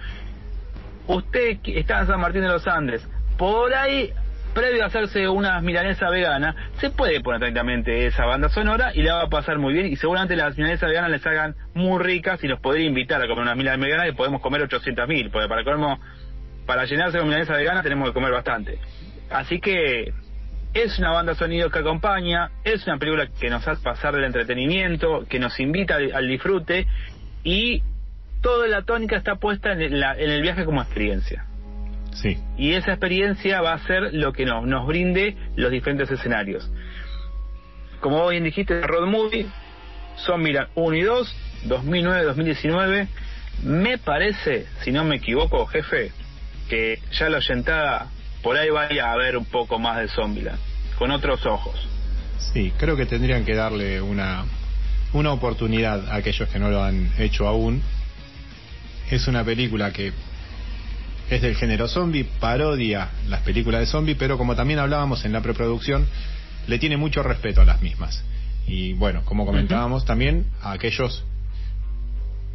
Usted 1.11 1.59
está 1.65 2.01
en 2.01 2.07
San 2.07 2.21
Martín 2.21 2.43
de 2.43 2.49
los 2.49 2.67
Andes, 2.69 3.05
por 3.37 3.75
ahí 3.75 4.13
previo 4.55 4.85
a 4.85 4.87
hacerse 4.87 5.29
una 5.29 5.61
milanesa 5.61 6.09
vegana, 6.09 6.55
se 6.79 6.91
puede 6.91 7.21
poner 7.21 7.41
tranquilamente 7.41 8.07
esa 8.07 8.27
banda 8.27 8.49
sonora 8.49 8.93
y 8.95 9.03
la 9.03 9.15
va 9.15 9.23
a 9.23 9.29
pasar 9.29 9.59
muy 9.59 9.73
bien 9.73 9.87
y 9.87 9.97
seguramente 9.97 10.37
las 10.37 10.57
milanesas 10.57 10.89
veganas 10.89 11.11
les 11.11 11.27
hagan 11.27 11.57
muy 11.75 12.01
ricas 12.01 12.43
y 12.45 12.47
los 12.47 12.61
podría 12.61 12.87
invitar 12.87 13.21
a 13.21 13.27
comer 13.27 13.43
unas 13.43 13.57
milanesas 13.57 13.87
veganas 13.87 14.09
y 14.09 14.13
podemos 14.13 14.41
comer 14.41 14.63
800 14.63 15.09
mil, 15.09 15.31
porque 15.31 15.49
para 15.49 15.65
comer, 15.65 15.99
para 16.65 16.85
llenarse 16.85 17.19
con 17.19 17.27
milanesa 17.27 17.57
vegana 17.57 17.83
tenemos 17.83 18.09
que 18.09 18.15
comer 18.15 18.31
bastante. 18.31 18.79
Así 19.31 19.61
que 19.61 20.13
es 20.75 20.97
una 21.01 21.11
banda 21.11 21.35
sonido 21.35 21.71
que 21.71 21.81
acompaña, 21.81 22.53
es 22.63 22.87
una 22.87 22.99
película 22.99 23.27
que 23.27 23.51
nos 23.51 23.67
hace 23.67 23.83
pasar 23.83 24.15
del 24.15 24.25
entretenimiento, 24.25 25.27
que 25.29 25.41
nos 25.41 25.59
invita 25.59 25.97
al, 25.97 26.29
disfrute 26.29 26.87
y 27.43 27.83
toda 28.41 28.69
la 28.69 28.83
tónica 28.83 29.17
está 29.17 29.37
puesta 29.37 29.73
en, 29.73 29.81
en 29.81 30.31
el 30.31 30.43
viaje 30.43 30.65
como 30.65 30.83
experiencia. 30.83 31.45
Sí. 32.13 32.39
Y 32.59 32.73
esa 32.73 32.93
experiencia 32.93 33.61
va 33.61 33.75
a 33.75 33.79
ser 33.87 34.13
lo 34.13 34.33
que 34.33 34.45
nos, 34.45 34.67
nos 34.67 34.87
brinde 34.87 35.37
los 35.57 35.71
diferentes 35.71 36.11
escenarios. 36.11 36.71
Como 38.01 38.27
bien 38.29 38.45
dijiste, 38.45 38.81
Road 38.81 39.07
Movie 39.07 39.47
son, 40.17 40.43
mira, 40.43 40.69
1 40.75 40.97
y 40.97 41.03
2, 41.03 41.37
2009-2019. 41.69 43.09
Me 43.65 43.99
parece, 43.99 44.67
si 44.83 44.91
no 44.91 45.05
me 45.05 45.17
equivoco, 45.17 45.67
jefe, 45.67 46.13
que 46.69 46.99
ya 47.13 47.29
la 47.29 47.39
oyentada 47.39 48.07
por 48.43 48.57
ahí 48.57 48.71
vaya 48.71 49.13
a 49.13 49.17
ver 49.17 49.37
un 49.37 49.45
poco 49.45 49.79
más 49.79 49.99
de 49.99 50.09
Zombieland, 50.09 50.59
con 50.99 51.11
otros 51.11 51.45
ojos. 51.47 51.75
Sí, 52.53 52.73
creo 52.79 52.97
que 52.97 53.07
tendrían 53.07 53.45
que 53.45 53.55
darle 53.55 54.01
una, 54.01 54.45
una 55.13 55.33
oportunidad 55.33 56.09
a 56.09 56.17
aquellos 56.17 56.49
que 56.49 56.59
no 56.59 56.71
lo 56.71 56.83
han 56.83 57.13
hecho 57.19 57.47
aún. 57.47 57.83
Es 59.11 59.27
una 59.27 59.45
película 59.45 59.93
que 59.93 60.13
es 61.31 61.43
del 61.43 61.57
género 61.57 61.89
zombie, 61.89 62.25
parodia 62.25 63.11
las 63.29 63.41
películas 63.43 63.81
de 63.81 63.87
zombie, 63.87 64.15
pero 64.15 64.39
como 64.39 64.55
también 64.55 64.79
hablábamos 64.79 65.25
en 65.25 65.33
la 65.33 65.41
preproducción, 65.43 66.07
le 66.67 66.79
tiene 66.79 66.97
mucho 66.97 67.23
respeto 67.23 67.61
a 67.61 67.65
las 67.65 67.83
mismas. 67.83 68.25
Y 68.67 68.93
bueno, 68.93 69.25
como 69.25 69.47
comentábamos, 69.47 70.05
también 70.05 70.47
a 70.63 70.73
aquellos 70.73 71.25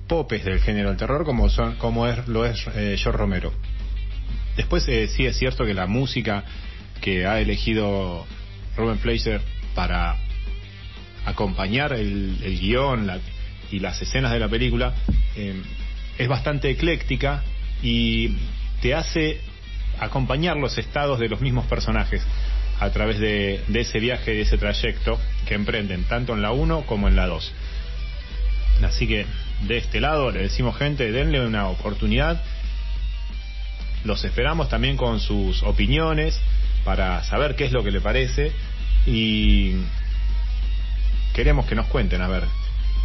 popes 0.07 0.45
del 0.45 0.59
género 0.59 0.89
del 0.89 0.97
terror 0.97 1.25
como 1.25 1.49
son 1.49 1.75
como 1.77 2.05
es 2.07 2.27
lo 2.27 2.45
es 2.45 2.65
eh, 2.75 2.95
George 2.97 3.17
Romero. 3.17 3.51
Después 4.55 4.87
eh, 4.87 5.07
sí 5.07 5.25
es 5.25 5.37
cierto 5.37 5.65
que 5.65 5.73
la 5.73 5.87
música 5.87 6.43
que 7.01 7.25
ha 7.25 7.39
elegido 7.39 8.25
Ruben 8.77 8.99
Fleischer 8.99 9.41
para 9.73 10.15
acompañar 11.25 11.93
el, 11.93 12.37
guion 12.61 13.09
y 13.71 13.79
las 13.79 14.01
escenas 14.01 14.31
de 14.31 14.39
la 14.39 14.47
película 14.47 14.93
eh, 15.35 15.61
es 16.17 16.27
bastante 16.27 16.69
ecléctica 16.69 17.43
y 17.81 18.35
te 18.81 18.93
hace 18.93 19.41
acompañar 19.99 20.57
los 20.57 20.77
estados 20.77 21.19
de 21.19 21.29
los 21.29 21.41
mismos 21.41 21.65
personajes 21.65 22.21
a 22.79 22.89
través 22.89 23.19
de, 23.19 23.63
ese 23.73 23.99
viaje, 23.99 24.31
de 24.31 24.41
ese 24.41 24.57
trayecto 24.57 25.19
que 25.47 25.53
emprenden, 25.53 26.03
tanto 26.03 26.33
en 26.33 26.41
la 26.41 26.51
1 26.51 26.85
como 26.85 27.07
en 27.07 27.15
la 27.15 27.27
2. 27.27 27.53
Así 28.83 29.07
que 29.07 29.25
de 29.67 29.77
este 29.77 30.01
lado 30.01 30.31
le 30.31 30.41
decimos 30.41 30.77
gente, 30.77 31.11
denle 31.11 31.45
una 31.45 31.67
oportunidad. 31.69 32.41
Los 34.03 34.23
esperamos 34.25 34.69
también 34.69 34.97
con 34.97 35.19
sus 35.19 35.63
opiniones 35.63 36.39
para 36.83 37.23
saber 37.23 37.55
qué 37.55 37.65
es 37.65 37.71
lo 37.71 37.83
que 37.83 37.91
le 37.91 38.01
parece 38.01 38.51
y 39.07 39.75
queremos 41.33 41.65
que 41.65 41.75
nos 41.75 41.87
cuenten 41.87 42.21
a 42.21 42.27
ver 42.27 42.43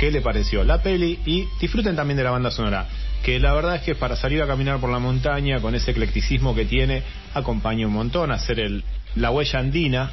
qué 0.00 0.10
le 0.10 0.22
pareció 0.22 0.64
la 0.64 0.82
peli 0.82 1.18
y 1.26 1.46
disfruten 1.60 1.94
también 1.94 2.16
de 2.16 2.24
la 2.24 2.30
banda 2.30 2.50
sonora, 2.50 2.86
que 3.22 3.38
la 3.38 3.52
verdad 3.52 3.76
es 3.76 3.82
que 3.82 3.94
para 3.94 4.16
salir 4.16 4.40
a 4.40 4.46
caminar 4.46 4.80
por 4.80 4.88
la 4.88 4.98
montaña 4.98 5.60
con 5.60 5.74
ese 5.74 5.90
eclecticismo 5.90 6.54
que 6.54 6.64
tiene, 6.64 7.02
acompaña 7.34 7.86
un 7.86 7.92
montón, 7.92 8.32
hacer 8.32 8.60
el, 8.60 8.82
la 9.14 9.30
huella 9.30 9.58
andina, 9.58 10.10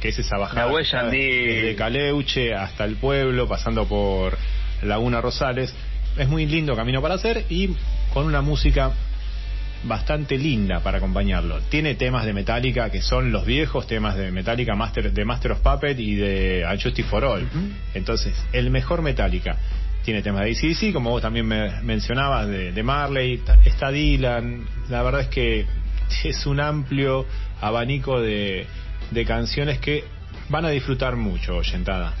que 0.00 0.08
es 0.08 0.18
esa 0.18 0.36
bajada 0.36 0.66
La 0.66 0.72
huella 0.72 1.04
desde 1.04 1.76
Caleuche 1.76 2.54
hasta 2.54 2.84
el 2.84 2.96
pueblo, 2.96 3.46
pasando 3.46 3.86
por 3.86 4.36
Laguna 4.82 5.20
Rosales. 5.20 5.72
Es 6.18 6.28
muy 6.28 6.46
lindo 6.46 6.74
camino 6.74 7.00
para 7.00 7.14
hacer 7.14 7.44
y 7.48 7.70
con 8.12 8.26
una 8.26 8.42
música 8.42 8.94
bastante 9.84 10.38
linda 10.38 10.80
para 10.80 10.98
acompañarlo. 10.98 11.60
Tiene 11.68 11.94
temas 11.94 12.24
de 12.24 12.32
Metallica 12.32 12.90
que 12.90 13.02
son 13.02 13.32
los 13.32 13.44
viejos 13.44 13.86
temas 13.86 14.16
de 14.16 14.30
Metallica 14.30 14.74
Master, 14.74 15.12
de 15.12 15.24
Master 15.24 15.52
of 15.52 15.60
Puppet 15.60 15.98
y 15.98 16.14
de 16.14 16.64
Unjustice 16.70 17.08
for 17.08 17.24
All. 17.24 17.48
Entonces, 17.94 18.34
el 18.52 18.70
mejor 18.70 19.02
Metallica. 19.02 19.56
Tiene 20.04 20.20
temas 20.20 20.44
de 20.44 20.50
ACDC, 20.50 20.92
como 20.92 21.10
vos 21.10 21.22
también 21.22 21.46
me 21.46 21.80
mencionabas, 21.80 22.46
de, 22.46 22.72
de 22.72 22.82
Marley, 22.82 23.40
está 23.64 23.90
Dylan. 23.90 24.66
La 24.90 25.02
verdad 25.02 25.22
es 25.22 25.28
que 25.28 25.64
es 26.24 26.44
un 26.44 26.60
amplio 26.60 27.24
abanico 27.62 28.20
de, 28.20 28.66
de 29.10 29.24
canciones 29.24 29.78
que 29.78 30.04
van 30.50 30.66
a 30.66 30.70
disfrutar 30.70 31.16
mucho, 31.16 31.56
oyentada. 31.56 32.12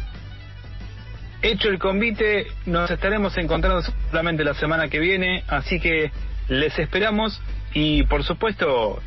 Hecho 1.42 1.68
el 1.68 1.78
convite, 1.78 2.46
nos 2.64 2.90
estaremos 2.90 3.36
encontrando 3.36 3.82
solamente 4.10 4.44
la 4.44 4.54
semana 4.54 4.88
que 4.88 4.98
viene, 4.98 5.44
así 5.46 5.78
que 5.78 6.10
les 6.48 6.78
esperamos 6.78 7.40
y 7.74 8.04
por 8.04 8.24
supuesto 8.24 9.02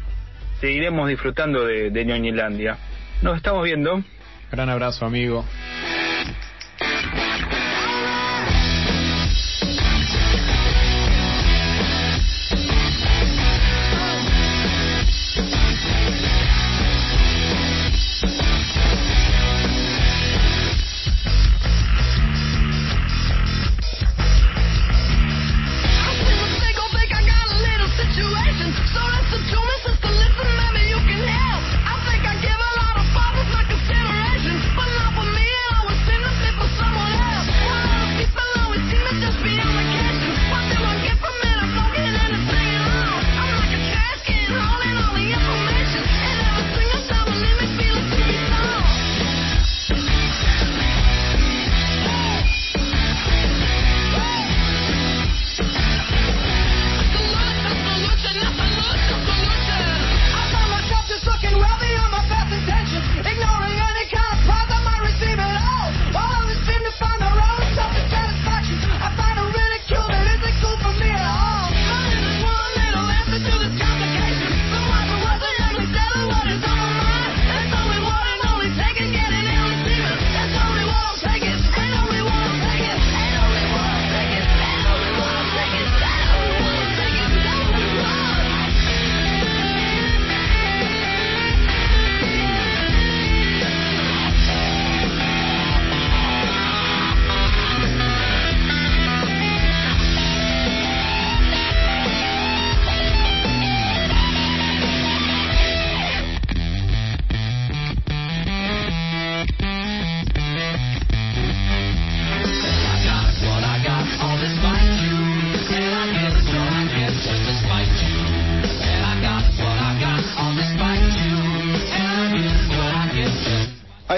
seguiremos 0.60 1.10
disfrutando 1.10 1.66
de, 1.66 1.90
de 1.90 2.06
Ñoñilandia. 2.06 2.78
Nos 3.22 3.38
estamos 3.38 3.64
viendo. 3.64 4.04
Gran 4.52 4.70
abrazo, 4.70 5.06
amigo. 5.06 5.44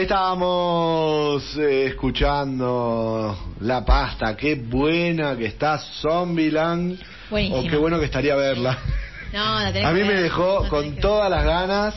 Estábamos 0.09 1.55
eh, 1.59 1.85
escuchando 1.85 3.37
La 3.59 3.85
Pasta. 3.85 4.35
Qué 4.35 4.55
buena 4.55 5.37
que 5.37 5.45
está 5.45 5.77
Zombieland. 5.77 6.99
O 7.29 7.61
qué 7.69 7.77
bueno 7.77 7.99
que 7.99 8.05
estaría 8.05 8.35
verla. 8.35 8.75
No, 9.31 9.59
la 9.59 9.71
tenés 9.71 9.87
A 9.87 9.91
mí 9.91 9.99
que 9.99 10.05
me 10.07 10.13
dejó 10.15 10.67
con 10.67 10.95
todas 10.95 11.29
ver. 11.29 11.37
las 11.37 11.45
ganas, 11.45 11.95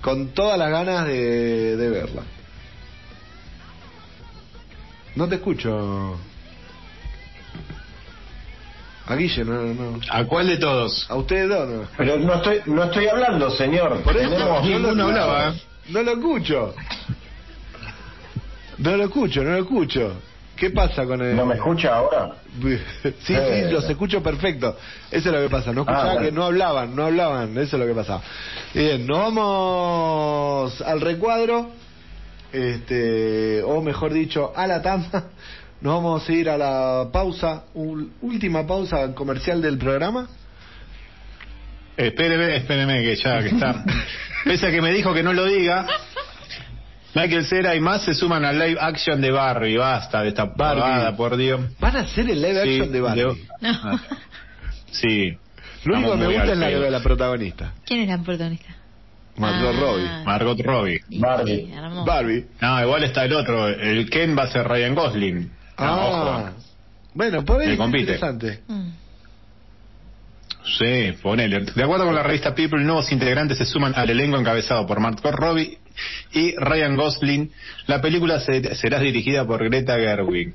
con 0.00 0.28
todas 0.28 0.58
las 0.58 0.70
ganas 0.70 1.06
de, 1.06 1.76
de 1.76 1.90
verla. 1.90 2.22
No 5.16 5.28
te 5.28 5.34
escucho. 5.34 6.18
A 9.06 9.14
Guille, 9.16 9.44
no, 9.44 9.62
no. 9.74 10.00
¿A 10.10 10.24
cuál 10.24 10.46
de 10.46 10.56
todos? 10.56 11.04
A 11.10 11.14
ustedes 11.16 11.46
dos, 11.50 11.68
no. 11.68 11.82
Pero 11.98 12.16
no 12.18 12.34
estoy, 12.36 12.60
no 12.64 12.84
estoy 12.84 13.06
hablando, 13.06 13.50
señor. 13.50 14.00
Por 14.00 14.16
eso 14.16 14.30
Tenemos- 14.30 14.62
ninguno 14.64 15.04
hablaba. 15.04 15.54
No 15.88 16.02
lo 16.02 16.12
escucho. 16.12 16.74
No 18.78 18.96
lo 18.96 19.04
escucho, 19.04 19.42
no 19.42 19.50
lo 19.52 19.58
escucho. 19.58 20.12
¿Qué 20.54 20.70
pasa 20.70 21.04
con 21.06 21.20
el.? 21.20 21.36
¿No 21.36 21.44
me 21.46 21.54
escucha 21.54 21.94
ahora? 21.96 22.36
Sí, 23.02 23.14
sí, 23.24 23.34
Eh. 23.34 23.68
los 23.70 23.88
escucho 23.88 24.22
perfecto. 24.22 24.76
Eso 25.10 25.28
es 25.28 25.34
lo 25.34 25.40
que 25.42 25.50
pasa. 25.50 25.72
No 25.72 25.82
escuchaba 25.82 26.10
Ah, 26.10 26.14
bueno. 26.14 26.20
que 26.26 26.32
no 26.32 26.44
hablaban, 26.44 26.96
no 26.96 27.04
hablaban. 27.04 27.50
Eso 27.58 27.76
es 27.76 27.80
lo 27.80 27.86
que 27.86 27.94
pasaba. 27.94 28.22
Bien, 28.74 29.06
nos 29.06 29.18
vamos 29.18 30.80
al 30.82 31.00
recuadro. 31.00 31.70
Este, 32.52 33.62
o 33.64 33.82
mejor 33.82 34.12
dicho, 34.12 34.52
a 34.56 34.66
la 34.66 34.80
tanda. 34.80 35.24
Nos 35.82 35.94
vamos 35.96 36.26
a 36.26 36.32
ir 36.32 36.48
a 36.48 36.56
la 36.56 37.08
pausa, 37.12 37.64
última 37.74 38.66
pausa 38.66 39.14
comercial 39.14 39.60
del 39.60 39.76
programa. 39.76 40.26
Espéreme, 41.96 42.56
espéreme 42.56 43.00
que 43.02 43.16
ya 43.16 43.40
que 43.42 43.48
está. 43.48 43.84
Pese 44.44 44.66
a 44.66 44.70
que 44.70 44.80
me 44.82 44.92
dijo 44.92 45.12
que 45.14 45.22
no 45.22 45.32
lo 45.32 45.44
diga. 45.46 45.86
Michael 47.14 47.46
Cera 47.46 47.74
y 47.74 47.80
más 47.80 48.02
se 48.04 48.12
suman 48.14 48.44
al 48.44 48.58
live 48.58 48.76
action 48.80 49.20
de 49.20 49.30
Barbie. 49.30 49.76
Basta 49.78 50.22
de 50.22 50.28
esta 50.28 50.54
pavada, 50.54 51.16
por 51.16 51.36
Dios. 51.36 51.60
Van 51.80 51.96
a 51.96 52.00
hacer 52.00 52.28
el 52.30 52.42
live 52.42 52.62
Sí, 52.62 52.68
action 52.74 52.92
de 52.92 53.00
Barbie. 53.00 53.22
de- 53.22 53.36
No. 53.62 54.00
Sí. 54.90 55.38
Lo 55.84 55.94
único 55.96 56.10
que 56.12 56.16
me 56.18 56.26
gusta 56.26 56.52
es 56.52 56.58
la, 56.58 56.66
pedo. 56.66 56.90
la 56.90 57.00
protagonista, 57.00 57.72
¿Quién 57.86 58.00
es 58.02 58.08
la 58.08 58.18
protagonista? 58.18 58.74
Margot 59.36 59.74
Ah. 59.74 59.80
Robbie. 59.80 60.24
Margot 60.24 60.60
Robbie. 60.60 61.00
Barbie. 61.18 61.70
Barbie. 62.06 62.46
No, 62.60 62.82
igual 62.82 63.04
está 63.04 63.24
el 63.24 63.32
otro. 63.34 63.68
El 63.68 64.08
Ken 64.10 64.36
va 64.36 64.44
a 64.44 64.48
ser 64.48 64.66
Ryan 64.66 64.94
Gosling. 64.94 65.40
No, 65.42 65.50
Ah, 65.76 66.06
ojo. 66.06 66.50
bueno, 67.14 67.44
por 67.44 67.60
ahí 67.60 67.72
es 67.72 67.76
compite. 67.78 68.02
interesante. 68.14 68.60
Mm. 68.66 68.88
Sí, 70.78 71.12
ponele. 71.22 71.60
De 71.60 71.82
acuerdo 71.84 72.04
con 72.06 72.14
la 72.14 72.22
revista 72.22 72.54
People, 72.54 72.82
nuevos 72.82 73.10
integrantes 73.12 73.58
se 73.58 73.64
suman 73.64 73.92
al 73.96 74.10
elenco 74.10 74.36
encabezado 74.38 74.86
por 74.86 74.98
Margot 75.00 75.32
Robbie 75.32 75.78
y 76.32 76.56
Ryan 76.56 76.96
Gosling. 76.96 77.52
La 77.86 78.00
película 78.00 78.40
se- 78.40 78.74
será 78.74 78.98
dirigida 78.98 79.46
por 79.46 79.64
Greta 79.64 79.94
Gerwig. 79.96 80.54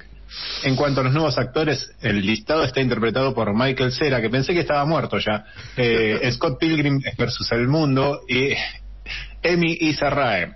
En 0.64 0.76
cuanto 0.76 1.02
a 1.02 1.04
los 1.06 1.14
nuevos 1.14 1.38
actores, 1.38 1.92
el 2.02 2.26
listado 2.26 2.64
está 2.64 2.80
interpretado 2.82 3.34
por 3.34 3.54
Michael 3.54 3.92
Cera, 3.92 4.22
que 4.22 4.30
pensé 4.30 4.54
que 4.54 4.62
estaba 4.62 4.86
muerto 4.86 5.18
ya, 5.18 5.46
eh, 5.78 6.30
Scott 6.34 6.60
Pilgrim 6.60 7.02
versus 7.18 7.52
el 7.52 7.68
mundo 7.68 8.22
y 8.28 8.50
Emi 9.42 9.78
Isarrae. 9.82 10.54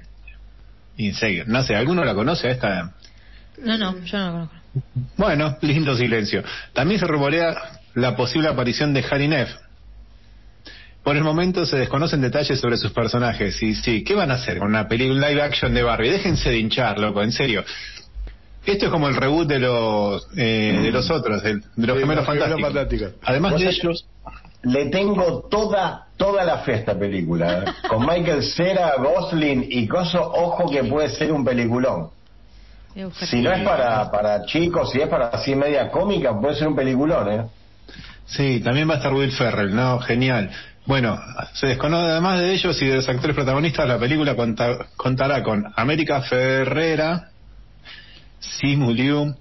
Y 0.98 1.12
no 1.48 1.64
sé, 1.64 1.76
¿alguno 1.76 2.04
la 2.06 2.14
conoce 2.14 2.48
a 2.48 2.52
esta? 2.52 2.94
No, 3.64 3.78
no, 3.78 4.00
yo 4.06 4.18
no 4.18 4.26
lo 4.26 4.32
conozco. 4.34 4.56
Bueno, 5.18 5.58
lindo 5.62 5.96
silencio. 5.96 6.44
También 6.74 7.00
se 7.00 7.08
rumorea 7.08 7.75
la 7.96 8.16
posible 8.16 8.48
aparición 8.50 8.94
de 8.94 9.04
Harry 9.10 9.28
Neff. 9.28 9.50
Por 11.04 11.16
el 11.16 11.24
momento 11.24 11.66
se 11.66 11.78
desconocen 11.78 12.22
detalles 12.22 12.60
sobre 12.60 12.78
sus 12.78 12.92
personajes. 12.92 13.62
Y 13.62 13.76
sí, 13.76 14.04
¿qué 14.04 14.16
van 14.16 14.32
a 14.32 14.36
hacer 14.36 14.58
con 14.58 14.70
una 14.70 14.88
película 14.88 15.30
live 15.30 15.42
action 15.42 15.74
de 15.74 15.84
Barbie? 15.84 16.10
Déjense 16.10 16.50
de 16.50 16.58
hinchar, 16.58 16.98
loco, 17.00 17.22
en 17.22 17.32
serio. 17.32 17.64
Esto 18.66 18.86
es 18.86 18.92
como 18.92 19.08
el 19.08 19.16
reboot 19.16 19.48
de 19.48 19.60
los 19.60 20.28
eh, 20.36 20.80
de 20.82 20.92
los 20.92 21.10
otros, 21.12 21.44
de, 21.44 21.56
de 21.76 21.88
los 21.88 21.96
Sí, 21.98 22.02
gemelos 22.02 22.26
los 22.26 22.26
gemelos 22.26 22.26
fantásticos. 22.26 22.62
fantásticos. 22.62 23.14
Además 23.24 23.60
de 23.60 23.70
ellos, 23.70 24.06
Le 24.64 24.86
tengo 24.88 25.48
toda 25.52 26.08
toda 26.18 26.44
la 26.44 26.58
fe 26.60 26.74
a 26.74 26.76
esta 26.78 26.98
película. 26.98 27.60
¿eh? 27.60 27.88
Con 27.88 28.04
Michael 28.08 28.42
Cera, 28.42 28.94
Gosling 28.98 29.68
y 29.70 29.88
Coso, 29.88 30.20
ojo 30.20 30.72
que 30.72 30.84
puede 30.86 31.10
ser 31.10 31.32
un 31.32 31.46
peliculón. 31.46 32.10
Si 33.20 33.42
no 33.42 33.52
es 33.52 33.62
para, 33.64 34.10
para 34.10 34.46
chicos, 34.46 34.92
si 34.92 35.02
es 35.02 35.08
para 35.10 35.28
así 35.28 35.54
media 35.54 35.92
cómica, 35.92 36.34
puede 36.40 36.56
ser 36.56 36.68
un 36.70 36.76
peliculón, 36.76 37.32
¿eh? 37.32 37.46
Sí, 38.28 38.60
también 38.62 38.90
va 38.90 38.96
a 38.96 38.98
estar 38.98 39.14
Will 39.14 39.32
Ferrell, 39.32 39.76
¿no? 39.76 40.00
Genial. 40.00 40.50
Bueno, 40.86 41.20
se 41.54 41.68
desconoce 41.68 42.12
además 42.12 42.40
de 42.40 42.54
ellos 42.54 42.80
y 42.82 42.86
de 42.86 42.96
los 42.98 43.10
actores 43.10 43.36
protagonistas, 43.36 43.88
la 43.88 43.98
película 44.00 44.36
conta- 44.36 44.88
contará 44.96 45.42
con 45.44 45.66
América 45.76 46.22
Ferrera, 46.22 47.30
Simu 48.40 48.92
Liu, 48.92 49.36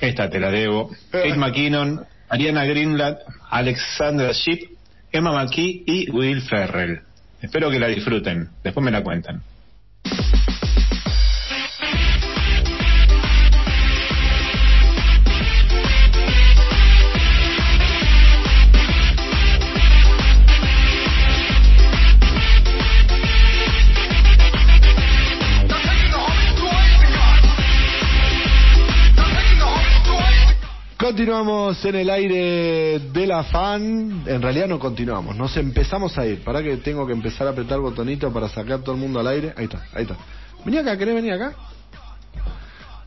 esta 0.00 0.28
te 0.30 0.40
la 0.40 0.50
debo, 0.50 0.90
Kate 1.10 1.36
McKinnon, 1.36 2.04
Ariana 2.28 2.64
Greenblatt, 2.64 3.18
Alexandra 3.50 4.32
Shipp, 4.32 4.70
Emma 5.12 5.32
McKee 5.32 5.82
y 5.86 6.10
Will 6.10 6.42
Ferrell. 6.42 7.00
Espero 7.42 7.70
que 7.70 7.78
la 7.78 7.88
disfruten, 7.88 8.48
después 8.64 8.82
me 8.84 8.90
la 8.90 9.02
cuentan. 9.02 9.42
Continuamos 31.16 31.82
en 31.86 31.94
el 31.94 32.10
aire 32.10 32.98
de 32.98 33.26
la 33.26 33.42
fan. 33.44 34.22
En 34.26 34.42
realidad 34.42 34.66
no 34.68 34.78
continuamos, 34.78 35.34
nos 35.34 35.56
empezamos 35.56 36.18
a 36.18 36.26
ir. 36.26 36.44
Para 36.44 36.62
que 36.62 36.76
tengo 36.76 37.06
que 37.06 37.14
empezar 37.14 37.46
a 37.46 37.52
apretar 37.52 37.78
botonito 37.80 38.30
para 38.30 38.50
sacar 38.50 38.80
todo 38.80 38.94
el 38.96 39.00
mundo 39.00 39.18
al 39.20 39.28
aire. 39.28 39.54
Ahí 39.56 39.64
está, 39.64 39.82
ahí 39.94 40.02
está. 40.02 40.14
Vení 40.62 40.76
acá, 40.76 40.94
¿querés 40.98 41.14
venir 41.14 41.32
acá? 41.32 41.54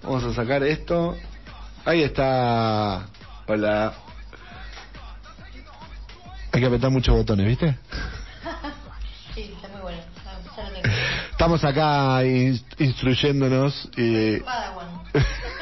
Vamos 0.02 0.24
a 0.24 0.34
sacar 0.34 0.64
esto. 0.64 1.16
Ahí 1.86 2.02
está. 2.02 3.06
Hola. 3.46 3.94
Hay 6.52 6.62
que 6.62 6.66
apretar 6.66 6.90
muchos 6.90 7.16
botones, 7.16 7.46
¿viste? 7.46 7.78
Sí, 9.36 9.54
está 9.56 9.68
muy 9.68 9.82
bueno. 9.84 10.02
Estamos 11.30 11.64
acá 11.64 12.26
in- 12.26 12.60
instruyéndonos 12.80 13.88
y. 13.96 14.38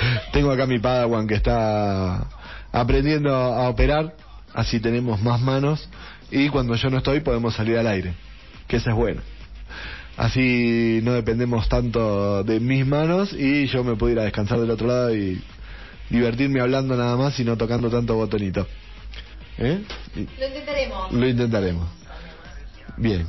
tengo 0.32 0.50
acá 0.50 0.66
mi 0.66 0.78
Padawan 0.78 1.26
que 1.26 1.34
está 1.34 2.26
aprendiendo 2.72 3.34
a 3.34 3.68
operar, 3.68 4.14
así 4.54 4.80
tenemos 4.80 5.20
más 5.22 5.40
manos 5.40 5.88
y 6.30 6.48
cuando 6.48 6.74
yo 6.74 6.90
no 6.90 6.98
estoy 6.98 7.20
podemos 7.20 7.54
salir 7.54 7.78
al 7.78 7.86
aire, 7.86 8.14
que 8.66 8.76
eso 8.76 8.90
es 8.90 8.96
bueno. 8.96 9.20
Así 10.16 10.98
no 11.04 11.12
dependemos 11.12 11.68
tanto 11.68 12.42
de 12.42 12.58
mis 12.58 12.84
manos 12.84 13.32
y 13.32 13.66
yo 13.68 13.84
me 13.84 13.94
puedo 13.94 14.12
ir 14.12 14.18
a 14.18 14.24
descansar 14.24 14.58
del 14.58 14.70
otro 14.70 14.88
lado 14.88 15.14
y 15.14 15.40
divertirme 16.10 16.60
hablando 16.60 16.96
nada 16.96 17.16
más 17.16 17.38
y 17.38 17.44
no 17.44 17.56
tocando 17.56 17.88
tanto 17.88 18.16
botonito. 18.16 18.66
¿Eh? 19.58 19.80
Lo 20.14 20.20
intentaremos. 20.46 21.12
Lo 21.12 21.28
intentaremos. 21.28 21.88
Bien. 22.96 23.26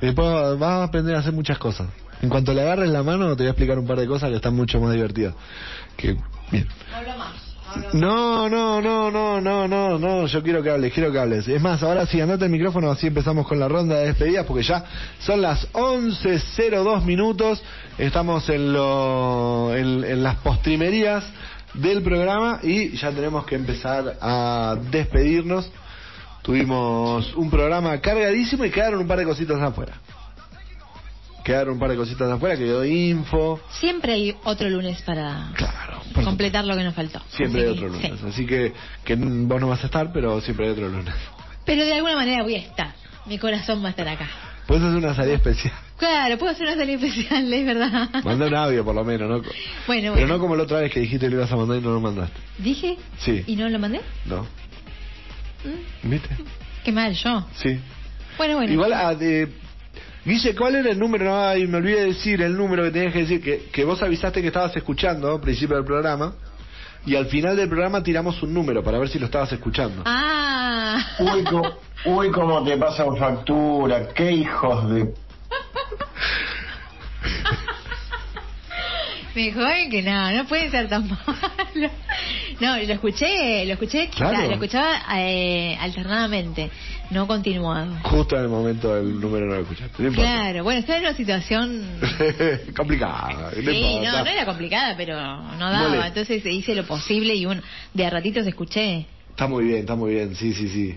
Después 0.00 0.58
vas 0.58 0.70
a 0.70 0.84
aprender 0.84 1.16
a 1.16 1.18
hacer 1.18 1.32
muchas 1.32 1.58
cosas. 1.58 1.88
En 2.22 2.28
cuanto 2.28 2.52
le 2.52 2.62
agarres 2.62 2.88
la 2.88 3.02
mano, 3.02 3.36
te 3.36 3.42
voy 3.42 3.48
a 3.48 3.50
explicar 3.50 3.78
un 3.78 3.86
par 3.86 3.98
de 3.98 4.06
cosas 4.06 4.30
que 4.30 4.36
están 4.36 4.54
mucho 4.54 4.80
más 4.80 4.92
divertidas. 4.92 5.34
Que, 5.98 6.16
bien. 6.50 6.66
Más. 7.18 7.92
No, 7.92 8.48
no, 8.48 8.80
no, 8.80 9.10
no, 9.10 9.40
no, 9.40 9.68
no, 9.68 9.98
no, 9.98 10.26
yo 10.26 10.42
quiero 10.42 10.62
que 10.62 10.70
hables, 10.70 10.92
quiero 10.92 11.12
que 11.12 11.18
hables. 11.18 11.46
Es 11.48 11.60
más, 11.60 11.82
ahora 11.82 12.06
sí, 12.06 12.20
andate 12.20 12.46
el 12.46 12.50
micrófono, 12.50 12.90
así 12.90 13.08
empezamos 13.08 13.46
con 13.46 13.58
la 13.58 13.68
ronda 13.68 13.96
de 13.96 14.06
despedidas, 14.06 14.46
porque 14.46 14.62
ya 14.62 14.84
son 15.18 15.42
las 15.42 15.70
11.02 15.72 17.04
minutos, 17.04 17.62
estamos 17.98 18.48
en, 18.48 18.72
lo, 18.72 19.74
en, 19.76 20.04
en 20.04 20.22
las 20.22 20.36
postrimerías 20.36 21.24
del 21.74 22.02
programa 22.02 22.60
y 22.62 22.96
ya 22.96 23.10
tenemos 23.10 23.44
que 23.44 23.56
empezar 23.56 24.16
a 24.20 24.76
despedirnos. 24.90 25.70
Tuvimos 26.42 27.34
un 27.34 27.50
programa 27.50 28.00
cargadísimo 28.00 28.64
y 28.64 28.70
quedaron 28.70 29.00
un 29.00 29.08
par 29.08 29.18
de 29.18 29.24
cositas 29.24 29.60
afuera. 29.60 29.94
Quedaron 31.44 31.74
un 31.74 31.80
par 31.80 31.90
de 31.90 31.96
cositas 31.96 32.30
afuera, 32.30 32.56
quedó 32.56 32.84
info. 32.84 33.60
Siempre 33.70 34.12
hay 34.12 34.36
otro 34.44 34.68
lunes 34.68 35.00
para 35.02 35.50
Claro, 35.54 35.87
completar 36.24 36.64
lo 36.64 36.76
que 36.76 36.84
nos 36.84 36.94
faltó. 36.94 37.20
Siempre 37.30 37.62
hay 37.62 37.68
otro 37.68 37.88
lunes. 37.88 38.12
sí. 38.20 38.26
Así 38.28 38.46
que, 38.46 38.72
que 39.04 39.14
vos 39.16 39.60
no 39.60 39.68
vas 39.68 39.82
a 39.82 39.86
estar, 39.86 40.12
pero 40.12 40.40
siempre 40.40 40.66
hay 40.66 40.72
otro 40.72 40.88
lunes. 40.88 41.14
Pero 41.64 41.84
de 41.84 41.92
alguna 41.94 42.16
manera 42.16 42.42
voy 42.42 42.54
a 42.54 42.58
estar. 42.58 42.94
Mi 43.26 43.38
corazón 43.38 43.82
va 43.82 43.88
a 43.88 43.90
estar 43.90 44.08
acá. 44.08 44.28
Puedes 44.66 44.84
hacer 44.84 44.96
una 44.98 45.14
salida 45.14 45.34
especial. 45.36 45.72
Claro, 45.96 46.38
puedo 46.38 46.52
hacer 46.52 46.66
una 46.66 46.76
salida 46.76 46.94
especial, 46.96 47.52
es 47.52 47.66
verdad. 47.66 48.08
Manda 48.24 48.46
un 48.46 48.54
audio 48.54 48.84
por 48.84 48.94
lo 48.94 49.04
menos, 49.04 49.28
¿no? 49.28 49.36
Bueno, 49.38 49.52
Pero 49.86 50.12
bueno. 50.12 50.26
no 50.28 50.38
como 50.38 50.56
la 50.56 50.62
otra 50.64 50.80
vez 50.80 50.92
que 50.92 51.00
dijiste 51.00 51.26
que 51.26 51.30
lo 51.30 51.36
ibas 51.38 51.50
a 51.52 51.56
mandar 51.56 51.78
y 51.78 51.80
no 51.80 51.90
lo 51.90 52.00
mandaste. 52.00 52.38
¿Dije? 52.58 52.96
Sí. 53.18 53.42
¿Y 53.46 53.56
no 53.56 53.68
lo 53.68 53.78
mandé? 53.78 54.00
No. 54.26 54.42
Mm, 55.64 56.10
¿Viste? 56.10 56.28
Qué 56.84 56.92
mal 56.92 57.12
yo. 57.14 57.46
Sí. 57.56 57.80
Bueno, 58.36 58.56
bueno. 58.56 58.72
Igual, 58.72 58.92
a, 58.92 59.14
de... 59.14 59.48
Guille, 60.24 60.54
¿cuál 60.54 60.74
era 60.76 60.90
el 60.90 60.98
número? 60.98 61.34
Ay, 61.34 61.66
me 61.66 61.78
olvidé 61.78 62.00
de 62.00 62.06
decir 62.06 62.42
el 62.42 62.56
número 62.56 62.84
que 62.84 62.90
tenías 62.90 63.12
que 63.12 63.20
decir. 63.20 63.42
Que, 63.42 63.64
que 63.72 63.84
vos 63.84 64.02
avisaste 64.02 64.40
que 64.42 64.48
estabas 64.48 64.76
escuchando 64.76 65.32
al 65.32 65.40
principio 65.40 65.76
del 65.76 65.84
programa. 65.84 66.34
Y 67.06 67.16
al 67.16 67.26
final 67.26 67.56
del 67.56 67.68
programa 67.68 68.02
tiramos 68.02 68.42
un 68.42 68.52
número 68.52 68.82
para 68.82 68.98
ver 68.98 69.08
si 69.08 69.18
lo 69.18 69.26
estabas 69.26 69.50
escuchando. 69.52 70.02
Ah. 70.04 70.98
Uy, 71.20 71.44
co- 71.44 71.78
uy, 72.06 72.30
cómo 72.30 72.62
te 72.64 72.76
pasan 72.76 73.16
factura, 73.16 74.08
qué 74.14 74.32
hijos 74.32 74.90
de... 74.90 75.14
Me 79.38 79.52
joden 79.52 79.88
que 79.88 80.02
no, 80.02 80.32
no 80.32 80.46
puede 80.48 80.68
ser 80.68 80.88
tan 80.88 81.06
malo. 81.08 81.90
No, 82.58 82.76
lo 82.76 82.92
escuché, 82.92 83.64
lo 83.66 83.74
escuché, 83.74 84.08
Claro. 84.08 84.48
lo 84.48 84.54
escuchaba 84.54 84.98
eh, 85.16 85.76
alternadamente, 85.80 86.68
no 87.12 87.28
continuado. 87.28 87.98
Justo 88.02 88.34
en 88.34 88.42
el 88.42 88.48
momento 88.48 88.96
del 88.96 89.20
número 89.20 89.46
no 89.46 89.54
lo 89.54 89.60
escuchaste. 89.60 90.02
No. 90.02 90.10
Claro, 90.12 90.64
bueno, 90.64 90.80
está 90.80 90.96
en 90.96 91.04
una 91.04 91.14
situación... 91.14 91.86
Complicada. 92.76 93.52
Sí, 93.54 94.00
no, 94.02 94.10
no 94.24 94.26
era 94.26 94.44
complicada, 94.44 94.96
pero 94.96 95.14
no 95.14 95.70
daba. 95.70 95.88
Molesta. 95.88 96.08
Entonces 96.08 96.44
hice 96.44 96.74
lo 96.74 96.84
posible 96.84 97.36
y 97.36 97.46
un, 97.46 97.62
de 97.94 98.06
a 98.06 98.10
ratitos 98.10 98.44
escuché. 98.44 99.06
Está 99.30 99.46
muy 99.46 99.66
bien, 99.66 99.78
está 99.78 99.94
muy 99.94 100.14
bien. 100.14 100.34
Sí, 100.34 100.52
sí, 100.52 100.68
sí. 100.68 100.96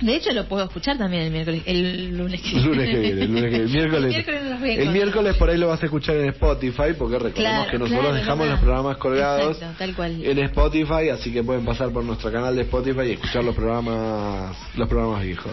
De 0.00 0.14
hecho, 0.14 0.32
lo 0.32 0.44
puedo 0.46 0.64
escuchar 0.64 0.96
también 0.96 1.24
el 1.24 1.30
miércoles, 1.32 1.62
el 1.66 2.16
lunes 2.16 2.40
que 2.40 2.50
El 2.56 2.64
lunes 2.64 2.88
que 2.88 2.98
viene, 2.98 3.22
el 3.22 3.32
lunes 3.32 3.42
que 3.42 3.48
viene. 3.50 3.64
El 3.64 3.68
miércoles, 3.70 4.14
El 4.14 4.24
miércoles 4.24 4.78
el 4.78 4.88
miércoles 4.90 5.36
por 5.36 5.50
ahí 5.50 5.58
lo 5.58 5.66
vas 5.68 5.82
a 5.82 5.86
escuchar 5.86 6.16
en 6.18 6.28
Spotify, 6.28 6.94
porque 6.96 7.18
recordemos 7.18 7.34
Claro, 7.34 7.70
que 7.70 7.78
nosotros 7.78 8.00
claro, 8.00 8.14
dejamos 8.14 8.48
los 8.48 8.60
programas 8.60 8.96
colgados 8.98 9.56
Exacto, 9.56 9.74
tal 9.78 9.94
cual. 9.96 10.24
en 10.24 10.38
Spotify, 10.38 11.08
así 11.12 11.32
que 11.32 11.42
pueden 11.42 11.64
pasar 11.64 11.90
por 11.90 12.04
nuestro 12.04 12.30
canal 12.30 12.54
de 12.54 12.62
Spotify 12.62 13.02
y 13.08 13.12
escuchar 13.12 13.42
los 13.42 13.54
programas, 13.56 14.56
los 14.76 14.88
programas 14.88 15.22
viejos. 15.24 15.52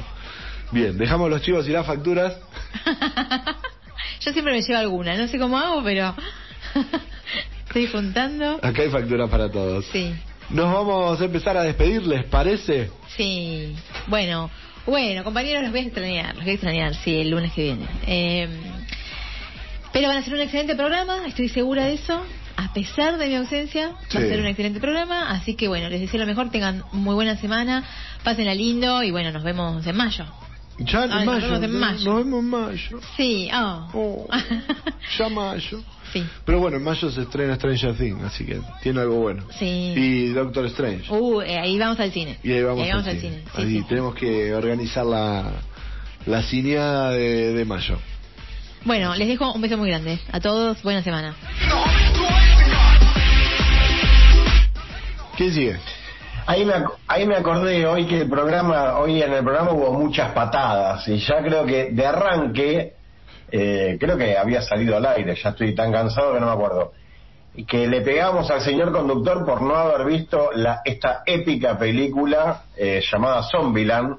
Bien, 0.72 0.96
dejamos 0.98 1.30
los 1.30 1.42
chivos 1.42 1.68
y 1.68 1.72
las 1.72 1.86
facturas. 1.86 2.38
Yo 4.22 4.32
siempre 4.32 4.54
me 4.54 4.62
llevo 4.62 4.78
alguna, 4.80 5.16
no 5.18 5.28
sé 5.28 5.40
cómo 5.40 5.58
hago, 5.58 5.84
pero 5.84 6.14
estoy 7.68 7.88
juntando. 7.88 8.60
Acá 8.62 8.82
hay 8.84 8.90
facturas 8.90 9.30
para 9.30 9.50
todos. 9.50 9.86
Sí, 9.92 10.14
Nos 10.50 10.72
vamos 10.72 11.20
a 11.20 11.26
empezar 11.26 11.58
a 11.58 11.64
despedir, 11.64 12.06
¿les 12.06 12.24
parece? 12.26 12.92
sí. 13.16 13.76
Bueno, 14.08 14.50
bueno, 14.86 15.24
compañeros, 15.24 15.64
los 15.64 15.72
voy 15.72 15.80
a 15.80 15.84
extrañar, 15.84 16.36
los 16.36 16.44
voy 16.44 16.52
a 16.52 16.54
extrañar, 16.54 16.96
sí, 16.96 17.16
el 17.16 17.32
lunes 17.32 17.52
que 17.54 17.64
viene. 17.64 17.88
Eh, 18.06 18.48
pero 19.92 20.08
van 20.10 20.18
a 20.18 20.22
ser 20.22 20.34
un 20.34 20.42
excelente 20.42 20.76
programa, 20.76 21.26
estoy 21.26 21.50
segura 21.50 21.86
de 21.86 21.94
eso. 21.94 22.24
A 22.58 22.72
pesar 22.74 23.18
de 23.18 23.28
mi 23.28 23.36
ausencia, 23.36 23.90
va 23.90 24.20
a 24.20 24.24
ser 24.24 24.40
un 24.40 24.46
excelente 24.46 24.80
programa. 24.80 25.30
Así 25.32 25.56
que 25.56 25.68
bueno, 25.68 25.90
les 25.90 26.00
deseo 26.00 26.20
lo 26.20 26.26
mejor, 26.26 26.52
tengan 26.52 26.84
muy 26.92 27.16
buena 27.16 27.36
semana, 27.36 27.84
pásenla 28.24 28.54
lindo 28.54 29.04
y 29.04 29.12
bueno, 29.12 29.32
nos 29.32 29.44
vemos 29.44 29.86
en 29.86 29.96
mayo. 29.96 30.26
Ya 30.78 31.06
en 31.06 31.12
Ay, 31.12 31.20
ah, 31.22 31.26
mayo. 31.26 31.48
Nos 31.48 31.62
vemos 31.62 31.64
en 31.64 31.76
eh, 31.76 31.80
mayo. 31.80 32.06
Nos 32.06 32.18
vemos 32.18 32.40
en 32.40 32.50
mayo. 32.50 33.00
Sí, 33.16 33.50
ah. 33.52 33.88
oh. 33.94 34.28
oh 34.28 34.38
ya 35.18 35.30
mayo. 35.30 35.84
Sí. 36.12 36.26
Pero 36.46 36.60
bueno, 36.60 36.78
en 36.78 36.84
mayo 36.84 37.10
se 37.10 37.22
estrena 37.22 37.56
Stranger 37.56 37.96
Things, 37.96 38.24
así 38.24 38.46
que 38.46 38.62
tiene 38.82 39.02
algo 39.02 39.16
bueno. 39.16 39.44
Sí. 39.58 39.94
Y 39.96 40.28
Doctor 40.30 40.66
Strange. 40.68 41.12
Uh, 41.12 41.42
eh, 41.42 41.58
ahí 41.60 41.78
vamos 41.78 42.00
al 42.00 42.12
cine. 42.12 42.40
Y 42.44 42.52
ahí 42.52 42.64
vamos, 42.64 42.84
ahí 42.84 42.90
vamos 42.90 43.08
al, 43.08 43.16
al, 43.16 43.22
cine. 43.22 43.38
cine. 43.38 43.52
Sí, 43.56 43.62
ahí 43.62 43.80
sí. 43.80 43.86
tenemos 43.88 44.16
que 44.16 44.54
organizar 44.54 45.06
la, 45.06 45.52
la 46.26 46.44
cineada 46.44 47.12
de, 47.12 47.54
de 47.54 47.66
mayo. 47.66 47.98
Bueno, 48.84 49.16
les 49.16 49.28
dejo 49.28 49.52
un 49.52 49.62
beso 49.62 49.78
muy 49.78 49.90
grande. 49.90 50.20
A 50.32 50.40
todos, 50.40 50.82
buena 50.84 51.02
semana. 51.02 51.36
¿Qué 55.38 55.52
sigue? 55.52 55.80
Ahí 56.48 56.64
me, 56.64 56.74
ahí 57.08 57.26
me 57.26 57.36
acordé 57.36 57.88
hoy 57.88 58.06
que 58.06 58.22
el 58.22 58.30
programa, 58.30 59.00
hoy 59.00 59.22
en 59.22 59.34
el 59.34 59.44
programa 59.44 59.72
hubo 59.72 59.92
muchas 59.94 60.32
patadas 60.32 61.08
y 61.08 61.18
ya 61.18 61.42
creo 61.42 61.66
que 61.66 61.90
de 61.92 62.06
arranque, 62.06 62.94
eh, 63.52 63.98
creo 64.00 64.16
que 64.16 64.38
había 64.38 64.62
salido 64.62 64.96
al 64.96 65.08
aire, 65.08 65.36
ya 65.36 65.50
estoy 65.50 65.74
tan 65.74 65.92
cansado 65.92 66.34
que 66.34 66.40
no 66.40 66.46
me 66.46 66.52
acuerdo, 66.52 66.92
que 67.68 67.88
le 67.88 68.02
pegamos 68.02 68.52
al 68.52 68.62
señor 68.62 68.92
conductor 68.92 69.44
por 69.44 69.64
no 69.64 69.76
haber 69.76 70.06
visto 70.06 70.52
la, 70.54 70.82
esta 70.86 71.24
épica 71.26 71.80
película 71.80 72.66
eh, 72.78 73.02
llamada 73.12 73.42
Zombieland. 73.44 74.18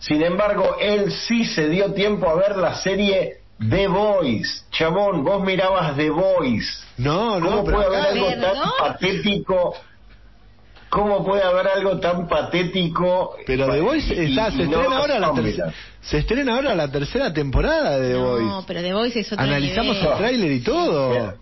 Sin 0.00 0.22
embargo, 0.22 0.76
él 0.78 1.10
sí 1.10 1.46
se 1.46 1.68
dio 1.70 1.94
tiempo 1.94 2.28
a 2.28 2.34
ver 2.34 2.58
la 2.58 2.74
serie 2.74 3.38
The 3.58 3.88
Voice. 3.88 4.64
Chabón, 4.70 5.24
vos 5.24 5.42
mirabas 5.42 5.96
The 5.96 6.10
Voice. 6.10 6.68
No, 6.98 7.40
no, 7.40 7.46
¿Cómo 7.46 7.64
pero 7.64 7.76
puede 7.78 7.96
haber 7.96 8.06
algo 8.06 8.28
tan 8.28 8.70
patético? 8.78 9.74
¿Cómo 10.90 11.24
puede 11.24 11.42
haber 11.42 11.68
algo 11.68 11.98
tan 12.00 12.26
patético? 12.28 13.36
Pero 13.46 13.70
The 13.70 13.80
Voice 13.80 14.24
está, 14.24 14.48
y 14.48 14.52
se 14.52 14.64
no 14.64 14.70
estrena 14.80 14.96
ahora 14.98 15.18
la 15.18 15.32
tercera, 15.34 15.72
se 16.00 16.18
estrena 16.18 16.54
ahora 16.54 16.74
la 16.74 16.90
tercera 16.90 17.32
temporada 17.32 17.98
de 17.98 18.08
The 18.14 18.18
No, 18.18 18.28
Voice. 18.30 18.64
pero 18.66 18.80
The 18.82 18.94
Voice 18.94 19.20
es 19.20 19.32
otro 19.32 19.44
Analizamos 19.44 19.96
nivel. 19.96 20.12
el 20.12 20.18
tráiler 20.18 20.52
y 20.52 20.60
todo. 20.60 21.10
Mira, 21.10 21.34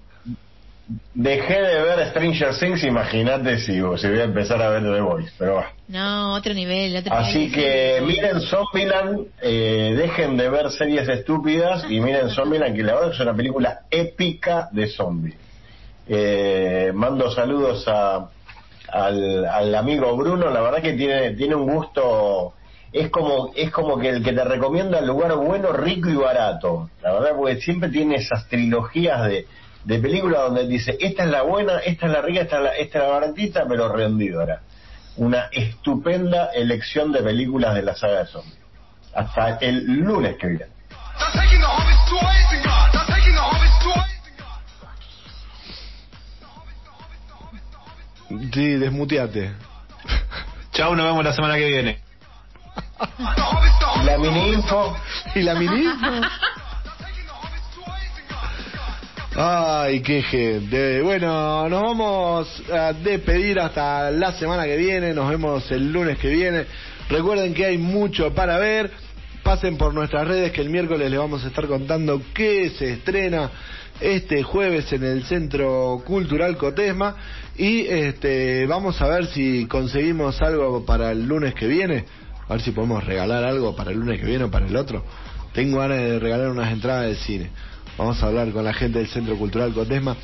Dejé 1.14 1.55
de 1.62 1.82
ver 1.82 2.09
Stranger 2.10 2.55
Things, 2.60 2.85
imagínate 2.85 3.59
si, 3.59 3.73
si 3.73 3.81
voy 3.81 4.20
a 4.20 4.24
empezar 4.24 4.62
a 4.62 4.68
ver 4.68 4.82
The 4.85 5.01
Voice, 5.01 5.32
pero 5.36 5.55
va. 5.56 5.73
No, 5.89 6.35
otro 6.35 6.55
nivel, 6.55 6.94
otro 6.97 7.12
Así 7.12 7.39
nivel. 7.39 7.55
que 7.55 8.02
miren 8.06 8.40
Zombieland, 8.43 9.27
eh, 9.43 9.94
dejen 9.97 10.36
de 10.36 10.48
ver 10.48 10.70
series 10.70 11.09
estúpidas 11.09 11.85
y 11.90 11.98
miren 12.01 12.31
Zombieland, 12.31 12.77
que 12.77 12.85
la 12.85 12.94
verdad 12.94 13.10
es 13.12 13.18
una 13.20 13.35
película 13.35 13.81
épica 13.90 14.68
de 14.70 14.86
zombies. 14.86 15.35
Eh, 16.09 16.93
mando 16.94 17.32
saludos 17.32 17.85
a, 17.89 18.28
al, 18.92 19.44
al 19.44 19.74
amigo 19.74 20.16
Bruno, 20.16 20.50
la 20.50 20.60
verdad 20.60 20.82
que 20.82 20.94
tiene, 20.94 21.32
tiene 21.32 21.54
un 21.54 21.66
gusto, 21.70 22.54
es 22.92 23.10
como, 23.10 23.52
es 23.54 23.70
como 23.70 23.98
que 23.98 24.08
el 24.08 24.22
que 24.22 24.32
te 24.32 24.44
recomienda 24.44 24.98
el 24.98 25.06
lugar 25.06 25.34
bueno, 25.36 25.72
rico 25.72 26.08
y 26.08 26.16
barato. 26.16 26.90
La 27.02 27.12
verdad, 27.12 27.30
porque 27.36 27.60
siempre 27.60 27.90
tiene 27.90 28.16
esas 28.16 28.48
trilogías 28.48 29.24
de, 29.24 29.46
de 29.84 29.98
películas 29.98 30.42
donde 30.42 30.66
dice, 30.66 30.96
esta 31.00 31.24
es 31.24 31.30
la 31.30 31.42
buena, 31.42 31.78
esta 31.78 32.06
es 32.06 32.12
la 32.12 32.22
rica, 32.22 32.40
esta 32.40 32.56
es 32.56 32.62
la, 32.62 32.70
esta 32.70 32.98
es 32.98 33.04
la 33.04 33.10
baratita, 33.10 33.66
pero 33.68 33.88
rendidora. 33.88 34.62
Una 35.16 35.48
estupenda 35.52 36.50
elección 36.54 37.12
de 37.12 37.22
películas 37.22 37.74
de 37.74 37.82
la 37.82 37.94
saga 37.94 38.20
de 38.20 38.26
zombies. 38.26 38.58
Hasta 39.14 39.58
el 39.60 39.84
lunes 39.84 40.36
que 40.36 40.46
viene. 40.46 40.66
Sí, 48.28 48.74
desmuteate. 48.77 49.53
Chau, 50.73 50.94
nos 50.97 51.07
vemos 51.07 51.24
la 51.24 51.32
semana 51.32 51.57
que 51.57 51.66
viene. 51.66 51.98
La 54.05 54.19
mini 54.19 54.53
info, 54.53 54.97
¿Y 55.35 55.43
la 55.43 55.55
mini? 55.55 55.85
taking 55.85 57.24
the 57.24 57.32
harvest 57.32 57.74
toys 57.74 58.12
and 58.19 59.35
God. 59.35 59.39
Ay, 59.39 60.01
qué 60.01 60.23
gente. 60.23 61.03
Bueno, 61.03 61.69
nos 61.69 61.82
vamos 61.82 62.62
a 62.73 62.93
despedir 62.93 63.61
hasta 63.61 64.11
la 64.11 64.32
semana 64.32 64.65
que 64.65 64.77
viene. 64.77 65.15
Nos 65.15 65.28
vemos 65.28 65.70
el 65.70 65.93
lunes 65.93 66.19
que 66.19 66.28
viene. 66.28 66.66
Recuerden 67.09 67.55
que 67.55 67.66
hay 67.66 67.78
mucho 67.78 68.35
para 68.35 68.59
ver. 68.59 68.90
Pasen 69.43 69.77
por 69.77 69.94
nuestras 69.94 70.27
redes 70.27 70.51
que 70.51 70.61
el 70.61 70.70
miércoles 70.70 71.09
les 71.09 71.19
vamos 71.20 71.44
a 71.44 71.47
estar 71.48 71.66
contando 71.69 72.20
qué 72.35 72.70
se 72.70 72.94
estrena 72.94 73.51
este 74.01 74.43
jueves 74.43 74.93
en 74.93 75.05
el 75.05 75.24
Centro 75.24 76.02
Cultural 76.05 76.56
Cotesma 76.56 77.16
y 77.56 77.86
este 77.86 78.66
vamos 78.66 79.01
a 79.01 79.09
ver 79.09 79.27
si 79.27 79.66
conseguimos 79.66 80.40
algo 80.43 80.85
para 80.85 81.12
el 81.12 81.27
lunes 81.27 81.55
que 81.55 81.66
viene, 81.66 82.05
a 82.48 82.55
ver 82.55 82.62
si 82.62 82.73
podemos 82.73 83.05
regalar 83.05 83.44
algo 83.44 83.74
para 83.74 83.90
el 83.90 83.98
lunes 83.98 84.20
que 84.20 84.27
viene 84.27 84.44
o 84.44 84.51
para 84.51 84.66
el 84.66 84.77
otro. 84.77 85.05
Tengo 85.52 85.78
ganas 85.78 85.98
de 85.98 86.18
regalar 86.18 86.51
unas 86.51 86.73
entradas 86.73 87.06
de 87.06 87.16
cine. 87.16 87.51
Vamos 87.97 88.23
a 88.23 88.27
hablar 88.27 88.51
con 88.51 88.64
la 88.64 88.74
gente 88.74 88.98
del 88.98 89.09
Centro 89.09 89.36
Cultural 89.36 89.73
Cotesma 89.73 90.16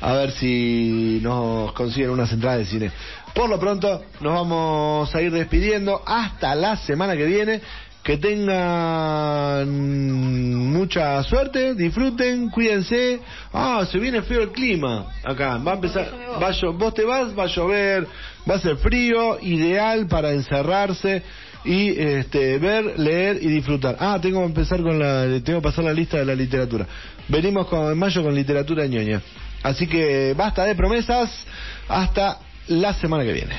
a 0.00 0.14
ver 0.14 0.32
si 0.32 1.20
nos 1.22 1.72
consiguen 1.72 2.10
unas 2.10 2.32
entradas 2.32 2.58
de 2.58 2.66
cine. 2.66 2.90
Por 3.34 3.48
lo 3.48 3.58
pronto, 3.60 4.02
nos 4.20 4.32
vamos 4.34 5.14
a 5.14 5.22
ir 5.22 5.30
despidiendo 5.30 6.02
hasta 6.04 6.54
la 6.56 6.76
semana 6.76 7.16
que 7.16 7.24
viene. 7.24 7.60
Que 8.02 8.16
tengan 8.16 9.70
mucha 10.72 11.22
suerte, 11.22 11.74
disfruten, 11.74 12.50
cuídense. 12.50 13.20
Ah, 13.52 13.86
se 13.90 13.98
viene 13.98 14.22
feo 14.22 14.42
el 14.42 14.50
clima 14.50 15.06
acá. 15.22 15.58
Va 15.58 15.72
a 15.72 15.74
empezar, 15.76 16.12
va 16.42 16.48
a 16.48 16.70
vos 16.72 16.94
te 16.94 17.04
vas, 17.04 17.38
va 17.38 17.44
a 17.44 17.46
llover, 17.46 18.06
va 18.48 18.56
a 18.56 18.58
ser 18.58 18.76
frío, 18.78 19.38
ideal 19.40 20.08
para 20.08 20.32
encerrarse 20.32 21.22
y 21.64 21.90
este, 21.90 22.58
ver, 22.58 22.98
leer 22.98 23.38
y 23.40 23.48
disfrutar. 23.48 23.96
Ah, 24.00 24.18
tengo 24.20 24.40
que 24.40 24.46
empezar 24.46 24.82
con 24.82 24.98
la, 24.98 25.40
tengo 25.44 25.60
que 25.60 25.68
pasar 25.68 25.84
la 25.84 25.92
lista 25.92 26.18
de 26.18 26.24
la 26.24 26.34
literatura. 26.34 26.86
Venimos 27.28 27.68
con, 27.68 27.90
en 27.92 27.98
mayo 27.98 28.22
con 28.22 28.34
literatura 28.34 28.86
ñoña. 28.86 29.22
Así 29.62 29.86
que 29.86 30.34
basta 30.36 30.64
de 30.64 30.74
promesas, 30.74 31.30
hasta 31.88 32.38
la 32.66 32.94
semana 32.94 33.22
que 33.24 33.32
viene. 33.32 33.54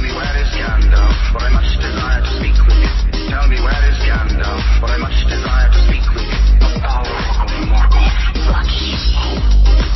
Tell 0.00 0.08
me 0.08 0.16
where 0.16 0.36
is 0.40 0.48
Gandalf, 0.56 1.12
for 1.30 1.44
I 1.44 1.52
much 1.52 1.76
desire 1.76 2.22
to 2.22 2.32
speak 2.40 2.56
with 2.64 2.72
you. 2.80 2.88
Tell 3.28 3.46
me 3.48 3.60
where 3.60 3.84
is 3.84 3.98
Gandalf, 4.00 4.80
I 4.88 4.96
much 4.96 5.28
desire 5.28 5.68
to 5.68 5.76
speak 5.84 6.00
with 6.16 6.24
you. 6.24 6.40
A 6.56 6.80
of 6.80 7.60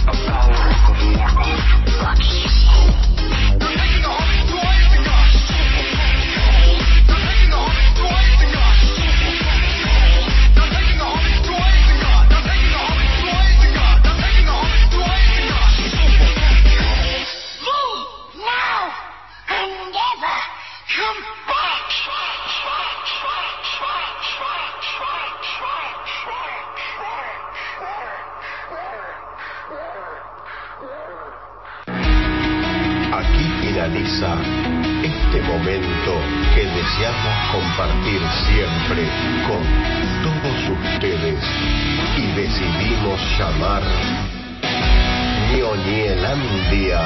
A 0.05 0.61
of 0.93 2.44
Finaliza 33.85 34.35
este 35.03 35.43
momento 35.43 36.13
que 36.55 36.65
deseamos 36.65 37.37
compartir 37.53 38.21
siempre 38.47 39.05
con 39.47 39.63
todos 40.23 40.79
ustedes 40.81 41.45
y 42.17 42.23
decidimos 42.33 43.21
llamar 43.39 43.83
Ñoñelandia. 45.55 47.03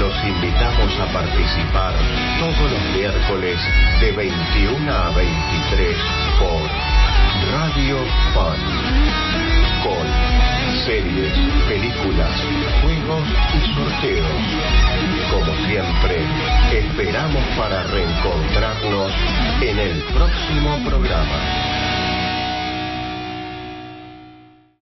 Los 0.00 0.14
invitamos 0.24 0.98
a 0.98 1.12
participar 1.12 1.94
todos 2.40 2.72
los 2.72 2.96
miércoles 2.96 3.56
de 4.00 4.10
21 4.10 4.92
a 4.92 5.10
23 5.10 5.96
por 6.40 6.60
Radio 7.52 7.98
Fun 8.34 8.56
con 9.84 10.29
series, 10.84 11.32
películas, 11.68 12.30
juegos 12.82 13.28
y 13.54 13.74
sorteos. 13.74 14.28
Como 15.30 15.54
siempre, 15.66 16.18
esperamos 16.72 17.44
para 17.56 17.84
reencontrarnos 17.84 19.12
en 19.60 19.78
el 19.78 20.02
próximo 20.14 20.78
programa. 20.88 21.69